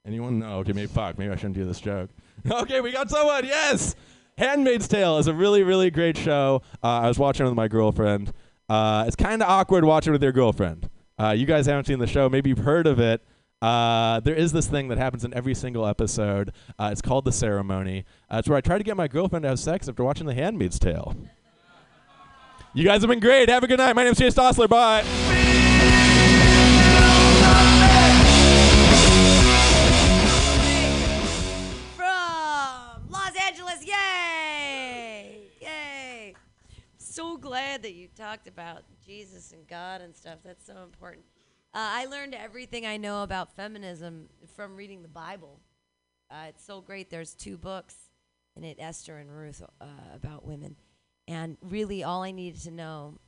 Anyone? 0.06 0.40
No. 0.40 0.60
Okay, 0.60 0.74
maybe 0.74 0.88
fuck. 0.88 1.18
Maybe 1.18 1.32
I 1.32 1.36
shouldn't 1.36 1.56
do 1.56 1.66
this 1.66 1.82
joke. 1.82 2.10
okay, 2.52 2.82
we 2.82 2.92
got 2.92 3.10
someone. 3.10 3.46
Yes. 3.46 3.96
Handmaid's 4.38 4.88
Tale 4.88 5.18
is 5.18 5.28
a 5.28 5.34
really, 5.34 5.64
really 5.64 5.92
great 5.92 6.16
show. 6.16 6.62
Uh, 6.84 6.88
I 6.88 7.08
was 7.08 7.20
watching 7.20 7.46
with 7.46 7.56
my 7.56 7.68
girlfriend. 7.68 8.32
Uh, 8.70 9.04
it's 9.08 9.16
kind 9.16 9.42
of 9.42 9.50
awkward 9.50 9.84
watching 9.84 10.14
with 10.14 10.24
your 10.24 10.32
girlfriend. 10.32 10.90
Uh, 11.20 11.32
you 11.32 11.46
guys 11.46 11.66
haven't 11.66 11.88
seen 11.88 12.00
the 12.00 12.08
show. 12.08 12.30
Maybe 12.30 12.50
you've 12.50 12.60
heard 12.60 12.88
of 12.88 13.00
it. 13.00 13.22
Uh, 13.62 14.22
there 14.22 14.36
is 14.36 14.54
this 14.54 14.68
thing 14.68 14.88
that 14.88 14.98
happens 14.98 15.26
in 15.26 15.34
every 15.34 15.54
single 15.54 15.86
episode. 15.86 16.54
Uh, 16.78 16.90
it's 16.92 17.02
called 17.02 17.26
the 17.26 17.32
ceremony. 17.32 18.06
Uh, 18.32 18.38
it's 18.38 18.48
where 18.48 18.58
I 18.58 18.62
try 18.62 18.78
to 18.78 18.84
get 18.84 18.96
my 18.96 19.08
girlfriend 19.08 19.44
to 19.44 19.50
have 19.50 19.60
sex 19.60 19.90
after 19.90 20.04
watching 20.04 20.28
The 20.28 20.34
Handmaid's 20.34 20.80
Tale. 20.80 21.16
you 22.74 22.86
guys 22.86 23.02
have 23.02 23.10
been 23.10 23.20
great. 23.20 23.50
Have 23.50 23.64
a 23.64 23.68
good 23.68 23.80
night. 23.80 23.96
My 23.96 24.04
name 24.04 24.14
is 24.14 24.18
Jay 24.18 24.28
Dossler. 24.28 24.70
Bye. 24.70 25.04
From 31.96 33.10
Los 33.10 33.36
Angeles, 33.46 33.86
yay! 33.86 35.42
Yay! 35.62 36.34
So 36.98 37.38
glad 37.38 37.84
that 37.84 37.94
you 37.94 38.08
talked 38.16 38.48
about 38.48 38.84
Jesus 39.06 39.52
and 39.52 39.68
God 39.68 40.02
and 40.02 40.16
stuff. 40.16 40.40
That's 40.46 40.66
so 40.66 40.78
important. 40.84 41.26
Uh, 41.72 41.78
I 41.78 42.06
learned 42.06 42.34
everything 42.34 42.88
I 42.88 42.98
know 42.98 43.22
about 43.22 43.56
feminism 43.56 44.30
from 44.56 44.76
reading 44.76 45.04
the 45.04 45.08
Bible. 45.08 45.60
Uh, 46.32 46.46
it's 46.50 46.66
so 46.66 46.82
great. 46.82 47.12
There's 47.12 47.36
two 47.36 47.60
books 47.60 47.96
in 48.56 48.64
it, 48.64 48.78
Esther 48.80 49.18
and 49.18 49.32
Ruth, 49.32 49.62
uh, 49.80 49.86
about 50.16 50.46
women. 50.46 50.78
And 51.28 51.58
really, 51.62 52.04
all 52.04 52.24
I 52.24 52.32
needed 52.32 52.62
to 52.62 52.72
know, 52.72 53.20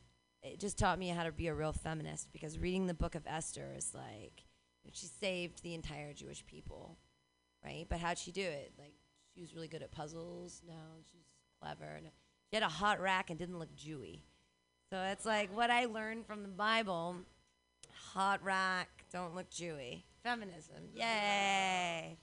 it 0.42 0.58
just 0.58 0.76
taught 0.76 0.98
me 0.98 1.08
how 1.08 1.22
to 1.22 1.30
be 1.30 1.46
a 1.46 1.54
real 1.54 1.72
feminist 1.72 2.32
because 2.32 2.58
reading 2.58 2.88
the 2.88 2.94
book 2.94 3.14
of 3.14 3.22
Esther 3.28 3.74
is 3.76 3.94
like, 3.94 4.42
she 4.92 5.06
saved 5.06 5.62
the 5.62 5.74
entire 5.74 6.12
Jewish 6.12 6.44
people, 6.44 6.98
right? 7.64 7.86
But 7.88 8.00
how'd 8.00 8.18
she 8.18 8.32
do 8.32 8.42
it? 8.42 8.72
Like, 8.76 8.94
she 9.32 9.40
was 9.40 9.54
really 9.54 9.68
good 9.68 9.82
at 9.82 9.92
puzzles. 9.92 10.62
No, 10.66 10.74
she's 11.12 11.28
clever. 11.60 11.84
And 11.84 12.08
she 12.50 12.56
had 12.56 12.64
a 12.64 12.68
hot 12.68 13.00
rack 13.00 13.30
and 13.30 13.38
didn't 13.38 13.60
look 13.60 13.74
Jewy. 13.76 14.22
So 14.90 15.00
it's 15.00 15.24
like 15.24 15.56
what 15.56 15.70
I 15.70 15.84
learned 15.84 16.26
from 16.26 16.42
the 16.42 16.48
Bible 16.48 17.18
hot 18.12 18.42
rack, 18.44 19.04
don't 19.12 19.34
look 19.34 19.50
Jewy. 19.50 20.02
Feminism. 20.22 20.88
Yay. 20.94 22.16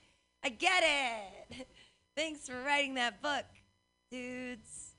I 0.43 0.49
get 0.49 0.83
it. 0.83 1.67
Thanks 2.15 2.47
for 2.47 2.61
writing 2.61 2.95
that 2.95 3.21
book, 3.21 3.45
dudes. 4.11 4.95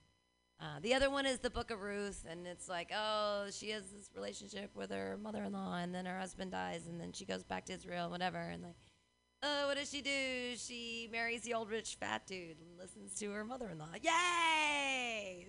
Uh, 0.61 0.79
the 0.83 0.93
other 0.93 1.09
one 1.09 1.25
is 1.25 1.39
the 1.39 1.49
Book 1.49 1.71
of 1.71 1.81
Ruth, 1.81 2.27
and 2.29 2.47
it's 2.47 2.69
like, 2.69 2.91
oh, 2.95 3.47
she 3.51 3.71
has 3.71 3.91
this 3.91 4.11
relationship 4.15 4.71
with 4.77 4.91
her 4.91 5.19
mother-in-law, 5.23 5.77
and 5.77 5.95
then 5.95 6.05
her 6.05 6.19
husband 6.19 6.51
dies, 6.51 6.87
and 6.87 7.01
then 7.01 7.13
she 7.13 7.25
goes 7.25 7.43
back 7.43 7.65
to 7.67 7.73
Israel, 7.73 8.11
whatever, 8.11 8.39
and 8.39 8.63
like, 8.63 8.77
oh, 9.43 9.69
what 9.69 9.79
does 9.79 9.91
she 9.91 10.03
do? 10.03 10.57
She 10.57 11.09
marries 11.11 11.43
the 11.43 11.55
old 11.55 11.71
rich 11.71 11.97
fat 11.99 12.27
dude 12.27 12.59
and 12.61 12.79
listens 12.79 13.15
to 13.21 13.31
her 13.31 13.43
mother-in-law. 13.43 13.95
Yay! 14.03 15.49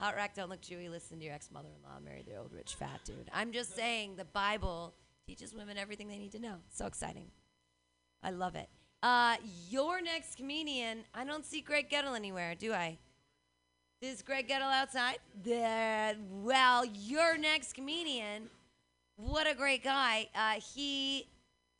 Hot 0.00 0.14
rack, 0.14 0.34
don't 0.34 0.48
look 0.48 0.60
Jewy. 0.60 0.88
Listen 0.88 1.18
to 1.18 1.24
your 1.24 1.34
ex-mother-in-law, 1.34 1.98
marry 2.04 2.24
the 2.26 2.36
old 2.36 2.52
rich 2.52 2.74
fat 2.74 3.00
dude. 3.04 3.28
I'm 3.32 3.50
just 3.50 3.74
saying, 3.74 4.14
the 4.14 4.24
Bible 4.24 4.94
teaches 5.26 5.52
women 5.52 5.76
everything 5.76 6.06
they 6.06 6.18
need 6.18 6.32
to 6.32 6.38
know. 6.38 6.56
So 6.70 6.86
exciting. 6.86 7.26
I 8.22 8.30
love 8.30 8.54
it. 8.54 8.68
Uh, 9.02 9.36
your 9.68 10.00
next 10.00 10.36
comedian, 10.36 11.04
I 11.14 11.24
don't 11.24 11.44
see 11.44 11.60
Greg 11.60 11.90
Gettle 11.90 12.14
anywhere, 12.14 12.54
do 12.54 12.72
I? 12.72 12.98
Is 14.00 14.22
Greg 14.22 14.48
Gettle 14.48 14.72
outside? 14.72 15.18
There. 15.42 16.14
Well, 16.30 16.84
your 16.84 17.36
next 17.36 17.74
comedian, 17.74 18.50
what 19.16 19.48
a 19.48 19.54
great 19.54 19.82
guy. 19.82 20.28
Uh, 20.32 20.60
he 20.74 21.28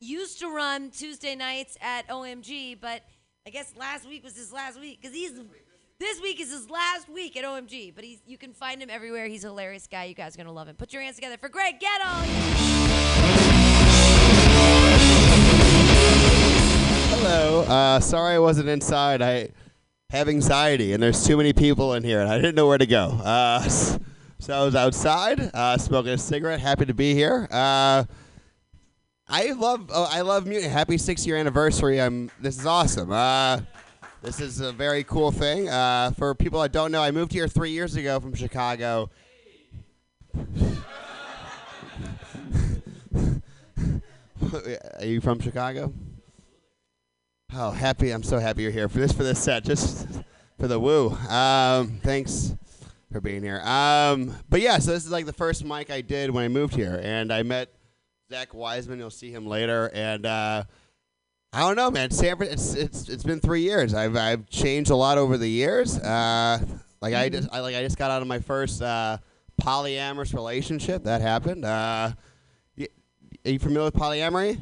used 0.01 0.39
to 0.39 0.53
run 0.53 0.91
Tuesday 0.91 1.35
nights 1.35 1.77
at 1.81 2.05
OMG, 2.09 2.79
but 2.81 3.03
I 3.47 3.49
guess 3.49 3.73
last 3.77 4.07
week 4.07 4.25
was 4.25 4.35
his 4.35 4.51
last 4.51 4.77
week 4.77 4.99
because 5.01 5.15
he's 5.15 5.39
this 5.99 6.21
week 6.21 6.39
is 6.39 6.51
his 6.51 6.69
last 6.69 7.09
week 7.09 7.35
at 7.35 7.43
OMG. 7.43 7.93
But 7.93 8.03
he's 8.03 8.21
you 8.25 8.37
can 8.37 8.53
find 8.53 8.81
him 8.81 8.89
everywhere. 8.89 9.27
He's 9.27 9.43
a 9.43 9.47
hilarious 9.47 9.87
guy. 9.87 10.05
You 10.05 10.15
guys 10.15 10.35
are 10.35 10.37
gonna 10.37 10.51
love 10.51 10.67
him. 10.67 10.75
Put 10.75 10.93
your 10.93 11.01
hands 11.01 11.15
together 11.15 11.37
for 11.37 11.49
Greg 11.49 11.75
Gettle. 11.79 12.23
Hello. 17.09 17.61
Uh, 17.63 17.99
sorry 17.99 18.35
I 18.35 18.39
wasn't 18.39 18.69
inside. 18.69 19.21
I 19.21 19.49
have 20.09 20.29
anxiety, 20.29 20.93
and 20.93 21.03
there's 21.03 21.25
too 21.25 21.37
many 21.37 21.53
people 21.53 21.93
in 21.93 22.03
here, 22.03 22.21
and 22.21 22.29
I 22.29 22.37
didn't 22.37 22.55
know 22.55 22.67
where 22.67 22.77
to 22.77 22.87
go. 22.87 23.19
Uh, 23.23 23.61
so 23.67 23.99
I 24.49 24.63
was 24.63 24.75
outside, 24.75 25.51
uh, 25.53 25.77
smoking 25.77 26.13
a 26.13 26.17
cigarette. 26.17 26.61
Happy 26.61 26.85
to 26.85 26.93
be 26.93 27.13
here. 27.13 27.47
Uh, 27.51 28.05
I 29.27 29.51
love. 29.51 29.91
Oh, 29.93 30.07
I 30.09 30.21
love 30.21 30.47
Mutiny. 30.47 30.69
Happy 30.69 30.97
six 30.97 31.27
year 31.27 31.35
anniversary. 31.35 32.01
I'm. 32.01 32.31
This 32.39 32.57
is 32.57 32.65
awesome. 32.65 33.11
This 34.21 34.41
is 34.41 34.59
a 34.59 34.73
very 34.73 35.05
cool 35.05 35.31
thing. 35.31 35.69
Uh, 35.69 36.11
for 36.11 36.35
people 36.35 36.59
that 36.61 36.73
don't 36.73 36.91
know, 36.91 37.01
I 37.01 37.11
moved 37.11 37.31
here 37.31 37.47
three 37.47 37.71
years 37.71 37.95
ago 37.95 38.19
from 38.19 38.33
Chicago. 38.33 39.09
Are 44.99 45.05
you 45.05 45.21
from 45.21 45.39
Chicago? 45.39 45.93
Oh, 47.53 47.71
happy! 47.71 48.11
I'm 48.11 48.23
so 48.23 48.39
happy 48.39 48.63
you're 48.63 48.71
here 48.71 48.89
for 48.89 48.99
this 48.99 49.13
for 49.13 49.23
this 49.23 49.39
set, 49.39 49.63
just 49.63 50.05
for 50.59 50.67
the 50.67 50.77
woo. 50.79 51.11
Um, 51.29 52.01
thanks 52.03 52.53
for 53.13 53.21
being 53.21 53.41
here. 53.41 53.61
Um, 53.61 54.35
but 54.49 54.59
yeah, 54.59 54.79
so 54.79 54.91
this 54.91 55.05
is 55.05 55.11
like 55.11 55.27
the 55.27 55.33
first 55.33 55.63
mic 55.63 55.89
I 55.89 56.01
did 56.01 56.29
when 56.29 56.43
I 56.43 56.49
moved 56.49 56.75
here, 56.75 56.99
and 57.01 57.31
I 57.31 57.43
met 57.43 57.73
Zach 58.29 58.53
Wiseman. 58.53 58.99
You'll 58.99 59.09
see 59.11 59.31
him 59.31 59.47
later, 59.47 59.89
and 59.93 60.25
uh, 60.25 60.63
I 61.51 61.61
don't 61.61 61.75
know, 61.75 61.89
man. 61.89 62.11
San 62.11 62.37
Fran, 62.37 62.51
it's 62.51 62.75
it's 62.75 63.09
it's 63.09 63.23
been 63.23 63.39
three 63.39 63.61
years. 63.61 63.93
I've 63.93 64.15
I've 64.15 64.47
changed 64.49 64.91
a 64.91 64.95
lot 64.95 65.17
over 65.17 65.37
the 65.37 65.49
years. 65.49 65.97
Uh, 65.97 66.59
like 67.01 67.13
I 67.15 67.29
just 67.29 67.49
I 67.51 67.59
like 67.61 67.75
I 67.75 67.81
just 67.81 67.97
got 67.97 68.11
out 68.11 68.21
of 68.21 68.27
my 68.27 68.39
first 68.39 68.81
uh, 68.83 69.17
polyamorous 69.59 70.33
relationship. 70.33 71.03
That 71.05 71.21
happened. 71.21 71.65
Uh, 71.65 72.11
y- 72.77 72.87
are 73.45 73.51
you 73.51 73.57
familiar 73.57 73.85
with 73.85 73.95
polyamory? 73.95 74.59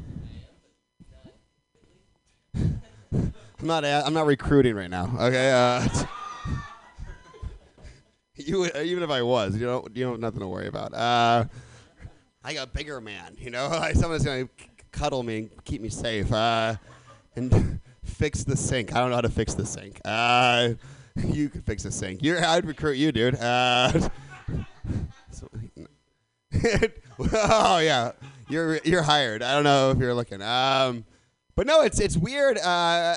I'm 2.54 3.32
not. 3.66 3.84
a- 3.84 4.02
I'm 4.06 4.14
not 4.14 4.24
recruiting 4.26 4.74
right 4.74 4.88
now. 4.90 5.12
Okay. 5.20 5.50
Uh, 5.52 5.86
you 8.36 8.64
even 8.66 9.02
if 9.02 9.10
I 9.10 9.20
was, 9.22 9.54
you 9.56 9.66
don't. 9.66 9.94
You 9.94 10.06
have 10.06 10.20
nothing 10.20 10.40
to 10.40 10.48
worry 10.48 10.68
about. 10.68 10.94
Uh, 10.94 11.44
I 12.42 12.54
got 12.54 12.72
bigger 12.72 12.98
man. 13.00 13.36
You 13.38 13.50
know, 13.50 13.68
like 13.72 13.94
someone's 13.96 14.24
gonna 14.24 14.48
cuddle 14.98 15.22
me 15.22 15.38
and 15.38 15.64
keep 15.64 15.80
me 15.80 15.88
safe. 15.88 16.32
Uh, 16.32 16.76
and 17.36 17.80
fix 18.04 18.44
the 18.44 18.56
sink. 18.56 18.94
I 18.94 19.00
don't 19.00 19.10
know 19.10 19.16
how 19.16 19.22
to 19.22 19.28
fix 19.28 19.54
the 19.54 19.66
sink. 19.66 20.00
Uh, 20.04 20.70
you 21.16 21.48
could 21.48 21.64
fix 21.64 21.82
the 21.82 21.90
sink. 21.90 22.22
You're. 22.22 22.44
I'd 22.44 22.66
recruit 22.66 22.96
you, 22.96 23.12
dude. 23.12 23.36
Uh, 23.36 23.92
so- 25.30 25.48
oh 27.32 27.78
yeah, 27.78 28.12
you're 28.48 28.78
you're 28.84 29.02
hired. 29.02 29.42
I 29.42 29.54
don't 29.54 29.64
know 29.64 29.90
if 29.90 29.98
you're 29.98 30.14
looking. 30.14 30.42
Um, 30.42 31.04
but 31.54 31.66
no, 31.66 31.82
it's 31.82 32.00
it's 32.00 32.16
weird 32.16 32.58
uh, 32.58 33.16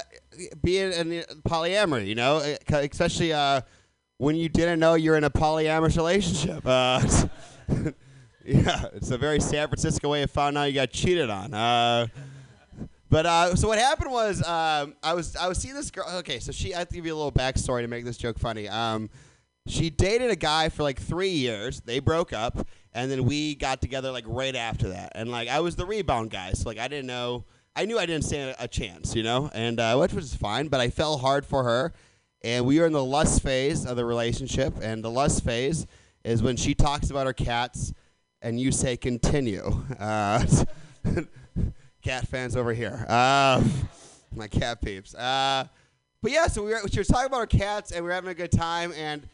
being 0.62 0.92
in 0.92 1.24
polyamory. 1.48 2.08
You 2.08 2.16
know, 2.16 2.38
uh, 2.38 2.78
especially 2.78 3.34
uh, 3.34 3.62
when 4.18 4.36
you 4.36 4.50
didn't 4.50 4.80
know 4.80 4.96
you're 4.96 5.16
in 5.16 5.24
a 5.24 5.30
polyamorous 5.30 5.96
relationship. 5.96 6.66
Yeah, 8.52 8.86
it's 8.94 9.12
a 9.12 9.18
very 9.18 9.40
San 9.40 9.68
Francisco 9.68 10.10
way 10.10 10.24
of 10.24 10.32
finding 10.32 10.62
out 10.62 10.66
you 10.66 10.74
got 10.74 10.92
cheated 10.92 11.30
on. 11.30 11.54
Uh, 11.54 12.08
but 13.10 13.26
uh, 13.26 13.56
so 13.56 13.70
what 13.70 13.80
happened 13.80 14.12
was 14.12 14.46
um, 14.46 14.94
I 15.02 15.14
was 15.14 15.36
I 15.38 15.48
was 15.48 15.58
seeing 15.58 15.74
this 15.74 15.90
girl. 15.90 16.06
Okay, 16.18 16.40
so 16.40 16.52
she 16.52 16.74
I 16.74 16.80
have 16.80 16.90
to 16.90 16.96
give 16.96 17.06
you 17.06 17.14
a 17.14 17.16
little 17.16 17.32
backstory 17.32 17.82
to 17.82 17.88
make 17.88 18.04
this 18.04 18.18
joke 18.18 18.38
funny. 18.38 18.68
Um, 18.68 19.10
she 19.68 19.90
dated 19.90 20.32
a 20.32 20.36
guy 20.36 20.70
for 20.70 20.84
like 20.84 21.00
three 21.00 21.30
years. 21.30 21.82
They 21.82 22.00
broke 22.00 22.34
up, 22.34 22.68
and 22.94 23.10
then 23.10 23.24
we 23.24 23.56
got 23.56 23.80
together 23.80 24.12
like 24.12 24.26
right 24.28 24.56
after 24.56 24.90
that. 24.90 25.14
And 25.16 25.32
like 25.32 25.48
I 25.48 25.62
was 25.62 25.78
the 25.78 25.86
rebound 25.86 26.32
guy, 26.32 26.52
so 26.52 26.68
like 26.68 26.80
I 26.80 26.88
didn't 26.90 27.08
know. 27.08 27.46
I 27.74 27.86
knew 27.86 27.98
I 27.98 28.06
didn't 28.06 28.26
stand 28.26 28.56
a, 28.60 28.66
a 28.66 28.68
chance, 28.68 29.16
you 29.16 29.24
know, 29.24 29.50
and 29.54 29.80
uh, 29.80 29.96
which 29.96 30.14
was 30.14 30.36
fine. 30.36 30.68
But 30.68 30.82
I 30.82 30.90
fell 30.90 31.20
hard 31.20 31.46
for 31.46 31.64
her, 31.64 31.94
and 32.42 32.66
we 32.66 32.80
were 32.80 32.86
in 32.86 32.94
the 32.94 33.04
lust 33.04 33.42
phase 33.42 33.86
of 33.86 33.96
the 33.96 34.04
relationship. 34.04 34.74
And 34.82 35.04
the 35.04 35.12
lust 35.12 35.46
phase 35.46 35.88
is 36.26 36.44
when 36.44 36.58
she 36.58 36.76
talks 36.76 37.10
about 37.10 37.28
her 37.28 37.34
cats, 37.34 37.94
and 38.42 38.60
you 38.60 38.72
say 38.72 38.98
continue. 38.98 39.84
Uh, 40.00 40.46
cat 42.02 42.28
fans 42.28 42.56
over 42.56 42.74
here. 42.74 43.06
Uh, 43.08 43.64
my 44.36 44.48
cat 44.48 44.82
peeps. 44.82 45.14
Uh, 45.16 45.66
but 46.22 46.32
yeah, 46.32 46.48
so 46.48 46.64
we 46.64 46.72
were, 46.72 46.82
talking 46.82 47.26
about 47.26 47.40
her 47.40 47.46
cats, 47.46 47.92
and 47.92 48.04
we 48.04 48.10
were 48.10 48.14
having 48.14 48.30
a 48.30 48.36
good 48.36 48.52
time, 48.52 48.94
and 48.96 49.28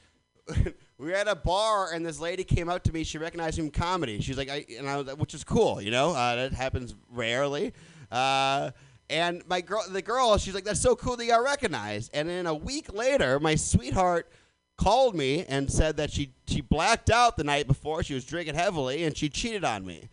we 0.98 1.08
were 1.08 1.14
at 1.14 1.28
a 1.28 1.36
bar, 1.36 1.92
and 1.94 2.06
this 2.06 2.20
lady 2.20 2.44
came 2.44 2.70
up 2.70 2.84
to 2.84 2.94
me. 2.94 3.04
She 3.04 3.18
recognized 3.18 3.58
me 3.58 3.66
from 3.66 3.72
comedy. 3.72 4.22
She's 4.22 4.38
like, 4.38 4.50
I, 4.50 4.66
and 4.78 4.90
I 4.90 4.98
was, 4.98 5.16
which 5.16 5.34
is 5.34 5.44
cool, 5.44 5.82
you 5.82 5.92
know, 5.92 6.12
uh, 6.12 6.36
that 6.36 6.54
happens 6.54 6.96
rarely. 7.10 7.74
Uh, 8.12 8.72
and 9.10 9.42
my 9.48 9.62
girl, 9.62 9.84
the 9.90 10.02
girl, 10.02 10.38
she's 10.38 10.54
like, 10.54 10.64
that's 10.64 10.82
so 10.82 10.96
cool 10.96 11.16
that 11.16 11.24
you 11.24 11.32
got 11.32 11.44
recognized. 11.44 12.12
And 12.14 12.28
then 12.28 12.46
a 12.46 12.54
week 12.54 12.94
later, 12.94 13.40
my 13.40 13.56
sweetheart 13.56 14.30
called 14.78 15.16
me 15.16 15.44
and 15.48 15.72
said 15.72 15.98
that 15.98 16.12
she 16.12 16.32
she 16.48 16.62
blacked 16.62 17.10
out 17.10 17.36
the 17.36 17.44
night 17.44 17.68
before. 17.68 18.04
She 18.04 18.14
was 18.14 18.24
drinking 18.24 18.56
heavily, 18.56 19.04
and 19.04 19.18
she 19.18 19.30
cheated 19.30 19.64
on 19.64 19.86
me. 19.86 20.10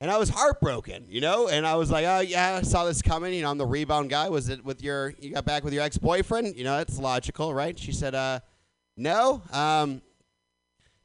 And 0.00 0.10
I 0.10 0.18
was 0.18 0.28
heartbroken, 0.28 1.06
you 1.08 1.20
know. 1.20 1.48
And 1.48 1.66
I 1.66 1.76
was 1.76 1.90
like, 1.90 2.04
"Oh 2.04 2.20
yeah, 2.20 2.56
I 2.56 2.62
saw 2.62 2.84
this 2.84 3.00
coming." 3.02 3.32
You 3.32 3.42
know, 3.42 3.50
I'm 3.50 3.58
the 3.58 3.66
rebound 3.66 4.10
guy. 4.10 4.28
Was 4.28 4.48
it 4.48 4.64
with 4.64 4.82
your? 4.82 5.14
You 5.20 5.34
got 5.34 5.44
back 5.44 5.64
with 5.64 5.72
your 5.72 5.82
ex-boyfriend? 5.82 6.56
You 6.56 6.64
know, 6.64 6.76
that's 6.76 6.98
logical, 6.98 7.54
right? 7.54 7.78
She 7.78 7.92
said, 7.92 8.14
"Uh, 8.14 8.40
no. 8.96 9.42
Um, 9.52 10.02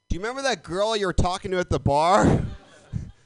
do 0.08 0.16
you 0.16 0.20
remember 0.20 0.42
that 0.42 0.62
girl 0.62 0.96
you 0.96 1.06
were 1.06 1.12
talking 1.12 1.50
to 1.52 1.58
at 1.58 1.70
the 1.70 1.78
bar?" 1.78 2.42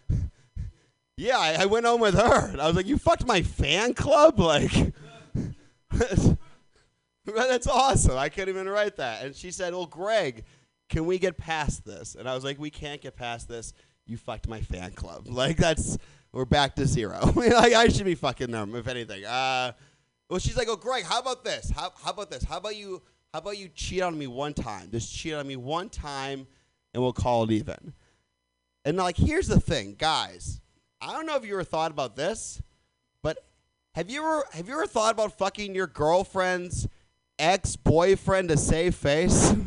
yeah, 1.16 1.38
I, 1.38 1.62
I 1.62 1.66
went 1.66 1.86
home 1.86 2.00
with 2.00 2.14
her. 2.14 2.48
And 2.50 2.60
I 2.60 2.66
was 2.66 2.76
like, 2.76 2.86
"You 2.86 2.98
fucked 2.98 3.26
my 3.26 3.42
fan 3.42 3.94
club, 3.94 4.38
like." 4.40 4.92
That's 7.34 7.66
awesome. 7.66 8.16
I 8.16 8.28
couldn't 8.28 8.50
even 8.54 8.68
write 8.68 8.96
that. 8.96 9.24
And 9.24 9.34
she 9.34 9.50
said, 9.50 9.72
Well, 9.72 9.86
Greg, 9.86 10.44
can 10.88 11.06
we 11.06 11.18
get 11.18 11.36
past 11.36 11.84
this? 11.84 12.14
And 12.14 12.28
I 12.28 12.34
was 12.34 12.44
like, 12.44 12.58
We 12.58 12.70
can't 12.70 13.00
get 13.00 13.16
past 13.16 13.48
this. 13.48 13.72
You 14.06 14.16
fucked 14.16 14.48
my 14.48 14.60
fan 14.60 14.92
club. 14.92 15.26
Like, 15.30 15.56
that's, 15.56 15.98
we're 16.32 16.44
back 16.44 16.76
to 16.76 16.86
zero. 16.86 17.20
like, 17.34 17.72
I 17.72 17.88
should 17.88 18.04
be 18.04 18.14
fucking 18.14 18.50
them, 18.50 18.74
if 18.74 18.88
anything. 18.88 19.24
Uh, 19.24 19.72
well, 20.28 20.38
she's 20.38 20.56
like, 20.56 20.68
Oh, 20.68 20.76
Greg, 20.76 21.04
how 21.04 21.20
about 21.20 21.44
this? 21.44 21.70
How, 21.70 21.92
how 22.02 22.10
about 22.10 22.30
this? 22.30 22.44
How 22.44 22.58
about 22.58 22.76
you, 22.76 23.02
how 23.32 23.38
about 23.38 23.56
you 23.56 23.68
cheat 23.68 24.02
on 24.02 24.18
me 24.18 24.26
one 24.26 24.52
time? 24.52 24.90
Just 24.90 25.14
cheat 25.14 25.34
on 25.34 25.46
me 25.46 25.56
one 25.56 25.88
time 25.88 26.46
and 26.92 27.02
we'll 27.02 27.12
call 27.12 27.44
it 27.44 27.50
even. 27.50 27.94
And 28.84 28.96
like, 28.96 29.16
here's 29.16 29.48
the 29.48 29.60
thing, 29.60 29.96
guys. 29.98 30.60
I 31.00 31.12
don't 31.12 31.26
know 31.26 31.36
if 31.36 31.44
you 31.44 31.54
ever 31.54 31.64
thought 31.64 31.90
about 31.90 32.16
this, 32.16 32.62
but 33.22 33.38
have 33.94 34.10
you 34.10 34.20
ever 34.20 34.44
have 34.52 34.68
you 34.68 34.74
ever 34.74 34.86
thought 34.86 35.12
about 35.12 35.36
fucking 35.36 35.74
your 35.74 35.86
girlfriend's 35.86 36.88
ex 37.38 37.76
boyfriend 37.76 38.48
to 38.48 38.56
save 38.56 38.94
face? 38.94 39.54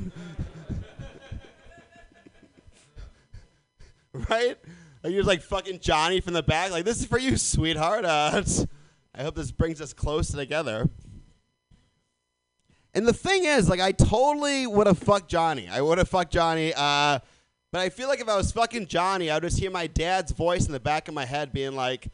right? 4.29 4.57
Like 5.03 5.13
you're 5.13 5.23
like 5.23 5.41
fucking 5.41 5.79
Johnny 5.79 6.19
from 6.19 6.33
the 6.33 6.43
back. 6.43 6.71
Like 6.71 6.85
this 6.85 6.99
is 6.99 7.05
for 7.05 7.19
you, 7.19 7.37
sweetheart. 7.37 8.05
Uh, 8.05 8.43
I 9.15 9.23
hope 9.23 9.35
this 9.35 9.51
brings 9.51 9.81
us 9.81 9.93
closer 9.93 10.37
together. 10.37 10.89
And 12.93 13.07
the 13.07 13.13
thing 13.13 13.45
is, 13.45 13.69
like, 13.69 13.79
I 13.79 13.91
totally 13.91 14.65
would 14.65 14.87
have 14.87 14.97
fucked 14.97 15.29
Johnny. 15.29 15.67
I 15.67 15.81
would 15.81 15.99
have 15.99 16.09
fucked 16.09 16.31
Johnny. 16.33 16.73
Uh, 16.75 17.19
but 17.71 17.81
I 17.81 17.89
feel 17.89 18.07
like 18.07 18.21
if 18.21 18.27
I 18.27 18.35
was 18.35 18.51
fucking 18.51 18.87
Johnny, 18.87 19.29
I 19.29 19.35
would 19.35 19.43
just 19.43 19.59
hear 19.59 19.69
my 19.69 19.87
dad's 19.87 20.31
voice 20.31 20.65
in 20.65 20.71
the 20.71 20.79
back 20.79 21.07
of 21.07 21.13
my 21.13 21.25
head 21.25 21.53
being 21.53 21.75
like, 21.75 22.07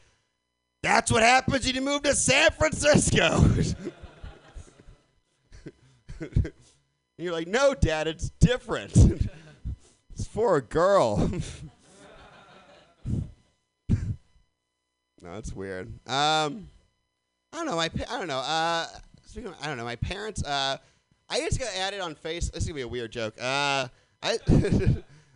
"That's 0.82 1.12
what 1.12 1.24
happens 1.24 1.66
when 1.66 1.76
you 1.76 1.82
move 1.82 2.04
to 2.04 2.16
San 2.16 2.52
Francisco." 2.52 3.46
and 6.20 6.52
you're 7.18 7.34
like, 7.34 7.48
"No, 7.48 7.74
Dad, 7.74 8.08
it's 8.08 8.30
different. 8.40 8.96
it's 10.14 10.28
for 10.28 10.58
a 10.58 10.62
girl." 10.62 11.18
no, 13.90 14.02
that's 15.22 15.54
weird. 15.54 15.88
Um, 16.08 16.70
I 17.52 17.58
don't 17.58 17.66
know. 17.66 17.76
My 17.76 17.90
pa- 17.90 18.06
I 18.10 18.18
don't 18.18 18.28
know. 18.28 18.40
Uh, 18.40 18.88
speaking 19.26 19.50
of, 19.50 19.56
I 19.62 19.68
don't 19.68 19.78
know. 19.78 19.86
My 19.86 19.96
parents. 19.96 20.44
Uh, 20.44 20.78
I 21.30 21.40
just 21.40 21.60
got 21.60 21.70
added 21.76 22.00
on 22.02 22.16
face. 22.16 22.50
This 22.50 22.64
is 22.64 22.68
gonna 22.70 22.76
be 22.76 22.82
a 22.82 22.88
weird 22.88 23.12
joke. 23.12 23.36
Uh, 23.40 23.88
I 24.22 24.38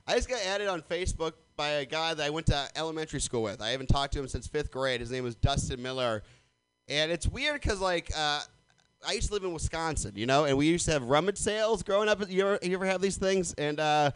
I 0.08 0.16
just 0.16 0.30
got 0.30 0.46
added 0.46 0.68
on 0.68 0.82
Facebook 0.82 1.34
by 1.56 1.70
a 1.70 1.86
guy 1.86 2.14
that 2.14 2.24
I 2.24 2.30
went 2.30 2.48
to 2.48 2.68
elementary 2.76 3.20
school 3.20 3.42
with. 3.42 3.62
I 3.62 3.70
haven't 3.70 3.88
talked 3.88 4.14
to 4.14 4.20
him 4.20 4.28
since 4.28 4.48
fifth 4.48 4.72
grade. 4.72 5.00
His 5.00 5.12
name 5.12 5.24
was 5.24 5.36
Dustin 5.36 5.82
Miller, 5.82 6.24
and 6.88 7.12
it's 7.12 7.28
weird 7.28 7.62
because 7.62 7.80
like. 7.82 8.12
Uh, 8.16 8.42
I 9.06 9.14
used 9.14 9.28
to 9.28 9.34
live 9.34 9.44
in 9.44 9.54
Wisconsin, 9.54 10.14
you 10.16 10.26
know, 10.26 10.46
and 10.46 10.58
we 10.58 10.68
used 10.68 10.86
to 10.86 10.92
have 10.92 11.04
rummage 11.04 11.38
sales 11.38 11.84
growing 11.84 12.10
up. 12.10 12.30
You 12.30 12.48
ever, 12.48 12.60
you 12.62 12.74
ever 12.74 12.86
have 12.86 13.02
these 13.02 13.18
things? 13.18 13.54
And 13.58 13.80
uh, 13.80 14.12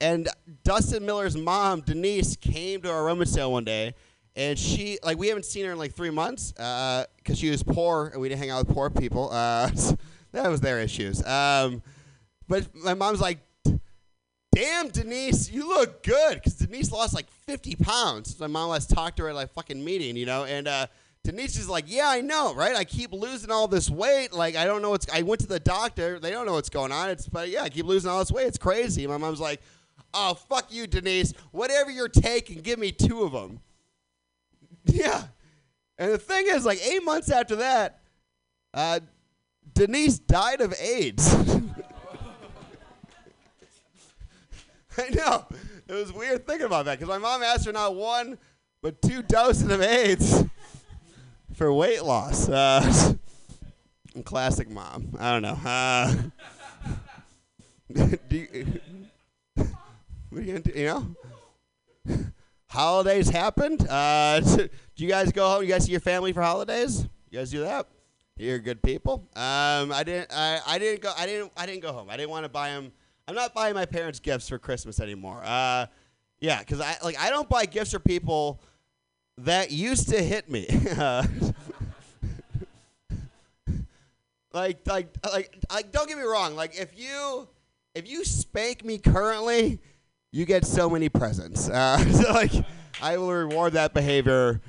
and 0.00 0.28
Dustin 0.64 1.04
Miller's 1.06 1.36
mom, 1.36 1.80
Denise, 1.80 2.36
came 2.36 2.82
to 2.82 2.90
our 2.90 3.04
rummage 3.04 3.28
sale 3.28 3.52
one 3.52 3.64
day, 3.64 3.94
and 4.34 4.58
she 4.58 4.98
like 5.02 5.18
we 5.18 5.28
haven't 5.28 5.44
seen 5.44 5.64
her 5.66 5.72
in 5.72 5.78
like 5.78 5.94
three 5.94 6.10
months 6.10 6.52
because 6.52 7.38
she 7.38 7.50
was 7.50 7.62
poor 7.62 8.08
and 8.08 8.20
we 8.20 8.28
didn't 8.28 8.40
hang 8.40 8.50
out 8.50 8.66
with 8.66 8.74
poor 8.74 8.90
people. 8.90 9.30
Uh, 9.30 9.70
that 10.32 10.50
was 10.50 10.60
their 10.60 10.80
issues. 10.80 11.24
Um, 11.24 11.82
but 12.48 12.66
my 12.74 12.94
mom's 12.94 13.20
like, 13.20 13.38
"Damn, 14.52 14.88
Denise, 14.88 15.50
you 15.50 15.68
look 15.68 16.02
good," 16.02 16.34
because 16.34 16.54
Denise 16.54 16.90
lost 16.90 17.14
like 17.14 17.30
50 17.30 17.76
pounds. 17.76 18.38
My 18.40 18.48
mom 18.48 18.70
last 18.70 18.90
talked 18.90 19.18
to 19.18 19.22
her 19.22 19.28
at 19.30 19.34
like 19.36 19.52
fucking 19.52 19.82
meeting, 19.82 20.16
you 20.16 20.26
know, 20.26 20.44
and 20.44 20.66
Denise 21.24 21.56
is 21.56 21.68
like, 21.70 21.86
"Yeah, 21.88 22.08
I 22.08 22.20
know, 22.20 22.54
right? 22.54 22.76
I 22.76 22.84
keep 22.84 23.10
losing 23.12 23.50
all 23.50 23.66
this 23.66 23.88
weight. 23.88 24.34
Like, 24.34 24.56
I 24.56 24.66
don't 24.66 24.82
know 24.82 24.90
what's. 24.90 25.06
I 25.12 25.22
went 25.22 25.40
to 25.40 25.46
the 25.46 25.58
doctor. 25.58 26.20
They 26.20 26.30
don't 26.30 26.44
know 26.44 26.52
what's 26.52 26.68
going 26.68 26.92
on. 26.92 27.08
It's 27.08 27.26
but 27.26 27.48
yeah, 27.48 27.62
I 27.62 27.70
keep 27.70 27.86
losing 27.86 28.10
all 28.10 28.18
this 28.18 28.30
weight. 28.30 28.46
It's 28.46 28.58
crazy." 28.58 29.06
My 29.06 29.16
mom's 29.16 29.40
like, 29.40 29.62
"Oh, 30.12 30.34
fuck 30.34 30.70
you, 30.70 30.86
Denise. 30.86 31.32
Whatever 31.50 31.90
you're 31.90 32.08
taking, 32.08 32.60
give 32.60 32.78
me 32.78 32.92
two 32.92 33.22
of 33.22 33.32
them." 33.32 33.60
Yeah. 34.86 35.22
And 35.96 36.12
the 36.12 36.18
thing 36.18 36.44
is, 36.46 36.66
like 36.66 36.78
eight 36.86 37.02
months 37.02 37.30
after 37.30 37.56
that, 37.56 38.00
uh, 38.74 39.00
Denise 39.72 40.18
died 40.18 40.60
of 40.60 40.74
AIDS. 40.78 41.34
I 44.98 45.08
know. 45.08 45.46
It 45.88 45.94
was 45.94 46.12
weird 46.12 46.46
thinking 46.46 46.66
about 46.66 46.84
that 46.84 46.98
because 46.98 47.08
my 47.08 47.16
mom 47.16 47.42
asked 47.42 47.64
for 47.64 47.72
not 47.72 47.96
one, 47.96 48.36
but 48.82 49.00
two 49.00 49.22
doses 49.22 49.70
of 49.70 49.80
AIDS 49.80 50.44
for 51.54 51.72
weight 51.72 52.04
loss. 52.04 52.48
Uh, 52.48 53.14
classic 54.24 54.68
mom. 54.68 55.16
I 55.18 55.32
don't 55.32 55.42
know. 55.42 55.58
Uh, 55.64 56.14
do 58.28 58.36
you, 58.36 58.80
what 59.54 59.68
are 60.32 60.40
you 60.40 60.46
gonna 60.46 60.60
do? 60.60 60.72
You 60.74 60.86
know, 60.86 62.26
holidays 62.66 63.28
happened. 63.28 63.86
Uh, 63.88 64.40
do 64.40 64.68
you 64.96 65.08
guys 65.08 65.32
go 65.32 65.48
home? 65.48 65.62
You 65.62 65.68
guys 65.68 65.84
see 65.84 65.92
your 65.92 66.00
family 66.00 66.32
for 66.32 66.42
holidays? 66.42 67.06
You 67.30 67.38
guys 67.38 67.50
do 67.50 67.60
that? 67.60 67.86
You're 68.36 68.58
good 68.58 68.82
people. 68.82 69.28
Um, 69.36 69.92
I 69.92 70.02
didn't. 70.04 70.32
I, 70.32 70.60
I 70.66 70.78
didn't 70.78 71.02
go. 71.02 71.12
I 71.16 71.26
didn't. 71.26 71.52
I 71.56 71.66
didn't 71.66 71.82
go 71.82 71.92
home. 71.92 72.10
I 72.10 72.16
didn't 72.16 72.30
want 72.30 72.44
to 72.44 72.48
buy 72.48 72.70
them. 72.70 72.92
I'm 73.28 73.34
not 73.34 73.54
buying 73.54 73.74
my 73.74 73.86
parents 73.86 74.18
gifts 74.18 74.48
for 74.48 74.58
Christmas 74.58 75.00
anymore. 75.00 75.40
Uh, 75.44 75.86
yeah, 76.40 76.58
because 76.58 76.80
I 76.80 76.96
like 77.02 77.18
I 77.18 77.30
don't 77.30 77.48
buy 77.48 77.64
gifts 77.64 77.92
for 77.92 78.00
people 78.00 78.60
that 79.38 79.70
used 79.70 80.08
to 80.10 80.22
hit 80.22 80.50
me. 80.50 80.66
Like, 84.54 84.86
like, 84.86 85.08
like, 85.32 85.58
like, 85.68 85.90
don't 85.90 86.08
get 86.08 86.16
me 86.16 86.22
wrong. 86.22 86.54
Like, 86.54 86.78
if 86.78 86.96
you, 86.96 87.48
if 87.96 88.08
you 88.08 88.24
spank 88.24 88.84
me 88.84 88.98
currently, 88.98 89.80
you 90.30 90.44
get 90.44 90.64
so 90.64 90.88
many 90.88 91.08
presents. 91.08 91.68
Uh, 91.68 91.98
so 92.12 92.32
like, 92.32 92.52
I 93.02 93.18
will 93.18 93.32
reward 93.32 93.72
that 93.72 93.92
behavior. 93.92 94.60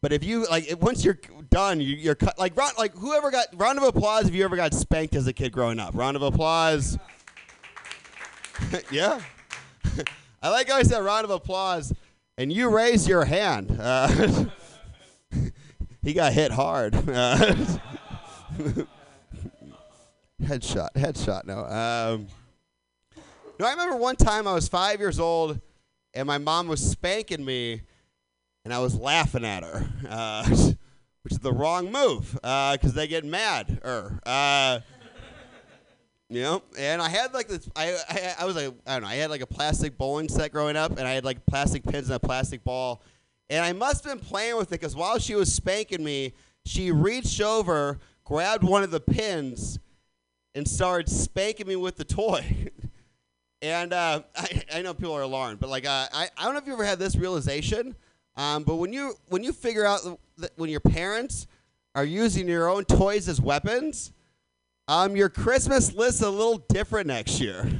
But 0.00 0.14
if 0.14 0.24
you 0.24 0.46
like, 0.48 0.70
if, 0.70 0.78
once 0.80 1.04
you're 1.04 1.18
done, 1.50 1.80
you, 1.80 1.94
you're 1.94 2.14
cut. 2.14 2.38
Like, 2.38 2.56
round, 2.56 2.72
like 2.78 2.94
whoever 2.96 3.30
got 3.30 3.48
round 3.54 3.78
of 3.78 3.84
applause 3.84 4.26
if 4.26 4.34
you 4.34 4.44
ever 4.44 4.56
got 4.56 4.72
spanked 4.72 5.14
as 5.14 5.26
a 5.26 5.32
kid 5.34 5.52
growing 5.52 5.78
up. 5.78 5.94
Round 5.94 6.16
of 6.16 6.22
applause. 6.22 6.98
yeah. 8.90 9.20
I 10.42 10.48
like 10.48 10.68
how 10.68 10.76
I 10.76 10.82
said 10.82 11.00
round 11.00 11.24
of 11.24 11.30
applause, 11.30 11.92
and 12.36 12.52
you 12.52 12.68
raise 12.68 13.06
your 13.06 13.24
hand. 13.24 13.76
Uh, 13.80 14.46
he 16.02 16.12
got 16.12 16.32
hit 16.32 16.52
hard. 16.52 16.94
Uh, 16.94 17.36
headshot, 20.42 20.90
headshot. 20.94 21.44
No. 21.44 21.64
Um, 21.64 22.26
no, 23.58 23.66
I 23.66 23.70
remember 23.70 23.96
one 23.96 24.16
time 24.16 24.48
I 24.48 24.54
was 24.54 24.68
five 24.68 24.98
years 25.00 25.20
old, 25.20 25.60
and 26.12 26.26
my 26.26 26.38
mom 26.38 26.66
was 26.66 26.80
spanking 26.80 27.44
me, 27.44 27.82
and 28.64 28.74
I 28.74 28.80
was 28.80 28.96
laughing 28.96 29.44
at 29.44 29.62
her, 29.62 29.88
uh, 30.08 30.44
which 31.22 31.32
is 31.32 31.38
the 31.38 31.52
wrong 31.52 31.92
move 31.92 32.32
because 32.32 32.94
they 32.94 33.06
get 33.06 33.24
mad. 33.24 33.80
Er, 33.84 34.18
uh, 34.26 34.80
you 36.34 36.42
know, 36.42 36.62
and 36.78 37.00
I 37.00 37.08
had 37.08 37.32
like 37.32 37.48
this. 37.48 37.68
I, 37.76 37.96
I 38.08 38.34
I 38.40 38.44
was 38.44 38.56
like 38.56 38.72
I 38.86 38.94
don't 38.94 39.02
know. 39.02 39.08
I 39.08 39.14
had 39.14 39.30
like 39.30 39.40
a 39.40 39.46
plastic 39.46 39.96
bowling 39.96 40.28
set 40.28 40.52
growing 40.52 40.76
up, 40.76 40.92
and 40.98 41.06
I 41.06 41.12
had 41.12 41.24
like 41.24 41.44
plastic 41.46 41.84
pins 41.84 42.08
and 42.08 42.16
a 42.16 42.20
plastic 42.20 42.64
ball, 42.64 43.02
and 43.48 43.64
I 43.64 43.72
must 43.72 44.04
have 44.04 44.18
been 44.18 44.26
playing 44.26 44.56
with 44.56 44.68
it 44.68 44.80
because 44.80 44.96
while 44.96 45.18
she 45.18 45.34
was 45.34 45.52
spanking 45.52 46.02
me, 46.02 46.32
she 46.66 46.90
reached 46.90 47.40
over, 47.40 47.98
grabbed 48.24 48.64
one 48.64 48.82
of 48.82 48.90
the 48.90 49.00
pins, 49.00 49.78
and 50.54 50.66
started 50.66 51.08
spanking 51.08 51.68
me 51.68 51.76
with 51.76 51.96
the 51.96 52.04
toy. 52.04 52.44
and 53.62 53.92
uh, 53.92 54.22
I, 54.36 54.62
I 54.74 54.82
know 54.82 54.92
people 54.92 55.14
are 55.14 55.22
alarmed, 55.22 55.60
but 55.60 55.70
like 55.70 55.86
uh, 55.86 56.08
I 56.12 56.28
I 56.36 56.44
don't 56.44 56.54
know 56.54 56.58
if 56.58 56.66
you 56.66 56.72
ever 56.72 56.84
had 56.84 56.98
this 56.98 57.14
realization, 57.14 57.94
um, 58.36 58.64
but 58.64 58.76
when 58.76 58.92
you 58.92 59.14
when 59.28 59.44
you 59.44 59.52
figure 59.52 59.86
out 59.86 60.00
that 60.38 60.50
when 60.56 60.68
your 60.68 60.80
parents 60.80 61.46
are 61.94 62.04
using 62.04 62.48
your 62.48 62.68
own 62.68 62.84
toys 62.84 63.28
as 63.28 63.40
weapons. 63.40 64.12
Um, 64.86 65.16
your 65.16 65.30
Christmas 65.30 65.94
list 65.94 66.20
a 66.20 66.28
little 66.28 66.58
different 66.58 67.06
next 67.06 67.40
year. 67.40 67.66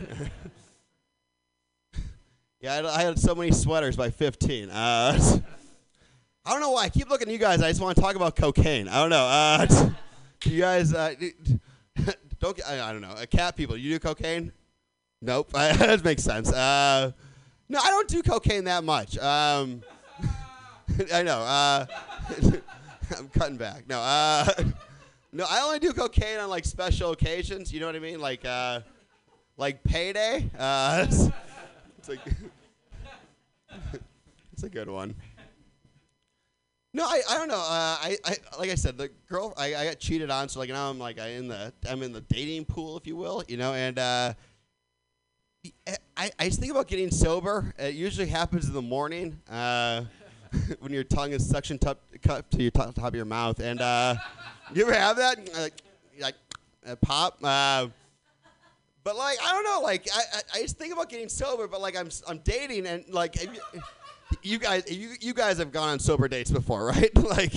yeah, 2.61 2.73
I 2.73 2.77
had, 2.77 2.87
I 2.87 3.03
had 3.03 3.19
so 3.19 3.35
many 3.35 3.53
sweaters 3.53 3.95
by 3.95 4.11
15. 4.11 4.71
Uh, 4.71 4.73
I 6.47 6.51
don't 6.51 6.61
know 6.61 6.71
why. 6.71 6.85
I 6.85 6.89
keep 6.89 7.11
looking 7.11 7.29
at 7.29 7.33
you 7.33 7.39
guys. 7.39 7.63
I 7.63 7.69
just 7.69 7.83
want 7.83 7.95
to 7.95 8.03
talk 8.03 8.17
about 8.17 8.37
cocaine. 8.37 8.89
I 8.89 9.01
don't 9.01 9.11
know. 9.11 9.27
Uh, 9.27 9.91
you 10.45 10.61
guys 10.61 10.95
uh, 10.95 11.15
don't. 12.39 12.61
I, 12.67 12.89
I 12.89 12.93
don't 12.93 13.03
know. 13.03 13.11
Uh, 13.11 13.27
cat 13.27 13.55
people, 13.55 13.77
you 13.77 13.91
do 13.91 13.99
cocaine? 13.99 14.53
Nope. 15.21 15.53
that 15.53 16.03
makes 16.05 16.23
sense. 16.23 16.53
Uh, 16.53 17.13
no, 17.69 17.81
I 17.83 17.91
don't 17.91 18.09
do 18.09 18.23
cocaine 18.23 18.65
that 18.65 18.85
much. 18.85 19.19
Um, 19.19 19.83
I 21.13 21.23
know. 21.23 21.39
Uh, 21.39 21.87
I'm 23.19 23.29
cutting 23.29 23.59
back. 23.59 23.87
No. 23.89 23.99
No, 25.37 25.45
I 25.51 25.63
only 25.63 25.81
do 25.81 25.93
cocaine 25.93 26.39
on 26.39 26.49
like 26.49 26.65
special 26.65 27.11
occasions. 27.11 27.73
You 27.73 27.81
know 27.81 27.87
what 27.87 27.97
I 27.97 27.99
mean? 27.99 28.21
Like, 28.21 28.45
uh, 28.45 28.83
like 29.57 29.83
payday. 29.83 30.49
Uh, 30.57 31.07
it's, 31.09 31.29
it's 31.99 32.09
like, 32.09 32.21
it's 34.53 34.63
a 34.63 34.69
good 34.69 34.89
one. 34.89 35.17
No, 36.93 37.03
I, 37.03 37.21
I 37.29 37.37
don't 37.37 37.49
know. 37.49 37.57
Uh, 37.57 37.59
I, 37.59 38.17
I 38.25 38.37
like 38.61 38.71
I 38.71 38.77
said, 38.77 38.97
the 38.97 39.11
girl 39.29 39.53
I, 39.57 39.75
I 39.75 39.85
got 39.87 39.99
cheated 39.99 40.31
on, 40.31 40.49
so 40.49 40.61
like 40.61 40.69
now 40.69 40.89
I'm 40.89 41.01
like 41.01 41.19
I 41.19 41.31
in 41.31 41.49
the 41.49 41.73
I'm 41.91 42.05
in 42.05 42.13
the 42.13 42.21
dating 42.21 42.67
pool, 42.67 42.97
if 42.97 43.05
you 43.05 43.17
will, 43.17 43.43
you 43.49 43.57
know. 43.57 43.75
And 43.75 43.99
uh, 43.99 44.35
I 46.17 46.31
I 46.39 46.45
just 46.45 46.61
think 46.61 46.71
about 46.71 46.87
getting 46.87 47.11
sober. 47.11 47.75
It 47.77 47.97
usually 47.97 48.29
happens 48.29 48.69
in 48.69 48.73
the 48.73 48.83
morning 48.83 49.41
uh, 49.51 50.05
when 50.79 50.93
your 50.93 51.03
tongue 51.03 51.33
is 51.33 51.45
suction 51.45 51.77
cut 51.79 52.49
to 52.53 52.63
your 52.63 52.71
top, 52.71 52.95
top 52.95 53.09
of 53.09 53.15
your 53.17 53.25
mouth. 53.25 53.59
And 53.59 53.81
uh, 53.81 54.15
you 54.73 54.83
ever 54.83 54.95
have 54.95 55.17
that? 55.17 55.39
Like, 55.59 55.73
like 56.21 56.35
uh, 56.87 56.97
pop. 56.97 57.39
Uh, 57.43 57.89
But 59.03 59.17
like 59.17 59.37
I 59.45 59.53
don't 59.53 59.65
know, 59.65 59.81
like 59.83 60.09
I, 60.15 60.21
I, 60.37 60.41
I 60.59 60.63
just 60.63 60.79
think 60.79 60.93
about 60.93 61.11
getting 61.11 61.29
sober, 61.29 61.69
but 61.69 61.81
like 61.81 61.97
I'm 61.97 62.09
I'm 62.27 62.39
dating 62.39 62.87
and 62.87 63.05
like 63.09 63.37
you, 63.43 63.51
you 64.43 64.59
guys 64.59 64.91
you 64.91 65.11
you 65.21 65.35
guys 65.35 65.59
have 65.59 65.73
gone 65.73 65.91
on 65.91 65.99
sober 65.99 66.27
dates 66.29 66.51
before, 66.51 66.87
right? 66.95 67.15
like 67.17 67.55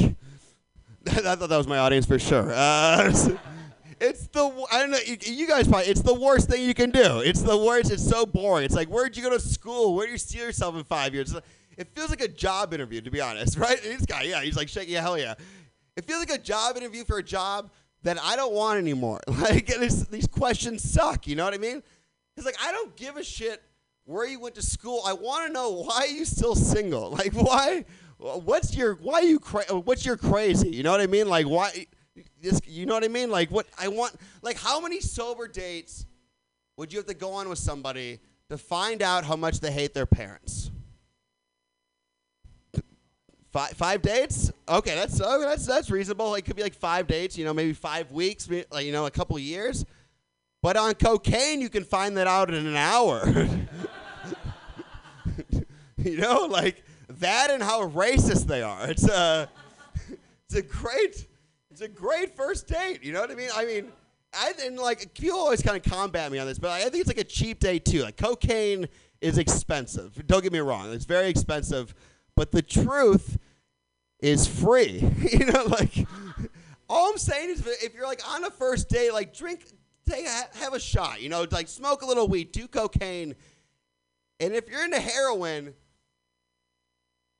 I 1.07 1.35
thought 1.35 1.47
that 1.49 1.57
was 1.57 1.67
my 1.67 1.77
audience 1.77 2.05
for 2.05 2.19
sure. 2.19 2.51
Uh, 2.53 3.09
it's 4.01 4.27
the 4.27 4.65
I 4.71 4.79
don't 4.79 4.91
know 4.91 4.99
you, 5.05 5.17
you 5.21 5.47
guys 5.47 5.67
probably 5.67 5.87
it's 5.87 6.01
the 6.01 6.13
worst 6.13 6.49
thing 6.49 6.63
you 6.63 6.73
can 6.73 6.91
do. 6.91 7.19
It's 7.21 7.41
the 7.41 7.57
worst. 7.57 7.91
It's 7.91 8.05
so 8.07 8.25
boring. 8.25 8.65
It's 8.65 8.75
like 8.75 8.89
where'd 8.89 9.15
you 9.15 9.23
go 9.23 9.29
to 9.29 9.39
school? 9.39 9.95
Where 9.95 10.05
do 10.05 10.11
you 10.11 10.17
see 10.17 10.39
yourself 10.39 10.75
in 10.75 10.83
five 10.83 11.13
years? 11.13 11.33
It 11.77 11.87
feels 11.95 12.09
like 12.09 12.21
a 12.21 12.27
job 12.27 12.73
interview, 12.73 13.01
to 13.01 13.11
be 13.11 13.21
honest, 13.21 13.55
right? 13.65 13.81
This 13.81 14.05
guy, 14.05 14.23
yeah, 14.23 14.41
he's 14.41 14.57
like 14.57 14.67
shaking, 14.67 14.95
yeah, 14.95 15.01
hell 15.01 15.17
yeah. 15.17 15.35
It 15.97 16.05
feels 16.05 16.19
like 16.19 16.29
a 16.29 16.41
job 16.41 16.77
interview 16.77 17.03
for 17.03 17.17
a 17.17 17.23
job 17.23 17.71
that 18.03 18.19
I 18.23 18.35
don't 18.35 18.53
want 18.53 18.77
anymore. 18.79 19.19
Like 19.27 19.67
these 19.67 20.27
questions 20.27 20.89
suck. 20.89 21.27
You 21.27 21.35
know 21.35 21.43
what 21.43 21.53
I 21.53 21.57
mean? 21.57 21.81
It's 22.37 22.45
like 22.45 22.55
I 22.63 22.71
don't 22.71 22.95
give 22.95 23.17
a 23.17 23.23
shit 23.23 23.63
where 24.05 24.25
you 24.25 24.39
went 24.39 24.55
to 24.55 24.61
school. 24.61 25.01
I 25.05 25.13
want 25.13 25.47
to 25.47 25.53
know 25.53 25.71
why 25.71 26.01
are 26.01 26.07
you 26.07 26.23
still 26.23 26.55
single. 26.55 27.09
Like 27.17 27.33
why? 27.33 27.85
What's 28.19 28.75
your 28.75 28.95
why 28.95 29.21
you 29.21 29.39
cra- 29.39 29.65
what's 29.73 30.05
your 30.05 30.17
crazy? 30.17 30.69
You 30.69 30.83
know 30.83 30.91
what 30.91 31.01
I 31.01 31.07
mean? 31.07 31.27
Like 31.27 31.47
why? 31.47 31.87
This, 32.41 32.61
you 32.65 32.85
know 32.85 32.93
what 32.93 33.03
I 33.03 33.09
mean? 33.09 33.31
Like 33.31 33.49
what 33.49 33.67
I 33.79 33.87
want. 33.87 34.15
Like 34.41 34.57
how 34.57 34.79
many 34.79 35.01
sober 35.01 35.47
dates 35.47 36.05
would 36.77 36.93
you 36.93 36.99
have 36.99 37.07
to 37.07 37.15
go 37.15 37.33
on 37.33 37.49
with 37.49 37.59
somebody 37.59 38.19
to 38.49 38.57
find 38.57 39.01
out 39.01 39.25
how 39.25 39.35
much 39.35 39.59
they 39.59 39.71
hate 39.71 39.93
their 39.95 40.05
parents? 40.05 40.69
Five, 43.57 43.71
five 43.71 44.01
dates? 44.03 44.51
Okay, 44.69 44.93
that's 44.93 45.19
okay, 45.19 45.43
that's 45.43 45.65
that's 45.65 45.89
reasonable. 45.89 46.35
It 46.35 46.43
could 46.43 46.55
be 46.55 46.61
like 46.61 46.75
five 46.75 47.07
dates, 47.07 47.39
you 47.39 47.43
know, 47.43 47.55
maybe 47.55 47.73
five 47.73 48.11
weeks, 48.11 48.47
like 48.69 48.85
you 48.85 48.91
know, 48.91 49.07
a 49.07 49.09
couple 49.09 49.39
years. 49.39 49.83
But 50.61 50.77
on 50.77 50.93
cocaine, 50.93 51.59
you 51.59 51.67
can 51.67 51.83
find 51.83 52.15
that 52.17 52.27
out 52.27 52.53
in 52.53 52.67
an 52.67 52.75
hour. 52.75 53.27
you 55.97 56.17
know, 56.17 56.45
like 56.45 56.83
that, 57.09 57.49
and 57.49 57.63
how 57.63 57.89
racist 57.89 58.45
they 58.45 58.61
are. 58.61 58.91
It's 58.91 59.09
a, 59.09 59.49
it's 60.45 60.55
a 60.55 60.61
great, 60.61 61.25
it's 61.71 61.81
a 61.81 61.87
great 61.87 62.35
first 62.35 62.67
date. 62.67 63.03
You 63.03 63.11
know 63.11 63.21
what 63.21 63.31
I 63.31 63.33
mean? 63.33 63.49
I 63.55 63.65
mean, 63.65 63.91
I 64.35 64.53
and 64.65 64.77
like 64.77 65.15
people 65.15 65.39
always 65.39 65.63
kind 65.63 65.75
of 65.75 65.91
combat 65.91 66.31
me 66.31 66.37
on 66.37 66.45
this, 66.45 66.59
but 66.59 66.69
I 66.69 66.81
think 66.81 66.97
it's 66.97 67.07
like 67.07 67.17
a 67.17 67.23
cheap 67.23 67.59
date 67.59 67.85
too. 67.85 68.03
Like 68.03 68.17
cocaine 68.17 68.87
is 69.19 69.39
expensive. 69.39 70.27
Don't 70.27 70.43
get 70.43 70.53
me 70.53 70.59
wrong; 70.59 70.93
it's 70.93 71.05
very 71.05 71.29
expensive. 71.29 71.95
But 72.35 72.51
the 72.51 72.61
truth 72.61 73.39
is 74.19 74.47
free. 74.47 75.03
you 75.31 75.45
know, 75.45 75.63
like 75.65 76.07
all 76.89 77.11
I'm 77.11 77.17
saying 77.17 77.49
is 77.49 77.65
if 77.67 77.93
you're 77.93 78.07
like 78.07 78.21
on 78.27 78.43
a 78.43 78.51
first 78.51 78.89
date, 78.89 79.13
like 79.13 79.33
drink, 79.33 79.65
take 80.07 80.25
a, 80.25 80.57
have 80.57 80.73
a 80.73 80.79
shot. 80.79 81.21
You 81.21 81.29
know, 81.29 81.45
like 81.51 81.67
smoke 81.67 82.01
a 82.01 82.05
little 82.05 82.27
weed, 82.27 82.51
do 82.51 82.67
cocaine, 82.67 83.35
and 84.39 84.53
if 84.53 84.69
you're 84.69 84.83
into 84.83 84.99
heroin, 84.99 85.73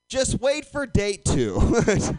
just 0.08 0.40
wait 0.40 0.64
for 0.64 0.86
date 0.86 1.24
two. 1.24 1.58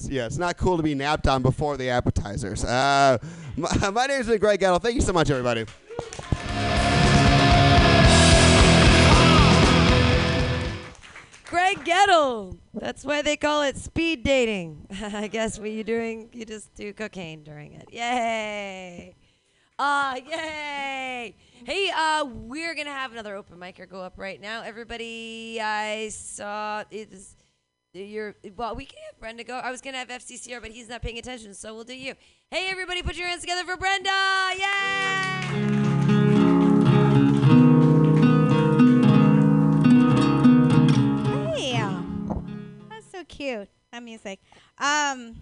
yeah, 0.00 0.26
it's 0.26 0.38
not 0.38 0.56
cool 0.56 0.76
to 0.76 0.82
be 0.82 0.94
napped 0.94 1.26
on 1.26 1.42
before 1.42 1.76
the 1.76 1.90
appetizers. 1.90 2.64
Uh, 2.64 3.18
my, 3.56 3.90
my 3.90 4.06
name 4.06 4.20
is 4.20 4.26
Greg 4.38 4.60
Gettle. 4.60 4.80
Thank 4.80 4.94
you 4.94 5.00
so 5.00 5.12
much, 5.12 5.30
everybody. 5.30 5.66
Greg 11.48 11.82
Gettle. 11.82 12.58
That's 12.74 13.06
why 13.06 13.22
they 13.22 13.36
call 13.36 13.62
it 13.62 13.78
speed 13.78 14.22
dating. 14.22 14.86
I 15.02 15.28
guess 15.28 15.58
what 15.58 15.70
you're 15.70 15.82
doing, 15.82 16.28
you 16.34 16.44
just 16.44 16.74
do 16.74 16.92
cocaine 16.92 17.42
during 17.42 17.72
it. 17.72 17.88
Yay! 17.90 19.14
Ah, 19.78 20.16
yay! 20.16 21.34
Hey, 21.64 21.90
uh, 21.96 22.26
we're 22.26 22.74
gonna 22.74 22.90
have 22.90 23.12
another 23.12 23.34
open 23.34 23.58
micer 23.58 23.88
go 23.88 24.02
up 24.02 24.14
right 24.18 24.38
now. 24.38 24.62
Everybody, 24.62 25.58
I 25.58 26.10
saw 26.10 26.84
it 26.90 27.12
is. 27.12 27.34
You're 27.94 28.34
well. 28.54 28.74
We 28.74 28.84
can 28.84 28.98
have 29.06 29.18
Brenda 29.18 29.42
go. 29.42 29.56
I 29.56 29.70
was 29.70 29.80
gonna 29.80 29.96
have 29.96 30.08
FCCR, 30.08 30.60
but 30.60 30.70
he's 30.70 30.90
not 30.90 31.00
paying 31.00 31.18
attention, 31.18 31.54
so 31.54 31.74
we'll 31.74 31.84
do 31.84 31.96
you. 31.96 32.14
Hey, 32.50 32.68
everybody, 32.68 33.02
put 33.02 33.16
your 33.16 33.26
hands 33.26 33.40
together 33.40 33.64
for 33.64 33.78
Brenda! 33.78 34.10
Yay! 34.58 35.77
So 43.18 43.24
cute. 43.24 43.68
That 43.92 44.02
music. 44.02 44.40
Um, 44.78 45.36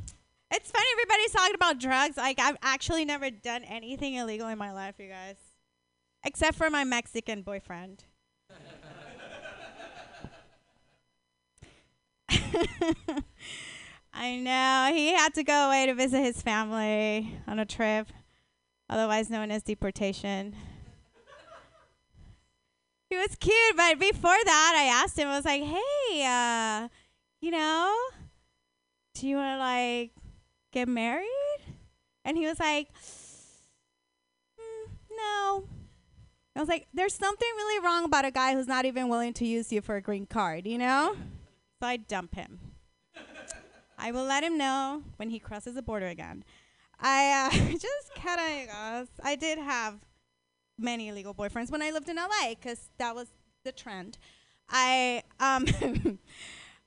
it's 0.52 0.70
funny 0.70 0.86
everybody's 0.92 1.32
talking 1.32 1.54
about 1.54 1.78
drugs. 1.78 2.16
Like 2.16 2.38
I've 2.38 2.56
actually 2.62 3.04
never 3.04 3.28
done 3.30 3.64
anything 3.64 4.14
illegal 4.14 4.48
in 4.48 4.56
my 4.56 4.72
life, 4.72 4.94
you 4.98 5.08
guys, 5.08 5.36
except 6.24 6.56
for 6.56 6.70
my 6.70 6.84
Mexican 6.84 7.42
boyfriend. 7.42 8.04
I 14.14 14.36
know 14.36 14.90
he 14.94 15.12
had 15.12 15.34
to 15.34 15.44
go 15.44 15.66
away 15.66 15.86
to 15.86 15.94
visit 15.94 16.22
his 16.22 16.40
family 16.40 17.38
on 17.46 17.58
a 17.58 17.66
trip, 17.66 18.08
otherwise 18.88 19.28
known 19.28 19.50
as 19.50 19.62
deportation. 19.62 20.56
He 23.10 23.16
was 23.16 23.36
cute, 23.38 23.76
but 23.76 23.98
before 23.98 24.36
that, 24.44 24.74
I 24.76 25.02
asked 25.02 25.18
him. 25.18 25.28
I 25.28 25.36
was 25.36 25.44
like, 25.44 25.62
"Hey, 25.62 26.24
uh, 26.24 26.88
you 27.40 27.50
know, 27.50 27.94
do 29.14 29.26
you 29.26 29.36
want 29.36 29.54
to 29.54 29.58
like 29.58 30.12
get 30.72 30.88
married?" 30.88 31.60
And 32.24 32.36
he 32.36 32.46
was 32.46 32.58
like, 32.58 32.88
"Mm, 34.58 34.90
"No." 35.10 35.68
I 36.54 36.60
was 36.60 36.68
like, 36.68 36.86
"There's 36.94 37.14
something 37.14 37.48
really 37.56 37.84
wrong 37.84 38.04
about 38.04 38.24
a 38.24 38.30
guy 38.30 38.54
who's 38.54 38.66
not 38.66 38.84
even 38.84 39.08
willing 39.08 39.34
to 39.34 39.46
use 39.46 39.72
you 39.72 39.80
for 39.80 39.96
a 39.96 40.00
green 40.00 40.26
card, 40.26 40.66
you 40.66 40.78
know?" 40.78 41.16
So 41.80 41.86
I 41.86 41.98
dump 41.98 42.34
him. 42.34 42.60
I 43.98 44.10
will 44.10 44.24
let 44.24 44.44
him 44.44 44.58
know 44.58 45.02
when 45.16 45.30
he 45.30 45.38
crosses 45.38 45.74
the 45.74 45.82
border 45.82 46.06
again. 46.06 46.44
I 47.00 47.48
uh, 47.48 47.50
just 47.72 48.14
kind 48.14 48.68
of, 48.70 49.08
I 49.22 49.36
did 49.36 49.58
have 49.58 49.98
many 50.78 51.08
illegal 51.08 51.34
boyfriends 51.34 51.70
when 51.70 51.82
I 51.82 51.90
lived 51.90 52.08
in 52.08 52.16
LA 52.16 52.50
because 52.50 52.90
that 52.98 53.14
was 53.14 53.28
the 53.64 53.72
trend. 53.72 54.18
I 54.68 55.22
um, 55.40 55.66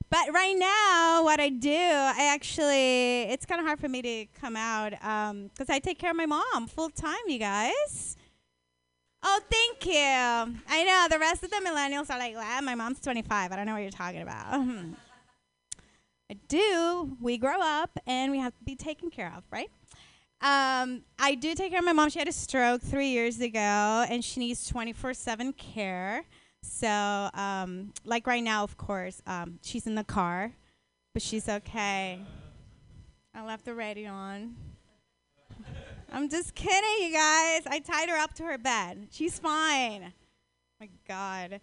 but 0.09 0.33
right 0.33 0.55
now, 0.57 1.23
what 1.23 1.39
I 1.39 1.49
do, 1.49 1.69
I 1.71 2.29
actually, 2.33 3.23
it's 3.23 3.45
kind 3.45 3.59
of 3.59 3.67
hard 3.67 3.79
for 3.79 3.89
me 3.89 4.01
to 4.01 4.25
come 4.39 4.55
out 4.55 4.91
because 4.91 5.69
I 5.69 5.79
take 5.79 5.99
care 5.99 6.11
of 6.11 6.17
my 6.17 6.25
mom 6.25 6.67
full 6.67 6.89
time. 6.89 7.17
You 7.27 7.39
guys. 7.39 8.17
Oh, 9.21 9.39
thank 9.51 9.85
you. 9.85 9.93
I 10.69 10.83
know 10.85 11.07
the 11.09 11.19
rest 11.19 11.43
of 11.43 11.49
the 11.49 11.57
millennials 11.57 12.09
are 12.09 12.17
like, 12.17 12.35
well, 12.35 12.61
my 12.61 12.75
mom's 12.75 13.01
25. 13.01 13.51
I 13.51 13.55
don't 13.55 13.65
know 13.65 13.73
what 13.73 13.81
you're 13.81 13.91
talking 13.91 14.21
about. 14.21 14.53
I 16.31 16.35
do. 16.47 17.17
We 17.19 17.37
grow 17.37 17.59
up 17.59 17.97
and 18.07 18.31
we 18.31 18.39
have 18.39 18.55
to 18.57 18.63
be 18.63 18.75
taken 18.75 19.09
care 19.09 19.33
of, 19.35 19.43
right? 19.51 19.69
Um, 20.41 21.01
I 21.17 21.35
do 21.35 21.53
take 21.53 21.71
care 21.71 21.79
of 21.79 21.85
my 21.85 21.91
mom. 21.91 22.09
She 22.09 22.19
had 22.19 22.29
a 22.29 22.33
stroke 22.33 22.81
three 22.81 23.09
years 23.09 23.41
ago, 23.41 24.05
and 24.09 24.23
she 24.23 24.39
needs 24.39 24.71
24/7 24.71 25.57
care. 25.57 26.23
So, 26.61 27.29
um, 27.33 27.93
like 28.05 28.27
right 28.27 28.43
now, 28.43 28.63
of 28.63 28.77
course, 28.77 29.21
um, 29.25 29.59
she's 29.61 29.87
in 29.87 29.95
the 29.95 30.03
car, 30.03 30.53
but 31.13 31.21
she's 31.21 31.47
okay. 31.47 32.21
I 33.33 33.45
left 33.45 33.65
the 33.65 33.73
radio 33.73 34.11
on. 34.11 34.55
I'm 36.11 36.29
just 36.29 36.55
kidding, 36.55 37.07
you 37.07 37.13
guys. 37.13 37.61
I 37.67 37.81
tied 37.85 38.09
her 38.09 38.17
up 38.17 38.33
to 38.35 38.43
her 38.43 38.57
bed. 38.57 39.07
She's 39.11 39.37
fine. 39.39 40.13
My 40.79 40.89
God. 41.07 41.59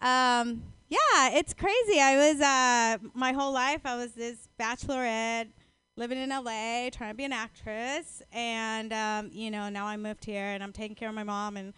Um, 0.00 0.62
yeah, 0.88 1.30
it's 1.32 1.54
crazy. 1.54 2.00
I 2.00 2.16
was 2.16 2.40
uh, 2.40 3.08
my 3.14 3.32
whole 3.32 3.52
life. 3.52 3.80
I 3.84 3.96
was 3.96 4.12
this 4.12 4.48
bachelorette 4.60 5.48
living 5.96 6.18
in 6.18 6.30
LA, 6.30 6.90
trying 6.90 7.10
to 7.10 7.14
be 7.14 7.24
an 7.24 7.32
actress, 7.32 8.22
and 8.32 8.92
um, 8.92 9.30
you 9.32 9.50
know 9.50 9.68
now 9.68 9.86
I 9.86 9.96
moved 9.96 10.24
here 10.24 10.44
and 10.44 10.62
I'm 10.62 10.72
taking 10.72 10.94
care 10.94 11.08
of 11.08 11.14
my 11.14 11.24
mom. 11.24 11.56
And 11.56 11.72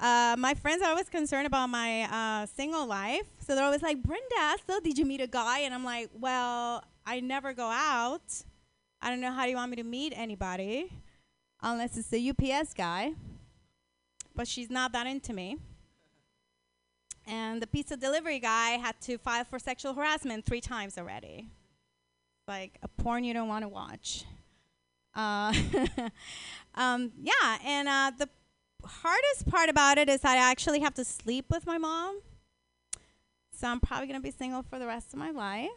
uh, 0.00 0.36
my 0.38 0.54
friends 0.54 0.82
are 0.82 0.90
always 0.90 1.08
concerned 1.08 1.46
about 1.46 1.68
my 1.68 2.02
uh, 2.02 2.46
single 2.46 2.86
life, 2.86 3.26
so 3.38 3.54
they're 3.54 3.64
always 3.64 3.82
like, 3.82 4.02
"Brenda, 4.02 4.56
so 4.66 4.80
did 4.80 4.98
you 4.98 5.04
meet 5.04 5.20
a 5.20 5.26
guy?" 5.26 5.60
And 5.60 5.74
I'm 5.74 5.84
like, 5.84 6.10
"Well, 6.18 6.84
I 7.06 7.20
never 7.20 7.52
go 7.52 7.66
out. 7.66 8.44
I 9.00 9.10
don't 9.10 9.20
know 9.20 9.32
how 9.32 9.44
do 9.44 9.50
you 9.50 9.56
want 9.56 9.70
me 9.70 9.76
to 9.76 9.84
meet 9.84 10.12
anybody, 10.16 10.92
unless 11.62 11.96
it's 11.96 12.08
the 12.08 12.30
UPS 12.30 12.74
guy." 12.74 13.12
But 14.34 14.46
she's 14.46 14.70
not 14.70 14.92
that 14.92 15.06
into 15.06 15.32
me. 15.32 15.56
And 17.26 17.60
the 17.60 17.66
pizza 17.66 17.96
delivery 17.96 18.38
guy 18.38 18.70
had 18.70 19.00
to 19.02 19.18
file 19.18 19.44
for 19.44 19.58
sexual 19.58 19.94
harassment 19.94 20.46
three 20.46 20.60
times 20.60 20.96
already 20.96 21.50
like 22.48 22.78
a 22.82 22.88
porn 22.88 23.22
you 23.22 23.34
don't 23.34 23.46
want 23.46 23.62
to 23.62 23.68
watch. 23.68 24.24
Uh, 25.14 25.52
um, 26.74 27.12
yeah, 27.20 27.58
and 27.64 27.86
uh, 27.86 28.10
the 28.16 28.28
hardest 28.84 29.48
part 29.48 29.68
about 29.68 29.98
it 29.98 30.08
is 30.08 30.20
that 30.20 30.38
I 30.38 30.50
actually 30.50 30.80
have 30.80 30.94
to 30.94 31.04
sleep 31.04 31.46
with 31.50 31.66
my 31.66 31.78
mom. 31.78 32.20
So 33.52 33.66
I'm 33.66 33.80
probably 33.80 34.06
going 34.06 34.20
to 34.20 34.24
be 34.24 34.30
single 34.30 34.62
for 34.62 34.78
the 34.78 34.86
rest 34.86 35.12
of 35.12 35.18
my 35.18 35.30
life. 35.30 35.68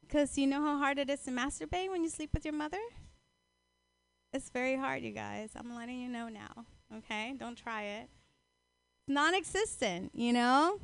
Because 0.00 0.36
you 0.36 0.46
know 0.46 0.60
how 0.60 0.78
hard 0.78 0.98
it 0.98 1.08
is 1.08 1.20
to 1.20 1.30
masturbate 1.30 1.88
when 1.88 2.02
you 2.02 2.10
sleep 2.10 2.30
with 2.34 2.44
your 2.44 2.54
mother? 2.54 2.80
It's 4.32 4.50
very 4.50 4.76
hard, 4.76 5.02
you 5.02 5.12
guys. 5.12 5.50
I'm 5.54 5.74
letting 5.74 6.00
you 6.00 6.08
know 6.08 6.28
now. 6.28 6.66
Okay? 6.96 7.34
Don't 7.38 7.56
try 7.56 7.82
it. 7.82 8.08
Non 9.06 9.34
existent, 9.34 10.10
you 10.14 10.32
know? 10.32 10.80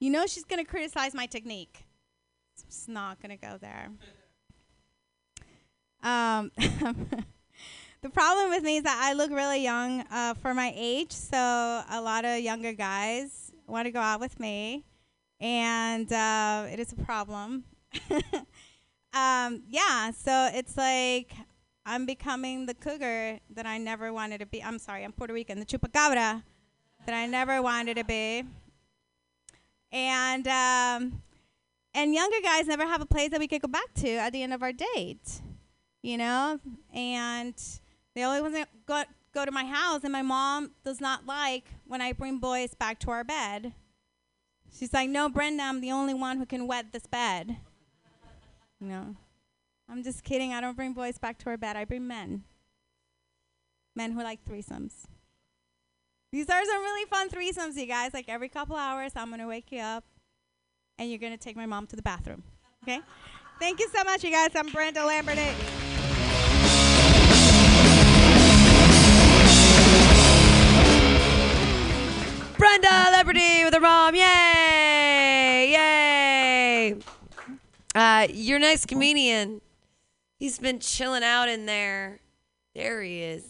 You 0.00 0.10
know 0.10 0.26
she's 0.26 0.44
going 0.44 0.64
to 0.64 0.70
criticize 0.70 1.14
my 1.14 1.26
technique. 1.26 1.84
It's 2.66 2.88
not 2.88 3.20
going 3.20 3.36
to 3.36 3.46
go 3.46 3.58
there. 3.60 3.88
Um, 6.04 6.50
the 8.02 8.10
problem 8.10 8.50
with 8.50 8.64
me 8.64 8.78
is 8.78 8.82
that 8.82 9.00
I 9.00 9.12
look 9.12 9.30
really 9.30 9.62
young 9.62 10.00
uh, 10.10 10.34
for 10.34 10.52
my 10.54 10.72
age, 10.76 11.12
so 11.12 11.36
a 11.36 12.00
lot 12.02 12.24
of 12.24 12.40
younger 12.40 12.72
guys 12.72 13.52
want 13.68 13.86
to 13.86 13.92
go 13.92 14.00
out 14.00 14.18
with 14.18 14.40
me, 14.40 14.84
and 15.40 16.12
uh, 16.12 16.66
it 16.70 16.80
is 16.80 16.92
a 16.92 16.96
problem. 16.96 17.62
um, 19.14 19.62
yeah, 19.68 20.10
so 20.10 20.50
it's 20.52 20.76
like 20.76 21.32
I'm 21.86 22.04
becoming 22.04 22.66
the 22.66 22.74
cougar 22.74 23.38
that 23.50 23.66
I 23.66 23.78
never 23.78 24.12
wanted 24.12 24.38
to 24.38 24.46
be. 24.46 24.62
I'm 24.62 24.80
sorry, 24.80 25.04
I'm 25.04 25.12
Puerto 25.12 25.32
Rican, 25.32 25.60
the 25.60 25.66
chupacabra 25.66 26.42
that 27.06 27.14
I 27.14 27.26
never 27.26 27.62
wanted 27.62 27.96
to 27.98 28.04
be. 28.04 28.42
And 29.92 30.48
um, 30.48 31.22
and 31.94 32.14
younger 32.14 32.40
guys 32.42 32.66
never 32.66 32.84
have 32.84 33.00
a 33.00 33.06
place 33.06 33.30
that 33.30 33.38
we 33.38 33.46
could 33.46 33.62
go 33.62 33.68
back 33.68 33.94
to 33.96 34.08
at 34.08 34.32
the 34.32 34.42
end 34.42 34.52
of 34.52 34.62
our 34.62 34.72
date, 34.72 35.40
you 36.02 36.18
know. 36.18 36.58
And 36.92 37.54
they 38.14 38.22
always 38.22 38.42
want 38.42 38.54
to 38.54 38.66
go 38.86 39.04
go 39.34 39.44
to 39.44 39.50
my 39.50 39.64
house, 39.64 40.00
and 40.04 40.12
my 40.12 40.22
mom 40.22 40.72
does 40.84 41.00
not 41.00 41.26
like 41.26 41.64
when 41.86 42.00
I 42.00 42.12
bring 42.12 42.38
boys 42.38 42.74
back 42.74 42.98
to 43.00 43.10
our 43.10 43.24
bed. 43.24 43.72
She's 44.70 44.92
like, 44.92 45.08
"No, 45.08 45.28
Brenda, 45.28 45.62
I'm 45.62 45.80
the 45.80 45.92
only 45.92 46.14
one 46.14 46.38
who 46.38 46.46
can 46.46 46.66
wet 46.66 46.92
this 46.92 47.06
bed." 47.06 47.56
You 48.80 48.88
know, 48.88 49.16
I'm 49.88 50.02
just 50.02 50.24
kidding. 50.24 50.52
I 50.52 50.60
don't 50.60 50.76
bring 50.76 50.92
boys 50.92 51.18
back 51.18 51.38
to 51.38 51.50
our 51.50 51.56
bed. 51.56 51.76
I 51.76 51.84
bring 51.84 52.06
men. 52.06 52.44
Men 53.94 54.12
who 54.12 54.22
like 54.22 54.44
threesomes. 54.44 55.04
These 56.32 56.48
are 56.48 56.64
some 56.64 56.80
really 56.80 57.06
fun 57.06 57.28
threesomes, 57.28 57.76
you 57.76 57.86
guys. 57.86 58.14
Like 58.14 58.28
every 58.28 58.48
couple 58.48 58.76
hours, 58.76 59.12
I'm 59.16 59.30
gonna 59.30 59.46
wake 59.46 59.70
you 59.70 59.80
up, 59.80 60.04
and 60.98 61.10
you're 61.10 61.18
gonna 61.18 61.36
take 61.36 61.56
my 61.56 61.66
mom 61.66 61.86
to 61.88 61.96
the 61.96 62.02
bathroom. 62.02 62.42
Okay? 62.82 63.00
Thank 63.58 63.80
you 63.80 63.88
so 63.94 64.02
much, 64.04 64.24
you 64.24 64.30
guys. 64.30 64.50
I'm 64.56 64.70
Brenda 64.70 65.04
Lamberty. 65.04 65.71
Brenda 72.80 73.10
Liberty 73.18 73.64
with 73.64 73.74
her 73.74 73.80
mom. 73.80 74.14
Yay! 74.14 75.72
Yay! 75.72 76.96
Uh, 77.94 78.26
your 78.32 78.58
next 78.58 78.86
comedian, 78.86 79.60
he's 80.38 80.58
been 80.58 80.78
chilling 80.78 81.22
out 81.22 81.50
in 81.50 81.66
there. 81.66 82.20
There 82.74 83.02
he 83.02 83.20
is. 83.20 83.44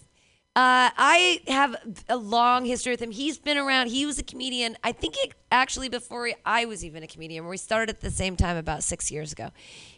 Uh, 0.56 0.90
I 0.96 1.40
have 1.46 1.76
a 2.08 2.16
long 2.16 2.64
history 2.64 2.94
with 2.94 3.00
him. 3.00 3.12
He's 3.12 3.38
been 3.38 3.58
around. 3.58 3.90
He 3.90 4.06
was 4.06 4.18
a 4.18 4.24
comedian. 4.24 4.76
I 4.82 4.90
think 4.90 5.14
it, 5.18 5.34
actually 5.52 5.88
before 5.88 6.30
I 6.44 6.64
was 6.64 6.84
even 6.84 7.04
a 7.04 7.06
comedian. 7.06 7.46
We 7.46 7.58
started 7.58 7.90
at 7.90 8.00
the 8.00 8.10
same 8.10 8.34
time 8.34 8.56
about 8.56 8.82
six 8.82 9.08
years 9.12 9.30
ago. 9.30 9.50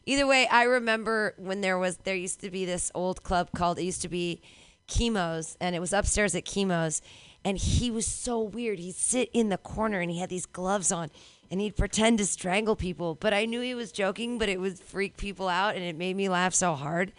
Either 0.05 0.27
way, 0.27 0.47
I 0.49 0.65
remember 0.65 1.33
when 1.39 1.63
there 1.63 1.79
was 1.79 1.97
there 1.97 2.15
used 2.15 2.43
to 2.43 2.51
be 2.51 2.67
this 2.67 2.93
old 2.95 3.23
club 3.23 3.53
called 3.57 3.79
it 3.79 3.85
used 3.85 4.03
to 4.03 4.09
be 4.09 4.43
Kimo's, 4.87 5.57
and 5.63 5.75
it 5.75 5.81
was 5.81 5.95
upstairs 5.95 6.35
at 6.35 6.45
Kimo's, 6.45 7.01
and 7.45 7.59
he 7.59 7.91
was 7.91 8.07
so 8.07 8.41
weird. 8.41 8.79
He'd 8.79 8.95
sit 8.95 9.29
in 9.33 9.51
the 9.51 9.59
corner 9.59 10.01
and 10.01 10.11
he 10.11 10.19
had 10.19 10.31
these 10.31 10.47
gloves 10.47 10.91
on, 10.91 11.11
and 11.51 11.61
he'd 11.61 11.77
pretend 11.77 12.19
to 12.19 12.27
strangle 12.27 12.75
people. 12.75 13.15
But 13.15 13.35
I 13.35 13.45
knew 13.45 13.61
he 13.61 13.75
was 13.75 13.93
joking, 13.93 14.39
but 14.39 14.49
it 14.49 14.61
would 14.61 14.79
freak 14.79 15.16
people 15.16 15.49
out, 15.49 15.75
and 15.75 15.85
it 15.85 15.97
made 15.97 16.16
me 16.16 16.29
laugh 16.29 16.55
so 16.55 16.75
hard. 16.75 17.12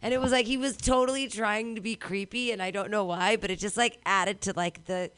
And 0.00 0.14
it 0.14 0.20
was 0.20 0.30
like 0.32 0.46
he 0.46 0.56
was 0.56 0.76
totally 0.76 1.26
trying 1.28 1.74
to 1.74 1.80
be 1.80 1.96
creepy, 1.96 2.52
and 2.52 2.62
I 2.62 2.70
don't 2.70 2.90
know 2.90 3.04
why, 3.04 3.36
but 3.36 3.50
it 3.50 3.58
just 3.58 3.76
like 3.76 3.98
added 4.06 4.40
to 4.42 4.52
like 4.56 4.84
the 4.84 5.10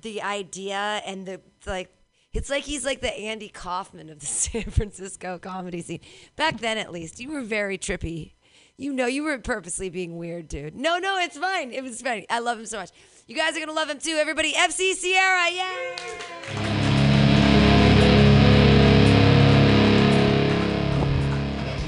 the 0.00 0.22
idea 0.22 1.02
and 1.06 1.26
the 1.26 1.40
like. 1.66 1.94
It's 2.32 2.48
like 2.48 2.62
he's 2.62 2.84
like 2.84 3.00
the 3.00 3.12
Andy 3.12 3.48
Kaufman 3.48 4.08
of 4.08 4.20
the 4.20 4.26
San 4.44 4.62
Francisco 4.62 5.38
comedy 5.38 5.82
scene. 5.82 5.98
Back 6.36 6.60
then, 6.60 6.78
at 6.78 6.92
least, 6.92 7.18
you 7.18 7.30
were 7.32 7.42
very 7.42 7.76
trippy. 7.76 8.34
You 8.80 8.94
know, 8.94 9.04
you 9.04 9.24
were 9.24 9.36
purposely 9.36 9.90
being 9.90 10.16
weird, 10.16 10.48
dude. 10.48 10.74
No, 10.74 10.96
no, 10.96 11.18
it's 11.18 11.36
fine. 11.36 11.70
It 11.74 11.82
was 11.82 12.00
fine. 12.00 12.24
I 12.30 12.38
love 12.38 12.58
him 12.58 12.64
so 12.64 12.78
much. 12.78 12.88
You 13.26 13.36
guys 13.36 13.54
are 13.54 13.60
gonna 13.60 13.74
love 13.74 13.90
him 13.90 13.98
too, 13.98 14.16
everybody. 14.18 14.54
FC 14.54 14.94
Sierra, 14.94 15.50
yay! 15.50 15.96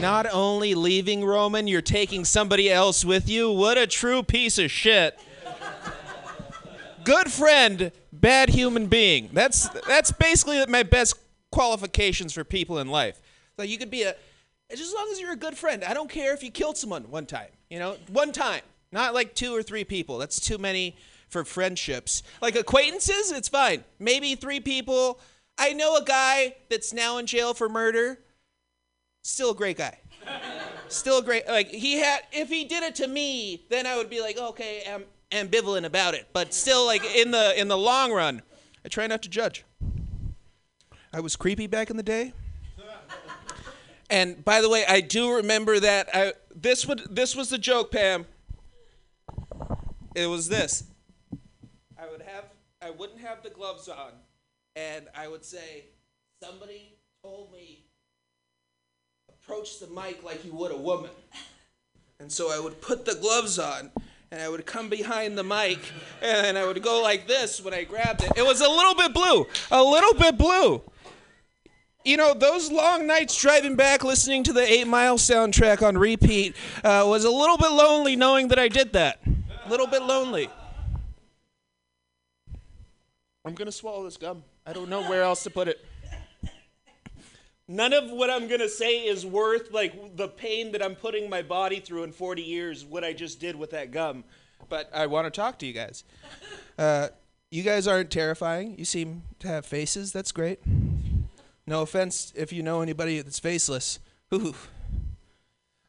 Not 0.03 0.27
only 0.31 0.75
leaving 0.75 1.25
Roman, 1.25 1.67
you're 1.67 1.81
taking 1.81 2.27
somebody 2.27 2.71
else 2.71 3.07
with 3.07 3.27
you. 3.27 3.51
What 3.51 3.79
a 3.79 3.87
true 3.87 4.23
piece 4.23 4.59
of 4.59 4.71
shit. 4.71 5.19
Good 7.05 7.33
friend, 7.33 7.91
bad 8.13 8.51
human 8.51 8.89
being. 8.89 9.31
That's 9.33 9.67
that's 9.89 10.13
basically 10.13 10.63
my 10.69 10.83
best 10.83 11.15
qualifications 11.51 12.35
for 12.35 12.45
people 12.45 12.79
in 12.79 12.89
life. 12.89 13.19
So 13.57 13.63
you 13.63 13.79
could 13.79 13.91
be 13.91 14.03
a 14.03 14.15
just 14.77 14.89
as 14.89 14.95
long 14.95 15.09
as 15.13 15.21
you're 15.21 15.33
a 15.33 15.37
good 15.37 15.57
friend. 15.57 15.85
I 15.85 15.95
don't 15.95 16.11
care 16.11 16.35
if 16.35 16.43
you 16.43 16.51
killed 16.51 16.77
someone 16.77 17.11
one 17.11 17.27
time. 17.27 17.49
You 17.71 17.79
know, 17.79 17.97
one 18.11 18.33
time. 18.33 18.63
Not 18.91 19.15
like 19.15 19.35
two 19.35 19.55
or 19.55 19.63
three 19.63 19.85
people. 19.85 20.19
That's 20.19 20.39
too 20.39 20.59
many 20.59 20.97
for 21.29 21.45
friendships. 21.45 22.23
Like 22.43 22.57
acquaintances, 22.57 23.33
it's 23.33 23.49
fine. 23.49 23.85
Maybe 23.99 24.35
three 24.35 24.61
people. 24.61 25.19
I 25.59 25.73
know 25.73 25.97
a 25.97 26.05
guy 26.05 26.57
that's 26.69 26.93
now 26.93 27.17
in 27.19 27.27
jail 27.27 27.55
for 27.55 27.69
murder. 27.69 28.19
Still 29.23 29.51
a 29.51 29.55
great 29.55 29.79
guy. 29.79 29.99
Still 30.89 31.19
a 31.19 31.23
great 31.23 31.49
like 31.49 31.69
he 31.69 31.95
had 31.95 32.21
if 32.33 32.51
he 32.51 32.65
did 32.65 32.83
it 32.83 32.95
to 32.97 33.09
me, 33.09 33.65
then 33.71 33.87
I 33.87 33.97
would 33.97 34.11
be 34.11 34.21
like, 34.21 34.37
okay, 34.37 34.83
I'm 34.87 35.05
ambivalent 35.31 35.85
about 35.85 36.13
it. 36.15 36.29
But 36.35 36.53
still 36.53 36.85
like 36.85 37.03
in 37.17 37.31
the 37.31 37.59
in 37.59 37.69
the 37.69 37.79
long 37.79 38.13
run, 38.13 38.43
I 38.85 38.89
try 38.89 39.07
not 39.07 39.23
to 39.23 39.31
judge. 39.31 39.65
I 41.15 41.21
was 41.21 41.35
creepy 41.35 41.67
back 41.67 41.89
in 41.89 41.97
the 41.97 42.03
day. 42.03 42.35
And 44.13 44.45
by 44.45 44.61
the 44.61 44.69
way, 44.69 44.85
I 44.87 45.01
do 45.01 45.37
remember 45.37 45.81
that 45.81 46.11
I 46.13 46.35
this 46.55 46.87
would 46.87 47.03
this 47.11 47.35
was 47.35 47.49
the 47.49 47.57
joke, 47.57 47.91
Pam. 47.93 48.27
It 50.15 50.27
was 50.27 50.51
this. 50.51 50.85
I 51.99 52.11
would 52.11 52.21
have 52.21 52.45
I 52.83 52.91
wouldn't 52.91 53.21
have 53.21 53.43
the 53.43 53.49
gloves 53.49 53.89
on 53.89 54.13
and 54.77 55.07
I 55.17 55.29
would 55.29 55.47
say 55.47 55.87
somebody 56.43 56.93
told 57.25 57.53
me 57.53 57.87
approach 59.31 59.81
the 59.81 59.87
mic 59.87 60.23
like 60.23 60.45
you 60.45 60.53
would 60.53 60.73
a 60.73 60.77
woman. 60.77 61.11
And 62.21 62.31
so 62.31 62.53
I 62.53 62.61
would 62.61 62.83
put 62.83 63.07
the 63.07 63.15
gloves 63.15 63.59
on 63.59 63.93
and 64.31 64.43
I 64.43 64.51
would 64.51 64.67
come 64.67 64.91
behind 64.91 65.39
the 65.39 65.43
mic 65.43 65.79
and 66.21 66.59
I 66.59 66.67
would 66.67 66.83
go 66.83 67.01
like 67.01 67.27
this 67.27 67.65
when 67.65 67.73
I 67.73 67.85
grabbed 67.85 68.23
it. 68.23 68.33
It 68.37 68.45
was 68.45 68.61
a 68.61 68.69
little 68.69 68.95
bit 68.95 69.15
blue, 69.15 69.47
a 69.71 69.83
little 69.83 70.13
bit 70.13 70.37
blue. 70.37 70.83
You 72.05 72.17
know, 72.17 72.35
those 72.35 72.73
long 72.73 73.07
nights 73.07 73.41
driving 73.41 73.77
back 73.77 74.03
listening 74.03 74.43
to 74.45 74.53
the 74.53 74.61
Eight 74.61 74.89
Mile 74.89 75.19
soundtrack 75.19 75.87
on 75.87 75.97
repeat 75.97 76.57
uh, 76.83 77.05
was 77.07 77.25
a 77.25 77.31
little 77.31 77.57
bit 77.57 77.71
lonely 77.71 78.17
knowing 78.17 78.49
that 78.49 78.59
I 78.59 78.67
did 78.69 78.93
that. 78.95 79.21
A 79.65 79.71
little 79.71 79.87
bit 79.87 80.03
lonely. 80.03 80.51
I'm 83.45 83.55
going 83.55 83.67
to 83.67 83.73
swallow 83.73 84.05
this 84.05 84.17
gum. 84.17 84.43
I 84.67 84.73
don't 84.73 84.89
know 84.89 85.03
where 85.03 85.23
else 85.23 85.45
to 85.45 85.51
put 85.51 85.69
it. 85.69 85.85
None 87.69 87.93
of 87.93 88.11
what 88.11 88.31
I'm 88.31 88.49
going 88.49 88.61
to 88.61 88.69
say 88.69 89.07
is 89.07 89.25
worth 89.25 89.71
like 89.71 90.17
the 90.17 90.29
pain 90.29 90.73
that 90.73 90.83
I'm 90.83 90.97
putting 90.97 91.31
my 91.31 91.43
body 91.43 91.79
through 91.79 92.03
in 92.03 92.13
40 92.13 92.43
years 92.43 92.85
what 92.85 93.05
I 93.05 93.13
just 93.13 93.41
did 93.41 93.55
with 93.55 93.71
that 93.71 93.93
gum. 93.93 94.25
But 94.69 94.91
I 94.93 95.07
want 95.07 95.27
to 95.27 95.31
talk 95.31 95.59
to 95.61 95.67
you 95.67 95.73
guys. 95.73 96.05
Uh, 96.79 97.09
you 97.51 97.63
guys 97.63 97.87
aren't 97.87 98.11
terrifying. 98.11 98.77
You 98.79 98.85
seem 98.85 99.23
to 99.39 99.49
have 99.49 99.65
faces. 99.65 100.13
That's 100.13 100.33
great. 100.33 100.61
No 101.67 101.83
offense 101.83 102.33
if 102.35 102.53
you 102.53 102.63
know 102.63 102.81
anybody 102.81 103.21
that's 103.21 103.39
faceless. 103.39 103.99
Ooh. 104.35 104.55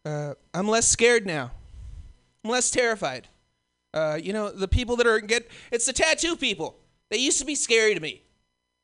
Uh, 0.05 0.33
I'm 0.53 0.67
less 0.67 0.87
scared 0.87 1.25
now. 1.25 1.51
I'm 2.43 2.51
less 2.51 2.69
terrified. 2.69 3.27
Uh, 3.93 4.19
you 4.21 4.33
know, 4.33 4.49
the 4.49 4.67
people 4.67 4.95
that 4.97 5.07
are 5.07 5.19
get 5.19 5.49
it's 5.71 5.85
the 5.85 5.93
tattoo 5.93 6.35
people. 6.35 6.77
They 7.09 7.17
used 7.17 7.39
to 7.39 7.45
be 7.45 7.55
scary 7.55 7.93
to 7.93 7.99
me. 7.99 8.23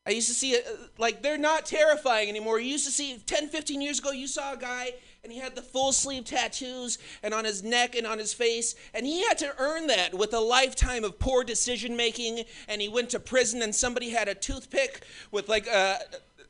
I 0.06 0.12
used 0.12 0.28
to 0.30 0.34
see 0.34 0.52
it 0.52 0.66
uh, 0.66 0.88
like 0.98 1.22
they're 1.22 1.38
not 1.38 1.66
terrifying 1.66 2.30
anymore. 2.30 2.60
You 2.60 2.70
used 2.70 2.86
to 2.86 2.92
see 2.92 3.18
10, 3.18 3.50
15 3.50 3.82
years 3.82 4.00
ago, 4.00 4.12
you 4.12 4.28
saw 4.28 4.54
a 4.54 4.58
guy 4.58 4.94
and 5.24 5.32
he 5.32 5.40
had 5.40 5.56
the 5.56 5.62
full 5.62 5.92
sleeve 5.92 6.24
tattoos 6.24 6.98
and 7.22 7.34
on 7.34 7.44
his 7.46 7.62
neck 7.64 7.96
and 7.96 8.08
on 8.08 8.18
his 8.18 8.34
face, 8.34 8.76
and 8.94 9.06
he 9.06 9.22
had 9.28 9.38
to 9.40 9.54
earn 9.58 9.88
that 9.88 10.14
with 10.14 10.34
a 10.34 10.40
lifetime 10.40 11.04
of 11.04 11.20
poor 11.20 11.44
decision 11.44 11.96
making. 11.96 12.46
And 12.68 12.82
he 12.82 12.88
went 12.88 13.10
to 13.10 13.20
prison, 13.20 13.62
and 13.62 13.76
somebody 13.76 14.10
had 14.10 14.28
a 14.28 14.36
toothpick 14.36 15.04
with 15.32 15.50
like 15.50 15.68
a 15.68 16.00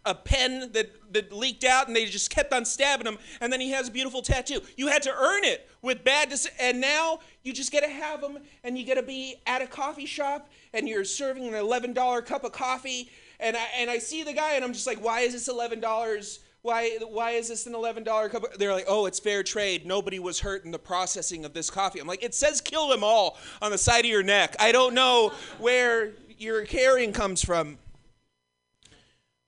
a 0.06 0.16
pen 0.16 0.72
that, 0.72 0.90
that 1.14 1.32
leaked 1.32 1.64
out 1.64 1.88
and 1.88 1.96
they 1.96 2.06
just 2.06 2.30
kept 2.30 2.54
on 2.54 2.64
stabbing 2.66 3.06
him 3.06 3.18
and 3.42 3.52
then 3.52 3.60
he 3.60 3.72
has 3.72 3.90
a 3.90 3.92
beautiful 3.92 4.22
tattoo 4.22 4.62
you 4.78 4.88
had 4.88 5.02
to 5.02 5.14
earn 5.14 5.44
it 5.44 5.70
with 5.82 6.04
bad 6.04 6.30
deci- 6.30 6.48
and 6.60 6.80
now 6.80 7.20
you 7.44 7.52
just 7.52 7.72
get 7.72 7.84
to 7.84 7.90
have 7.90 8.22
them 8.22 8.38
and 8.64 8.78
you 8.78 8.86
get 8.86 8.96
to 8.96 9.04
be 9.04 9.36
at 9.46 9.62
a 9.62 9.68
coffee 9.68 10.06
shop 10.06 10.50
and 10.74 10.88
you're 10.88 11.04
serving 11.04 11.48
an 11.48 11.54
$11 11.54 12.26
cup 12.26 12.44
of 12.44 12.52
coffee 12.52 13.10
and 13.40 13.58
I, 13.58 13.66
and 13.78 13.90
I 13.90 13.98
see 13.98 14.24
the 14.24 14.34
guy 14.34 14.54
and 14.54 14.64
i'm 14.64 14.74
just 14.74 14.88
like 14.88 15.04
why 15.04 15.22
is 15.22 15.34
this 15.34 15.50
$11 15.50 16.40
why 16.62 16.98
why 17.10 17.32
is 17.32 17.48
this 17.48 17.68
an 17.68 17.76
eleven 17.76 18.04
dollar 18.04 18.28
cup? 18.28 18.44
They're 18.58 18.74
like, 18.74 18.86
oh, 18.88 19.06
it's 19.06 19.20
fair 19.20 19.44
trade. 19.44 19.86
Nobody 19.86 20.20
was 20.20 20.42
hurt 20.42 20.66
in 20.66 20.72
the 20.72 20.80
processing 20.80 21.46
of 21.46 21.54
this 21.54 21.70
coffee. 21.70 22.00
I'm 22.00 22.08
like, 22.08 22.24
it 22.24 22.36
says 22.36 22.60
kill 22.60 22.90
them 22.90 23.04
all 23.04 23.38
on 23.62 23.72
the 23.72 23.78
side 23.78 24.04
of 24.04 24.12
your 24.12 24.24
neck. 24.24 24.56
I 24.60 24.72
don't 24.72 24.94
know 24.94 25.32
where 25.58 26.12
your 26.38 26.66
caring 26.66 27.14
comes 27.14 27.44
from. 27.44 27.78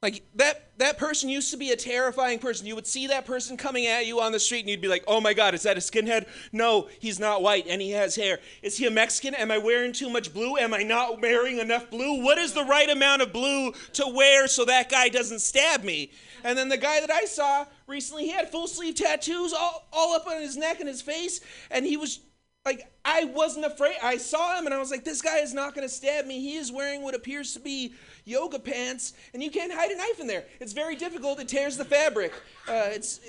Like 0.01 0.23
that 0.33 0.71
that 0.79 0.97
person 0.97 1.29
used 1.29 1.51
to 1.51 1.57
be 1.57 1.69
a 1.69 1.75
terrifying 1.75 2.39
person. 2.39 2.65
You 2.65 2.73
would 2.73 2.87
see 2.87 3.05
that 3.07 3.23
person 3.23 3.55
coming 3.55 3.85
at 3.85 4.07
you 4.07 4.19
on 4.19 4.31
the 4.31 4.39
street 4.39 4.61
and 4.61 4.69
you'd 4.69 4.81
be 4.81 4.87
like, 4.87 5.03
"Oh 5.05 5.21
my 5.21 5.35
god, 5.35 5.53
is 5.53 5.61
that 5.61 5.77
a 5.77 5.79
skinhead?" 5.79 6.27
No, 6.51 6.89
he's 6.99 7.19
not 7.19 7.43
white 7.43 7.67
and 7.67 7.79
he 7.79 7.91
has 7.91 8.15
hair. 8.15 8.39
Is 8.63 8.77
he 8.77 8.87
a 8.87 8.91
Mexican? 8.91 9.35
Am 9.35 9.51
I 9.51 9.59
wearing 9.59 9.93
too 9.93 10.09
much 10.09 10.33
blue? 10.33 10.57
Am 10.57 10.73
I 10.73 10.81
not 10.81 11.21
wearing 11.21 11.59
enough 11.59 11.91
blue? 11.91 12.23
What 12.23 12.39
is 12.39 12.53
the 12.53 12.63
right 12.63 12.89
amount 12.89 13.21
of 13.21 13.31
blue 13.31 13.73
to 13.93 14.07
wear 14.07 14.47
so 14.47 14.65
that 14.65 14.89
guy 14.89 15.07
doesn't 15.09 15.39
stab 15.39 15.83
me? 15.83 16.09
And 16.43 16.57
then 16.57 16.69
the 16.69 16.77
guy 16.77 16.99
that 16.99 17.11
I 17.11 17.25
saw 17.25 17.67
recently, 17.85 18.23
he 18.23 18.31
had 18.31 18.49
full 18.49 18.67
sleeve 18.67 18.95
tattoos 18.95 19.53
all, 19.53 19.87
all 19.93 20.15
up 20.15 20.25
on 20.25 20.41
his 20.41 20.57
neck 20.57 20.79
and 20.79 20.89
his 20.89 21.03
face 21.03 21.41
and 21.69 21.85
he 21.85 21.95
was 21.95 22.21
like 22.65 22.91
I 23.03 23.25
wasn't 23.25 23.65
afraid. 23.65 23.95
I 24.03 24.17
saw 24.17 24.57
him 24.57 24.65
and 24.65 24.73
I 24.73 24.77
was 24.77 24.91
like, 24.91 25.03
this 25.03 25.21
guy 25.21 25.39
is 25.39 25.53
not 25.53 25.73
going 25.73 25.87
to 25.87 25.93
stab 25.93 26.25
me. 26.25 26.39
He 26.39 26.55
is 26.55 26.71
wearing 26.71 27.01
what 27.01 27.15
appears 27.15 27.53
to 27.53 27.59
be 27.59 27.93
yoga 28.25 28.59
pants, 28.59 29.13
and 29.33 29.41
you 29.41 29.51
can't 29.51 29.73
hide 29.73 29.91
a 29.91 29.97
knife 29.97 30.19
in 30.19 30.27
there. 30.27 30.45
It's 30.59 30.73
very 30.73 30.95
difficult. 30.95 31.39
It 31.39 31.47
tears 31.47 31.77
the 31.77 31.85
fabric. 31.85 32.33
Uh, 32.67 32.89
it's. 32.91 33.19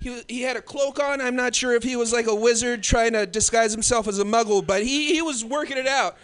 He, 0.00 0.22
he 0.28 0.42
had 0.42 0.56
a 0.56 0.62
cloak 0.62 1.00
on. 1.00 1.20
I'm 1.20 1.36
not 1.36 1.54
sure 1.54 1.74
if 1.74 1.84
he 1.84 1.94
was 1.94 2.12
like 2.12 2.26
a 2.26 2.34
wizard 2.34 2.82
trying 2.82 3.12
to 3.12 3.24
disguise 3.24 3.72
himself 3.72 4.08
as 4.08 4.18
a 4.18 4.24
muggle, 4.24 4.66
but 4.66 4.82
he, 4.82 5.14
he 5.14 5.22
was 5.22 5.44
working 5.44 5.76
it 5.76 5.86
out. 5.86 6.16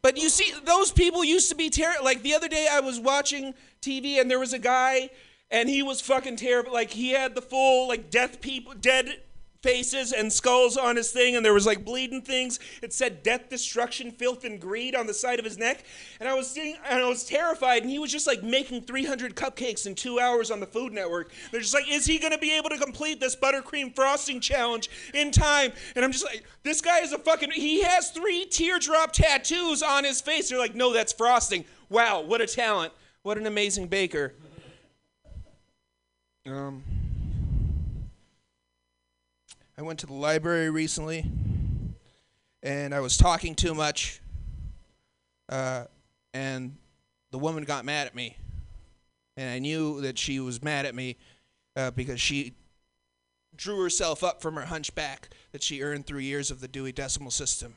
But 0.00 0.16
you 0.16 0.30
see, 0.30 0.52
those 0.64 0.90
people 0.90 1.22
used 1.22 1.50
to 1.50 1.54
be 1.54 1.68
terrible. 1.68 2.04
Like 2.04 2.22
the 2.22 2.34
other 2.34 2.48
day, 2.48 2.66
I 2.70 2.80
was 2.80 2.98
watching 2.98 3.54
TV 3.82 4.20
and 4.20 4.30
there 4.30 4.38
was 4.38 4.52
a 4.54 4.58
guy, 4.58 5.10
and 5.50 5.68
he 5.68 5.82
was 5.82 6.00
fucking 6.00 6.36
terrible. 6.36 6.72
Like 6.72 6.90
he 6.90 7.10
had 7.10 7.34
the 7.34 7.42
full 7.42 7.88
like 7.88 8.10
death 8.10 8.40
people, 8.40 8.72
dead 8.72 9.20
faces 9.66 10.12
and 10.12 10.32
skulls 10.32 10.76
on 10.76 10.94
his 10.94 11.10
thing, 11.10 11.34
and 11.34 11.44
there 11.44 11.52
was 11.52 11.66
like 11.66 11.84
bleeding 11.84 12.22
things. 12.22 12.60
It 12.82 12.92
said 12.92 13.24
death, 13.24 13.48
destruction, 13.50 14.12
filth, 14.12 14.44
and 14.44 14.60
greed 14.60 14.94
on 14.94 15.08
the 15.08 15.14
side 15.14 15.40
of 15.40 15.44
his 15.44 15.58
neck. 15.58 15.84
And 16.20 16.28
I 16.28 16.34
was 16.34 16.48
sitting, 16.48 16.76
and 16.88 17.02
I 17.02 17.08
was 17.08 17.24
terrified. 17.24 17.82
And 17.82 17.90
he 17.90 17.98
was 17.98 18.12
just 18.12 18.28
like 18.28 18.44
making 18.44 18.82
300 18.82 19.34
cupcakes 19.34 19.86
in 19.86 19.96
two 19.96 20.20
hours 20.20 20.52
on 20.52 20.60
the 20.60 20.66
Food 20.66 20.92
Network. 20.92 21.32
They're 21.50 21.60
just 21.60 21.74
like, 21.74 21.90
is 21.90 22.06
he 22.06 22.18
gonna 22.18 22.38
be 22.38 22.56
able 22.56 22.70
to 22.70 22.78
complete 22.78 23.18
this 23.18 23.34
buttercream 23.34 23.94
frosting 23.94 24.40
challenge 24.40 24.88
in 25.12 25.32
time? 25.32 25.72
And 25.96 26.04
I'm 26.04 26.12
just 26.12 26.24
like, 26.24 26.44
this 26.62 26.80
guy 26.80 27.00
is 27.00 27.12
a 27.12 27.18
fucking. 27.18 27.50
He 27.50 27.82
has 27.82 28.12
three 28.12 28.46
teardrop 28.46 29.12
tattoos 29.12 29.82
on 29.82 30.04
his 30.04 30.20
face. 30.20 30.48
They're 30.48 30.58
like, 30.60 30.76
no, 30.76 30.92
that's 30.92 31.12
frosting. 31.12 31.64
Wow, 31.88 32.20
what 32.20 32.40
a 32.40 32.46
talent! 32.46 32.92
What 33.22 33.36
an 33.36 33.46
amazing 33.46 33.88
baker. 33.88 34.34
Um. 36.46 36.84
I 39.78 39.82
went 39.82 39.98
to 39.98 40.06
the 40.06 40.14
library 40.14 40.70
recently, 40.70 41.30
and 42.62 42.94
I 42.94 43.00
was 43.00 43.18
talking 43.18 43.54
too 43.54 43.74
much, 43.74 44.22
uh, 45.50 45.84
and 46.32 46.76
the 47.30 47.36
woman 47.36 47.64
got 47.64 47.84
mad 47.84 48.06
at 48.06 48.14
me, 48.14 48.38
and 49.36 49.50
I 49.50 49.58
knew 49.58 50.00
that 50.00 50.16
she 50.16 50.40
was 50.40 50.62
mad 50.62 50.86
at 50.86 50.94
me 50.94 51.18
uh, 51.76 51.90
because 51.90 52.18
she 52.18 52.54
drew 53.54 53.82
herself 53.82 54.24
up 54.24 54.40
from 54.40 54.54
her 54.54 54.64
hunchback 54.64 55.28
that 55.52 55.62
she 55.62 55.82
earned 55.82 56.06
through 56.06 56.20
years 56.20 56.50
of 56.50 56.60
the 56.60 56.68
Dewey 56.68 56.92
Decimal 56.92 57.30
System. 57.30 57.74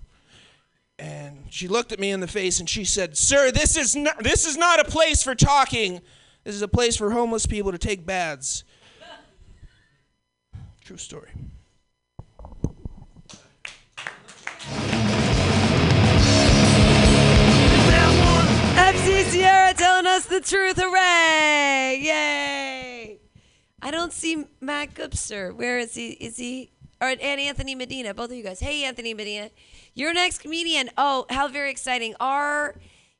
And 0.97 1.47
she 1.49 1.67
looked 1.67 1.91
at 1.91 1.99
me 1.99 2.11
in 2.11 2.21
the 2.21 2.27
face 2.27 2.61
and 2.61 2.69
she 2.69 2.85
said, 2.85 3.17
"Sir, 3.17 3.51
this 3.51 3.75
is 3.75 3.93
not 3.93 4.23
this 4.23 4.45
is 4.45 4.55
not 4.55 4.79
a 4.79 4.85
place 4.85 5.21
for 5.21 5.35
talking. 5.35 5.99
This 6.45 6.55
is 6.55 6.61
a 6.61 6.67
place 6.69 6.95
for 6.95 7.11
homeless 7.11 7.45
people 7.45 7.73
to 7.73 7.77
take 7.77 8.05
baths." 8.05 8.63
True 10.81 10.97
story. 10.97 11.29
Sierra 19.29 19.75
telling 19.75 20.07
us 20.07 20.25
the 20.25 20.41
truth. 20.41 20.77
Hooray! 20.79 21.99
Yay! 22.01 23.19
I 23.79 23.91
don't 23.91 24.11
see 24.11 24.45
Matt 24.59 24.95
Gubser. 24.95 25.55
Where 25.55 25.77
is 25.77 25.93
he? 25.93 26.13
Is 26.13 26.37
he? 26.37 26.71
Or 26.99 27.09
and 27.09 27.21
Anthony 27.21 27.75
Medina, 27.75 28.15
both 28.15 28.31
of 28.31 28.35
you 28.35 28.41
guys. 28.41 28.59
Hey, 28.59 28.83
Anthony 28.85 29.13
Medina, 29.13 29.51
your 29.93 30.15
next 30.15 30.39
comedian. 30.39 30.89
Oh, 30.97 31.27
how 31.29 31.47
very 31.47 31.69
exciting! 31.69 32.15
Our 32.19 32.75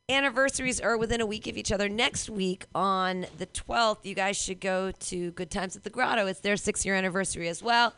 anniversaries 0.10 0.82
are 0.82 0.98
within 0.98 1.22
a 1.22 1.28
week 1.28 1.46
of 1.46 1.58
each 1.58 1.72
other. 1.72 1.88
Next 1.88 2.28
week 2.28 2.66
on 2.74 3.28
the 3.38 3.46
12th, 3.46 4.04
you 4.04 4.16
guys 4.16 4.36
should 4.36 4.60
go 4.60 4.92
to 4.92 5.30
Good 5.32 5.52
Times 5.52 5.76
at 5.76 5.84
the 5.84 5.92
Grotto. 5.92 6.26
It's 6.26 6.40
their 6.40 6.58
six 6.58 6.88
year 6.88 6.96
anniversary 6.96 7.48
as 7.48 7.62
well. 7.62 7.94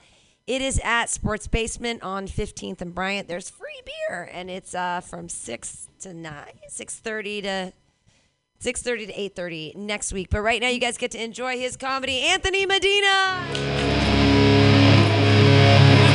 It 0.47 0.61
is 0.61 0.81
at 0.83 1.09
Sports 1.09 1.47
Basement 1.47 2.03
on 2.03 2.27
15th 2.27 2.81
and 2.81 2.93
Bryant. 2.93 3.29
There's 3.29 3.49
free 3.49 3.81
beer, 3.85 4.29
and 4.33 4.49
it's 4.49 4.75
uh, 4.75 4.99
from 4.99 5.29
6 5.29 5.87
to 6.01 6.13
9, 6.13 6.33
6.30 6.69 7.43
to 7.43 7.73
6.30 8.61 9.07
to 9.07 9.41
8.30 9.41 9.75
next 9.75 10.13
week. 10.13 10.29
But 10.29 10.41
right 10.41 10.61
now, 10.61 10.67
you 10.67 10.79
guys 10.79 10.97
get 10.97 11.09
to 11.11 11.23
enjoy 11.23 11.57
his 11.57 11.75
comedy, 11.75 12.19
Anthony 12.19 12.67
Medina. 12.67 13.43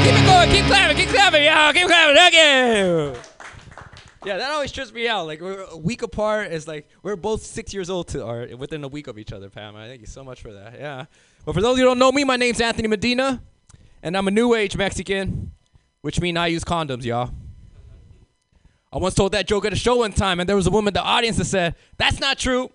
Keep 0.04 0.14
it 0.14 0.26
going. 0.26 0.50
Keep 0.50 0.66
clapping. 0.66 0.96
Keep 0.96 1.08
clapping, 1.08 1.44
y'all. 1.44 1.72
Keep 1.72 1.88
clapping. 1.88 2.14
Thank 2.14 2.34
you. 2.34 3.20
Yeah, 4.24 4.38
that 4.38 4.50
always 4.50 4.70
trips 4.70 4.92
me 4.92 5.08
out. 5.08 5.26
Like 5.26 5.40
we're 5.40 5.62
a 5.62 5.76
week 5.76 6.02
apart. 6.02 6.52
It's 6.52 6.68
like 6.68 6.88
we're 7.02 7.16
both 7.16 7.42
six 7.42 7.74
years 7.74 7.90
old 7.90 8.08
to 8.08 8.24
or 8.24 8.56
within 8.56 8.84
a 8.84 8.88
week 8.88 9.08
of 9.08 9.18
each 9.18 9.32
other, 9.32 9.50
Pam. 9.50 9.74
I 9.74 9.88
thank 9.88 10.00
you 10.00 10.06
so 10.06 10.22
much 10.22 10.40
for 10.40 10.52
that. 10.52 10.74
Yeah. 10.74 11.06
But 11.44 11.54
for 11.54 11.60
those 11.60 11.78
who 11.78 11.84
don't 11.84 11.98
know 11.98 12.12
me, 12.12 12.22
my 12.22 12.36
name's 12.36 12.60
Anthony 12.60 12.88
Medina, 12.88 13.42
and 14.02 14.16
I'm 14.16 14.26
a 14.26 14.32
new 14.32 14.54
age 14.54 14.76
Mexican, 14.76 15.52
which 16.00 16.20
means 16.20 16.38
I 16.38 16.48
use 16.48 16.64
condoms, 16.64 17.04
y'all. 17.04 17.30
I 18.96 18.98
once 18.98 19.14
told 19.14 19.32
that 19.32 19.46
joke 19.46 19.66
at 19.66 19.74
a 19.74 19.76
show 19.76 19.96
one 19.96 20.12
time, 20.14 20.40
and 20.40 20.48
there 20.48 20.56
was 20.56 20.66
a 20.66 20.70
woman 20.70 20.88
in 20.88 20.94
the 20.94 21.02
audience 21.02 21.36
that 21.36 21.44
said, 21.44 21.74
"That's 21.98 22.18
not 22.18 22.38
true." 22.38 22.72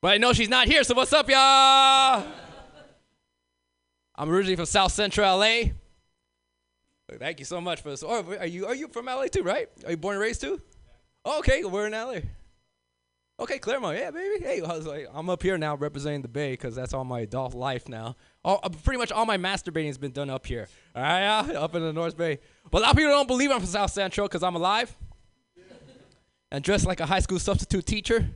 But 0.00 0.12
I 0.12 0.18
know 0.18 0.32
she's 0.32 0.48
not 0.48 0.68
here, 0.68 0.84
so 0.84 0.94
what's 0.94 1.12
up, 1.12 1.28
y'all? 1.28 2.24
I'm 4.14 4.30
originally 4.30 4.54
from 4.54 4.66
South 4.66 4.92
Central 4.92 5.36
LA. 5.36 5.72
Thank 7.18 7.40
you 7.40 7.44
so 7.44 7.60
much 7.60 7.80
for 7.80 7.90
this. 7.90 8.04
Oh, 8.06 8.24
are 8.38 8.46
you 8.46 8.66
are 8.66 8.74
you 8.76 8.86
from 8.86 9.06
LA 9.06 9.26
too, 9.26 9.42
right? 9.42 9.68
Are 9.84 9.90
you 9.90 9.96
born 9.96 10.14
and 10.14 10.22
raised 10.22 10.40
too? 10.40 10.62
Oh, 11.24 11.40
okay, 11.40 11.64
we're 11.64 11.88
in 11.88 11.94
LA. 11.94 12.20
Okay, 13.40 13.60
Claremont, 13.60 13.96
yeah, 13.96 14.10
baby. 14.10 14.42
Hey, 14.42 14.60
I 14.60 14.76
was 14.76 14.84
like, 14.84 15.06
I'm 15.14 15.30
up 15.30 15.42
here 15.44 15.56
now 15.56 15.76
representing 15.76 16.22
the 16.22 16.28
Bay 16.28 16.54
because 16.54 16.74
that's 16.74 16.92
all 16.92 17.04
my 17.04 17.20
adult 17.20 17.54
life 17.54 17.88
now. 17.88 18.16
All, 18.44 18.58
uh, 18.64 18.68
pretty 18.68 18.98
much 18.98 19.12
all 19.12 19.26
my 19.26 19.38
masturbating 19.38 19.86
has 19.86 19.96
been 19.96 20.10
done 20.10 20.28
up 20.28 20.44
here. 20.44 20.66
All 20.96 21.02
right, 21.02 21.38
up 21.54 21.72
in 21.76 21.82
the 21.82 21.92
North 21.92 22.16
Bay. 22.16 22.40
But 22.68 22.78
a 22.78 22.82
lot 22.82 22.90
of 22.90 22.96
people 22.96 23.12
don't 23.12 23.28
believe 23.28 23.52
I'm 23.52 23.60
from 23.60 23.68
South 23.68 23.92
Central 23.92 24.26
because 24.26 24.42
I'm 24.42 24.56
alive 24.56 24.92
and 26.50 26.64
dressed 26.64 26.84
like 26.84 26.98
a 26.98 27.06
high 27.06 27.20
school 27.20 27.38
substitute 27.38 27.86
teacher 27.86 28.28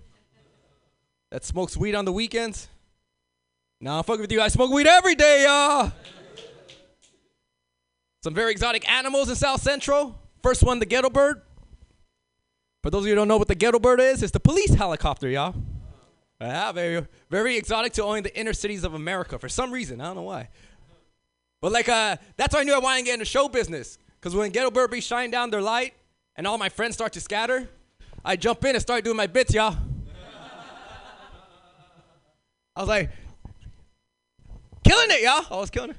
that 1.30 1.44
smokes 1.44 1.76
weed 1.76 1.96
on 1.96 2.04
the 2.04 2.12
weekends. 2.12 2.68
Now 3.80 3.98
I'm 3.98 4.04
fucking 4.04 4.20
with 4.20 4.30
you. 4.30 4.40
I 4.40 4.46
smoke 4.48 4.70
weed 4.70 4.86
every 4.86 5.16
day, 5.16 5.42
y'all. 5.42 5.90
Some 8.22 8.34
very 8.34 8.52
exotic 8.52 8.88
animals 8.88 9.28
in 9.28 9.34
South 9.34 9.60
Central. 9.62 10.16
First 10.44 10.62
one, 10.62 10.78
the 10.78 10.86
ghetto 10.86 11.10
bird. 11.10 11.42
For 12.82 12.90
those 12.90 13.02
of 13.02 13.06
you 13.06 13.12
who 13.12 13.16
don't 13.16 13.28
know 13.28 13.36
what 13.36 13.48
the 13.48 13.54
ghetto 13.54 13.78
bird 13.78 14.00
is, 14.00 14.22
it's 14.22 14.32
the 14.32 14.40
police 14.40 14.74
helicopter, 14.74 15.28
y'all. 15.28 15.54
Yeah, 16.40 16.72
very, 16.72 17.06
very 17.30 17.56
exotic 17.56 17.92
to 17.94 18.02
only 18.02 18.20
the 18.20 18.36
inner 18.36 18.52
cities 18.52 18.82
of 18.82 18.94
America 18.94 19.38
for 19.38 19.48
some 19.48 19.70
reason. 19.70 20.00
I 20.00 20.06
don't 20.06 20.16
know 20.16 20.22
why. 20.22 20.48
But 21.60 21.70
like, 21.70 21.88
uh, 21.88 22.16
that's 22.36 22.52
why 22.52 22.60
I 22.60 22.64
knew 22.64 22.74
I 22.74 22.80
wanted 22.80 22.98
to 22.98 23.04
get 23.04 23.14
into 23.14 23.24
show 23.24 23.48
business. 23.48 23.98
Cause 24.20 24.34
when 24.34 24.50
ghetto 24.50 24.70
bird 24.70 24.90
be 24.90 25.00
shining 25.00 25.30
down 25.30 25.50
their 25.50 25.62
light, 25.62 25.94
and 26.34 26.46
all 26.46 26.58
my 26.58 26.68
friends 26.68 26.94
start 26.94 27.12
to 27.12 27.20
scatter, 27.20 27.68
I 28.24 28.36
jump 28.36 28.64
in 28.64 28.74
and 28.74 28.82
start 28.82 29.04
doing 29.04 29.16
my 29.16 29.26
bits, 29.26 29.54
y'all. 29.54 29.76
I 32.74 32.80
was 32.80 32.88
like, 32.88 33.10
killing 34.82 35.10
it, 35.10 35.22
y'all. 35.22 35.44
I 35.50 35.60
was 35.60 35.70
killing 35.70 35.90
it. 35.90 35.96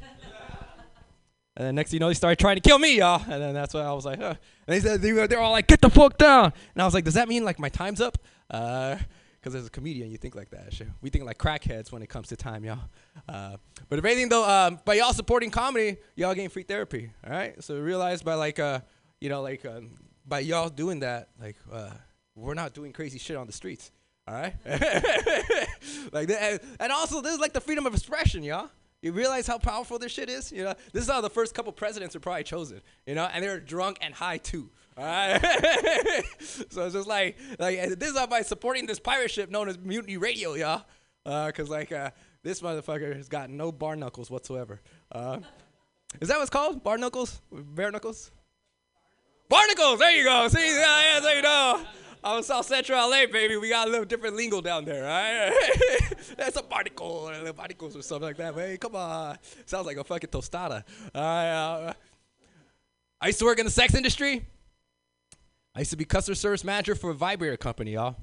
And 1.55 1.67
then 1.67 1.75
next 1.75 1.91
thing 1.91 1.97
you 1.97 1.99
know, 1.99 2.07
they 2.07 2.15
started 2.15 2.39
trying 2.39 2.55
to 2.55 2.61
kill 2.61 2.79
me, 2.79 2.97
y'all. 2.97 3.21
And 3.21 3.41
then 3.41 3.53
that's 3.53 3.73
why 3.73 3.81
I 3.81 3.91
was 3.93 4.05
like, 4.05 4.19
huh. 4.19 4.35
And 4.67 4.75
they 4.75 4.79
said 4.79 5.01
they 5.01 5.13
were, 5.13 5.27
they're 5.27 5.39
all 5.39 5.51
like, 5.51 5.67
get 5.67 5.81
the 5.81 5.89
fuck 5.89 6.17
down. 6.17 6.51
And 6.73 6.81
I 6.81 6.85
was 6.85 6.93
like, 6.93 7.03
does 7.03 7.13
that 7.13 7.27
mean 7.27 7.45
like 7.45 7.59
my 7.59 7.69
time's 7.69 8.01
up? 8.01 8.17
Uh, 8.49 8.97
because 9.39 9.55
as 9.55 9.67
a 9.67 9.69
comedian, 9.69 10.09
you 10.09 10.17
think 10.17 10.35
like 10.35 10.51
that. 10.51 10.73
Shit. 10.73 10.87
We 11.01 11.09
think 11.09 11.25
like 11.25 11.37
crackheads 11.37 11.91
when 11.91 12.01
it 12.01 12.07
comes 12.07 12.29
to 12.29 12.37
time, 12.37 12.63
y'all. 12.63 12.79
Uh, 13.27 13.57
but 13.89 13.99
if 13.99 14.05
anything 14.05 14.29
though, 14.29 14.47
um, 14.47 14.79
by 14.85 14.93
y'all 14.93 15.11
supporting 15.11 15.51
comedy, 15.51 15.97
y'all 16.15 16.33
getting 16.33 16.49
free 16.49 16.63
therapy. 16.63 17.11
All 17.25 17.33
right. 17.33 17.61
So 17.61 17.77
realize 17.77 18.23
by 18.23 18.35
like, 18.35 18.57
uh, 18.57 18.79
you 19.19 19.27
know, 19.27 19.41
like 19.41 19.65
um, 19.65 19.91
by 20.25 20.39
y'all 20.39 20.69
doing 20.69 21.01
that, 21.01 21.27
like 21.41 21.57
uh, 21.69 21.91
we're 22.35 22.53
not 22.53 22.73
doing 22.73 22.93
crazy 22.93 23.19
shit 23.19 23.35
on 23.35 23.45
the 23.45 23.51
streets. 23.51 23.91
All 24.29 24.33
right. 24.33 24.55
like, 26.13 26.29
and 26.79 26.91
also 26.93 27.19
this 27.19 27.33
is 27.33 27.39
like 27.39 27.51
the 27.51 27.59
freedom 27.59 27.85
of 27.85 27.93
expression, 27.93 28.43
y'all. 28.43 28.69
You 29.03 29.11
realize 29.11 29.45
how 29.45 29.57
powerful 29.57 29.99
this 29.99 30.13
shit 30.13 30.29
is? 30.29 30.49
You 30.49 30.63
know, 30.63 30.73
this 30.93 31.03
is 31.03 31.09
how 31.09 31.19
the 31.19 31.29
first 31.29 31.53
couple 31.53 31.73
presidents 31.73 32.15
were 32.15 32.21
probably 32.21 32.45
chosen. 32.45 32.81
You 33.05 33.15
know, 33.15 33.29
and 33.31 33.43
they 33.43 33.49
were 33.49 33.59
drunk 33.59 33.97
and 34.01 34.13
high 34.13 34.37
too. 34.37 34.69
All 34.97 35.03
right. 35.03 35.41
so 36.39 36.85
it's 36.85 36.93
just 36.93 37.07
like 37.07 37.37
like 37.59 37.99
this 37.99 38.15
is 38.15 38.27
by 38.27 38.41
supporting 38.41 38.85
this 38.85 38.99
pirate 38.99 39.29
ship 39.29 39.51
known 39.51 39.67
as 39.67 39.77
Mutiny 39.77 40.15
Radio, 40.15 40.53
y'all. 40.53 40.83
Uh, 41.25 41.51
cause 41.51 41.69
like 41.69 41.91
uh, 41.91 42.11
this 42.43 42.61
motherfucker 42.61 43.13
has 43.13 43.27
got 43.27 43.49
no 43.49 43.73
bar 43.73 43.97
knuckles 43.97 44.31
whatsoever. 44.31 44.79
Uh, 45.11 45.39
is 46.21 46.29
that 46.29 46.37
what's 46.37 46.49
called? 46.49 46.81
Bar 46.81 46.97
knuckles? 46.97 47.41
Bare 47.51 47.91
knuckles? 47.91 48.31
Barnacles, 49.49 49.99
there 49.99 50.15
you 50.15 50.23
go. 50.23 50.47
See, 50.47 50.65
yeah, 50.65 51.19
there 51.21 51.35
you 51.35 51.41
go. 51.43 51.81
I'm 52.23 52.37
in 52.37 52.43
South 52.43 52.65
Central 52.65 52.97
LA, 53.09 53.25
baby. 53.31 53.57
We 53.57 53.69
got 53.69 53.87
a 53.87 53.91
little 53.91 54.05
different 54.05 54.35
lingo 54.35 54.61
down 54.61 54.85
there, 54.85 55.03
right? 55.03 55.51
That's 56.37 56.55
a 56.55 56.63
barnacle, 56.63 57.29
or 57.29 57.31
little 57.33 57.53
barnacles 57.53 57.97
or 57.97 58.01
something 58.01 58.27
like 58.27 58.37
that, 58.37 58.55
man. 58.55 58.77
Come 58.77 58.95
on. 58.95 59.37
Sounds 59.65 59.85
like 59.85 59.97
a 59.97 60.03
fucking 60.03 60.29
tostada. 60.29 60.83
Uh, 61.13 61.93
I 63.19 63.27
used 63.27 63.39
to 63.39 63.45
work 63.45 63.59
in 63.59 63.65
the 63.65 63.71
sex 63.71 63.93
industry. 63.93 64.45
I 65.75 65.79
used 65.79 65.91
to 65.91 65.97
be 65.97 66.05
customer 66.05 66.35
service 66.35 66.63
manager 66.63 66.95
for 66.95 67.09
a 67.09 67.13
vibrator 67.13 67.57
company, 67.57 67.93
y'all. 67.93 68.15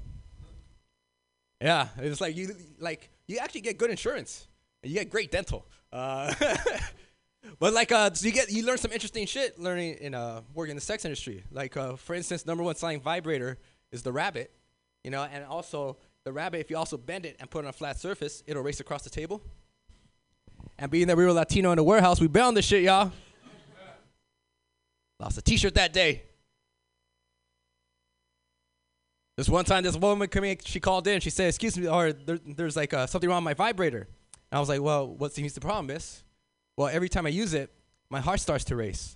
Yeah, 1.61 1.89
it's 1.97 2.21
like 2.21 2.35
you 2.35 2.55
like 2.79 3.09
you 3.27 3.37
actually 3.37 3.61
get 3.61 3.77
good 3.77 3.91
insurance. 3.91 4.47
and 4.81 4.91
You 4.91 4.97
get 4.99 5.11
great 5.11 5.31
dental. 5.31 5.67
Uh, 5.93 6.33
but 7.59 7.73
like 7.73 7.91
uh, 7.91 8.11
so 8.13 8.25
you 8.25 8.31
get 8.33 8.51
you 8.51 8.65
learn 8.65 8.79
some 8.79 8.91
interesting 8.91 9.27
shit 9.27 9.59
learning 9.59 9.97
in 10.01 10.15
uh 10.15 10.41
working 10.55 10.71
in 10.71 10.77
the 10.77 10.81
sex 10.81 11.05
industry. 11.05 11.43
Like 11.51 11.77
uh, 11.77 11.97
for 11.97 12.15
instance, 12.15 12.47
number 12.47 12.63
one 12.63 12.75
selling 12.75 12.99
vibrator 12.99 13.59
is 13.91 14.03
the 14.03 14.11
rabbit, 14.11 14.51
you 15.03 15.11
know, 15.11 15.23
and 15.31 15.43
also 15.45 15.97
the 16.23 16.31
rabbit 16.31 16.59
if 16.59 16.69
you 16.69 16.77
also 16.77 16.97
bend 16.97 17.25
it 17.25 17.37
and 17.39 17.49
put 17.49 17.59
it 17.59 17.65
on 17.65 17.69
a 17.69 17.73
flat 17.73 17.99
surface, 17.99 18.43
it'll 18.45 18.63
race 18.63 18.79
across 18.79 19.03
the 19.03 19.09
table. 19.09 19.41
And 20.77 20.89
being 20.89 21.07
that 21.07 21.17
we 21.17 21.25
were 21.25 21.33
Latino 21.33 21.71
in 21.71 21.77
the 21.77 21.83
warehouse, 21.83 22.19
we 22.19 22.27
bound 22.27 22.57
this 22.57 22.65
shit, 22.65 22.83
y'all. 22.83 23.11
Lost 25.19 25.37
a 25.37 25.41
T-shirt 25.41 25.75
that 25.75 25.93
day. 25.93 26.23
This 29.37 29.47
one 29.47 29.65
time, 29.65 29.83
this 29.83 29.95
woman 29.95 30.27
came 30.27 30.43
in, 30.43 30.57
she 30.63 30.79
called 30.79 31.07
in. 31.07 31.21
She 31.21 31.29
said, 31.29 31.47
"Excuse 31.47 31.77
me, 31.77 31.87
or 31.87 32.11
there, 32.13 32.39
there's 32.45 32.75
like 32.75 32.93
uh, 32.93 33.07
something 33.07 33.29
wrong 33.29 33.43
with 33.43 33.45
my 33.45 33.53
vibrator." 33.53 34.07
And 34.51 34.57
I 34.57 34.59
was 34.59 34.69
like, 34.69 34.81
"Well, 34.81 35.07
what 35.07 35.33
seems 35.33 35.53
the 35.53 35.61
problem, 35.61 35.87
miss?" 35.87 36.23
Well, 36.75 36.89
every 36.89 37.09
time 37.09 37.25
I 37.25 37.29
use 37.29 37.53
it, 37.53 37.71
my 38.09 38.19
heart 38.19 38.39
starts 38.39 38.65
to 38.65 38.75
race, 38.75 39.15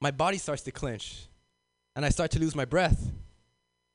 my 0.00 0.10
body 0.10 0.38
starts 0.38 0.62
to 0.62 0.70
clench, 0.70 1.26
and 1.96 2.04
I 2.04 2.10
start 2.10 2.30
to 2.32 2.38
lose 2.38 2.54
my 2.54 2.64
breath. 2.64 3.10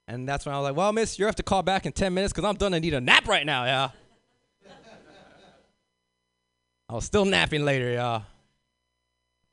And 0.08 0.28
that's 0.28 0.46
when 0.46 0.54
I 0.54 0.58
was 0.60 0.66
like, 0.66 0.76
"Well, 0.76 0.92
miss, 0.92 1.18
you 1.18 1.26
have 1.26 1.36
to 1.36 1.44
call 1.44 1.64
back 1.64 1.86
in 1.86 1.94
10 1.94 2.14
minutes 2.14 2.34
because 2.34 2.46
I'm 2.46 2.56
done. 2.56 2.74
I 2.74 2.80
need 2.80 2.94
a 2.94 3.02
nap 3.02 3.28
right 3.28 3.46
now, 3.46 3.64
yeah." 3.66 3.90
I 6.90 6.94
was 6.94 7.06
still 7.06 7.26
napping 7.26 7.64
later, 7.64 7.92
y'all. 7.94 8.24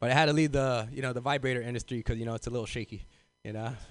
But 0.00 0.10
I 0.10 0.14
had 0.14 0.26
to 0.26 0.32
leave 0.32 0.52
the, 0.52 0.88
you 0.90 1.02
know, 1.02 1.12
the 1.12 1.20
vibrator 1.20 1.60
industry 1.60 1.98
because 1.98 2.18
you 2.18 2.24
know 2.24 2.34
it's 2.34 2.46
a 2.46 2.50
little 2.50 2.66
shaky. 2.66 3.06
You 3.44 3.54
know, 3.54 3.72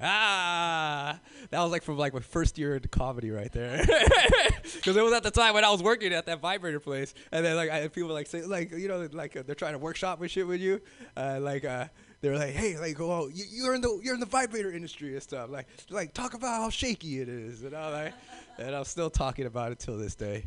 ah, 0.00 1.18
that 1.50 1.60
was 1.60 1.72
like 1.72 1.82
from 1.82 1.98
like 1.98 2.14
my 2.14 2.20
first 2.20 2.56
year 2.56 2.76
of 2.76 2.88
comedy 2.88 3.32
right 3.32 3.50
there, 3.50 3.84
because 4.62 4.96
it 4.96 5.02
was 5.02 5.12
at 5.12 5.24
the 5.24 5.32
time 5.32 5.54
when 5.54 5.64
I 5.64 5.70
was 5.70 5.82
working 5.82 6.12
at 6.12 6.26
that 6.26 6.40
vibrator 6.40 6.78
place, 6.78 7.14
and 7.32 7.44
then 7.44 7.56
like 7.56 7.68
I 7.68 7.78
had 7.78 7.92
people 7.92 8.10
like 8.10 8.28
say 8.28 8.42
like 8.42 8.70
you 8.70 8.86
know 8.86 9.08
like 9.12 9.36
uh, 9.36 9.42
they're 9.44 9.56
trying 9.56 9.72
to 9.72 9.78
workshop 9.78 10.20
and 10.20 10.30
shit 10.30 10.46
with 10.46 10.60
you, 10.60 10.80
uh, 11.16 11.40
like 11.40 11.64
uh, 11.64 11.86
they're 12.24 12.38
like 12.38 12.54
hey 12.54 12.78
like 12.78 12.98
oh 13.00 13.28
you, 13.32 13.44
you're 13.50 13.74
in 13.74 13.80
the 13.80 14.00
you're 14.02 14.14
in 14.14 14.20
the 14.20 14.26
vibrator 14.26 14.72
industry 14.72 15.12
and 15.12 15.22
stuff 15.22 15.50
like 15.50 15.66
like 15.90 16.14
talk 16.14 16.34
about 16.34 16.60
how 16.60 16.70
shaky 16.70 17.20
it 17.20 17.28
is 17.28 17.62
and 17.62 17.74
I 17.74 17.90
like 17.90 18.14
and 18.58 18.74
I'm 18.74 18.84
still 18.84 19.10
talking 19.10 19.46
about 19.46 19.72
it 19.72 19.78
till 19.78 19.98
this 19.98 20.14
day. 20.14 20.46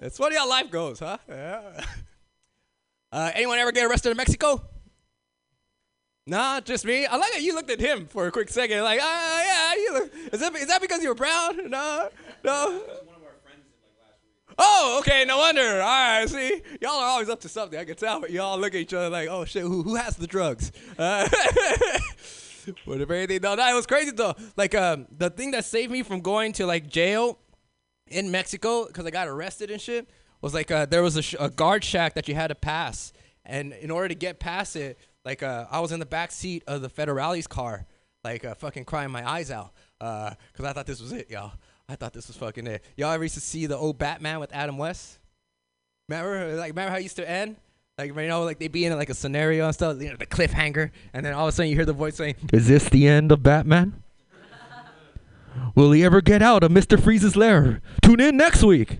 It's 0.00 0.18
funny 0.18 0.36
how 0.36 0.48
life 0.48 0.70
goes, 0.70 0.98
huh? 0.98 1.18
Yeah. 1.28 1.84
Uh, 3.12 3.30
anyone 3.34 3.56
ever 3.60 3.70
get 3.70 3.86
arrested 3.86 4.10
in 4.10 4.16
Mexico? 4.16 4.60
Nah, 6.26 6.60
just 6.60 6.84
me. 6.84 7.06
I 7.06 7.16
like 7.16 7.32
how 7.32 7.38
you 7.38 7.54
looked 7.54 7.70
at 7.70 7.78
him 7.78 8.06
for 8.06 8.26
a 8.26 8.32
quick 8.32 8.48
second, 8.48 8.82
like, 8.82 8.98
ah, 9.00 9.42
yeah, 9.44 9.80
you 9.80 9.92
look. 9.92 10.12
Is 10.32 10.40
that 10.40 10.52
is 10.56 10.66
that 10.66 10.80
because 10.80 11.00
you 11.00 11.10
were 11.10 11.14
brown? 11.14 11.70
No, 11.70 12.08
no. 12.42 12.82
Oh, 14.58 14.96
okay, 15.00 15.24
no 15.24 15.38
wonder. 15.38 15.62
All 15.62 15.78
right, 15.78 16.28
see, 16.28 16.62
y'all 16.80 16.92
are 16.92 17.08
always 17.08 17.28
up 17.28 17.40
to 17.40 17.48
something. 17.48 17.78
I 17.78 17.84
can 17.84 17.96
tell. 17.96 18.20
But 18.20 18.30
y'all 18.30 18.58
look 18.58 18.74
at 18.74 18.80
each 18.80 18.94
other 18.94 19.10
like, 19.10 19.28
oh 19.28 19.44
shit, 19.44 19.62
who 19.62 19.82
who 19.82 19.96
has 19.96 20.16
the 20.16 20.26
drugs? 20.26 20.70
Uh, 20.98 21.28
but 22.86 23.00
if 23.00 23.10
anything, 23.10 23.40
no, 23.42 23.56
that 23.56 23.74
was 23.74 23.86
crazy 23.86 24.12
though. 24.12 24.34
Like, 24.56 24.74
um, 24.74 25.06
the 25.16 25.30
thing 25.30 25.52
that 25.52 25.64
saved 25.64 25.90
me 25.90 26.02
from 26.02 26.20
going 26.20 26.52
to 26.54 26.66
like 26.66 26.88
jail 26.88 27.38
in 28.08 28.30
Mexico 28.30 28.86
because 28.86 29.06
I 29.06 29.10
got 29.10 29.28
arrested 29.28 29.70
and 29.70 29.80
shit 29.80 30.08
was 30.40 30.54
like 30.54 30.70
uh, 30.70 30.86
there 30.86 31.02
was 31.02 31.16
a, 31.16 31.22
sh- 31.22 31.36
a 31.40 31.48
guard 31.48 31.82
shack 31.82 32.14
that 32.14 32.28
you 32.28 32.34
had 32.34 32.48
to 32.48 32.54
pass, 32.54 33.12
and 33.44 33.72
in 33.72 33.90
order 33.90 34.08
to 34.08 34.14
get 34.14 34.38
past 34.38 34.76
it, 34.76 34.98
like 35.24 35.42
uh, 35.42 35.66
I 35.70 35.80
was 35.80 35.90
in 35.90 36.00
the 36.00 36.06
back 36.06 36.30
seat 36.32 36.62
of 36.66 36.82
the 36.82 36.90
Federales 36.90 37.48
car, 37.48 37.86
like 38.22 38.44
uh, 38.44 38.54
fucking 38.54 38.84
crying 38.84 39.10
my 39.10 39.28
eyes 39.28 39.50
out, 39.50 39.72
uh, 40.00 40.34
cause 40.52 40.66
I 40.66 40.72
thought 40.72 40.86
this 40.86 41.00
was 41.00 41.12
it, 41.12 41.30
y'all. 41.30 41.52
I 41.88 41.96
thought 41.96 42.12
this 42.12 42.28
was 42.28 42.36
fucking 42.36 42.66
it. 42.66 42.82
Y'all 42.96 43.12
ever 43.12 43.24
used 43.24 43.34
to 43.34 43.40
see 43.40 43.66
the 43.66 43.76
old 43.76 43.98
Batman 43.98 44.40
with 44.40 44.52
Adam 44.54 44.78
West? 44.78 45.18
Remember, 46.08 46.54
like, 46.56 46.70
remember 46.70 46.90
how 46.90 46.98
it 46.98 47.02
used 47.02 47.16
to 47.16 47.28
end? 47.28 47.56
Like, 47.98 48.08
you 48.08 48.26
know, 48.26 48.42
like 48.42 48.58
they'd 48.58 48.72
be 48.72 48.84
in 48.84 48.96
like 48.96 49.10
a 49.10 49.14
scenario 49.14 49.66
and 49.66 49.74
stuff, 49.74 50.00
you 50.00 50.10
know, 50.10 50.16
the 50.16 50.26
cliffhanger, 50.26 50.90
and 51.12 51.24
then 51.24 51.32
all 51.32 51.46
of 51.46 51.50
a 51.50 51.52
sudden 51.52 51.70
you 51.70 51.76
hear 51.76 51.84
the 51.84 51.92
voice 51.92 52.16
saying, 52.16 52.34
Is 52.52 52.66
this 52.66 52.88
the 52.88 53.06
end 53.06 53.30
of 53.30 53.42
Batman? 53.42 54.02
Will 55.76 55.92
he 55.92 56.04
ever 56.04 56.20
get 56.20 56.42
out 56.42 56.64
of 56.64 56.72
Mr. 56.72 57.00
Freeze's 57.00 57.36
lair? 57.36 57.80
Tune 58.02 58.20
in 58.20 58.36
next 58.36 58.64
week. 58.64 58.98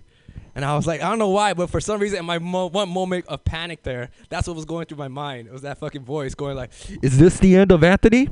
And 0.55 0.65
I 0.65 0.77
was 0.77 0.87
like, 0.87 1.03
I 1.03 1.09
don't 1.11 1.19
know 1.19 1.31
why, 1.31 1.53
but 1.53 1.69
for 1.69 1.81
some 1.81 2.01
reason, 2.01 2.21
in 2.21 2.25
my 2.25 2.39
mo- 2.39 2.69
one 2.69 2.89
moment 2.89 3.27
of 3.27 3.45
panic 3.45 3.83
there, 3.83 4.11
that's 4.29 4.47
what 4.47 4.55
was 4.55 4.65
going 4.65 4.87
through 4.87 4.99
my 4.99 5.09
mind. 5.09 5.49
It 5.49 5.53
was 5.53 5.63
that 5.63 5.79
fucking 5.79 6.05
voice 6.05 6.37
going 6.37 6.57
like, 6.57 6.71
Is 7.03 7.19
this 7.19 7.39
the 7.39 7.57
end 7.57 7.73
of 7.73 7.83
Anthony? 7.83 8.29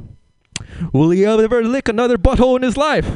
Will 0.92 1.10
he 1.10 1.24
ever 1.24 1.64
lick 1.64 1.88
another 1.88 2.16
butthole 2.16 2.56
in 2.56 2.62
his 2.62 2.76
life? 2.76 3.10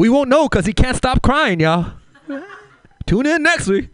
We 0.00 0.08
won't 0.08 0.30
know 0.30 0.48
because 0.48 0.64
he 0.64 0.72
can't 0.72 0.96
stop 0.96 1.20
crying, 1.20 1.60
y'all. 1.60 1.92
Tune 3.04 3.26
in 3.26 3.42
next 3.42 3.66
week. 3.66 3.90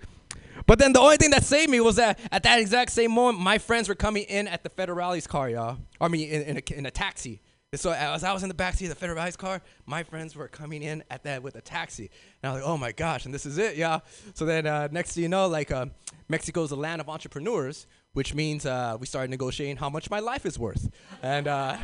But 0.65 0.79
then 0.79 0.93
the 0.93 1.01
only 1.01 1.17
thing 1.17 1.31
that 1.31 1.43
saved 1.43 1.69
me 1.69 1.81
was 1.81 1.97
that 1.97 2.21
at 2.31 2.45
that 2.45 2.61
exact 2.61 2.93
same 2.93 3.11
moment, 3.11 3.41
my 3.41 3.59
friends 3.59 3.89
were 3.89 3.97
coming 3.97 4.23
in 4.23 4.47
at 4.47 4.63
the 4.63 4.71
Federales 4.71 5.27
car, 5.27 5.51
y'all. 5.51 5.79
I 6.01 6.07
mean, 6.07 6.29
in, 6.29 6.43
in, 6.43 6.57
a, 6.59 6.79
in 6.79 6.87
a 6.87 6.93
taxi. 6.93 7.43
And 7.73 7.81
so 7.81 7.91
as 7.91 8.23
I 8.23 8.33
was 8.33 8.45
in 8.45 8.49
the 8.49 8.55
backseat 8.55 8.89
of 8.89 8.97
the 8.97 9.05
Federales 9.05 9.37
car, 9.37 9.61
my 9.85 10.05
friends 10.05 10.37
were 10.37 10.47
coming 10.47 10.85
in 10.85 11.03
at 11.11 11.25
that 11.25 11.43
with 11.43 11.57
a 11.57 11.61
taxi. 11.61 12.09
And 12.41 12.51
I 12.51 12.55
was 12.55 12.63
like, 12.63 12.71
oh 12.71 12.77
my 12.77 12.93
gosh, 12.93 13.25
and 13.25 13.35
this 13.35 13.45
is 13.45 13.59
it, 13.59 13.75
y'all. 13.75 14.03
So 14.35 14.47
then 14.47 14.65
uh, 14.65 14.87
next 14.93 15.15
thing 15.15 15.25
you 15.25 15.29
know, 15.29 15.49
like 15.49 15.73
uh, 15.73 15.87
Mexico 16.29 16.63
is 16.63 16.71
a 16.71 16.77
land 16.77 17.01
of 17.01 17.09
entrepreneurs, 17.09 17.89
which 18.13 18.33
means 18.33 18.65
uh, 18.65 18.97
we 19.01 19.07
started 19.07 19.31
negotiating 19.31 19.79
how 19.79 19.91
much 19.91 20.09
my 20.09 20.21
life 20.21 20.47
is 20.47 20.57
worth. 20.57 20.89
And 21.21 21.49
uh, 21.49 21.77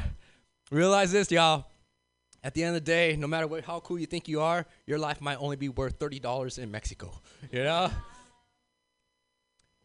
realize 0.71 1.11
this, 1.11 1.29
y'all. 1.33 1.72
At 2.45 2.55
the 2.55 2.65
end 2.65 2.77
of 2.77 2.85
the 2.85 2.91
day, 2.91 3.17
no 3.17 3.29
matter 3.29 3.47
what, 3.47 3.65
how 3.65 3.79
cool 3.81 3.99
you 3.99 4.07
think 4.07 4.27
you 4.27 4.41
are, 4.41 4.67
your 4.87 4.99
life 4.99 5.21
might 5.21 5.37
only 5.37 5.57
be 5.57 5.69
worth 5.69 5.99
$30 5.99 6.59
in 6.59 6.71
Mexico, 6.71 7.13
you 7.53 7.63
know? 7.63 7.91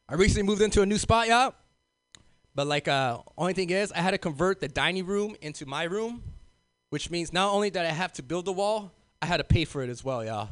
I 0.09 0.15
recently 0.15 0.47
moved 0.47 0.61
into 0.61 0.81
a 0.81 0.85
new 0.85 0.97
spot, 0.97 1.27
y'all. 1.27 1.53
But 2.55 2.65
like, 2.65 2.87
uh, 2.87 3.19
only 3.37 3.53
thing 3.53 3.69
is, 3.69 3.91
I 3.91 3.99
had 3.99 4.11
to 4.11 4.17
convert 4.17 4.59
the 4.59 4.67
dining 4.67 5.05
room 5.05 5.35
into 5.41 5.67
my 5.67 5.83
room, 5.83 6.23
which 6.89 7.11
means 7.11 7.31
not 7.31 7.53
only 7.53 7.69
did 7.69 7.83
I 7.83 7.91
have 7.91 8.13
to 8.13 8.23
build 8.23 8.45
the 8.45 8.53
wall, 8.53 8.91
I 9.21 9.27
had 9.27 9.37
to 9.37 9.43
pay 9.43 9.63
for 9.65 9.83
it 9.83 9.89
as 9.89 10.03
well, 10.03 10.25
y'all. 10.25 10.49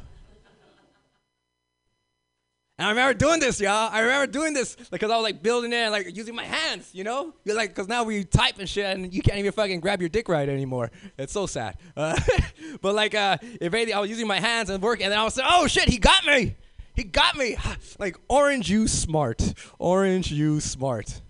And 2.78 2.86
I 2.86 2.90
remember 2.90 3.14
doing 3.14 3.40
this, 3.40 3.58
y'all. 3.58 3.88
I 3.90 4.00
remember 4.00 4.30
doing 4.30 4.52
this 4.52 4.76
because 4.90 5.10
I 5.10 5.16
was 5.16 5.22
like 5.22 5.42
building 5.42 5.72
it 5.72 5.76
and 5.76 5.92
like 5.92 6.14
using 6.14 6.34
my 6.34 6.44
hands, 6.44 6.90
you 6.92 7.04
know? 7.04 7.32
You're 7.44 7.56
like, 7.56 7.70
because 7.70 7.88
now 7.88 8.04
we 8.04 8.24
type 8.24 8.58
and 8.58 8.68
shit 8.68 8.84
and 8.84 9.14
you 9.14 9.22
can't 9.22 9.38
even 9.38 9.52
fucking 9.52 9.80
grab 9.80 10.00
your 10.00 10.10
dick 10.10 10.28
right 10.28 10.46
anymore. 10.46 10.90
It's 11.16 11.32
so 11.32 11.46
sad. 11.46 11.78
Uh, 11.96 12.20
but 12.82 12.94
like, 12.94 13.14
uh, 13.14 13.38
if 13.42 13.72
anything, 13.72 13.94
I 13.94 14.00
was 14.00 14.10
using 14.10 14.26
my 14.26 14.40
hands 14.40 14.68
and 14.68 14.82
working 14.82 15.04
and 15.04 15.12
then 15.12 15.18
I 15.18 15.24
was 15.24 15.38
like, 15.38 15.46
oh 15.50 15.66
shit, 15.66 15.88
he 15.88 15.96
got 15.96 16.26
me. 16.26 16.54
He 16.94 17.04
got 17.04 17.36
me. 17.36 17.56
Like, 17.98 18.18
orange, 18.28 18.68
you 18.68 18.88
smart. 18.88 19.54
Orange, 19.78 20.30
you 20.30 20.60
smart. 20.60 21.22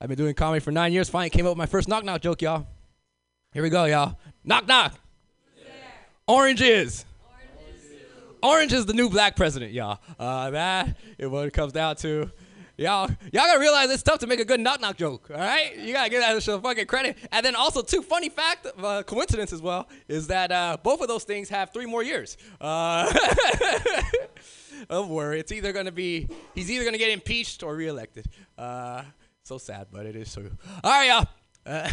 I've 0.00 0.08
been 0.08 0.16
doing 0.16 0.34
comedy 0.34 0.60
for 0.60 0.72
nine 0.72 0.94
years. 0.94 1.10
Finally 1.10 1.28
came 1.28 1.44
up 1.44 1.50
with 1.50 1.58
my 1.58 1.66
first 1.66 1.88
knock 1.88 2.04
knock 2.04 2.22
joke, 2.22 2.40
y'all. 2.40 2.66
Here 3.52 3.62
we 3.62 3.68
go, 3.68 3.84
y'all. 3.84 4.18
Knock 4.44 4.66
knock. 4.66 4.94
Orange 6.26 6.62
is. 6.62 7.04
Orange 8.42 8.72
is 8.72 8.86
the 8.86 8.92
new 8.92 9.08
black 9.08 9.36
president, 9.36 9.72
y'all. 9.72 10.00
Uh, 10.18 10.50
that 10.50 10.96
is 11.18 11.28
what 11.28 11.46
it 11.46 11.52
comes 11.52 11.72
down 11.72 11.96
to. 11.96 12.30
Y'all, 12.76 13.08
y'all 13.08 13.44
gotta 13.46 13.60
realize 13.60 13.90
it's 13.90 14.02
tough 14.02 14.18
to 14.18 14.26
make 14.26 14.40
a 14.40 14.44
good 14.44 14.58
knock 14.58 14.80
knock 14.80 14.96
joke. 14.96 15.30
All 15.30 15.36
right, 15.36 15.78
you 15.78 15.92
gotta 15.92 16.10
give 16.10 16.20
that 16.20 16.42
some 16.42 16.60
fucking 16.60 16.86
credit. 16.86 17.16
And 17.30 17.44
then 17.44 17.54
also, 17.54 17.82
two 17.82 18.02
funny 18.02 18.30
fact, 18.30 18.66
uh, 18.82 19.02
coincidence 19.04 19.52
as 19.52 19.62
well, 19.62 19.88
is 20.08 20.26
that 20.28 20.50
uh, 20.50 20.78
both 20.82 21.00
of 21.00 21.08
those 21.08 21.22
things 21.22 21.48
have 21.50 21.72
three 21.72 21.86
more 21.86 22.02
years. 22.02 22.36
Uh, 22.60 23.12
don't 24.90 25.10
worry, 25.10 25.38
it's 25.38 25.52
either 25.52 25.72
gonna 25.72 25.92
be 25.92 26.28
he's 26.54 26.70
either 26.70 26.84
gonna 26.84 26.98
get 26.98 27.10
impeached 27.10 27.62
or 27.62 27.76
reelected. 27.76 28.26
Uh, 28.58 29.02
so 29.44 29.58
sad, 29.58 29.88
but 29.92 30.06
it 30.06 30.16
is 30.16 30.32
true. 30.34 30.50
All 30.82 30.90
right, 30.90 31.08
y'all. 31.08 31.26
Uh, 31.64 31.88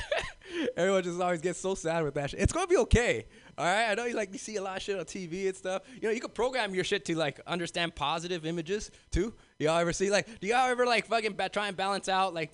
everyone 0.76 1.02
just 1.02 1.20
always 1.20 1.40
gets 1.40 1.60
so 1.60 1.74
sad 1.74 2.02
with 2.02 2.14
that 2.14 2.30
shit. 2.30 2.40
It's 2.40 2.52
gonna 2.52 2.66
be 2.66 2.78
okay. 2.78 3.26
All 3.58 3.64
right, 3.64 3.90
I 3.90 3.94
know 3.94 4.04
you 4.04 4.14
like 4.14 4.32
you 4.32 4.38
see 4.38 4.54
a 4.54 4.62
lot 4.62 4.76
of 4.76 4.82
shit 4.84 4.96
on 4.96 5.04
TV 5.04 5.48
and 5.48 5.56
stuff. 5.56 5.82
You 6.00 6.08
know, 6.08 6.14
you 6.14 6.20
can 6.20 6.30
program 6.30 6.76
your 6.76 6.84
shit 6.84 7.04
to 7.06 7.16
like 7.16 7.40
understand 7.44 7.96
positive 7.96 8.46
images 8.46 8.92
too. 9.10 9.34
Y'all 9.58 9.78
ever 9.78 9.92
see 9.92 10.10
like? 10.10 10.28
Do 10.38 10.46
y'all 10.46 10.68
ever 10.68 10.86
like 10.86 11.06
fucking 11.06 11.32
ba- 11.32 11.48
try 11.48 11.66
and 11.66 11.76
balance 11.76 12.08
out 12.08 12.34
like 12.34 12.52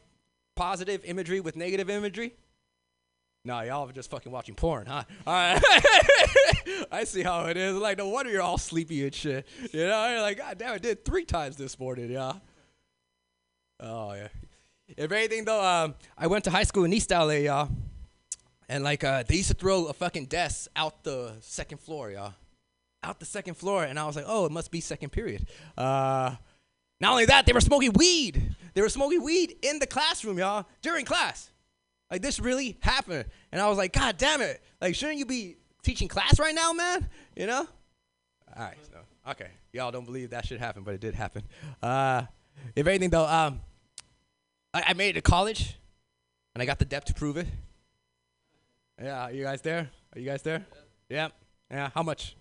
positive 0.56 1.04
imagery 1.04 1.40
with 1.40 1.56
negative 1.56 1.90
imagery? 1.90 2.34
No, 3.44 3.60
y'all 3.60 3.86
are 3.86 3.92
just 3.92 4.10
fucking 4.10 4.32
watching 4.32 4.54
porn, 4.54 4.86
huh? 4.86 5.02
All 5.26 5.34
right. 5.34 5.62
I 6.90 7.04
see 7.04 7.22
how 7.22 7.44
it 7.44 7.58
is. 7.58 7.74
Like, 7.76 7.98
no 7.98 8.08
wonder 8.08 8.32
you're 8.32 8.40
all 8.40 8.56
sleepy 8.56 9.04
and 9.04 9.14
shit. 9.14 9.46
You 9.70 9.86
know, 9.86 10.08
you're 10.08 10.22
like, 10.22 10.38
God 10.38 10.56
damn, 10.56 10.72
I 10.72 10.78
did 10.78 11.04
three 11.04 11.26
times 11.26 11.56
this 11.56 11.78
morning, 11.78 12.10
yeah. 12.10 12.32
Oh, 13.80 14.14
yeah. 14.14 14.28
If 14.96 15.12
anything, 15.12 15.44
though, 15.44 15.62
um, 15.62 15.94
I 16.16 16.26
went 16.26 16.44
to 16.44 16.50
high 16.50 16.62
school 16.62 16.84
in 16.84 16.92
East 16.94 17.10
LA, 17.10 17.32
y'all. 17.32 17.68
And, 18.74 18.82
like, 18.82 19.04
uh, 19.04 19.22
they 19.22 19.36
used 19.36 19.50
to 19.50 19.54
throw 19.54 19.84
a 19.84 19.92
fucking 19.92 20.24
desk 20.24 20.68
out 20.74 21.04
the 21.04 21.34
second 21.38 21.78
floor, 21.78 22.10
y'all. 22.10 22.34
Out 23.04 23.20
the 23.20 23.24
second 23.24 23.54
floor. 23.54 23.84
And 23.84 24.00
I 24.00 24.04
was 24.04 24.16
like, 24.16 24.24
oh, 24.26 24.46
it 24.46 24.50
must 24.50 24.72
be 24.72 24.80
second 24.80 25.10
period. 25.10 25.46
Uh, 25.78 26.34
not 26.98 27.12
only 27.12 27.26
that, 27.26 27.46
they 27.46 27.52
were 27.52 27.60
smoking 27.60 27.92
weed. 27.92 28.56
They 28.74 28.82
were 28.82 28.88
smoking 28.88 29.22
weed 29.22 29.54
in 29.62 29.78
the 29.78 29.86
classroom, 29.86 30.38
y'all, 30.38 30.66
during 30.82 31.04
class. 31.04 31.52
Like 32.10 32.20
this 32.20 32.40
really 32.40 32.76
happened. 32.80 33.26
And 33.52 33.60
I 33.60 33.68
was 33.68 33.78
like, 33.78 33.92
God 33.92 34.16
damn 34.18 34.40
it. 34.40 34.60
Like, 34.80 34.96
shouldn't 34.96 35.18
you 35.18 35.26
be 35.26 35.56
teaching 35.84 36.08
class 36.08 36.40
right 36.40 36.52
now, 36.52 36.72
man? 36.72 37.08
You 37.36 37.46
know? 37.46 37.68
All 38.56 38.64
right. 38.64 38.76
So, 38.90 39.30
okay. 39.30 39.50
Y'all 39.72 39.92
don't 39.92 40.04
believe 40.04 40.30
that 40.30 40.46
should 40.46 40.58
happen, 40.58 40.82
but 40.82 40.94
it 40.94 41.00
did 41.00 41.14
happen. 41.14 41.44
Uh, 41.80 42.22
if 42.74 42.88
anything, 42.88 43.10
though, 43.10 43.24
um, 43.24 43.60
I, 44.72 44.82
I 44.88 44.92
made 44.94 45.10
it 45.10 45.12
to 45.12 45.22
college, 45.22 45.78
and 46.56 46.62
I 46.62 46.66
got 46.66 46.80
the 46.80 46.84
depth 46.84 47.06
to 47.06 47.14
prove 47.14 47.36
it. 47.36 47.46
Yeah, 49.02 49.24
are 49.24 49.32
you 49.32 49.44
guys 49.44 49.60
there? 49.60 49.90
Are 50.14 50.18
you 50.18 50.26
guys 50.26 50.42
there? 50.42 50.64
Yeah. 51.08 51.28
Yeah. 51.70 51.90
How 51.94 52.02
much? 52.02 52.36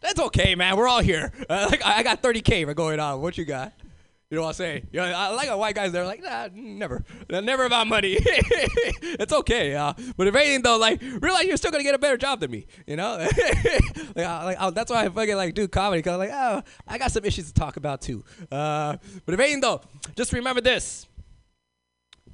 That's 0.00 0.20
okay, 0.20 0.54
man. 0.54 0.76
We're 0.76 0.88
all 0.88 1.02
here. 1.02 1.32
Uh, 1.48 1.66
like 1.70 1.84
I 1.84 1.98
I 1.98 2.02
got 2.02 2.22
30k 2.22 2.64
for 2.66 2.74
going 2.74 3.00
on. 3.00 3.20
What 3.20 3.36
you 3.38 3.44
got? 3.44 3.72
You 4.30 4.36
know 4.36 4.42
what 4.42 4.48
I'm 4.48 4.54
saying? 4.54 4.88
You 4.92 5.00
know, 5.00 5.06
I 5.06 5.28
like 5.30 5.48
how 5.48 5.56
white 5.56 5.74
guys. 5.74 5.90
They're 5.90 6.04
like, 6.04 6.22
nah, 6.22 6.48
never, 6.52 7.02
never 7.30 7.64
about 7.64 7.86
money. 7.86 8.18
it's 8.20 9.32
okay. 9.32 9.74
Uh, 9.74 9.94
but 10.18 10.26
if 10.26 10.34
anything, 10.34 10.60
though, 10.60 10.76
like 10.76 11.00
realize 11.00 11.44
you're 11.44 11.56
still 11.56 11.70
gonna 11.70 11.82
get 11.82 11.94
a 11.94 11.98
better 11.98 12.18
job 12.18 12.40
than 12.40 12.50
me. 12.50 12.66
You 12.86 12.96
know, 12.96 13.16
like, 14.14 14.26
I, 14.26 14.44
like 14.44 14.60
I, 14.60 14.68
that's 14.70 14.90
why 14.90 15.06
I 15.06 15.08
fucking 15.08 15.34
like 15.34 15.54
do 15.54 15.66
comedy. 15.66 16.02
Cause 16.02 16.12
I'm 16.12 16.18
like, 16.18 16.30
oh, 16.30 16.62
I 16.86 16.98
got 16.98 17.10
some 17.10 17.24
issues 17.24 17.46
to 17.46 17.54
talk 17.54 17.78
about 17.78 18.02
too. 18.02 18.22
Uh, 18.52 18.98
but 19.24 19.32
if 19.32 19.40
anything, 19.40 19.62
though, 19.62 19.80
just 20.14 20.34
remember 20.34 20.60
this: 20.60 21.06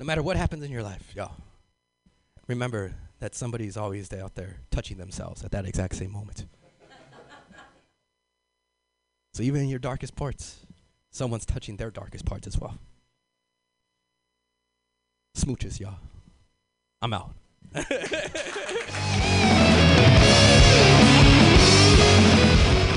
no 0.01 0.05
matter 0.05 0.23
what 0.23 0.37
happens 0.37 0.65
in 0.65 0.73
your 0.73 0.83
life, 0.83 1.13
y'all, 1.15 1.37
remember 2.47 2.95
that 3.21 3.35
somebody's 3.35 3.77
always 3.77 4.13
out 4.13 4.35
there 4.35 4.59
touching 4.71 4.99
themselves 4.99 5.43
at 5.45 5.51
that 5.53 5.67
exact 5.67 5.95
same 5.97 6.13
moment. 6.13 6.47
So 9.33 9.43
even 9.43 9.63
in 9.63 9.69
your 9.69 9.81
darkest 9.81 10.15
parts, 10.15 10.61
someone's 11.11 11.45
touching 11.45 11.77
their 11.77 11.91
darkest 11.91 12.25
parts 12.25 12.47
as 12.47 12.59
well. 12.59 12.79
Smooches, 15.37 15.81
y'all. 15.81 15.97
I'm 17.03 17.13
out. 17.13 17.35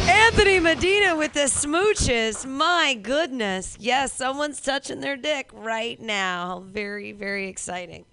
Anthony 0.08 0.60
Medina 0.60 1.16
with 1.16 1.34
the 1.34 1.48
smooches. 1.50 2.46
My 2.46 2.94
goodness. 3.02 3.76
Yes, 3.80 4.14
someone's 4.14 4.62
touching 4.62 5.00
their 5.00 5.18
dick 5.18 5.50
right 5.52 6.00
now. 6.00 6.64
Very, 6.68 7.14
very 7.14 7.48
exciting. 7.48 8.06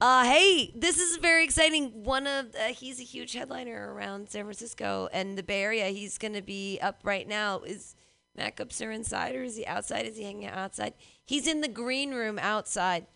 Uh, 0.00 0.24
hey, 0.24 0.72
this 0.74 0.98
is 0.98 1.18
very 1.18 1.44
exciting. 1.44 2.04
One 2.04 2.26
of 2.26 2.54
uh, 2.54 2.68
he's 2.68 2.98
a 3.00 3.04
huge 3.04 3.34
headliner 3.34 3.92
around 3.92 4.30
San 4.30 4.44
Francisco 4.44 5.10
and 5.12 5.36
the 5.36 5.42
Bay 5.42 5.62
Area. 5.62 5.88
He's 5.88 6.16
going 6.16 6.32
to 6.32 6.40
be 6.40 6.78
up 6.80 7.00
right 7.04 7.28
now. 7.28 7.60
Is 7.60 7.94
Matt 8.34 8.56
Gubser 8.56 8.94
inside 8.94 9.34
or 9.34 9.42
is 9.42 9.56
he 9.56 9.66
outside? 9.66 10.06
Is 10.06 10.16
he 10.16 10.24
hanging 10.24 10.46
out 10.46 10.56
outside? 10.56 10.94
He's 11.26 11.46
in 11.46 11.60
the 11.60 11.68
green 11.68 12.14
room 12.14 12.38
outside. 12.38 13.08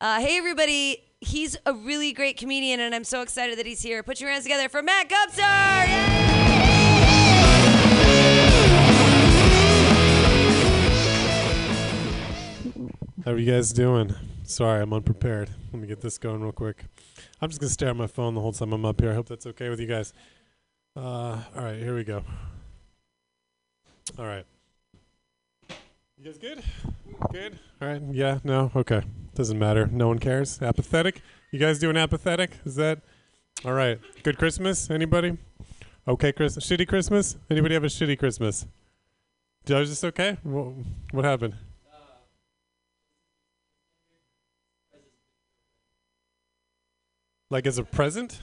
Uh, 0.00 0.20
hey, 0.20 0.38
everybody. 0.38 1.02
He's 1.20 1.56
a 1.66 1.74
really 1.74 2.12
great 2.12 2.36
comedian, 2.36 2.78
and 2.78 2.94
I'm 2.94 3.04
so 3.04 3.22
excited 3.22 3.58
that 3.58 3.66
he's 3.66 3.82
here. 3.82 4.04
Put 4.04 4.20
your 4.20 4.30
hands 4.30 4.44
together 4.44 4.68
for 4.68 4.80
Matt 4.80 5.08
Gubser. 5.08 5.88
Yay! 7.98 8.62
How 13.24 13.32
are 13.32 13.38
you 13.38 13.52
guys 13.52 13.72
doing? 13.72 14.14
Sorry, 14.52 14.82
I'm 14.82 14.92
unprepared. 14.92 15.48
Let 15.72 15.80
me 15.80 15.88
get 15.88 16.02
this 16.02 16.18
going 16.18 16.42
real 16.42 16.52
quick. 16.52 16.84
I'm 17.40 17.48
just 17.48 17.58
gonna 17.58 17.70
stare 17.70 17.88
at 17.88 17.96
my 17.96 18.06
phone 18.06 18.34
the 18.34 18.42
whole 18.42 18.52
time 18.52 18.74
I'm 18.74 18.84
up 18.84 19.00
here. 19.00 19.10
I 19.10 19.14
hope 19.14 19.26
that's 19.26 19.46
okay 19.46 19.70
with 19.70 19.80
you 19.80 19.86
guys. 19.86 20.12
Uh, 20.94 21.40
all 21.56 21.64
right, 21.64 21.78
here 21.78 21.94
we 21.94 22.04
go. 22.04 22.22
All 24.18 24.26
right. 24.26 24.44
You 26.18 26.24
guys 26.26 26.36
good? 26.36 26.62
Good. 27.32 27.58
All 27.80 27.88
right. 27.88 28.02
Yeah. 28.12 28.40
No. 28.44 28.70
Okay. 28.76 29.00
Doesn't 29.34 29.58
matter. 29.58 29.86
No 29.86 30.08
one 30.08 30.18
cares. 30.18 30.60
Apathetic. 30.60 31.22
You 31.50 31.58
guys 31.58 31.78
doing 31.78 31.96
apathetic? 31.96 32.50
Is 32.66 32.74
that 32.74 33.00
all 33.64 33.72
right? 33.72 33.98
Good 34.22 34.36
Christmas. 34.36 34.90
Anybody? 34.90 35.38
Okay. 36.06 36.30
Chris. 36.30 36.58
Shitty 36.58 36.86
Christmas. 36.86 37.36
Anybody 37.50 37.72
have 37.72 37.84
a 37.84 37.88
shitty 37.88 38.18
Christmas? 38.18 38.66
Did 39.64 39.78
I 39.78 39.84
just 39.84 40.04
okay? 40.04 40.36
What 40.42 41.24
happened? 41.24 41.54
Like 47.52 47.66
as 47.66 47.76
a 47.76 47.84
present? 47.84 48.40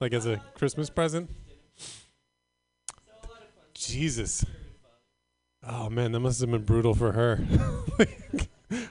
Like 0.00 0.14
as 0.14 0.24
a 0.24 0.38
Christmas 0.54 0.88
present? 0.88 1.28
Jesus. 3.74 4.42
Oh 5.62 5.90
man, 5.90 6.12
that 6.12 6.20
must 6.20 6.40
have 6.40 6.50
been 6.50 6.64
brutal 6.64 6.94
for 6.94 7.12
her. 7.12 7.44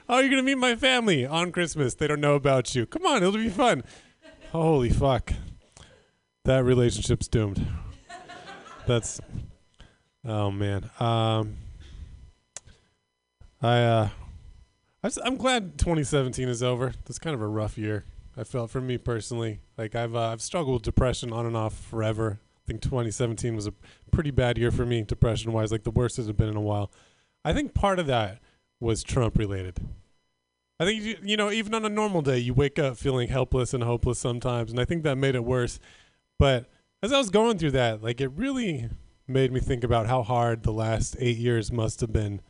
oh, 0.08 0.20
you're 0.20 0.30
gonna 0.30 0.44
meet 0.44 0.58
my 0.58 0.76
family 0.76 1.26
on 1.26 1.50
Christmas. 1.50 1.94
They 1.94 2.06
don't 2.06 2.20
know 2.20 2.36
about 2.36 2.76
you. 2.76 2.86
Come 2.86 3.04
on, 3.04 3.16
it'll 3.16 3.32
be 3.32 3.48
fun. 3.48 3.82
Holy 4.52 4.90
fuck. 4.90 5.32
That 6.44 6.62
relationship's 6.62 7.26
doomed. 7.26 7.66
That's 8.86 9.20
oh 10.24 10.52
man. 10.52 10.88
Um 11.00 11.56
I 13.60 13.82
uh 13.82 14.08
I'm 15.24 15.36
glad 15.36 15.78
2017 15.78 16.48
is 16.48 16.62
over. 16.62 16.92
That's 17.06 17.18
kind 17.18 17.34
of 17.34 17.42
a 17.42 17.48
rough 17.48 17.76
year. 17.76 18.04
I 18.40 18.44
felt 18.44 18.70
for 18.70 18.80
me 18.80 18.96
personally. 18.96 19.60
Like 19.76 19.94
I've 19.94 20.16
uh, 20.16 20.28
I've 20.28 20.40
struggled 20.40 20.74
with 20.74 20.82
depression 20.82 21.30
on 21.30 21.44
and 21.44 21.54
off 21.54 21.78
forever. 21.78 22.40
I 22.56 22.60
think 22.66 22.80
2017 22.80 23.54
was 23.54 23.66
a 23.66 23.74
pretty 24.10 24.30
bad 24.30 24.56
year 24.56 24.70
for 24.70 24.86
me, 24.86 25.02
depression 25.02 25.52
wise. 25.52 25.70
Like 25.70 25.82
the 25.82 25.90
worst 25.90 26.18
it's 26.18 26.32
been 26.32 26.48
in 26.48 26.56
a 26.56 26.62
while. 26.62 26.90
I 27.44 27.52
think 27.52 27.74
part 27.74 27.98
of 27.98 28.06
that 28.06 28.40
was 28.80 29.02
Trump 29.02 29.36
related. 29.36 29.80
I 30.78 30.86
think 30.86 31.02
you, 31.02 31.16
you 31.22 31.36
know 31.36 31.50
even 31.50 31.74
on 31.74 31.84
a 31.84 31.90
normal 31.90 32.22
day 32.22 32.38
you 32.38 32.54
wake 32.54 32.78
up 32.78 32.96
feeling 32.96 33.28
helpless 33.28 33.74
and 33.74 33.84
hopeless 33.84 34.18
sometimes, 34.18 34.70
and 34.70 34.80
I 34.80 34.86
think 34.86 35.02
that 35.02 35.16
made 35.16 35.34
it 35.34 35.44
worse. 35.44 35.78
But 36.38 36.70
as 37.02 37.12
I 37.12 37.18
was 37.18 37.28
going 37.28 37.58
through 37.58 37.72
that, 37.72 38.02
like 38.02 38.22
it 38.22 38.28
really 38.28 38.88
made 39.28 39.52
me 39.52 39.60
think 39.60 39.84
about 39.84 40.06
how 40.06 40.22
hard 40.22 40.62
the 40.62 40.72
last 40.72 41.14
eight 41.18 41.36
years 41.36 41.70
must 41.70 42.00
have 42.00 42.12
been 42.12 42.40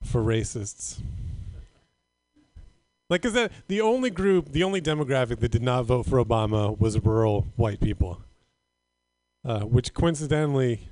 for 0.00 0.22
racists. 0.22 1.00
Like, 3.10 3.24
is 3.24 3.34
that 3.34 3.52
the 3.68 3.80
only 3.80 4.10
group, 4.10 4.50
the 4.50 4.62
only 4.62 4.80
demographic 4.80 5.40
that 5.40 5.50
did 5.50 5.62
not 5.62 5.84
vote 5.84 6.06
for 6.06 6.24
Obama 6.24 6.78
was 6.78 6.98
rural 6.98 7.46
white 7.56 7.80
people? 7.80 8.22
Uh, 9.44 9.60
which 9.60 9.92
coincidentally, 9.92 10.88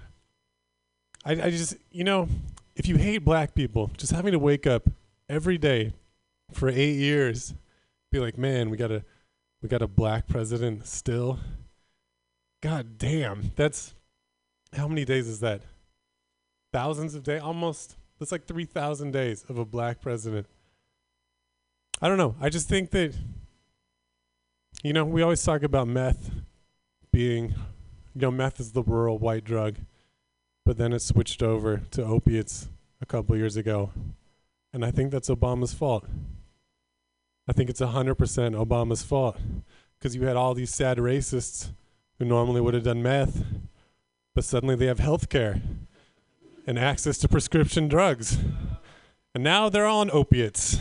I, 1.25 1.33
I 1.33 1.51
just, 1.51 1.77
you 1.91 2.05
know, 2.05 2.29
if 2.77 2.87
you 2.87 2.97
hate 2.97 3.19
black 3.19 3.55
people, 3.55 3.91
just 3.97 4.13
having 4.13 4.33
to 4.33 4.39
wake 4.39 4.67
up 4.67 4.91
every 5.29 5.57
day 5.57 5.95
for 6.53 6.69
eight 6.69 6.97
years, 6.97 7.55
be 8.11 8.19
like, 8.19 8.37
man, 8.37 8.69
we 8.69 8.77
got 8.77 8.91
a, 8.91 9.03
we 9.63 9.69
got 9.71 9.81
a 9.81 9.89
black 9.89 10.29
president 10.29 10.87
still. 10.87 11.39
God 12.63 12.99
damn, 12.99 13.53
that's 13.57 13.95
how 14.75 14.87
many 14.87 15.07
days 15.07 15.27
is 15.27 15.41
that? 15.41 15.63
Thousands 16.73 17.15
of 17.15 17.23
days, 17.23 17.41
almost. 17.41 17.97
That's 18.19 18.33
like 18.33 18.47
three 18.47 18.67
thousand 18.67 19.13
days 19.13 19.45
of 19.49 19.59
a 19.59 19.65
black 19.65 20.01
president. 20.01 20.47
I 22.05 22.09
don't 22.09 22.19
know. 22.19 22.35
I 22.41 22.49
just 22.49 22.69
think 22.69 22.91
that, 22.91 23.15
you 24.83 24.93
know, 24.93 25.05
we 25.05 25.23
always 25.23 25.41
talk 25.41 25.63
about 25.63 25.87
meth 25.87 26.33
being, 27.13 27.51
you 28.13 28.21
know, 28.21 28.33
meth 28.33 28.59
is 28.59 28.73
the 28.73 28.83
rural 28.83 29.21
white 29.21 29.45
drug, 29.45 29.77
but 30.67 30.79
then 30.79 30.93
it 30.93 30.99
switched 30.99 31.45
over 31.45 31.83
to 31.93 32.03
opiates 32.03 32.69
a 33.01 33.07
couple 33.07 33.37
years 33.37 33.57
ago. 33.57 33.93
And 34.73 34.85
I 34.85 34.91
think 34.91 35.13
that's 35.13 35.31
Obama's 35.31 35.75
fault. 35.75 36.05
I 37.47 37.53
think 37.53 37.71
it's 37.71 37.81
100% 37.81 38.17
Obama's 38.17 39.05
fault 39.05 39.37
because 39.97 40.17
you 40.17 40.27
had 40.27 40.35
all 40.35 40.55
these 40.55 40.75
sad 40.75 40.99
racists 40.99 41.69
who 42.19 42.25
normally 42.25 42.61
would 42.61 42.75
have 42.75 42.83
done 42.83 43.01
meth, 43.01 43.45
but 44.35 44.43
suddenly 44.43 44.75
they 44.75 44.87
have 44.87 44.99
health 44.99 45.29
care 45.29 45.63
and 46.67 46.81
access 46.81 47.17
to 47.19 47.29
prescription 47.29 47.87
drugs. 47.87 48.39
And 49.37 49.45
now 49.45 49.69
they're 49.69 49.87
on 49.87 50.11
opiates. 50.11 50.81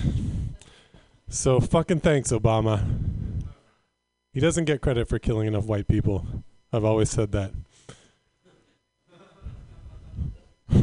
So 1.31 1.61
fucking 1.61 2.01
thanks, 2.01 2.33
Obama. 2.33 2.83
He 4.33 4.41
doesn't 4.41 4.65
get 4.65 4.81
credit 4.81 5.07
for 5.07 5.17
killing 5.17 5.47
enough 5.47 5.65
white 5.65 5.87
people. 5.87 6.27
I've 6.73 6.83
always 6.83 7.09
said 7.09 7.31
that. 7.31 7.53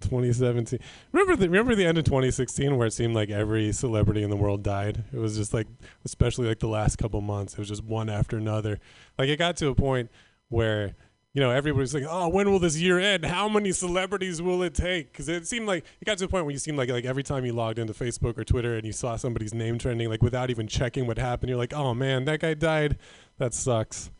2017. 0.00 0.78
Remember 1.10 1.34
the 1.34 1.50
remember 1.50 1.74
the 1.74 1.84
end 1.84 1.98
of 1.98 2.04
2016 2.04 2.76
where 2.76 2.86
it 2.86 2.92
seemed 2.92 3.16
like 3.16 3.28
every 3.28 3.72
celebrity 3.72 4.22
in 4.22 4.30
the 4.30 4.36
world 4.36 4.62
died. 4.62 5.02
It 5.12 5.18
was 5.18 5.36
just 5.36 5.52
like, 5.52 5.66
especially 6.04 6.46
like 6.46 6.60
the 6.60 6.68
last 6.68 6.94
couple 6.96 7.20
months, 7.20 7.54
it 7.54 7.58
was 7.58 7.68
just 7.68 7.82
one 7.82 8.08
after 8.08 8.36
another. 8.36 8.78
Like 9.18 9.30
it 9.30 9.36
got 9.36 9.56
to 9.56 9.66
a 9.66 9.74
point 9.74 10.12
where 10.48 10.94
you 11.34 11.42
know 11.42 11.50
everybody's 11.50 11.94
like, 11.94 12.04
oh, 12.08 12.28
when 12.28 12.50
will 12.50 12.58
this 12.58 12.80
year 12.80 12.98
end? 12.98 13.24
How 13.24 13.48
many 13.48 13.72
celebrities 13.72 14.40
will 14.40 14.62
it 14.62 14.74
take? 14.74 15.12
Because 15.12 15.28
it 15.28 15.46
seemed 15.46 15.66
like 15.66 15.84
it 16.00 16.04
got 16.04 16.18
to 16.18 16.24
a 16.24 16.28
point 16.28 16.44
where 16.44 16.52
you 16.52 16.58
seemed 16.58 16.78
like 16.78 16.90
like 16.90 17.04
every 17.04 17.22
time 17.22 17.44
you 17.44 17.52
logged 17.52 17.78
into 17.78 17.92
Facebook 17.92 18.38
or 18.38 18.44
Twitter 18.44 18.74
and 18.74 18.86
you 18.86 18.92
saw 18.92 19.16
somebody's 19.16 19.54
name 19.54 19.78
trending, 19.78 20.08
like 20.08 20.22
without 20.22 20.50
even 20.50 20.66
checking 20.66 21.06
what 21.06 21.18
happened, 21.18 21.50
you're 21.50 21.58
like, 21.58 21.74
oh 21.74 21.94
man, 21.94 22.24
that 22.24 22.40
guy 22.40 22.54
died. 22.54 22.98
That 23.38 23.54
sucks. 23.54 24.10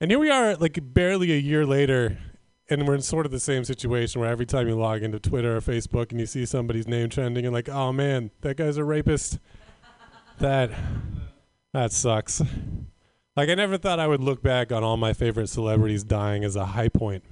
And 0.00 0.10
here 0.10 0.18
we 0.18 0.30
are, 0.30 0.56
like 0.56 0.78
barely 0.94 1.30
a 1.32 1.36
year 1.36 1.66
later, 1.66 2.16
and 2.70 2.88
we're 2.88 2.94
in 2.94 3.02
sort 3.02 3.26
of 3.26 3.32
the 3.32 3.40
same 3.40 3.64
situation 3.64 4.20
where 4.20 4.30
every 4.30 4.46
time 4.46 4.66
you 4.66 4.74
log 4.74 5.02
into 5.02 5.18
Twitter 5.18 5.56
or 5.56 5.60
Facebook 5.60 6.10
and 6.10 6.18
you 6.18 6.26
see 6.26 6.46
somebody's 6.46 6.88
name 6.88 7.10
trending, 7.10 7.44
and 7.44 7.52
like, 7.52 7.68
oh 7.68 7.92
man, 7.92 8.30
that 8.40 8.56
guy's 8.56 8.78
a 8.78 8.84
rapist. 8.84 9.38
that 10.38 10.70
that 11.74 11.92
sucks. 11.92 12.40
Like 13.36 13.48
I 13.48 13.54
never 13.54 13.78
thought 13.78 14.00
I 14.00 14.06
would 14.06 14.20
look 14.20 14.42
back 14.42 14.72
on 14.72 14.82
all 14.82 14.96
my 14.96 15.12
favorite 15.12 15.48
celebrities 15.48 16.02
dying 16.02 16.44
as 16.44 16.56
a 16.56 16.66
high 16.66 16.88
point. 16.88 17.24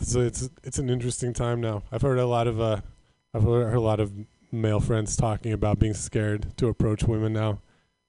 So 0.00 0.20
it's 0.20 0.48
it's 0.62 0.78
an 0.78 0.90
interesting 0.90 1.32
time 1.32 1.60
now. 1.60 1.82
I've 1.90 2.02
heard 2.02 2.18
a 2.18 2.26
lot 2.26 2.46
of 2.46 2.60
uh, 2.60 2.80
I've 3.34 3.42
heard 3.42 3.74
a 3.74 3.80
lot 3.80 4.00
of 4.00 4.12
male 4.50 4.80
friends 4.80 5.16
talking 5.16 5.52
about 5.52 5.78
being 5.78 5.94
scared 5.94 6.56
to 6.56 6.68
approach 6.68 7.02
women 7.04 7.32
now, 7.32 7.60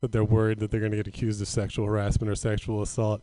that 0.01 0.11
they're 0.11 0.23
worried 0.23 0.59
that 0.59 0.71
they're 0.71 0.79
going 0.79 0.91
to 0.91 0.97
get 0.97 1.07
accused 1.07 1.41
of 1.41 1.47
sexual 1.47 1.85
harassment 1.85 2.29
or 2.29 2.35
sexual 2.35 2.81
assault. 2.81 3.21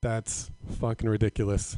That's 0.00 0.50
fucking 0.80 1.08
ridiculous. 1.08 1.76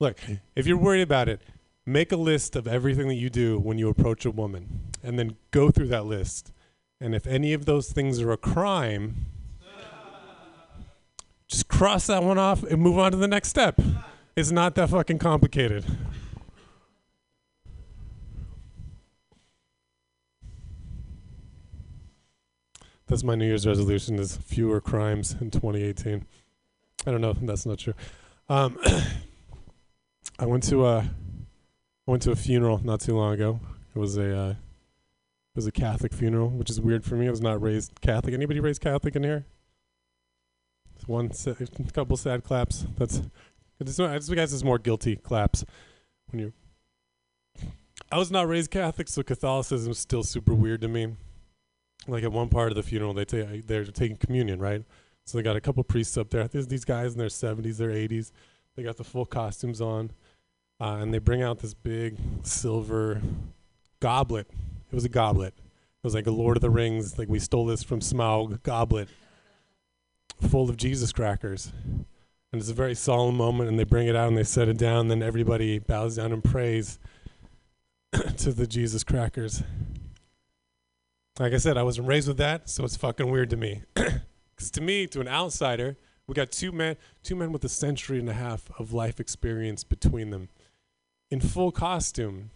Look, 0.00 0.18
if 0.56 0.66
you're 0.66 0.78
worried 0.78 1.02
about 1.02 1.28
it, 1.28 1.42
make 1.84 2.12
a 2.12 2.16
list 2.16 2.56
of 2.56 2.66
everything 2.66 3.08
that 3.08 3.14
you 3.14 3.30
do 3.30 3.58
when 3.58 3.78
you 3.78 3.88
approach 3.88 4.24
a 4.24 4.30
woman, 4.30 4.90
and 5.02 5.18
then 5.18 5.36
go 5.50 5.70
through 5.70 5.88
that 5.88 6.06
list. 6.06 6.52
And 7.00 7.14
if 7.14 7.26
any 7.26 7.52
of 7.52 7.64
those 7.64 7.90
things 7.90 8.20
are 8.20 8.30
a 8.30 8.36
crime, 8.36 9.26
just 11.48 11.68
cross 11.68 12.06
that 12.06 12.22
one 12.22 12.38
off 12.38 12.62
and 12.62 12.80
move 12.80 12.98
on 12.98 13.12
to 13.12 13.18
the 13.18 13.28
next 13.28 13.48
step. 13.48 13.80
It's 14.36 14.50
not 14.50 14.74
that 14.76 14.88
fucking 14.88 15.18
complicated. 15.18 15.84
That's 23.06 23.22
my 23.22 23.34
New 23.34 23.44
Year's 23.44 23.66
resolution: 23.66 24.18
is 24.18 24.36
fewer 24.38 24.80
crimes 24.80 25.36
in 25.38 25.50
2018. 25.50 26.24
I 27.06 27.10
don't 27.10 27.20
know. 27.20 27.34
That's 27.34 27.66
not 27.66 27.78
true. 27.78 27.92
Um, 28.48 28.78
I 30.38 30.46
went 30.46 30.62
to 30.70 30.86
a 30.86 31.10
I 32.06 32.10
went 32.10 32.22
to 32.24 32.32
a 32.32 32.36
funeral 32.36 32.80
not 32.82 33.00
too 33.00 33.16
long 33.16 33.34
ago. 33.34 33.60
It 33.94 33.98
was 33.98 34.16
a 34.16 34.36
uh, 34.36 34.50
it 34.50 35.56
was 35.56 35.66
a 35.66 35.72
Catholic 35.72 36.12
funeral, 36.12 36.48
which 36.48 36.70
is 36.70 36.80
weird 36.80 37.04
for 37.04 37.14
me. 37.14 37.26
I 37.26 37.30
was 37.30 37.42
not 37.42 37.60
raised 37.60 38.00
Catholic. 38.00 38.34
Anybody 38.34 38.60
raised 38.60 38.80
Catholic 38.80 39.14
in 39.14 39.22
here? 39.22 39.44
One, 41.06 41.32
sa- 41.32 41.54
a 41.60 41.92
couple 41.92 42.16
sad 42.16 42.44
claps. 42.44 42.86
That's 42.96 43.22
this 43.78 43.98
one, 43.98 44.12
this 44.12 44.28
guys 44.28 44.52
is 44.52 44.64
more 44.64 44.78
guilty 44.78 45.16
claps 45.16 45.64
when 46.30 46.40
you. 46.40 46.52
I 48.10 48.18
was 48.18 48.30
not 48.30 48.48
raised 48.48 48.70
Catholic, 48.70 49.08
so 49.08 49.22
Catholicism 49.22 49.92
is 49.92 49.98
still 49.98 50.22
super 50.22 50.54
weird 50.54 50.80
to 50.82 50.88
me. 50.88 51.16
Like 52.06 52.24
at 52.24 52.32
one 52.32 52.48
part 52.48 52.70
of 52.70 52.76
the 52.76 52.82
funeral, 52.82 53.14
they 53.14 53.24
take 53.24 53.66
they're 53.66 53.84
taking 53.84 54.16
communion, 54.16 54.60
right? 54.60 54.84
So 55.24 55.38
they 55.38 55.42
got 55.42 55.56
a 55.56 55.60
couple 55.60 55.82
priests 55.84 56.16
up 56.16 56.30
there. 56.30 56.46
There's 56.48 56.66
these 56.66 56.84
guys 56.84 57.12
in 57.12 57.18
their 57.18 57.28
70s, 57.28 57.76
their 57.76 57.90
80s. 57.90 58.32
They 58.74 58.82
got 58.82 58.96
the 58.96 59.04
full 59.04 59.24
costumes 59.24 59.80
on, 59.80 60.10
uh, 60.82 60.96
and 60.96 61.14
they 61.14 61.18
bring 61.18 61.42
out 61.42 61.60
this 61.60 61.74
big 61.74 62.16
silver 62.42 63.22
goblet. 64.00 64.48
It 64.90 64.94
was 64.94 65.04
a 65.04 65.08
goblet. 65.08 65.54
It 65.56 66.02
was 66.02 66.14
like 66.14 66.26
a 66.26 66.32
Lord 66.32 66.56
of 66.56 66.60
the 66.60 66.70
Rings, 66.70 67.16
like 67.18 67.28
we 67.28 67.38
stole 67.38 67.66
this 67.66 67.84
from 67.84 68.00
Smaug 68.00 68.60
goblet, 68.64 69.08
full 70.50 70.68
of 70.68 70.76
Jesus 70.76 71.12
crackers. 71.12 71.72
And 72.52 72.60
it's 72.60 72.68
a 72.68 72.74
very 72.74 72.96
solemn 72.96 73.36
moment, 73.36 73.70
and 73.70 73.78
they 73.78 73.84
bring 73.84 74.08
it 74.08 74.16
out 74.16 74.26
and 74.26 74.36
they 74.36 74.42
set 74.42 74.68
it 74.68 74.76
down. 74.76 75.02
And 75.02 75.10
then 75.12 75.22
everybody 75.22 75.78
bows 75.78 76.16
down 76.16 76.32
and 76.32 76.42
prays 76.42 76.98
to 78.38 78.52
the 78.52 78.66
Jesus 78.66 79.04
crackers. 79.04 79.62
Like 81.38 81.52
I 81.52 81.58
said, 81.58 81.78
I 81.78 81.84
wasn't 81.84 82.08
raised 82.08 82.26
with 82.26 82.38
that, 82.38 82.68
so 82.68 82.84
it's 82.84 82.96
fucking 82.96 83.30
weird 83.30 83.50
to 83.50 83.56
me. 83.56 83.82
Because 84.54 84.70
to 84.72 84.82
me, 84.82 85.06
to 85.06 85.20
an 85.22 85.28
outsider, 85.28 85.96
we 86.26 86.34
got 86.34 86.52
two 86.52 86.72
men, 86.72 86.96
two 87.22 87.34
men 87.34 87.52
with 87.52 87.64
a 87.64 87.70
century 87.70 88.18
and 88.18 88.28
a 88.28 88.34
half 88.34 88.70
of 88.78 88.92
life 88.92 89.18
experience 89.18 89.82
between 89.82 90.28
them, 90.28 90.50
in 91.32 91.40
full 91.40 91.72
costume, 91.72 92.50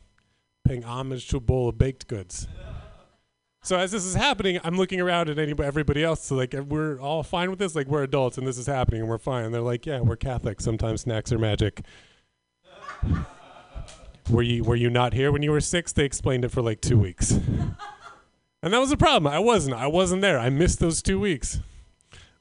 paying 0.63 0.83
homage 0.83 1.29
to 1.29 1.39
a 1.39 1.41
bowl 1.41 1.71
of 1.71 1.79
baked 1.79 2.07
goods. 2.07 2.47
So 3.63 3.79
as 3.79 3.91
this 3.91 4.05
is 4.05 4.15
happening, 4.15 4.61
I'm 4.63 4.77
looking 4.77 5.01
around 5.01 5.31
at 5.31 5.39
anybody, 5.39 5.67
everybody 5.67 6.05
else. 6.05 6.23
So 6.23 6.37
like 6.37 6.53
we're 6.53 7.01
all 7.01 7.23
fine 7.23 7.49
with 7.49 7.59
this. 7.59 7.75
Like 7.75 7.87
we're 7.87 8.03
adults 8.03 8.37
and 8.37 8.47
this 8.47 8.59
is 8.59 8.67
happening 8.67 9.01
and 9.01 9.09
we're 9.09 9.19
fine. 9.19 9.47
And 9.47 9.55
they're 9.55 9.63
like, 9.63 9.87
yeah, 9.87 10.01
we're 10.01 10.17
Catholic. 10.17 10.61
Sometimes 10.61 11.01
snacks 11.01 11.33
are 11.33 11.39
magic. 11.39 11.81
were 14.31 14.43
you 14.43 14.63
were 14.63 14.77
you 14.77 14.91
not 14.91 15.15
here 15.15 15.33
when 15.33 15.43
you 15.43 15.53
were 15.53 15.61
six? 15.61 15.93
They 15.93 16.05
explained 16.05 16.45
it 16.45 16.51
for 16.51 16.61
like 16.61 16.81
two 16.81 16.99
weeks, 16.99 17.31
and 18.63 18.73
that 18.73 18.79
was 18.79 18.93
a 18.93 18.97
problem. 18.97 19.33
I 19.33 19.39
wasn't. 19.39 19.75
I 19.75 19.87
wasn't 19.87 20.23
there. 20.23 20.39
I 20.39 20.51
missed 20.51 20.81
those 20.81 21.03
two 21.03 21.19
weeks. 21.19 21.61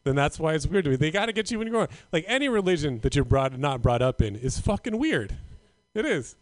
Then 0.04 0.16
that's 0.16 0.40
why 0.40 0.54
it's 0.54 0.68
weird 0.68 0.84
to 0.84 0.92
me. 0.92 0.96
They 0.98 1.12
got 1.12 1.26
to 1.28 1.34
get 1.34 1.50
you 1.50 1.58
when 1.58 1.68
you're 1.68 1.74
going. 1.74 1.88
Like 2.12 2.26
any 2.28 2.50
religion 2.50 3.00
that 3.00 3.16
you're 3.16 3.26
brought 3.26 3.58
not 3.58 3.82
brought 3.82 4.02
up 4.02 4.22
in 4.22 4.36
is 4.36 4.60
fucking 4.60 4.98
weird. 4.98 5.38
It 5.96 6.06
is. 6.06 6.36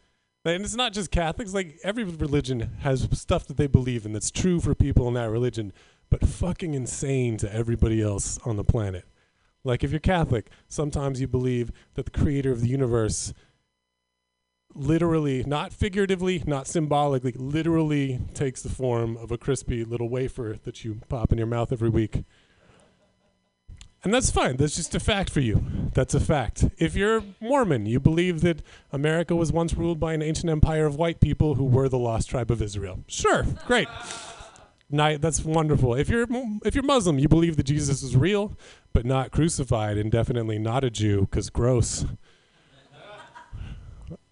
And 0.43 0.65
it's 0.65 0.75
not 0.75 0.91
just 0.91 1.11
Catholics. 1.11 1.53
Like 1.53 1.79
every 1.83 2.03
religion 2.03 2.71
has 2.79 3.07
stuff 3.13 3.45
that 3.47 3.55
they 3.55 3.67
believe 3.67 4.05
in 4.05 4.11
that's 4.11 4.31
true 4.31 4.59
for 4.59 4.75
people 4.75 5.07
in 5.07 5.13
that 5.13 5.29
religion, 5.29 5.71
but 6.09 6.27
fucking 6.27 6.73
insane 6.73 7.37
to 7.37 7.53
everybody 7.53 8.01
else 8.01 8.37
on 8.45 8.57
the 8.57 8.63
planet. 8.63 9.05
Like 9.63 9.83
if 9.83 9.91
you're 9.91 10.01
Catholic, 10.01 10.49
sometimes 10.67 11.21
you 11.21 11.27
believe 11.27 11.71
that 11.93 12.05
the 12.05 12.11
creator 12.11 12.51
of 12.51 12.59
the 12.59 12.67
universe 12.67 13.33
literally, 14.75 15.43
not 15.43 15.71
figuratively, 15.71 16.43
not 16.45 16.67
symbolically, 16.67 17.33
literally 17.37 18.19
takes 18.33 18.61
the 18.61 18.69
form 18.69 19.15
of 19.17 19.31
a 19.31 19.37
crispy 19.37 19.85
little 19.85 20.09
wafer 20.09 20.57
that 20.63 20.83
you 20.83 20.99
pop 21.07 21.31
in 21.31 21.37
your 21.37 21.47
mouth 21.47 21.71
every 21.71 21.89
week. 21.89 22.23
And 24.03 24.13
that's 24.13 24.29
fine. 24.29 24.57
That's 24.57 24.75
just 24.75 24.93
a 24.95 24.99
fact 24.99 25.29
for 25.29 25.39
you. 25.39 25.63
That's 25.93 26.13
a 26.13 26.19
fact. 26.19 26.65
If 26.77 26.93
you're 26.93 27.23
Mormon, 27.39 27.85
you 27.85 28.01
believe 28.01 28.41
that 28.41 28.61
America 28.91 29.33
was 29.33 29.53
once 29.53 29.73
ruled 29.75 29.97
by 29.97 30.13
an 30.13 30.21
ancient 30.21 30.49
empire 30.49 30.85
of 30.85 30.97
white 30.97 31.21
people 31.21 31.55
who 31.55 31.63
were 31.63 31.87
the 31.87 31.97
lost 31.97 32.29
tribe 32.29 32.51
of 32.51 32.61
Israel. 32.61 32.99
Sure, 33.07 33.45
great. 33.65 33.87
That's 34.89 35.45
wonderful. 35.45 35.95
If 35.95 36.09
you're 36.09 36.27
if 36.65 36.75
you're 36.75 36.83
Muslim, 36.83 37.17
you 37.17 37.29
believe 37.29 37.55
that 37.55 37.63
Jesus 37.63 38.03
is 38.03 38.17
real, 38.17 38.57
but 38.91 39.05
not 39.05 39.31
crucified, 39.31 39.97
and 39.97 40.11
definitely 40.11 40.59
not 40.59 40.83
a 40.83 40.89
Jew, 40.89 41.21
because 41.21 41.49
gross. 41.49 42.05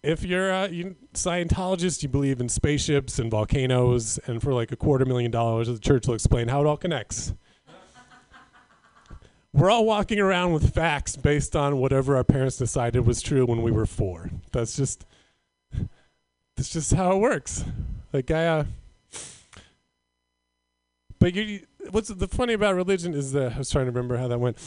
If 0.04 0.24
you're 0.24 0.52
a 0.52 0.68
Scientologist, 1.14 2.04
you 2.04 2.10
believe 2.10 2.42
in 2.42 2.50
spaceships 2.50 3.20
and 3.20 3.32
volcanoes, 3.32 4.20
and 4.26 4.42
for 4.42 4.54
like 4.54 4.72
a 4.72 4.76
quarter 4.76 5.06
million 5.06 5.32
dollars, 5.32 5.68
the 5.68 5.80
church 5.80 6.08
will 6.08 6.16
explain 6.16 6.50
how 6.50 6.60
it 6.62 6.68
all 6.68 6.78
connects 6.78 7.34
we're 9.54 9.70
all 9.70 9.86
walking 9.86 10.20
around 10.20 10.54
with 10.54 10.74
facts 10.74 11.16
based 11.16 11.56
on 11.56 11.78
whatever 11.78 12.16
our 12.16 12.24
parents 12.24 12.58
decided 12.58 13.06
was 13.06 13.22
true 13.22 13.46
when 13.46 13.62
we 13.62 13.72
were 13.72 13.86
four. 13.86 14.30
That's 14.52 14.76
just 14.76 15.06
that's 16.56 16.72
just 16.72 16.94
how 16.94 17.14
it 17.14 17.20
works. 17.20 17.64
Like 18.14 18.32
I 18.32 18.48
uh 18.48 18.64
but 21.20 21.36
you 21.36 21.66
what's 21.90 22.10
the 22.10 22.28
funny 22.28 22.54
about 22.54 22.76
religion 22.76 23.14
is 23.14 23.34
that 23.34 23.54
I 23.54 23.58
was 23.58 23.70
trying 23.70 23.86
to 23.86 23.92
remember 23.92 24.18
how 24.18 24.28
that 24.28 24.40
went. 24.40 24.58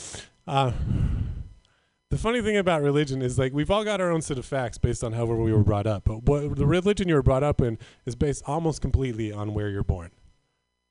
Uh 0.46 0.72
the 2.10 2.18
funny 2.18 2.42
thing 2.42 2.56
about 2.56 2.82
religion 2.82 3.22
is 3.22 3.38
like 3.38 3.52
we've 3.52 3.70
all 3.70 3.84
got 3.84 4.00
our 4.00 4.10
own 4.10 4.20
set 4.20 4.38
of 4.38 4.44
facts 4.44 4.78
based 4.78 5.02
on 5.02 5.14
however 5.14 5.36
we 5.36 5.52
were 5.52 5.64
brought 5.64 5.86
up. 5.86 6.04
But 6.04 6.24
what 6.24 6.56
the 6.56 6.66
religion 6.66 7.08
you 7.08 7.14
were 7.14 7.22
brought 7.22 7.42
up 7.42 7.60
in 7.60 7.78
is 8.04 8.14
based 8.14 8.42
almost 8.46 8.82
completely 8.82 9.32
on 9.32 9.54
where 9.54 9.68
you're 9.68 9.82
born. 9.82 10.10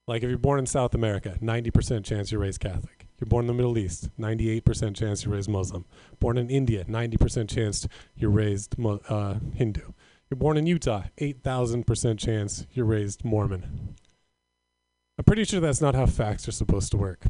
Like 0.08 0.24
if 0.24 0.30
you're 0.30 0.38
born 0.38 0.60
in 0.60 0.66
South 0.66 0.94
America, 0.94 1.38
90% 1.42 2.04
chance 2.04 2.32
you're 2.32 2.42
raised 2.42 2.60
Catholic. 2.60 3.03
You're 3.24 3.30
born 3.30 3.44
in 3.46 3.48
the 3.48 3.54
Middle 3.54 3.78
East, 3.78 4.10
98% 4.20 4.98
chance 4.98 5.24
you're 5.24 5.34
raised 5.34 5.48
Muslim. 5.48 5.86
Born 6.20 6.38
in 6.38 6.50
India, 6.50 6.84
90% 6.84 7.50
chance 7.50 7.88
you're 8.18 8.30
raised 8.30 8.76
uh, 9.08 9.36
Hindu. 9.56 9.94
You're 10.30 10.36
born 10.36 10.58
in 10.58 10.68
Utah, 10.68 11.04
8,000% 11.18 12.20
chance 12.20 12.68
you're 12.74 12.86
raised 12.86 13.24
Mormon. 13.24 13.96
I'm 15.18 15.24
pretty 15.24 15.46
sure 15.46 15.62
that's 15.62 15.80
not 15.80 15.96
how 15.96 16.06
facts 16.06 16.50
are 16.50 16.52
supposed 16.52 16.92
to 16.92 16.98
work. 16.98 17.24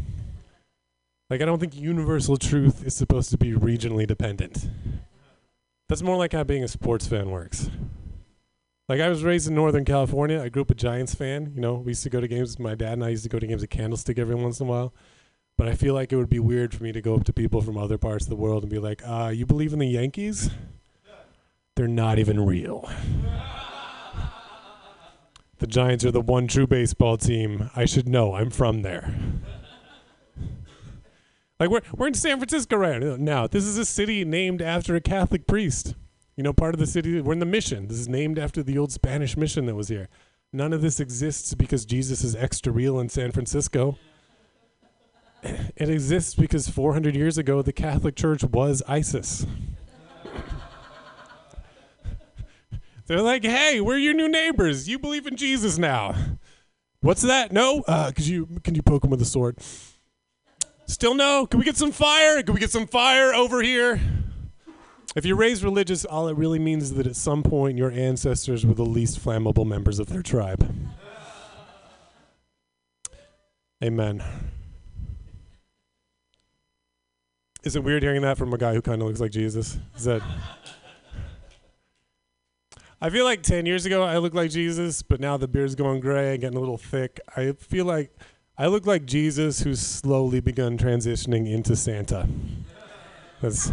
Like, 1.29 1.43
I 1.43 1.45
don't 1.45 1.59
think 1.59 1.75
universal 1.75 2.37
truth 2.37 2.83
is 2.83 2.95
supposed 2.95 3.29
to 3.29 3.37
be 3.37 3.51
regionally 3.51 4.07
dependent. 4.07 4.67
That's 5.89 6.01
more 6.01 6.17
like 6.17 6.33
how 6.33 6.43
being 6.43 6.63
a 6.63 6.67
sports 6.67 7.05
fan 7.05 7.29
works. 7.29 7.69
Like 8.89 8.99
I 8.99 9.09
was 9.09 9.23
raised 9.23 9.47
in 9.47 9.53
Northern 9.53 9.85
California. 9.85 10.41
I 10.41 10.49
grew 10.49 10.63
up 10.63 10.71
a 10.71 10.75
Giants 10.75 11.13
fan. 11.13 11.51
You 11.53 11.61
know, 11.61 11.75
we 11.75 11.91
used 11.91 12.01
to 12.01 12.09
go 12.09 12.19
to 12.19 12.27
games. 12.27 12.57
My 12.57 12.73
dad 12.73 12.93
and 12.93 13.03
I 13.03 13.09
used 13.09 13.23
to 13.23 13.29
go 13.29 13.37
to 13.37 13.45
games 13.45 13.61
at 13.61 13.69
Candlestick 13.69 14.17
every 14.17 14.35
once 14.35 14.59
in 14.59 14.65
a 14.65 14.69
while 14.69 14.91
But 15.57 15.67
I 15.67 15.75
feel 15.75 15.93
like 15.93 16.11
it 16.11 16.15
would 16.15 16.30
be 16.30 16.39
weird 16.39 16.73
for 16.73 16.84
me 16.84 16.91
to 16.91 17.01
go 17.01 17.15
up 17.15 17.23
to 17.25 17.34
people 17.34 17.61
from 17.61 17.77
other 17.77 17.97
parts 17.97 18.25
of 18.25 18.30
the 18.30 18.35
world 18.35 18.63
and 18.63 18.71
be 18.71 18.80
like, 18.80 19.01
uh, 19.05 19.31
you 19.34 19.45
believe 19.45 19.71
in 19.71 19.80
the 19.80 19.88
Yankees? 19.88 20.49
They're 21.75 21.88
not 21.88 22.19
even 22.19 22.45
real. 22.45 22.89
The 25.59 25.67
Giants 25.67 26.03
are 26.03 26.11
the 26.11 26.19
one 26.21 26.47
true 26.47 26.67
baseball 26.67 27.17
team. 27.17 27.69
I 27.75 27.85
should 27.85 28.09
know. 28.09 28.35
I'm 28.35 28.49
from 28.49 28.81
there. 28.81 29.15
Like 31.59 31.69
we're 31.69 31.81
we're 31.95 32.07
in 32.07 32.13
San 32.13 32.38
Francisco 32.38 32.75
right 32.75 33.01
now. 33.01 33.47
This 33.47 33.63
is 33.63 33.77
a 33.77 33.85
city 33.85 34.25
named 34.25 34.61
after 34.61 34.95
a 34.95 35.01
Catholic 35.01 35.47
priest. 35.47 35.95
You 36.35 36.43
know, 36.43 36.51
part 36.51 36.73
of 36.73 36.80
the 36.80 36.88
city. 36.88 37.21
We're 37.21 37.34
in 37.34 37.39
the 37.39 37.45
mission. 37.45 37.88
This 37.88 37.99
is 37.99 38.09
named 38.09 38.38
after 38.38 38.61
the 38.61 38.77
old 38.77 38.91
Spanish 38.91 39.38
mission 39.38 39.65
that 39.67 39.75
was 39.75 39.88
here. 39.88 40.09
None 40.51 40.73
of 40.73 40.81
this 40.81 40.99
exists 40.99 41.53
because 41.53 41.85
Jesus 41.85 42.23
is 42.23 42.35
extra 42.35 42.73
real 42.73 42.99
in 42.99 43.07
San 43.07 43.31
Francisco. 43.31 43.97
It 45.75 45.89
exists 45.89 46.35
because 46.35 46.69
400 46.69 47.15
years 47.15 47.37
ago 47.37 47.61
the 47.61 47.73
Catholic 47.73 48.15
Church 48.15 48.43
was 48.43 48.81
ISIS. 48.87 49.45
They're 53.07 53.21
like, 53.21 53.43
"Hey, 53.43 53.81
we're 53.81 53.97
your 53.97 54.13
new 54.13 54.29
neighbors. 54.29 54.87
You 54.87 54.99
believe 54.99 55.27
in 55.27 55.35
Jesus 55.35 55.77
now." 55.77 56.15
What's 57.01 57.23
that? 57.23 57.51
No? 57.51 57.83
Uh, 57.85 58.11
could 58.11 58.25
you 58.25 58.47
can 58.63 58.75
you 58.75 58.81
poke 58.81 59.03
him 59.03 59.09
with 59.09 59.21
a 59.21 59.25
sword? 59.25 59.57
Still 60.85 61.15
no? 61.15 61.45
Can 61.45 61.59
we 61.59 61.65
get 61.65 61.75
some 61.75 61.91
fire? 61.91 62.41
Can 62.43 62.53
we 62.53 62.61
get 62.61 62.71
some 62.71 62.87
fire 62.87 63.33
over 63.33 63.61
here? 63.61 63.99
If 65.15 65.25
you're 65.25 65.35
raised 65.35 65.63
religious, 65.63 66.05
all 66.05 66.27
it 66.27 66.37
really 66.37 66.59
means 66.59 66.83
is 66.83 66.93
that 66.95 67.05
at 67.05 67.15
some 67.15 67.43
point 67.43 67.77
your 67.77 67.91
ancestors 67.91 68.65
were 68.65 68.73
the 68.73 68.85
least 68.85 69.23
flammable 69.23 69.65
members 69.65 69.99
of 69.99 70.07
their 70.07 70.21
tribe. 70.21 70.73
Amen. 73.83 74.23
Is 77.64 77.76
it 77.76 77.84
weird 77.84 78.03
hearing 78.03 78.22
that 78.23 78.38
from 78.38 78.53
a 78.53 78.57
guy 78.57 78.73
who 78.73 78.81
kind 78.81 79.02
of 79.02 79.07
looks 79.07 79.19
like 79.22 79.31
Jesus? 79.31 79.77
Is 79.95 80.03
that. 80.03 80.22
I 83.02 83.10
feel 83.10 83.26
like 83.26 83.41
10 83.41 83.65
years 83.65 83.85
ago 83.85 84.03
I 84.03 84.18
looked 84.18 84.35
like 84.35 84.52
Jesus, 84.52 85.02
but 85.02 85.19
now 85.19 85.38
the 85.38 85.48
beard's 85.48 85.76
going 85.76 85.99
gray, 85.99 86.31
and 86.34 86.41
getting 86.41 86.57
a 86.57 86.60
little 86.60 86.77
thick. 86.77 87.19
I 87.35 87.53
feel 87.53 87.85
like 87.85 88.15
I 88.57 88.68
look 88.68 88.85
like 88.85 89.06
Jesus 89.06 89.61
who's 89.61 89.80
slowly 89.80 90.40
begun 90.40 90.77
transitioning 90.77 91.52
into 91.52 91.76
Santa. 91.76 92.27
That's 93.41 93.72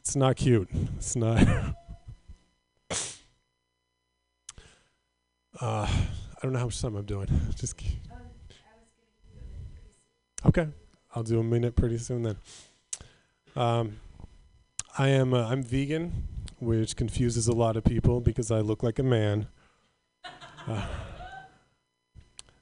It's 0.00 0.16
not 0.16 0.36
cute. 0.36 0.68
It's 0.96 1.16
not 1.16 1.46
Uh, 5.60 5.88
I 5.90 6.40
don't 6.40 6.52
know 6.52 6.60
how 6.60 6.66
much 6.66 6.80
time 6.80 6.94
I'm 6.94 7.04
doing. 7.04 7.26
Just 7.56 7.76
k- 7.76 7.98
Okay. 10.46 10.68
I'll 11.14 11.22
do 11.22 11.40
a 11.40 11.44
minute 11.44 11.76
pretty 11.76 11.98
soon 11.98 12.22
then. 12.22 12.36
Um, 13.56 14.00
I 14.98 15.08
am 15.08 15.34
uh, 15.34 15.48
I'm 15.48 15.62
vegan, 15.62 16.26
which 16.58 16.96
confuses 16.96 17.48
a 17.48 17.52
lot 17.52 17.76
of 17.76 17.84
people 17.84 18.20
because 18.20 18.50
I 18.50 18.60
look 18.60 18.82
like 18.82 18.98
a 18.98 19.02
man. 19.02 19.48
Uh, 20.66 20.86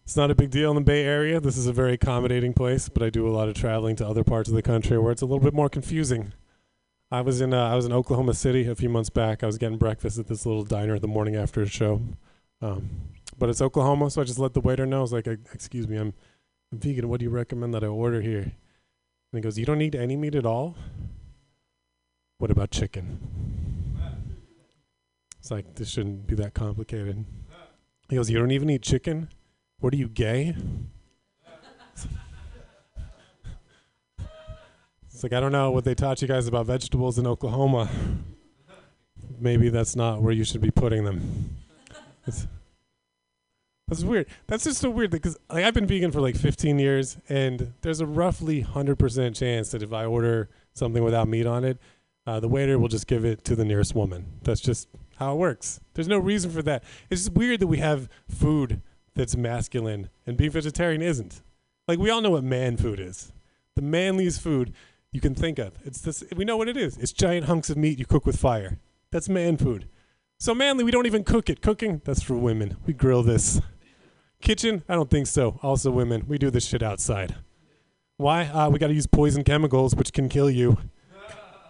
it's 0.05 0.16
not 0.16 0.31
a 0.31 0.36
big 0.36 0.51
deal 0.51 0.70
in 0.70 0.77
the 0.77 0.82
Bay 0.82 1.02
Area. 1.02 1.40
This 1.40 1.56
is 1.56 1.66
a 1.66 1.73
very 1.73 1.94
accommodating 1.94 2.52
place, 2.52 2.89
but 2.89 3.02
I 3.02 3.10
do 3.10 3.27
a 3.27 3.31
lot 3.31 3.48
of 3.48 3.56
traveling 3.56 3.97
to 3.97 4.06
other 4.06 4.23
parts 4.23 4.48
of 4.48 4.55
the 4.55 4.62
country 4.62 4.97
where 4.98 5.10
it's 5.10 5.23
a 5.23 5.27
little 5.27 5.43
bit 5.43 5.52
more 5.52 5.68
confusing. 5.68 6.32
I 7.10 7.23
was 7.23 7.40
in 7.40 7.52
uh, 7.52 7.68
I 7.68 7.74
was 7.74 7.86
in 7.86 7.93
Oklahoma 7.93 8.35
City 8.35 8.66
a 8.68 8.74
few 8.74 8.89
months 8.89 9.10
back. 9.10 9.43
I 9.43 9.47
was 9.47 9.59
getting 9.59 9.78
breakfast 9.78 10.18
at 10.18 10.28
this 10.28 10.47
little 10.47 10.64
diner 10.64 10.98
the 10.98 11.09
morning 11.09 11.36
after 11.36 11.62
a 11.62 11.66
show, 11.66 12.02
um, 12.62 12.90
but 13.39 13.48
it's 13.48 13.60
Oklahoma, 13.60 14.10
so 14.10 14.20
I 14.20 14.24
just 14.24 14.39
let 14.39 14.55
the 14.55 14.60
waiter 14.60 14.86
know. 14.86 14.98
I 14.98 15.02
was 15.02 15.12
like, 15.12 15.27
"Excuse 15.27 15.89
me, 15.89 15.97
I'm, 15.97 16.09
I'm 16.09 16.14
vegan. 16.78 17.09
What 17.09 17.20
do 17.20 17.24
you 17.24 17.31
recommend 17.31 17.74
that 17.74 17.85
I 17.85 17.89
order 17.89 18.20
here?" 18.20 18.43
And 18.43 18.53
he 19.32 19.40
goes, 19.40 19.59
"You 19.59 19.66
don't 19.66 19.78
need 19.78 19.94
any 19.94 20.16
meat 20.16 20.35
at 20.35 20.47
all. 20.47 20.77
What 22.39 22.51
about 22.51 22.70
chicken?" 22.70 23.19
It's 25.39 25.51
like 25.51 25.74
this 25.77 25.89
shouldn't 25.89 26.27
be 26.27 26.35
that 26.36 26.55
complicated. 26.55 27.24
He 28.09 28.16
goes, 28.16 28.31
"You 28.31 28.39
don't 28.39 28.51
even 28.51 28.70
eat 28.70 28.82
chicken? 28.82 29.28
What 29.78 29.94
are 29.94 29.97
you 29.97 30.09
gay?" 30.09 30.55
It's 35.16 35.23
like 35.23 35.32
I 35.32 35.40
don't 35.40 35.53
know 35.53 35.70
what 35.70 35.85
they 35.85 35.94
taught 35.94 36.20
you 36.20 36.28
guys 36.28 36.47
about 36.47 36.66
vegetables 36.66 37.19
in 37.19 37.27
Oklahoma. 37.27 37.89
Maybe 39.39 39.70
that's 39.70 39.97
not 39.97 40.20
where 40.20 40.32
you 40.32 40.44
should 40.44 40.61
be 40.61 40.70
putting 40.70 41.05
them. 41.05 41.57
It's, 42.27 42.47
that's 43.89 44.03
weird. 44.03 44.27
That's 44.49 44.65
just 44.65 44.81
so 44.81 44.91
weird 44.91 45.11
because 45.11 45.39
like 45.49 45.65
I've 45.65 45.75
been 45.75 45.87
vegan 45.87 46.11
for 46.11 46.21
like 46.21 46.37
15 46.37 46.79
years, 46.79 47.19
and 47.29 47.73
there's 47.83 48.01
a 48.01 48.07
roughly 48.07 48.65
100% 48.65 49.37
chance 49.37 49.71
that 49.71 49.83
if 49.83 49.93
I 49.93 50.05
order 50.05 50.49
something 50.75 51.05
without 51.05 51.29
meat 51.29 51.47
on 51.47 51.65
it, 51.65 51.79
uh, 52.27 52.41
the 52.41 52.49
waiter 52.49 52.79
will 52.79 52.89
just 52.89 53.07
give 53.07 53.25
it 53.25 53.45
to 53.45 53.55
the 53.55 53.65
nearest 53.65 53.95
woman. 53.95 54.27
That's 54.43 54.61
just 54.61 54.89
how 55.17 55.35
it 55.35 55.37
works. 55.37 55.81
There's 55.95 56.09
no 56.09 56.19
reason 56.19 56.51
for 56.51 56.63
that. 56.63 56.83
It's 57.11 57.23
just 57.25 57.37
weird 57.37 57.61
that 57.61 57.69
we 57.69 57.79
have 57.79 58.09
food 58.29 58.83
that's 59.15 59.37
masculine 59.37 60.11
and 60.27 60.37
being 60.37 60.51
vegetarian 60.51 61.01
isn't. 61.01 61.43
Like 61.87 62.01
we 62.01 62.11
all 62.11 62.21
know 62.21 62.31
what 62.31 62.45
man 62.45 62.77
food 62.77 62.99
is. 62.99 63.33
The 63.77 63.83
manliest 63.83 64.41
food 64.41 64.73
you 65.13 65.21
can 65.21 65.35
think 65.35 65.61
of. 65.61 65.75
It's 65.85 66.01
this 66.01 66.25
we 66.35 66.45
know 66.45 66.57
what 66.57 66.69
it 66.69 66.77
is. 66.77 66.97
It's 66.97 67.13
giant 67.13 67.47
hunks 67.47 67.71
of 67.71 67.77
meat 67.77 68.01
you 68.01 68.05
cook 68.05 68.27
with 68.27 68.37
fire. 68.37 68.79
That's 69.13 69.29
man 69.29 69.57
food. 69.57 69.89
So 70.39 70.55
manly, 70.55 70.85
we 70.85 70.91
don't 70.91 71.07
even 71.07 71.25
cook 71.25 71.49
it. 71.49 71.63
Cooking, 71.63 72.03
that's 72.05 72.23
for 72.23 72.35
women. 72.35 72.77
We 72.85 72.93
grill 72.93 73.23
this. 73.23 73.61
Kitchen, 74.47 74.85
I 74.89 74.94
don't 74.94 75.10
think 75.10 75.27
so. 75.27 75.59
Also 75.60 75.90
women, 75.90 76.23
we 76.28 76.39
do 76.39 76.52
this 76.52 76.64
shit 76.64 76.81
outside. 76.81 77.35
Why? 78.16 78.44
Uh, 78.44 78.70
we 78.70 78.78
got 78.78 78.86
to 78.86 78.94
use 78.94 79.09
poison 79.09 79.43
chemicals, 79.43 79.97
which 79.97 80.12
can 80.12 80.28
kill 80.28 80.48
you. 80.48 80.78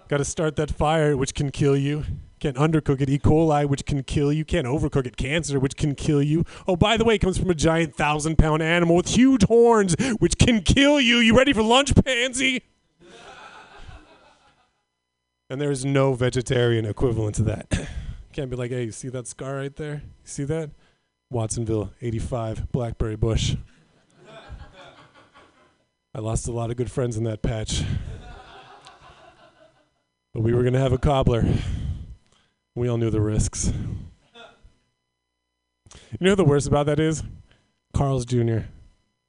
got 0.09 0.19
to 0.19 0.27
start 0.27 0.57
that 0.57 0.71
fire, 0.71 1.17
which 1.17 1.33
can 1.33 1.51
kill 1.51 1.75
you. 1.75 2.05
Can't 2.39 2.59
undercook 2.59 3.01
it. 3.01 3.09
E. 3.09 3.19
coli, 3.19 3.67
which 3.67 3.87
can 3.87 4.03
kill 4.03 4.31
you. 4.31 4.45
Can't 4.45 4.67
overcook 4.67 5.07
it. 5.07 5.17
Cancer, 5.17 5.59
which 5.59 5.75
can 5.75 5.95
kill 5.95 6.23
you. 6.23 6.45
Oh, 6.69 6.77
by 6.77 6.99
the 6.99 7.05
way, 7.07 7.15
it 7.15 7.21
comes 7.21 7.39
from 7.39 7.49
a 7.49 7.55
giant 7.55 7.97
thousand 7.97 8.37
pound 8.37 8.63
animal 8.63 8.97
with 8.97 9.09
huge 9.09 9.45
horns, 9.45 9.97
which 10.19 10.37
can 10.37 10.61
kill 10.61 11.01
you. 11.01 11.17
You 11.17 11.35
ready 11.35 11.55
for 11.55 11.63
lunch, 11.63 11.95
pansy? 12.05 12.63
And 15.49 15.59
there 15.63 15.71
is 15.71 15.87
no 15.87 16.13
vegetarian 16.13 16.85
equivalent 16.85 17.37
to 17.37 17.43
that. 17.45 17.89
Can't 18.35 18.51
be 18.51 18.57
like, 18.57 18.71
hey, 18.71 18.85
you 18.85 18.93
see 18.93 19.09
that 19.09 19.27
scar 19.27 19.55
right 19.57 19.75
there? 19.75 20.03
You 20.05 20.25
see 20.25 20.45
that? 20.45 20.73
Watsonville, 21.31 21.93
85, 22.01 22.71
Blackberry 22.73 23.17
Bush. 23.17 23.57
I 26.15 26.21
lost 26.21 26.49
a 26.49 26.53
lot 26.53 26.71
of 26.71 26.77
good 26.77 26.91
friends 26.91 27.17
in 27.17 27.25
that 27.25 27.43
patch. 27.43 27.83
But 30.33 30.43
we 30.43 30.55
were 30.55 30.63
going 30.63 30.73
to 30.75 30.79
have 30.81 30.93
a 30.93 30.99
cobbler. 30.99 31.45
We 32.75 32.89
all 32.89 32.97
knew 32.99 33.11
the 33.11 33.21
risks. 33.21 33.73
You 36.11 36.19
know 36.21 36.35
the 36.35 36.45
worst 36.45 36.67
about 36.67 36.87
that 36.87 37.01
is? 37.01 37.23
Carl's 37.95 38.25
Jr. 38.25 38.61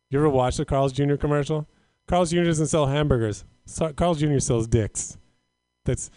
You 0.09 0.19
ever 0.19 0.29
watch 0.29 0.57
the 0.57 0.65
Carl's 0.65 0.93
Jr. 0.93 1.15
commercial? 1.15 1.67
Carl's 2.07 2.31
Jr. 2.31 2.43
doesn't 2.43 2.67
sell 2.67 2.85
hamburgers. 2.85 3.43
So- 3.65 3.91
Carl's 3.93 4.19
Jr. 4.19 4.39
sells 4.39 4.67
dicks. 4.67 5.17
That's 5.85 6.09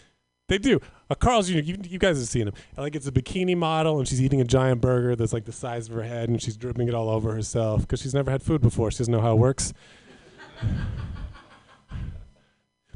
they 0.47 0.57
do. 0.57 0.79
A 1.11 1.15
Carl's 1.15 1.49
Jr. 1.49 1.57
You, 1.57 1.77
you 1.83 1.99
guys 1.99 2.17
have 2.17 2.27
seen 2.29 2.47
him. 2.47 2.53
Like 2.77 2.95
it's 2.95 3.05
a 3.05 3.11
bikini 3.11 3.57
model, 3.57 3.99
and 3.99 4.07
she's 4.07 4.21
eating 4.21 4.39
a 4.39 4.45
giant 4.45 4.79
burger 4.79 5.13
that's 5.13 5.33
like 5.33 5.43
the 5.43 5.51
size 5.51 5.89
of 5.89 5.95
her 5.95 6.03
head, 6.03 6.29
and 6.29 6.41
she's 6.41 6.55
dripping 6.55 6.87
it 6.87 6.93
all 6.93 7.09
over 7.09 7.33
herself 7.33 7.81
because 7.81 8.01
she's 8.01 8.13
never 8.13 8.31
had 8.31 8.41
food 8.41 8.61
before. 8.61 8.91
She 8.91 8.99
doesn't 8.99 9.11
know 9.11 9.19
how 9.19 9.33
it 9.33 9.39
works. 9.39 9.73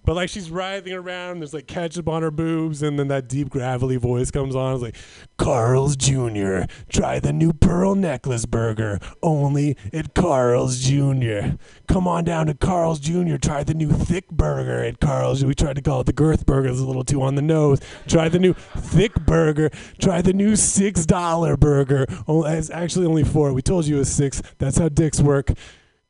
But 0.05 0.15
like 0.15 0.29
she's 0.29 0.51
writhing 0.51 0.93
around, 0.93 1.39
there's 1.39 1.53
like 1.53 1.67
ketchup 1.67 2.07
on 2.07 2.21
her 2.21 2.31
boobs, 2.31 2.83
and 2.83 2.99
then 2.99 3.07
that 3.07 3.27
deep 3.27 3.49
gravelly 3.49 3.97
voice 3.97 4.29
comes 4.29 4.55
on. 4.55 4.73
It's 4.73 4.83
like, 4.83 4.95
Carl's 5.37 5.95
Jr. 5.95 6.63
Try 6.89 7.19
the 7.19 7.33
new 7.33 7.51
pearl 7.51 7.95
necklace 7.95 8.45
burger, 8.45 8.99
only 9.23 9.75
at 9.91 10.13
Carl's 10.13 10.79
Jr. 10.79 11.55
Come 11.87 12.07
on 12.07 12.23
down 12.23 12.45
to 12.47 12.53
Carl's 12.53 12.99
Jr. 12.99 13.37
Try 13.37 13.63
the 13.63 13.73
new 13.73 13.91
thick 13.91 14.29
burger 14.29 14.83
at 14.83 14.99
Carl's. 14.99 15.43
We 15.43 15.55
tried 15.55 15.75
to 15.77 15.81
call 15.81 16.01
it 16.01 16.05
the 16.05 16.13
girth 16.13 16.45
burger. 16.45 16.69
It's 16.69 16.79
a 16.79 16.85
little 16.85 17.03
too 17.03 17.21
on 17.21 17.35
the 17.35 17.41
nose. 17.41 17.79
Try 18.07 18.29
the 18.29 18.39
new 18.39 18.53
thick 18.53 19.13
burger. 19.25 19.69
Try 19.99 20.21
the 20.21 20.33
new 20.33 20.55
six 20.55 21.05
dollar 21.05 21.57
burger. 21.57 22.05
Oh, 22.27 22.43
it's 22.45 22.69
actually 22.69 23.07
only 23.07 23.23
four. 23.23 23.53
We 23.53 23.61
told 23.61 23.85
you 23.85 23.95
it 23.95 23.99
was 23.99 24.13
six. 24.13 24.41
That's 24.59 24.77
how 24.77 24.89
dicks 24.89 25.19
work. 25.19 25.51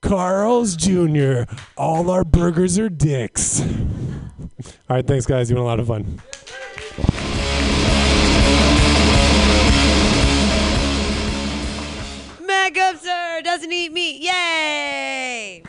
Carl's 0.06 0.76
Jr. 0.76 1.52
All 1.77 2.11
our 2.11 2.23
burgers 2.23 2.77
are 2.77 2.90
dicks. 2.90 3.60
All 3.60 3.68
right, 4.88 5.07
thanks, 5.07 5.26
guys. 5.26 5.49
You 5.49 5.56
had 5.56 5.64
a 5.64 5.65
lot 5.65 5.80
of 5.80 5.88
fun. 5.88 6.22
Matt 12.45 12.73
Gubser 12.76 13.44
doesn't 13.44 13.73
eat 13.73 13.91
meat. 13.91 14.22
Yay! 14.22 15.64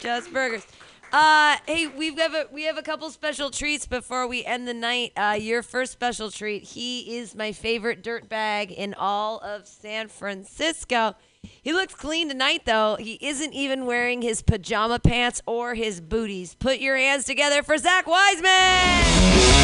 Just 0.00 0.32
burgers. 0.32 0.66
Uh, 1.12 1.58
hey, 1.64 1.86
we've 1.86 2.16
got 2.16 2.34
a, 2.34 2.48
we 2.52 2.64
have 2.64 2.76
a 2.76 2.82
couple 2.82 3.08
special 3.10 3.50
treats 3.50 3.86
before 3.86 4.26
we 4.26 4.44
end 4.44 4.66
the 4.66 4.74
night. 4.74 5.12
Uh, 5.16 5.38
your 5.40 5.62
first 5.62 5.92
special 5.92 6.32
treat. 6.32 6.64
He 6.64 7.18
is 7.18 7.36
my 7.36 7.52
favorite 7.52 8.02
dirt 8.02 8.28
bag 8.28 8.72
in 8.72 8.94
all 8.94 9.38
of 9.38 9.68
San 9.68 10.08
Francisco. 10.08 11.14
He 11.42 11.72
looks 11.72 11.94
clean 11.94 12.28
tonight, 12.28 12.62
though. 12.64 12.96
He 12.96 13.18
isn't 13.20 13.52
even 13.52 13.86
wearing 13.86 14.22
his 14.22 14.42
pajama 14.42 14.98
pants 14.98 15.42
or 15.46 15.74
his 15.74 16.00
booties. 16.00 16.54
Put 16.54 16.78
your 16.78 16.96
hands 16.96 17.24
together 17.24 17.62
for 17.62 17.76
Zach 17.76 18.06
Wiseman. 18.06 19.56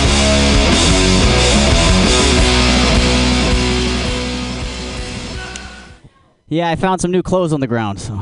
Yeah, 6.49 6.69
I 6.69 6.77
found 6.77 7.01
some 7.01 7.11
new 7.11 7.23
clothes 7.23 7.55
on 7.55 7.61
the 7.61 7.67
ground. 7.67 7.99
So, 7.99 8.21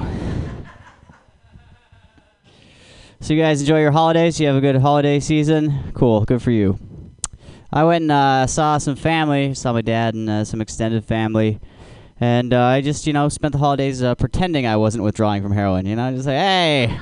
so 3.18 3.34
you 3.34 3.42
guys 3.42 3.60
enjoy 3.60 3.80
your 3.80 3.90
holidays. 3.90 4.38
You 4.38 4.46
have 4.46 4.54
a 4.54 4.60
good 4.60 4.76
holiday 4.76 5.18
season. 5.18 5.92
Cool, 5.94 6.24
good 6.24 6.40
for 6.40 6.52
you. 6.52 6.78
I 7.72 7.82
went 7.82 8.02
and 8.02 8.12
uh, 8.12 8.46
saw 8.46 8.78
some 8.78 8.94
family. 8.94 9.54
Saw 9.54 9.72
my 9.72 9.82
dad 9.82 10.14
and 10.14 10.30
uh, 10.30 10.44
some 10.44 10.60
extended 10.60 11.04
family, 11.04 11.58
and 12.20 12.52
uh, 12.52 12.62
I 12.62 12.82
just 12.82 13.06
you 13.06 13.12
know 13.12 13.28
spent 13.28 13.52
the 13.52 13.58
holidays 13.58 14.02
uh, 14.02 14.14
pretending 14.14 14.66
I 14.66 14.76
wasn't 14.76 15.02
withdrawing 15.04 15.42
from 15.42 15.52
heroin. 15.52 15.86
You 15.86 15.96
know, 15.96 16.12
just 16.12 16.26
like 16.26 16.36
hey, 16.36 17.00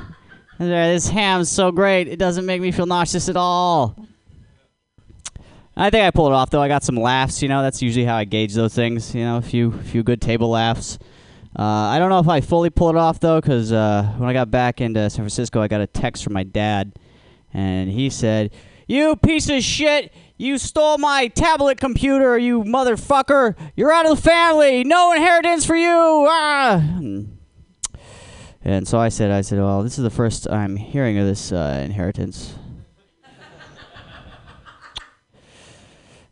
this 0.58 1.08
ham's 1.08 1.50
so 1.50 1.72
great. 1.72 2.08
It 2.08 2.18
doesn't 2.18 2.46
make 2.46 2.60
me 2.60 2.70
feel 2.70 2.86
nauseous 2.86 3.28
at 3.28 3.36
all. 3.36 3.96
I 5.76 5.90
think 5.90 6.04
I 6.04 6.10
pulled 6.10 6.32
it 6.32 6.34
off 6.34 6.50
though. 6.50 6.62
I 6.62 6.68
got 6.68 6.84
some 6.84 6.96
laughs. 6.96 7.42
You 7.42 7.48
know, 7.48 7.62
that's 7.62 7.82
usually 7.82 8.04
how 8.04 8.16
I 8.16 8.24
gauge 8.24 8.54
those 8.54 8.74
things. 8.74 9.14
You 9.14 9.24
know, 9.24 9.36
a 9.36 9.42
few 9.42 9.72
few 9.72 10.02
good 10.02 10.22
table 10.22 10.50
laughs. 10.50 10.98
Uh, 11.58 11.62
I 11.62 11.98
don't 11.98 12.10
know 12.10 12.20
if 12.20 12.28
I 12.28 12.40
fully 12.40 12.70
pulled 12.70 12.94
it 12.94 12.98
off 12.98 13.18
though, 13.18 13.40
because 13.40 13.72
uh, 13.72 14.14
when 14.18 14.28
I 14.28 14.32
got 14.32 14.50
back 14.50 14.80
into 14.80 15.10
San 15.10 15.22
Francisco, 15.22 15.60
I 15.60 15.66
got 15.66 15.80
a 15.80 15.86
text 15.86 16.22
from 16.22 16.32
my 16.32 16.44
dad, 16.44 16.92
and 17.52 17.90
he 17.90 18.10
said, 18.10 18.52
"You 18.86 19.16
piece 19.16 19.48
of 19.48 19.62
shit! 19.62 20.12
You 20.40 20.56
stole 20.56 20.98
my 20.98 21.26
tablet 21.26 21.78
computer, 21.78 22.38
you 22.38 22.62
motherfucker! 22.62 23.56
You're 23.74 23.92
out 23.92 24.08
of 24.08 24.16
the 24.16 24.22
family. 24.22 24.84
No 24.84 25.12
inheritance 25.12 25.66
for 25.66 25.74
you!" 25.74 26.26
Ah! 26.28 26.80
And 28.64 28.86
so 28.86 28.98
I 28.98 29.08
said, 29.08 29.32
"I 29.32 29.40
said, 29.40 29.58
well, 29.58 29.82
this 29.82 29.98
is 29.98 30.04
the 30.04 30.10
first 30.10 30.48
I'm 30.48 30.76
hearing 30.76 31.18
of 31.18 31.26
this 31.26 31.50
uh, 31.50 31.82
inheritance." 31.84 32.54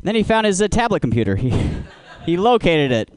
then 0.03 0.15
he 0.15 0.23
found 0.23 0.47
his 0.47 0.63
uh, 0.63 0.69
tablet 0.69 1.01
computer. 1.01 1.35
He 1.35 1.51
he 2.25 2.37
located 2.37 2.93
it. 2.93 3.11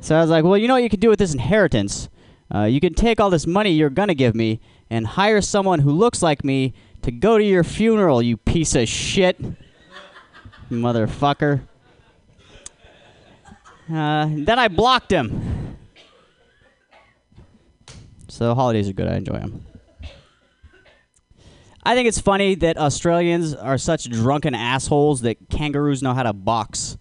So 0.00 0.14
I 0.14 0.20
was 0.20 0.28
like, 0.30 0.44
well, 0.44 0.58
you 0.58 0.68
know 0.68 0.74
what 0.74 0.82
you 0.82 0.90
could 0.90 1.00
do 1.00 1.08
with 1.08 1.18
this 1.18 1.32
inheritance? 1.32 2.10
Uh, 2.54 2.64
you 2.64 2.80
can 2.80 2.94
take 2.94 3.18
all 3.18 3.30
this 3.30 3.46
money 3.46 3.70
you're 3.70 3.90
going 3.90 4.08
to 4.08 4.14
give 4.14 4.34
me 4.34 4.60
and 4.90 5.06
hire 5.06 5.40
someone 5.40 5.80
who 5.80 5.90
looks 5.90 6.22
like 6.22 6.44
me 6.44 6.72
to 7.08 7.12
go 7.12 7.38
to 7.38 7.44
your 7.44 7.64
funeral, 7.64 8.20
you 8.20 8.36
piece 8.36 8.74
of 8.74 8.86
shit. 8.86 9.40
Motherfucker. 10.70 11.62
Uh, 13.90 14.28
then 14.30 14.58
I 14.58 14.68
blocked 14.68 15.10
him. 15.10 15.78
So 18.28 18.54
holidays 18.54 18.90
are 18.90 18.92
good. 18.92 19.08
I 19.08 19.16
enjoy 19.16 19.38
them. 19.38 19.64
I 21.82 21.94
think 21.94 22.08
it's 22.08 22.20
funny 22.20 22.54
that 22.56 22.76
Australians 22.76 23.54
are 23.54 23.78
such 23.78 24.10
drunken 24.10 24.54
assholes 24.54 25.22
that 25.22 25.48
kangaroos 25.48 26.02
know 26.02 26.12
how 26.12 26.24
to 26.24 26.34
box. 26.34 26.98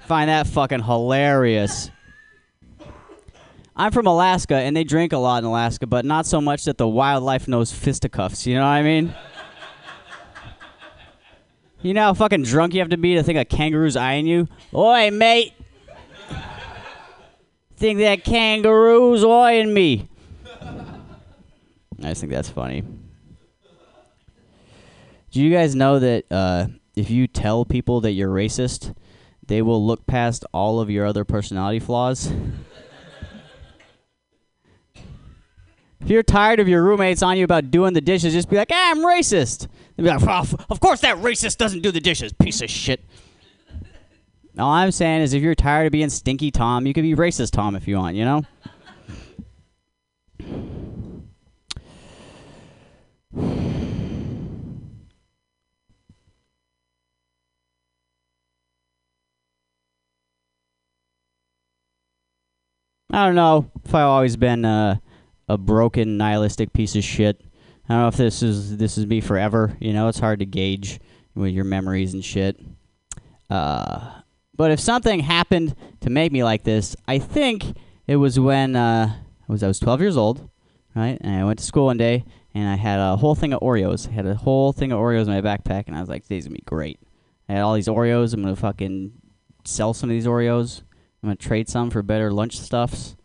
Find 0.00 0.28
that 0.28 0.48
fucking 0.48 0.82
hilarious. 0.82 1.92
I'm 3.76 3.90
from 3.90 4.06
Alaska, 4.06 4.54
and 4.54 4.76
they 4.76 4.84
drink 4.84 5.12
a 5.12 5.18
lot 5.18 5.38
in 5.38 5.44
Alaska, 5.44 5.86
but 5.86 6.04
not 6.04 6.26
so 6.26 6.40
much 6.40 6.64
that 6.64 6.78
the 6.78 6.86
wildlife 6.86 7.48
knows 7.48 7.72
fisticuffs. 7.72 8.46
You 8.46 8.54
know 8.54 8.60
what 8.60 8.68
I 8.68 8.82
mean? 8.82 9.14
You 11.82 11.92
know 11.92 12.04
how 12.04 12.14
fucking 12.14 12.44
drunk 12.44 12.72
you 12.72 12.80
have 12.80 12.90
to 12.90 12.96
be 12.96 13.14
to 13.16 13.22
think 13.22 13.38
a 13.38 13.44
kangaroo's 13.44 13.96
eyeing 13.96 14.26
you? 14.26 14.48
Oi, 14.74 15.10
mate! 15.10 15.52
think 17.76 17.98
that 17.98 18.24
kangaroo's 18.24 19.24
eyeing 19.24 19.74
me. 19.74 20.08
I 20.62 22.08
just 22.08 22.20
think 22.20 22.32
that's 22.32 22.48
funny. 22.48 22.82
Do 25.30 25.42
you 25.42 25.52
guys 25.52 25.74
know 25.74 25.98
that 25.98 26.24
uh, 26.30 26.68
if 26.94 27.10
you 27.10 27.26
tell 27.26 27.64
people 27.64 28.00
that 28.02 28.12
you're 28.12 28.30
racist, 28.30 28.94
they 29.46 29.60
will 29.60 29.84
look 29.84 30.06
past 30.06 30.44
all 30.54 30.80
of 30.80 30.88
your 30.88 31.04
other 31.04 31.24
personality 31.24 31.80
flaws? 31.80 32.32
If 36.04 36.10
you're 36.10 36.22
tired 36.22 36.60
of 36.60 36.68
your 36.68 36.84
roommates 36.84 37.22
on 37.22 37.38
you 37.38 37.44
about 37.44 37.70
doing 37.70 37.94
the 37.94 38.00
dishes, 38.02 38.34
just 38.34 38.50
be 38.50 38.56
like, 38.56 38.68
ah, 38.70 38.90
I'm 38.90 38.98
racist. 38.98 39.68
They'll 39.96 40.04
be 40.04 40.10
like, 40.10 40.22
"Oh, 40.22 40.64
of 40.68 40.78
course 40.78 41.00
that 41.00 41.16
racist 41.16 41.56
doesn't 41.56 41.80
do 41.80 41.90
the 41.90 42.00
dishes, 42.00 42.32
piece 42.34 42.60
of 42.60 42.68
shit. 42.68 43.02
All 44.58 44.70
I'm 44.70 44.90
saying 44.90 45.22
is 45.22 45.32
if 45.32 45.42
you're 45.42 45.54
tired 45.54 45.86
of 45.86 45.92
being 45.92 46.10
stinky 46.10 46.50
Tom, 46.50 46.86
you 46.86 46.92
could 46.92 47.02
be 47.02 47.14
racist 47.14 47.52
Tom 47.52 47.74
if 47.74 47.88
you 47.88 47.96
want, 47.96 48.16
you 48.16 48.24
know? 48.24 48.42
I 63.10 63.26
don't 63.26 63.36
know 63.36 63.70
if 63.84 63.94
I've 63.94 64.06
always 64.06 64.36
been 64.36 64.64
uh, 64.64 64.96
a 65.48 65.58
broken, 65.58 66.16
nihilistic 66.16 66.72
piece 66.72 66.96
of 66.96 67.04
shit. 67.04 67.42
I 67.88 67.94
don't 67.94 68.02
know 68.02 68.08
if 68.08 68.16
this 68.16 68.42
is 68.42 68.76
this 68.78 68.96
is 68.96 69.06
me 69.06 69.20
forever. 69.20 69.76
You 69.80 69.92
know, 69.92 70.08
it's 70.08 70.18
hard 70.18 70.38
to 70.38 70.46
gauge 70.46 71.00
with 71.34 71.52
your 71.52 71.64
memories 71.64 72.14
and 72.14 72.24
shit. 72.24 72.58
Uh, 73.50 74.20
but 74.56 74.70
if 74.70 74.80
something 74.80 75.20
happened 75.20 75.74
to 76.00 76.10
make 76.10 76.32
me 76.32 76.44
like 76.44 76.62
this, 76.62 76.96
I 77.06 77.18
think 77.18 77.76
it 78.06 78.16
was 78.16 78.38
when 78.38 78.76
uh, 78.76 79.14
I 79.48 79.52
was 79.52 79.62
I 79.62 79.68
was 79.68 79.78
12 79.78 80.00
years 80.00 80.16
old, 80.16 80.48
right? 80.94 81.18
And 81.20 81.36
I 81.36 81.44
went 81.44 81.58
to 81.58 81.64
school 81.64 81.86
one 81.86 81.98
day, 81.98 82.24
and 82.54 82.68
I 82.68 82.76
had 82.76 83.00
a 83.00 83.16
whole 83.16 83.34
thing 83.34 83.52
of 83.52 83.60
Oreos. 83.60 84.08
I 84.08 84.12
had 84.12 84.26
a 84.26 84.34
whole 84.34 84.72
thing 84.72 84.92
of 84.92 84.98
Oreos 84.98 85.26
in 85.26 85.32
my 85.32 85.42
backpack, 85.42 85.84
and 85.86 85.96
I 85.96 86.00
was 86.00 86.08
like, 86.08 86.22
"Today's 86.22 86.46
gonna 86.46 86.54
be 86.54 86.62
great." 86.64 87.00
I 87.48 87.54
had 87.54 87.62
all 87.62 87.74
these 87.74 87.88
Oreos. 87.88 88.32
I'm 88.32 88.42
gonna 88.42 88.56
fucking 88.56 89.12
sell 89.64 89.92
some 89.92 90.08
of 90.08 90.14
these 90.14 90.26
Oreos. 90.26 90.82
I'm 91.22 91.28
gonna 91.28 91.36
trade 91.36 91.68
some 91.68 91.90
for 91.90 92.02
better 92.02 92.32
lunch 92.32 92.58
stuffs. 92.58 93.16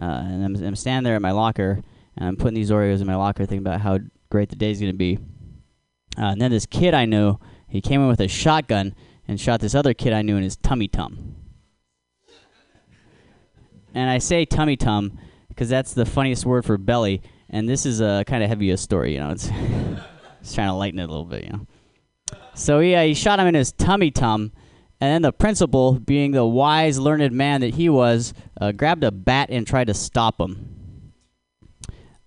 Uh, 0.00 0.22
and 0.24 0.44
I'm, 0.44 0.64
I'm 0.64 0.76
standing 0.76 1.04
there 1.04 1.16
at 1.16 1.22
my 1.22 1.32
locker, 1.32 1.82
and 2.16 2.28
I'm 2.28 2.36
putting 2.36 2.54
these 2.54 2.70
Oreos 2.70 3.00
in 3.00 3.06
my 3.06 3.16
locker, 3.16 3.46
thinking 3.46 3.66
about 3.66 3.80
how 3.80 3.98
great 4.30 4.48
the 4.48 4.56
day's 4.56 4.80
gonna 4.80 4.92
be. 4.92 5.18
Uh, 6.18 6.26
and 6.26 6.40
then 6.40 6.50
this 6.50 6.66
kid 6.66 6.94
I 6.94 7.04
knew, 7.04 7.38
he 7.68 7.80
came 7.80 8.00
in 8.00 8.08
with 8.08 8.20
a 8.20 8.28
shotgun 8.28 8.94
and 9.26 9.40
shot 9.40 9.60
this 9.60 9.74
other 9.74 9.94
kid 9.94 10.12
I 10.12 10.22
knew 10.22 10.36
in 10.36 10.42
his 10.42 10.56
tummy 10.56 10.88
tum. 10.88 11.36
And 13.94 14.10
I 14.10 14.18
say 14.18 14.44
tummy 14.44 14.76
tum 14.76 15.18
because 15.48 15.68
that's 15.68 15.94
the 15.94 16.04
funniest 16.04 16.44
word 16.44 16.64
for 16.64 16.76
belly, 16.76 17.22
and 17.48 17.68
this 17.68 17.86
is 17.86 18.00
a 18.00 18.24
kind 18.26 18.42
of 18.42 18.48
heavier 18.48 18.76
story, 18.76 19.14
you 19.14 19.20
know. 19.20 19.30
It's, 19.30 19.48
it's 20.40 20.54
trying 20.54 20.68
to 20.68 20.74
lighten 20.74 20.98
it 20.98 21.04
a 21.04 21.06
little 21.06 21.24
bit, 21.24 21.44
you 21.44 21.50
know. 21.50 21.66
So 22.54 22.80
yeah, 22.80 23.04
he 23.04 23.14
shot 23.14 23.38
him 23.38 23.46
in 23.46 23.54
his 23.54 23.72
tummy 23.72 24.10
tum, 24.10 24.52
and 25.00 25.12
then 25.12 25.22
the 25.22 25.32
principal, 25.32 25.98
being 25.98 26.32
the 26.32 26.46
wise, 26.46 26.98
learned 26.98 27.32
man 27.32 27.60
that 27.60 27.74
he 27.74 27.88
was, 27.88 28.32
uh, 28.60 28.72
grabbed 28.72 29.04
a 29.04 29.10
bat 29.10 29.50
and 29.50 29.66
tried 29.66 29.88
to 29.88 29.94
stop 29.94 30.40
him. 30.40 31.12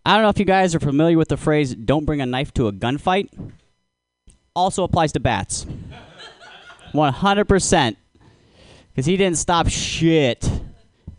I 0.05 0.13
don't 0.13 0.23
know 0.23 0.29
if 0.29 0.39
you 0.39 0.45
guys 0.45 0.73
are 0.73 0.79
familiar 0.79 1.17
with 1.17 1.27
the 1.27 1.37
phrase 1.37 1.75
"don't 1.75 2.05
bring 2.05 2.21
a 2.21 2.25
knife 2.25 2.53
to 2.53 2.67
a 2.67 2.71
gunfight." 2.71 3.29
Also 4.55 4.83
applies 4.83 5.11
to 5.13 5.19
bats. 5.19 5.65
100%. 6.93 7.95
Because 8.89 9.05
he 9.05 9.17
didn't 9.17 9.37
stop 9.37 9.67
shit. 9.67 10.49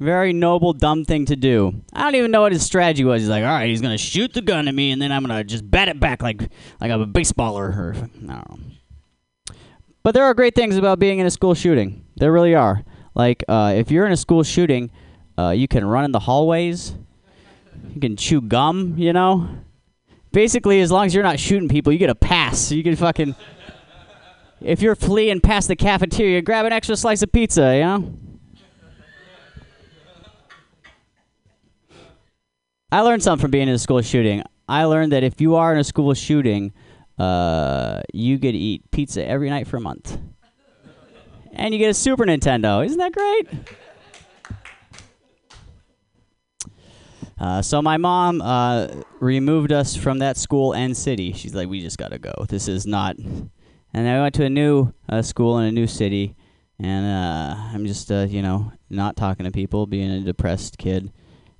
Very 0.00 0.32
noble, 0.32 0.72
dumb 0.72 1.04
thing 1.04 1.26
to 1.26 1.36
do. 1.36 1.82
I 1.92 2.02
don't 2.02 2.14
even 2.14 2.30
know 2.30 2.42
what 2.42 2.52
his 2.52 2.64
strategy 2.64 3.04
was. 3.04 3.22
He's 3.22 3.28
like, 3.28 3.42
all 3.42 3.50
right, 3.50 3.68
he's 3.68 3.80
going 3.80 3.94
to 3.94 4.02
shoot 4.02 4.32
the 4.32 4.42
gun 4.42 4.68
at 4.68 4.74
me, 4.74 4.92
and 4.92 5.02
then 5.02 5.10
I'm 5.10 5.24
going 5.24 5.36
to 5.36 5.44
just 5.44 5.68
bat 5.68 5.88
it 5.88 5.98
back 5.98 6.22
like, 6.22 6.40
like 6.80 6.90
I'm 6.90 7.00
a 7.00 7.06
baseballer. 7.06 7.76
Or, 7.76 7.94
I 7.94 8.00
don't 8.00 8.22
know. 8.22 8.58
But 10.09 10.14
there 10.14 10.24
are 10.24 10.32
great 10.32 10.55
things 10.55 10.78
about 10.78 10.98
being 10.98 11.18
in 11.18 11.26
a 11.26 11.30
school 11.30 11.52
shooting. 11.52 12.02
There 12.16 12.32
really 12.32 12.55
are. 12.55 12.82
Like, 13.14 13.44
uh, 13.47 13.74
if 13.76 13.90
you're 13.90 14.06
in 14.06 14.12
a 14.12 14.16
school 14.16 14.43
shooting, 14.43 14.90
uh, 15.36 15.51
you 15.51 15.68
can 15.68 15.85
run 15.85 16.06
in 16.06 16.12
the 16.12 16.18
hallways. 16.18 16.94
You 17.93 18.01
can 18.01 18.16
chew 18.16 18.40
gum, 18.40 18.94
you 18.97 19.12
know? 19.12 19.51
Basically, 20.32 20.80
as 20.80 20.90
long 20.90 21.05
as 21.05 21.14
you're 21.14 21.22
not 21.22 21.39
shooting 21.39 21.68
people, 21.68 21.93
you 21.93 21.98
get 21.98 22.09
a 22.09 22.14
pass. 22.14 22.72
You 22.72 22.82
can 22.82 22.97
fucking. 22.97 23.35
If 24.62 24.80
you're 24.80 24.94
fleeing 24.94 25.43
past 25.43 25.68
the 25.68 25.76
cafeteria, 25.76 26.40
grab 26.40 26.64
an 26.64 26.72
extra 26.72 26.97
slice 26.97 27.20
of 27.20 27.30
pizza, 27.30 27.76
you 27.76 27.82
know? 27.82 28.14
I 32.90 33.02
learned 33.02 33.22
something 33.22 33.43
from 33.43 33.51
being 33.51 33.68
in 33.68 33.74
a 33.74 33.78
school 33.78 34.01
shooting. 34.01 34.43
I 34.66 34.85
learned 34.85 35.12
that 35.12 35.22
if 35.22 35.39
you 35.39 35.56
are 35.56 35.70
in 35.74 35.78
a 35.78 35.85
school 35.85 36.14
shooting, 36.14 36.72
uh, 37.18 38.00
you 38.12 38.38
get 38.38 38.52
to 38.52 38.58
eat 38.58 38.90
pizza 38.90 39.26
every 39.26 39.50
night 39.50 39.66
for 39.66 39.76
a 39.76 39.80
month. 39.80 40.18
And 41.52 41.74
you 41.74 41.78
get 41.78 41.90
a 41.90 41.94
Super 41.94 42.24
Nintendo. 42.24 42.84
Isn't 42.84 42.98
that 42.98 43.12
great? 43.12 43.48
Uh, 47.40 47.62
so 47.62 47.80
my 47.80 47.96
mom 47.96 48.42
uh, 48.42 48.88
removed 49.20 49.72
us 49.72 49.94
from 49.94 50.18
that 50.18 50.36
school 50.36 50.72
and 50.74 50.96
city. 50.96 51.32
She's 51.32 51.54
like, 51.54 51.68
we 51.68 51.80
just 51.80 51.98
gotta 51.98 52.18
go. 52.18 52.32
This 52.48 52.66
is 52.68 52.86
not. 52.86 53.16
And 53.18 54.08
I 54.08 54.20
went 54.20 54.34
to 54.36 54.44
a 54.44 54.50
new 54.50 54.92
uh, 55.08 55.22
school 55.22 55.58
in 55.58 55.66
a 55.66 55.72
new 55.72 55.86
city, 55.86 56.36
and 56.78 57.06
uh, 57.06 57.56
I'm 57.72 57.86
just 57.86 58.10
uh, 58.10 58.26
you 58.28 58.42
know 58.42 58.72
not 58.90 59.16
talking 59.16 59.44
to 59.44 59.52
people, 59.52 59.86
being 59.86 60.10
a 60.10 60.20
depressed 60.20 60.78
kid. 60.78 61.12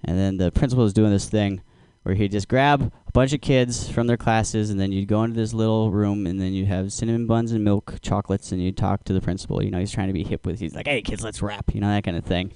And 0.05 0.19
then 0.19 0.37
the 0.37 0.51
principal 0.51 0.85
was 0.85 0.93
doing 0.93 1.11
this 1.11 1.29
thing 1.29 1.63
where 2.09 2.17
he'd 2.17 2.33
just 2.33 2.49
grab 2.49 2.91
a 3.07 3.13
bunch 3.13 3.35
of 3.35 3.43
kids 3.43 3.91
from 3.91 4.07
their 4.07 4.17
classes, 4.17 4.71
and 4.71 4.81
then 4.81 4.91
you'd 4.93 5.07
go 5.07 5.23
into 5.25 5.37
this 5.37 5.53
little 5.53 5.91
room, 5.91 6.27
and 6.27 6.41
then 6.41 6.55
you'd 6.55 6.67
have 6.67 6.91
cinnamon 6.91 7.27
buns 7.27 7.53
and 7.53 7.63
milk 7.63 7.97
chocolates, 8.01 8.51
and 8.51 8.63
you'd 8.63 8.79
talk 8.79 9.05
to 9.05 9.13
the 9.13 9.21
principal. 9.21 9.63
You 9.63 9.71
know, 9.71 9.79
he's 9.79 9.93
trying 9.93 10.07
to 10.07 10.15
be 10.15 10.25
hip 10.25 10.47
with. 10.47 10.59
He's 10.59 10.75
like, 10.75 10.87
"Hey, 10.87 11.03
kids, 11.03 11.23
let's 11.23 11.43
rap," 11.43 11.75
you 11.75 11.83
know, 11.83 11.89
that 11.89 12.05
kind 12.05 12.17
of 12.17 12.25
thing. 12.25 12.53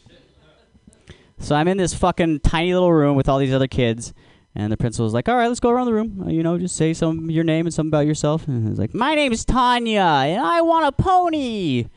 So 1.39 1.55
I'm 1.55 1.69
in 1.69 1.77
this 1.77 1.93
fucking 1.93 2.41
tiny 2.41 2.73
little 2.73 2.95
room 2.95 3.15
with 3.15 3.29
all 3.29 3.39
these 3.39 3.53
other 3.53 3.67
kids, 3.67 4.15
and 4.55 4.73
the 4.73 4.79
principal's 4.79 5.13
like, 5.13 5.29
"All 5.29 5.37
right, 5.37 5.49
let's 5.49 5.61
go 5.61 5.69
around 5.69 5.85
the 5.85 5.93
room. 5.93 6.25
Uh, 6.27 6.31
you 6.31 6.43
know, 6.43 6.57
just 6.57 6.75
say 6.75 6.95
some 6.95 7.31
your 7.31 7.45
name 7.45 7.67
and 7.67 7.75
something 7.75 7.91
about 7.91 8.07
yourself." 8.07 8.49
And 8.49 8.67
he's 8.67 8.79
like, 8.79 8.95
"My 8.95 9.15
name's 9.15 9.45
Tanya, 9.45 10.01
and 10.01 10.41
I 10.41 10.63
want 10.63 10.87
a 10.87 10.93
pony." 10.93 11.89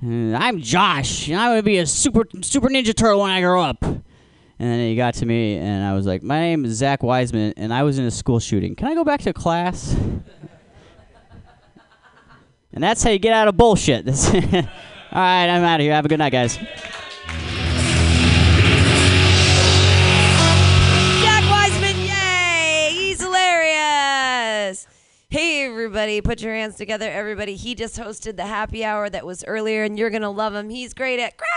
And 0.00 0.34
I'm 0.34 0.62
Josh, 0.62 1.28
and 1.28 1.38
I'm 1.38 1.50
gonna 1.50 1.62
be 1.62 1.76
a 1.76 1.86
super 1.86 2.24
super 2.40 2.70
ninja 2.70 2.94
turtle 2.94 3.20
when 3.20 3.30
I 3.30 3.42
grow 3.42 3.60
up. 3.60 3.84
And 4.58 4.70
then 4.70 4.88
he 4.88 4.94
got 4.94 5.14
to 5.14 5.26
me, 5.26 5.56
and 5.56 5.84
I 5.84 5.94
was 5.94 6.06
like, 6.06 6.22
"My 6.22 6.38
name 6.38 6.64
is 6.64 6.76
Zach 6.76 7.02
Wiseman, 7.02 7.54
and 7.56 7.74
I 7.74 7.82
was 7.82 7.98
in 7.98 8.04
a 8.04 8.10
school 8.10 8.38
shooting. 8.38 8.76
Can 8.76 8.86
I 8.86 8.94
go 8.94 9.02
back 9.02 9.20
to 9.22 9.32
class?" 9.32 9.94
and 12.72 12.82
that's 12.82 13.02
how 13.02 13.10
you 13.10 13.18
get 13.18 13.32
out 13.32 13.48
of 13.48 13.56
bullshit. 13.56 14.06
All 14.06 14.14
right, 15.12 15.48
I'm 15.48 15.64
out 15.64 15.80
of 15.80 15.84
here. 15.84 15.92
Have 15.92 16.04
a 16.04 16.08
good 16.08 16.20
night, 16.20 16.30
guys. 16.30 16.56
Jack 16.56 16.68
Wiseman, 21.50 21.96
yay! 22.06 22.90
He's 22.92 23.20
hilarious. 23.20 24.86
Hey, 25.30 25.66
everybody, 25.66 26.20
put 26.20 26.40
your 26.42 26.54
hands 26.54 26.76
together, 26.76 27.10
everybody. 27.10 27.56
He 27.56 27.74
just 27.74 27.96
hosted 27.96 28.36
the 28.36 28.46
happy 28.46 28.84
hour 28.84 29.10
that 29.10 29.26
was 29.26 29.42
earlier, 29.44 29.82
and 29.82 29.98
you're 29.98 30.10
going 30.10 30.22
to 30.22 30.28
love 30.28 30.54
him. 30.54 30.68
He's 30.68 30.94
great 30.94 31.18
at 31.18 31.36
crowd 31.36 31.48